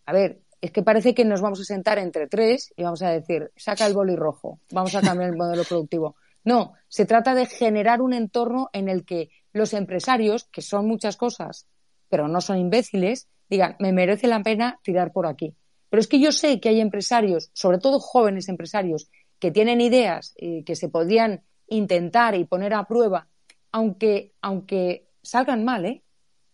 A 0.06 0.12
ver, 0.12 0.40
es 0.60 0.70
que 0.70 0.82
parece 0.82 1.14
que 1.14 1.24
nos 1.24 1.40
vamos 1.40 1.60
a 1.60 1.64
sentar 1.64 1.98
entre 1.98 2.26
tres 2.26 2.72
y 2.76 2.82
vamos 2.82 3.02
a 3.02 3.10
decir, 3.10 3.50
saca 3.56 3.86
el 3.86 3.94
boli 3.94 4.16
rojo, 4.16 4.60
vamos 4.70 4.94
a 4.94 5.00
cambiar 5.00 5.30
el 5.30 5.36
modelo 5.36 5.62
productivo. 5.64 6.16
No, 6.44 6.74
se 6.88 7.06
trata 7.06 7.34
de 7.34 7.46
generar 7.46 8.02
un 8.02 8.12
entorno 8.12 8.68
en 8.72 8.88
el 8.88 9.04
que 9.04 9.30
los 9.52 9.72
empresarios, 9.72 10.44
que 10.44 10.62
son 10.62 10.86
muchas 10.86 11.16
cosas, 11.16 11.66
pero 12.08 12.28
no 12.28 12.40
son 12.40 12.58
imbéciles, 12.58 13.28
digan, 13.48 13.76
me 13.78 13.92
merece 13.92 14.26
la 14.26 14.42
pena 14.42 14.78
tirar 14.82 15.12
por 15.12 15.26
aquí. 15.26 15.54
Pero 15.88 16.00
es 16.00 16.06
que 16.06 16.20
yo 16.20 16.32
sé 16.32 16.60
que 16.60 16.68
hay 16.68 16.80
empresarios, 16.80 17.50
sobre 17.54 17.78
todo 17.78 17.98
jóvenes 17.98 18.48
empresarios, 18.48 19.08
que 19.38 19.50
tienen 19.50 19.80
ideas 19.80 20.34
y 20.36 20.64
que 20.64 20.76
se 20.76 20.88
podrían 20.88 21.42
intentar 21.68 22.34
y 22.34 22.44
poner 22.44 22.74
a 22.74 22.84
prueba, 22.84 23.28
aunque, 23.72 24.32
aunque 24.40 25.08
salgan 25.22 25.64
mal, 25.64 25.84
¿eh? 25.86 26.02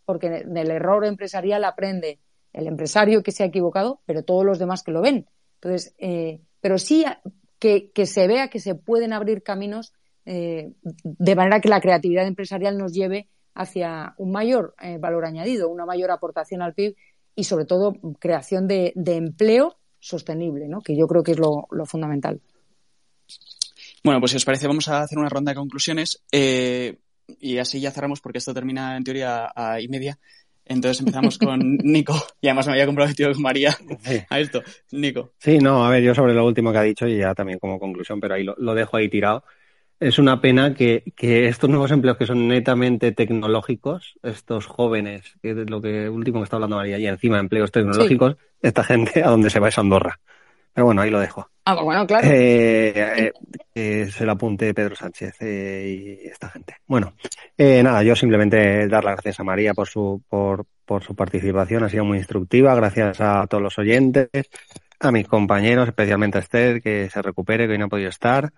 porque 0.04 0.44
del 0.44 0.70
error 0.70 1.04
empresarial 1.04 1.64
aprende 1.64 2.20
el 2.52 2.66
empresario 2.66 3.22
que 3.22 3.32
se 3.32 3.42
ha 3.42 3.46
equivocado, 3.46 4.00
pero 4.06 4.24
todos 4.24 4.44
los 4.44 4.58
demás 4.58 4.82
que 4.82 4.92
lo 4.92 5.00
ven. 5.00 5.26
Entonces, 5.54 5.94
eh, 5.98 6.40
pero 6.60 6.78
sí 6.78 7.04
que, 7.60 8.06
se 8.06 8.26
vea 8.26 8.48
que 8.48 8.58
se 8.58 8.74
pueden 8.74 9.12
abrir 9.12 9.42
caminos 9.42 9.92
eh, 10.24 10.72
de 10.82 11.36
manera 11.36 11.60
que 11.60 11.68
la 11.68 11.80
creatividad 11.80 12.26
empresarial 12.26 12.78
nos 12.78 12.92
lleve 12.92 13.28
hacia 13.54 14.14
un 14.16 14.32
mayor 14.32 14.74
eh, 14.80 14.96
valor 14.98 15.26
añadido, 15.26 15.68
una 15.68 15.84
mayor 15.84 16.10
aportación 16.10 16.62
al 16.62 16.74
PIB 16.74 16.96
y, 17.34 17.44
sobre 17.44 17.66
todo, 17.66 17.94
creación 18.18 18.66
de, 18.66 18.92
empleo 18.96 19.76
sostenible, 19.98 20.68
¿no? 20.68 20.80
que 20.80 20.96
yo 20.96 21.06
creo 21.06 21.22
que 21.22 21.32
es 21.32 21.38
lo, 21.38 21.66
fundamental. 21.84 22.40
Bueno, 24.02 24.20
pues 24.20 24.30
si 24.30 24.38
os 24.38 24.44
parece, 24.44 24.66
vamos 24.66 24.88
a 24.88 25.02
hacer 25.02 25.18
una 25.18 25.28
ronda 25.28 25.52
de 25.52 25.56
conclusiones 25.56 26.22
eh, 26.32 26.96
y 27.38 27.58
así 27.58 27.80
ya 27.80 27.90
cerramos 27.90 28.20
porque 28.22 28.38
esto 28.38 28.54
termina 28.54 28.96
en 28.96 29.04
teoría 29.04 29.52
a 29.54 29.80
y 29.80 29.88
media. 29.88 30.18
Entonces 30.70 31.00
empezamos 31.00 31.36
con 31.36 31.58
Nico, 31.82 32.14
y 32.40 32.46
además 32.46 32.68
me 32.68 32.74
había 32.74 32.86
comprometido 32.86 33.32
con 33.32 33.42
María 33.42 33.76
a 34.30 34.38
esto. 34.38 34.62
Nico. 34.92 35.32
Sí, 35.38 35.58
no, 35.58 35.84
a 35.84 35.90
ver, 35.90 36.00
yo 36.00 36.14
sobre 36.14 36.32
lo 36.32 36.46
último 36.46 36.70
que 36.70 36.78
ha 36.78 36.82
dicho 36.82 37.08
y 37.08 37.18
ya 37.18 37.34
también 37.34 37.58
como 37.58 37.80
conclusión, 37.80 38.20
pero 38.20 38.34
ahí 38.34 38.44
lo, 38.44 38.74
dejo 38.74 38.96
ahí 38.96 39.08
tirado. 39.08 39.42
Es 39.98 40.20
una 40.20 40.40
pena 40.40 40.72
que, 40.72 41.02
estos 41.18 41.68
nuevos 41.68 41.90
empleos 41.90 42.16
que 42.16 42.24
son 42.24 42.46
netamente 42.46 43.10
tecnológicos, 43.10 44.14
estos 44.22 44.66
jóvenes, 44.66 45.34
que 45.42 45.50
es 45.50 45.68
lo 45.68 45.82
que 45.82 46.08
último 46.08 46.38
que 46.38 46.44
está 46.44 46.54
hablando 46.54 46.76
María, 46.76 47.00
y 47.00 47.06
encima 47.08 47.40
empleos 47.40 47.72
tecnológicos, 47.72 48.36
esta 48.62 48.84
gente 48.84 49.24
a 49.24 49.30
donde 49.30 49.50
se 49.50 49.58
va 49.58 49.68
es 49.68 49.78
Andorra. 49.78 50.20
Pero 50.72 50.86
bueno, 50.86 51.02
ahí 51.02 51.10
lo 51.10 51.20
dejo. 51.20 51.50
Ah, 51.64 51.74
pues 51.74 51.84
bueno, 51.84 52.06
claro. 52.06 52.26
Eh, 52.30 53.32
eh, 53.74 54.08
se 54.10 54.24
lo 54.24 54.32
apunte 54.32 54.74
Pedro 54.74 54.96
Sánchez 54.96 55.36
eh, 55.40 56.20
y 56.24 56.28
esta 56.28 56.48
gente. 56.48 56.76
Bueno, 56.86 57.14
nada, 57.56 58.02
yo 58.02 58.16
simplemente 58.16 58.88
dar 58.88 59.04
las 59.04 59.14
gracias 59.14 59.40
a 59.40 59.44
María 59.44 59.74
por 59.74 59.86
su, 59.86 60.22
por, 60.28 60.66
por 60.84 61.04
su 61.04 61.14
participación, 61.14 61.84
ha 61.84 61.88
sido 61.88 62.04
muy 62.04 62.18
instructiva. 62.18 62.74
Gracias 62.74 63.20
a 63.20 63.46
todos 63.46 63.62
los 63.62 63.78
oyentes, 63.78 64.28
a 64.98 65.12
mis 65.12 65.28
compañeros, 65.28 65.88
especialmente 65.88 66.38
a 66.38 66.40
Esther, 66.40 66.82
que 66.82 67.08
se 67.10 67.22
recupere, 67.22 67.66
que 67.66 67.72
hoy 67.72 67.78
no 67.78 67.86
ha 67.86 67.88
podido 67.88 68.08
estar. 68.08 68.52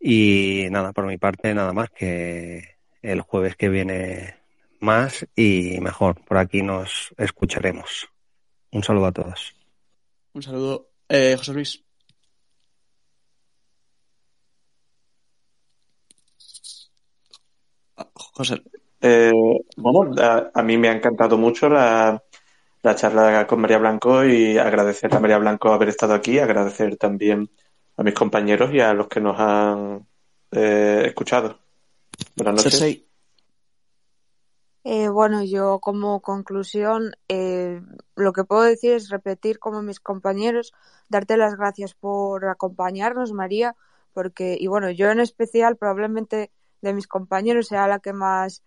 Y 0.00 0.68
nada, 0.70 0.92
por 0.92 1.06
mi 1.06 1.18
parte, 1.18 1.52
nada 1.54 1.72
más 1.72 1.90
que 1.90 2.76
el 3.02 3.20
jueves 3.20 3.56
que 3.56 3.68
viene 3.68 4.36
más 4.80 5.26
y 5.34 5.80
mejor. 5.80 6.24
Por 6.24 6.38
aquí 6.38 6.62
nos 6.62 7.12
escucharemos. 7.18 8.08
Un 8.70 8.84
saludo 8.84 9.06
a 9.06 9.12
todos. 9.12 9.56
Un 10.34 10.42
saludo. 10.42 10.88
Eh, 11.08 11.36
José 11.36 11.52
Luis. 11.52 11.84
José. 18.14 18.62
Eh, 19.00 19.32
bueno, 19.76 20.14
a, 20.54 20.62
mí 20.62 20.76
me 20.76 20.88
ha 20.88 20.92
encantado 20.92 21.38
mucho 21.38 21.68
la, 21.68 22.22
charla 22.94 23.46
con 23.46 23.60
María 23.60 23.78
Blanco 23.78 24.24
y 24.24 24.58
agradecer 24.58 25.14
a 25.14 25.20
María 25.20 25.38
Blanco 25.38 25.72
haber 25.72 25.88
estado 25.88 26.14
aquí, 26.14 26.38
agradecer 26.38 26.96
también 26.96 27.50
a 27.96 28.02
mis 28.02 28.14
compañeros 28.14 28.72
y 28.72 28.80
a 28.80 28.94
los 28.94 29.08
que 29.08 29.20
nos 29.20 29.38
han 29.38 30.06
eh, 30.52 31.04
escuchado. 31.06 31.58
Buenas 32.36 32.64
noches. 32.64 33.07
Eh, 34.90 35.10
bueno, 35.10 35.44
yo 35.44 35.80
como 35.80 36.22
conclusión 36.22 37.12
eh, 37.28 37.82
lo 38.16 38.32
que 38.32 38.44
puedo 38.44 38.62
decir 38.62 38.94
es 38.94 39.10
repetir 39.10 39.58
como 39.58 39.82
mis 39.82 40.00
compañeros, 40.00 40.72
darte 41.10 41.36
las 41.36 41.56
gracias 41.56 41.92
por 41.92 42.46
acompañarnos, 42.46 43.34
María, 43.34 43.76
porque, 44.14 44.56
y 44.58 44.66
bueno, 44.66 44.90
yo 44.90 45.10
en 45.10 45.20
especial 45.20 45.76
probablemente 45.76 46.50
de 46.80 46.94
mis 46.94 47.06
compañeros 47.06 47.66
sea 47.68 47.86
la 47.86 47.98
que 47.98 48.14
más 48.14 48.64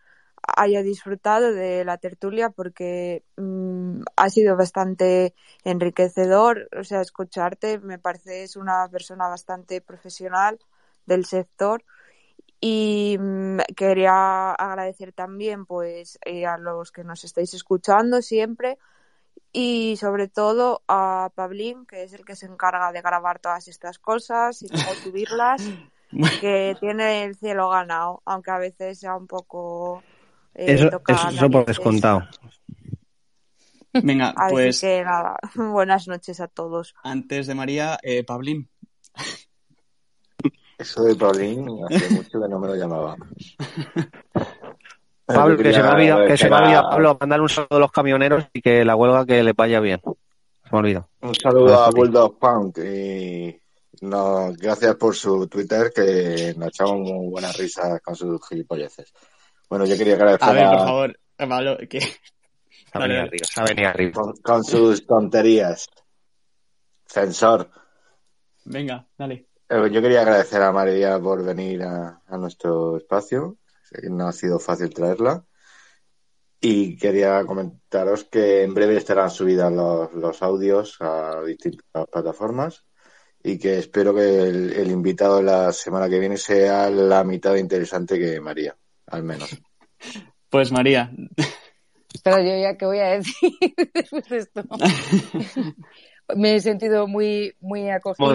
haya 0.56 0.84
disfrutado 0.84 1.54
de 1.54 1.86
la 1.86 1.98
tertulia 1.98 2.52
porque 2.52 3.24
mm, 3.38 4.02
ha 4.16 4.30
sido 4.30 4.56
bastante 4.56 5.34
enriquecedor, 5.64 6.70
o 6.80 6.84
sea, 6.84 7.02
escucharte 7.02 7.80
me 7.80 7.98
parece 7.98 8.44
es 8.44 8.58
una 8.58 8.88
persona 8.90 9.28
bastante 9.28 9.82
profesional 9.82 10.60
del 11.08 11.26
sector 11.26 11.84
y 12.62 13.18
mm, 13.20 13.58
quería 13.76 14.52
agradecer 14.52 15.12
también 15.12 15.66
pues 15.66 16.20
eh, 16.24 16.46
a 16.46 16.58
los 16.58 16.92
que 16.92 17.04
nos 17.04 17.24
estáis 17.24 17.54
escuchando 17.56 18.22
siempre 18.22 18.78
y 19.52 19.98
sobre 19.98 20.28
todo 20.28 20.84
a 20.88 21.32
Pablín, 21.36 21.86
que 21.88 22.04
es 22.04 22.14
el 22.14 22.24
que 22.24 22.36
se 22.36 22.46
encarga 22.46 22.92
de 22.92 23.02
grabar 23.02 23.40
todas 23.40 23.68
estas 23.68 23.98
cosas 23.98 24.62
y 24.62 24.68
luego 24.70 24.94
subirlas, 25.04 25.68
que 26.40 26.78
tiene 26.80 27.24
el 27.24 27.36
cielo 27.36 27.70
ganado, 27.70 28.22
aunque 28.26 28.52
a 28.52 28.60
veces 28.60 29.00
sea 29.00 29.16
un 29.16 29.28
poco... 29.28 30.04
Eh, 30.54 30.74
eso, 30.74 31.02
eso, 31.08 31.50
por 31.50 31.66
descontado. 31.66 32.28
Venga, 33.94 34.34
pues... 34.50 34.78
Así 34.78 34.88
que 34.88 35.04
nada, 35.04 35.38
buenas 35.56 36.08
noches 36.08 36.40
a 36.40 36.48
todos. 36.48 36.94
Antes 37.04 37.48
de 37.48 37.56
María, 37.56 37.98
eh, 38.04 38.24
Pablín. 38.24 38.70
Eso 40.82 41.04
de 41.04 41.16
Paulín, 41.16 41.68
hace 41.88 42.16
mucho 42.16 42.42
que 42.42 42.50
no 42.50 42.60
me 42.60 42.70
lo 42.70 42.76
llamaba. 42.76 43.16
Pablo, 45.26 45.56
que 45.56 45.72
se 45.72 45.84
me 45.84 45.90
olvida, 45.90 46.26
que 46.26 46.36
se 46.36 46.50
me 46.50 46.56
olvida, 46.56 46.82
Pablo, 46.82 47.18
mandar 47.20 47.40
un 47.40 47.50
saludo 47.50 47.78
a 47.78 47.80
los 47.80 47.92
camioneros 47.92 48.46
y 48.52 48.62
que 48.62 48.84
la 48.84 48.96
huelga 48.96 49.26
que 49.26 49.44
les 49.44 49.56
vaya 49.56 49.80
bien. 49.80 50.02
Se 50.04 50.70
me 50.72 50.80
olvida. 50.80 51.08
Un 51.22 51.36
saludo 51.36 51.84
a 51.84 51.92
Bulldog 51.92 52.40
Punk 52.40 52.80
y 52.80 53.56
no, 54.02 54.52
gracias 54.58 54.96
por 54.96 55.16
su 55.16 55.48
Twitter 55.48 55.92
que 55.94 56.56
nos 56.58 56.70
echamos 56.70 57.00
muy 57.00 57.30
buenas 57.30 57.56
risas 57.56 58.02
con 58.02 58.16
sus 58.16 58.42
gilipolleces. 58.50 59.14
Bueno, 59.70 59.86
yo 59.86 59.96
quería 59.96 60.16
agradecer 60.16 60.50
a... 60.50 60.54
ver, 60.54 60.68
por 60.68 60.80
favor, 60.80 61.20
Pablo, 61.38 61.78
que... 61.88 62.02
Se 62.02 62.18
ha 62.94 63.00
venido 63.00 63.22
arriba, 63.22 63.48
se 63.48 63.62
ha 63.62 63.64
venido 63.64 63.88
arriba. 63.88 64.12
Con, 64.14 64.34
con 64.38 64.64
sus 64.64 65.06
tonterías. 65.06 65.88
Censor. 67.06 67.70
Venga, 68.66 69.08
dale. 69.16 69.51
Eh, 69.72 69.90
yo 69.90 70.02
quería 70.02 70.24
agradecer 70.24 70.62
a 70.62 70.74
María 70.74 71.18
por 71.18 71.46
venir 71.46 71.82
a, 71.84 72.22
nuestro 72.38 72.98
espacio. 72.98 73.58
No 74.04 74.28
ha 74.28 74.34
sido 74.34 74.60
fácil 74.60 74.94
traerla. 74.94 75.46
Y 76.60 76.98
quería 76.98 77.46
comentaros 77.46 78.26
que 78.26 78.64
en 78.64 78.74
breve 78.74 78.98
estarán 78.98 79.30
subidas 79.30 79.72
los, 79.72 80.42
audios 80.42 80.98
a 81.00 81.42
distintas 81.44 82.06
plataformas 82.12 82.86
y 83.42 83.58
que 83.58 83.80
espero 83.80 84.14
que 84.14 84.44
el, 84.44 84.92
invitado 84.92 85.38
de 85.38 85.44
la 85.44 85.72
semana 85.72 86.10
que 86.10 86.20
viene 86.20 86.38
sea 86.38 86.90
la 86.90 87.24
mitad 87.24 87.54
de 87.54 87.62
interesante 87.62 88.20
que 88.20 88.42
María, 88.42 88.76
al 89.08 89.24
menos. 89.24 89.50
Pues 90.50 90.70
María. 90.70 91.10
Pero 92.26 92.40
yo 92.40 92.62
ya 92.62 92.76
qué 92.76 92.86
voy 92.86 93.00
a 93.00 93.12
decir 93.12 93.54
después 93.94 94.28
de 94.28 94.38
esto. 94.38 94.64
Me 96.36 96.56
he 96.56 96.60
sentido 96.60 97.08
muy, 97.08 97.56
muy 97.62 97.90
acogida. 97.90 98.28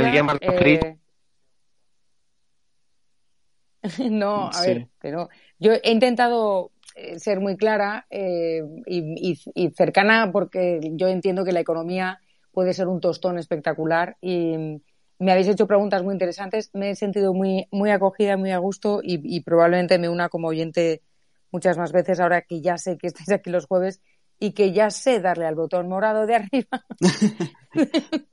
no, 4.11 4.51
a 4.53 4.61
ver, 4.63 4.89
pero 5.01 5.29
yo 5.59 5.73
he 5.73 5.91
intentado 5.91 6.73
eh, 6.95 7.19
ser 7.19 7.41
muy 7.41 7.57
clara 7.57 8.07
eh, 8.11 8.63
y, 8.87 9.37
cercana 9.77 10.31
porque 10.33 10.81
yo 10.95 11.09
entiendo 11.09 11.45
que 11.45 11.53
la 11.53 11.61
economía 11.61 12.21
puede 12.53 12.73
ser 12.73 12.89
un 12.89 13.01
tostón 13.01 13.39
espectacular 13.39 14.17
y 14.23 14.81
me 15.19 15.33
habéis 15.33 15.49
hecho 15.49 15.67
preguntas 15.67 16.03
muy 16.03 16.13
interesantes. 16.13 16.71
Me 16.73 16.91
he 16.91 16.95
sentido 16.95 17.35
muy, 17.35 17.67
muy 17.71 17.91
acogida, 17.91 18.37
muy 18.37 18.51
a 18.51 18.59
gusto 18.59 19.01
y, 19.03 19.41
probablemente 19.41 19.99
me 19.99 20.09
una 20.09 20.29
como 20.29 20.49
oyente 20.49 21.03
muchas 21.53 21.77
más 21.77 21.93
veces 21.93 22.19
ahora 22.19 22.43
que 22.43 22.61
ya 22.61 22.79
sé 22.79 22.97
que 22.99 23.07
estáis 23.07 23.31
aquí 23.31 23.51
los 23.51 23.67
jueves 23.67 24.01
y 24.39 24.53
que 24.53 24.73
ya 24.73 24.91
sé 24.91 25.21
darle 25.21 25.47
al 25.47 25.55
botón 25.55 25.89
morado 25.89 26.27
de 26.27 26.37
arriba. 26.37 26.85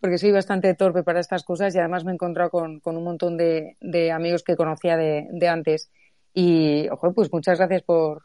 Porque 0.00 0.18
soy 0.18 0.32
bastante 0.32 0.74
torpe 0.74 1.02
para 1.02 1.20
estas 1.20 1.44
cosas 1.44 1.74
y 1.74 1.78
además 1.78 2.04
me 2.04 2.12
he 2.12 2.14
encontrado 2.14 2.50
con, 2.50 2.80
un 2.84 3.04
montón 3.04 3.36
de, 3.36 3.76
amigos 4.12 4.42
que 4.42 4.56
conocía 4.56 4.96
de, 4.96 5.48
antes. 5.48 5.90
Y, 6.32 6.88
ojo, 6.88 7.12
pues 7.12 7.30
muchas 7.32 7.58
gracias 7.58 7.82
por, 7.82 8.22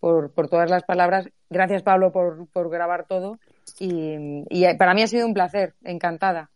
por, 0.00 0.48
todas 0.48 0.70
las 0.70 0.84
palabras. 0.84 1.28
Gracias, 1.48 1.82
Pablo, 1.82 2.12
por, 2.12 2.48
por 2.48 2.70
grabar 2.70 3.06
todo. 3.06 3.38
y 3.78 4.64
para 4.78 4.94
mí 4.94 5.02
ha 5.02 5.06
sido 5.06 5.26
un 5.26 5.34
placer, 5.34 5.74
encantada. 5.82 6.50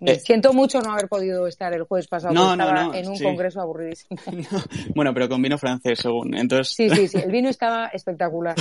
Me 0.00 0.12
eh, 0.12 0.20
siento 0.20 0.52
mucho 0.52 0.80
no 0.80 0.92
haber 0.92 1.08
podido 1.08 1.46
estar 1.48 1.72
el 1.72 1.82
jueves 1.82 2.06
pasado, 2.06 2.32
no, 2.32 2.52
estaba 2.52 2.96
en 2.96 3.08
un 3.08 3.18
congreso 3.18 3.60
aburridísimo. 3.60 4.20
Bueno, 4.94 5.12
pero 5.14 5.28
con 5.28 5.40
vino 5.42 5.58
francés, 5.58 5.98
según. 6.00 6.36
Entonces... 6.36 6.74
Sí, 6.74 6.88
sí, 6.90 7.08
sí, 7.08 7.18
el 7.18 7.30
vino 7.30 7.48
estaba 7.50 7.86
espectacular. 7.86 8.54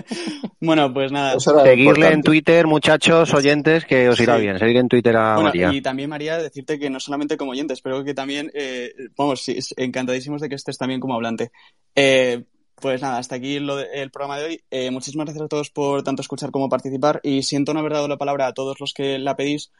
bueno, 0.60 0.92
pues 0.92 1.12
nada. 1.12 1.38
Seguirle 1.38 2.12
en 2.12 2.22
Twitter, 2.22 2.66
muchachos, 2.66 3.32
oyentes, 3.34 3.84
que 3.84 4.08
os 4.08 4.18
irá 4.20 4.36
bien. 4.36 4.58
Seguir 4.58 4.76
en 4.76 4.88
Twitter 4.88 5.16
a 5.16 5.38
María. 5.38 5.72
Y 5.72 5.82
también, 5.82 6.08
María, 6.08 6.38
decirte 6.38 6.78
que 6.78 6.90
no 6.90 7.00
solamente 7.00 7.36
como 7.36 7.50
oyentes, 7.50 7.80
pero 7.82 8.02
que 8.04 8.14
también, 8.14 8.50
eh, 8.54 8.92
vamos, 9.16 9.42
sí, 9.42 9.58
encantadísimos 9.76 10.40
de 10.40 10.48
que 10.48 10.54
estés 10.54 10.78
también 10.78 11.00
como 11.00 11.14
hablante. 11.14 11.50
Eh, 11.94 12.44
pues 12.76 13.02
nada, 13.02 13.18
hasta 13.18 13.36
aquí 13.36 13.56
el 13.56 14.10
programa 14.10 14.38
de 14.38 14.44
hoy. 14.44 14.90
muchísimas 14.90 15.26
gracias 15.26 15.44
a 15.44 15.48
todos 15.48 15.70
por 15.70 16.02
tanto 16.02 16.22
escuchar 16.22 16.50
como 16.50 16.68
participar 16.68 17.20
y 17.22 17.42
siento 17.42 17.72
no 17.72 17.80
haber 17.80 17.92
dado 17.92 18.08
la 18.08 18.18
palabra 18.18 18.46
a 18.46 18.52
todos 18.52 18.80
los 18.80 18.92
que 18.92 19.18
la 19.18 19.36
pedís, 19.36 19.70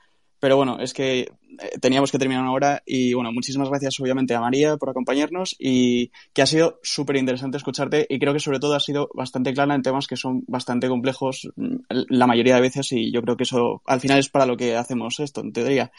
pero 0.40 0.56
bueno, 0.56 0.78
es 0.78 0.93
que 0.93 1.20
eh, 1.20 1.78
teníamos 1.81 2.11
que 2.11 2.19
terminar 2.19 2.43
una 2.43 2.52
hora 2.52 2.82
y 2.85 3.15
bueno, 3.15 3.32
muchísimas 3.32 3.69
gracias 3.69 3.98
obviamente 4.01 4.35
a 4.35 4.40
María 4.40 4.77
por 4.77 4.90
acompañarnos 4.90 5.55
y 5.59 6.11
que 6.32 6.43
ha 6.43 6.47
sido 6.47 6.81
súper 6.82 7.16
interesante 7.16 7.56
escucharte 7.56 8.06
y 8.09 8.19
creo 8.19 8.32
que 8.32 8.40
sobre 8.40 8.59
todo 8.59 8.74
ha 8.74 8.81
sido 8.81 9.09
bastante 9.15 9.52
clara 9.52 9.74
en 9.74 9.82
temas 9.82 10.06
que 10.06 10.16
son 10.16 10.44
bastante 10.47 10.89
complejos 10.89 11.48
mm, 11.56 11.77
la 12.09 12.27
mayoría 12.27 12.56
de 12.56 12.61
veces 12.61 12.93
y 12.93 13.12
yo 13.12 13.23
creo 13.23 13.36
que 13.36 13.44
eso 13.44 13.82
al 13.86 14.01
final 14.01 14.19
es 14.19 14.28
para 14.28 14.47
lo 14.47 14.56
que 14.56 14.77
hacemos 14.77 15.20
esto, 15.20 15.40
en 15.40 15.52
teoría. 15.52 15.93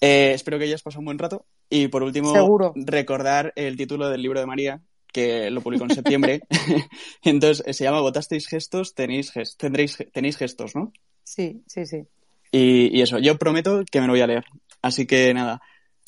Eh, 0.00 0.32
espero 0.34 0.58
que 0.58 0.64
hayas 0.64 0.82
pasado 0.82 1.00
un 1.00 1.06
buen 1.06 1.18
rato 1.18 1.46
y 1.70 1.88
por 1.88 2.02
último 2.02 2.72
recordar 2.74 3.52
el 3.56 3.76
título 3.76 4.08
del 4.08 4.22
libro 4.22 4.40
de 4.40 4.46
María 4.46 4.82
que 5.12 5.50
lo 5.50 5.60
publicó 5.60 5.84
en 5.84 5.94
septiembre. 5.94 6.40
Entonces 7.22 7.76
se 7.76 7.84
llama 7.84 8.00
Votasteis 8.00 8.48
gestos, 8.48 8.94
tenéis, 8.94 9.32
tendréis, 9.56 9.98
tenéis 10.12 10.36
gestos, 10.36 10.74
¿no? 10.74 10.92
Sí, 11.22 11.62
sí, 11.66 11.86
sí. 11.86 12.02
Y, 12.54 13.00
eso, 13.00 13.18
yo 13.18 13.38
prometo 13.38 13.82
que 13.90 14.00
me 14.00 14.06
lo 14.06 14.12
voy 14.12 14.20
a 14.20 14.26
leer. 14.26 14.44
Así 14.82 15.06
que 15.06 15.32
nada, 15.32 15.62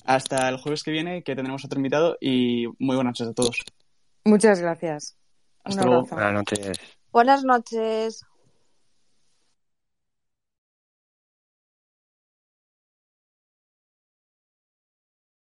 hasta 0.05 0.49
el 0.49 0.59
jueves 0.59 0.83
que 0.83 0.91
viene, 0.91 1.23
que 1.23 1.35
tendremos 1.35 1.65
otro 1.65 1.79
invitado 1.79 2.19
y 2.21 2.67
muy 2.79 2.97
buenas 2.97 3.19
noches 3.19 3.29
a 3.29 3.33
todos. 3.35 3.57
Muchas 4.25 4.61
gracias. 4.61 5.17
Hasta 5.65 5.85
luego. 5.85 6.07
Buenas 6.07 6.35
noches. 6.35 6.79
Buenas 7.11 7.45
noches. 7.45 8.27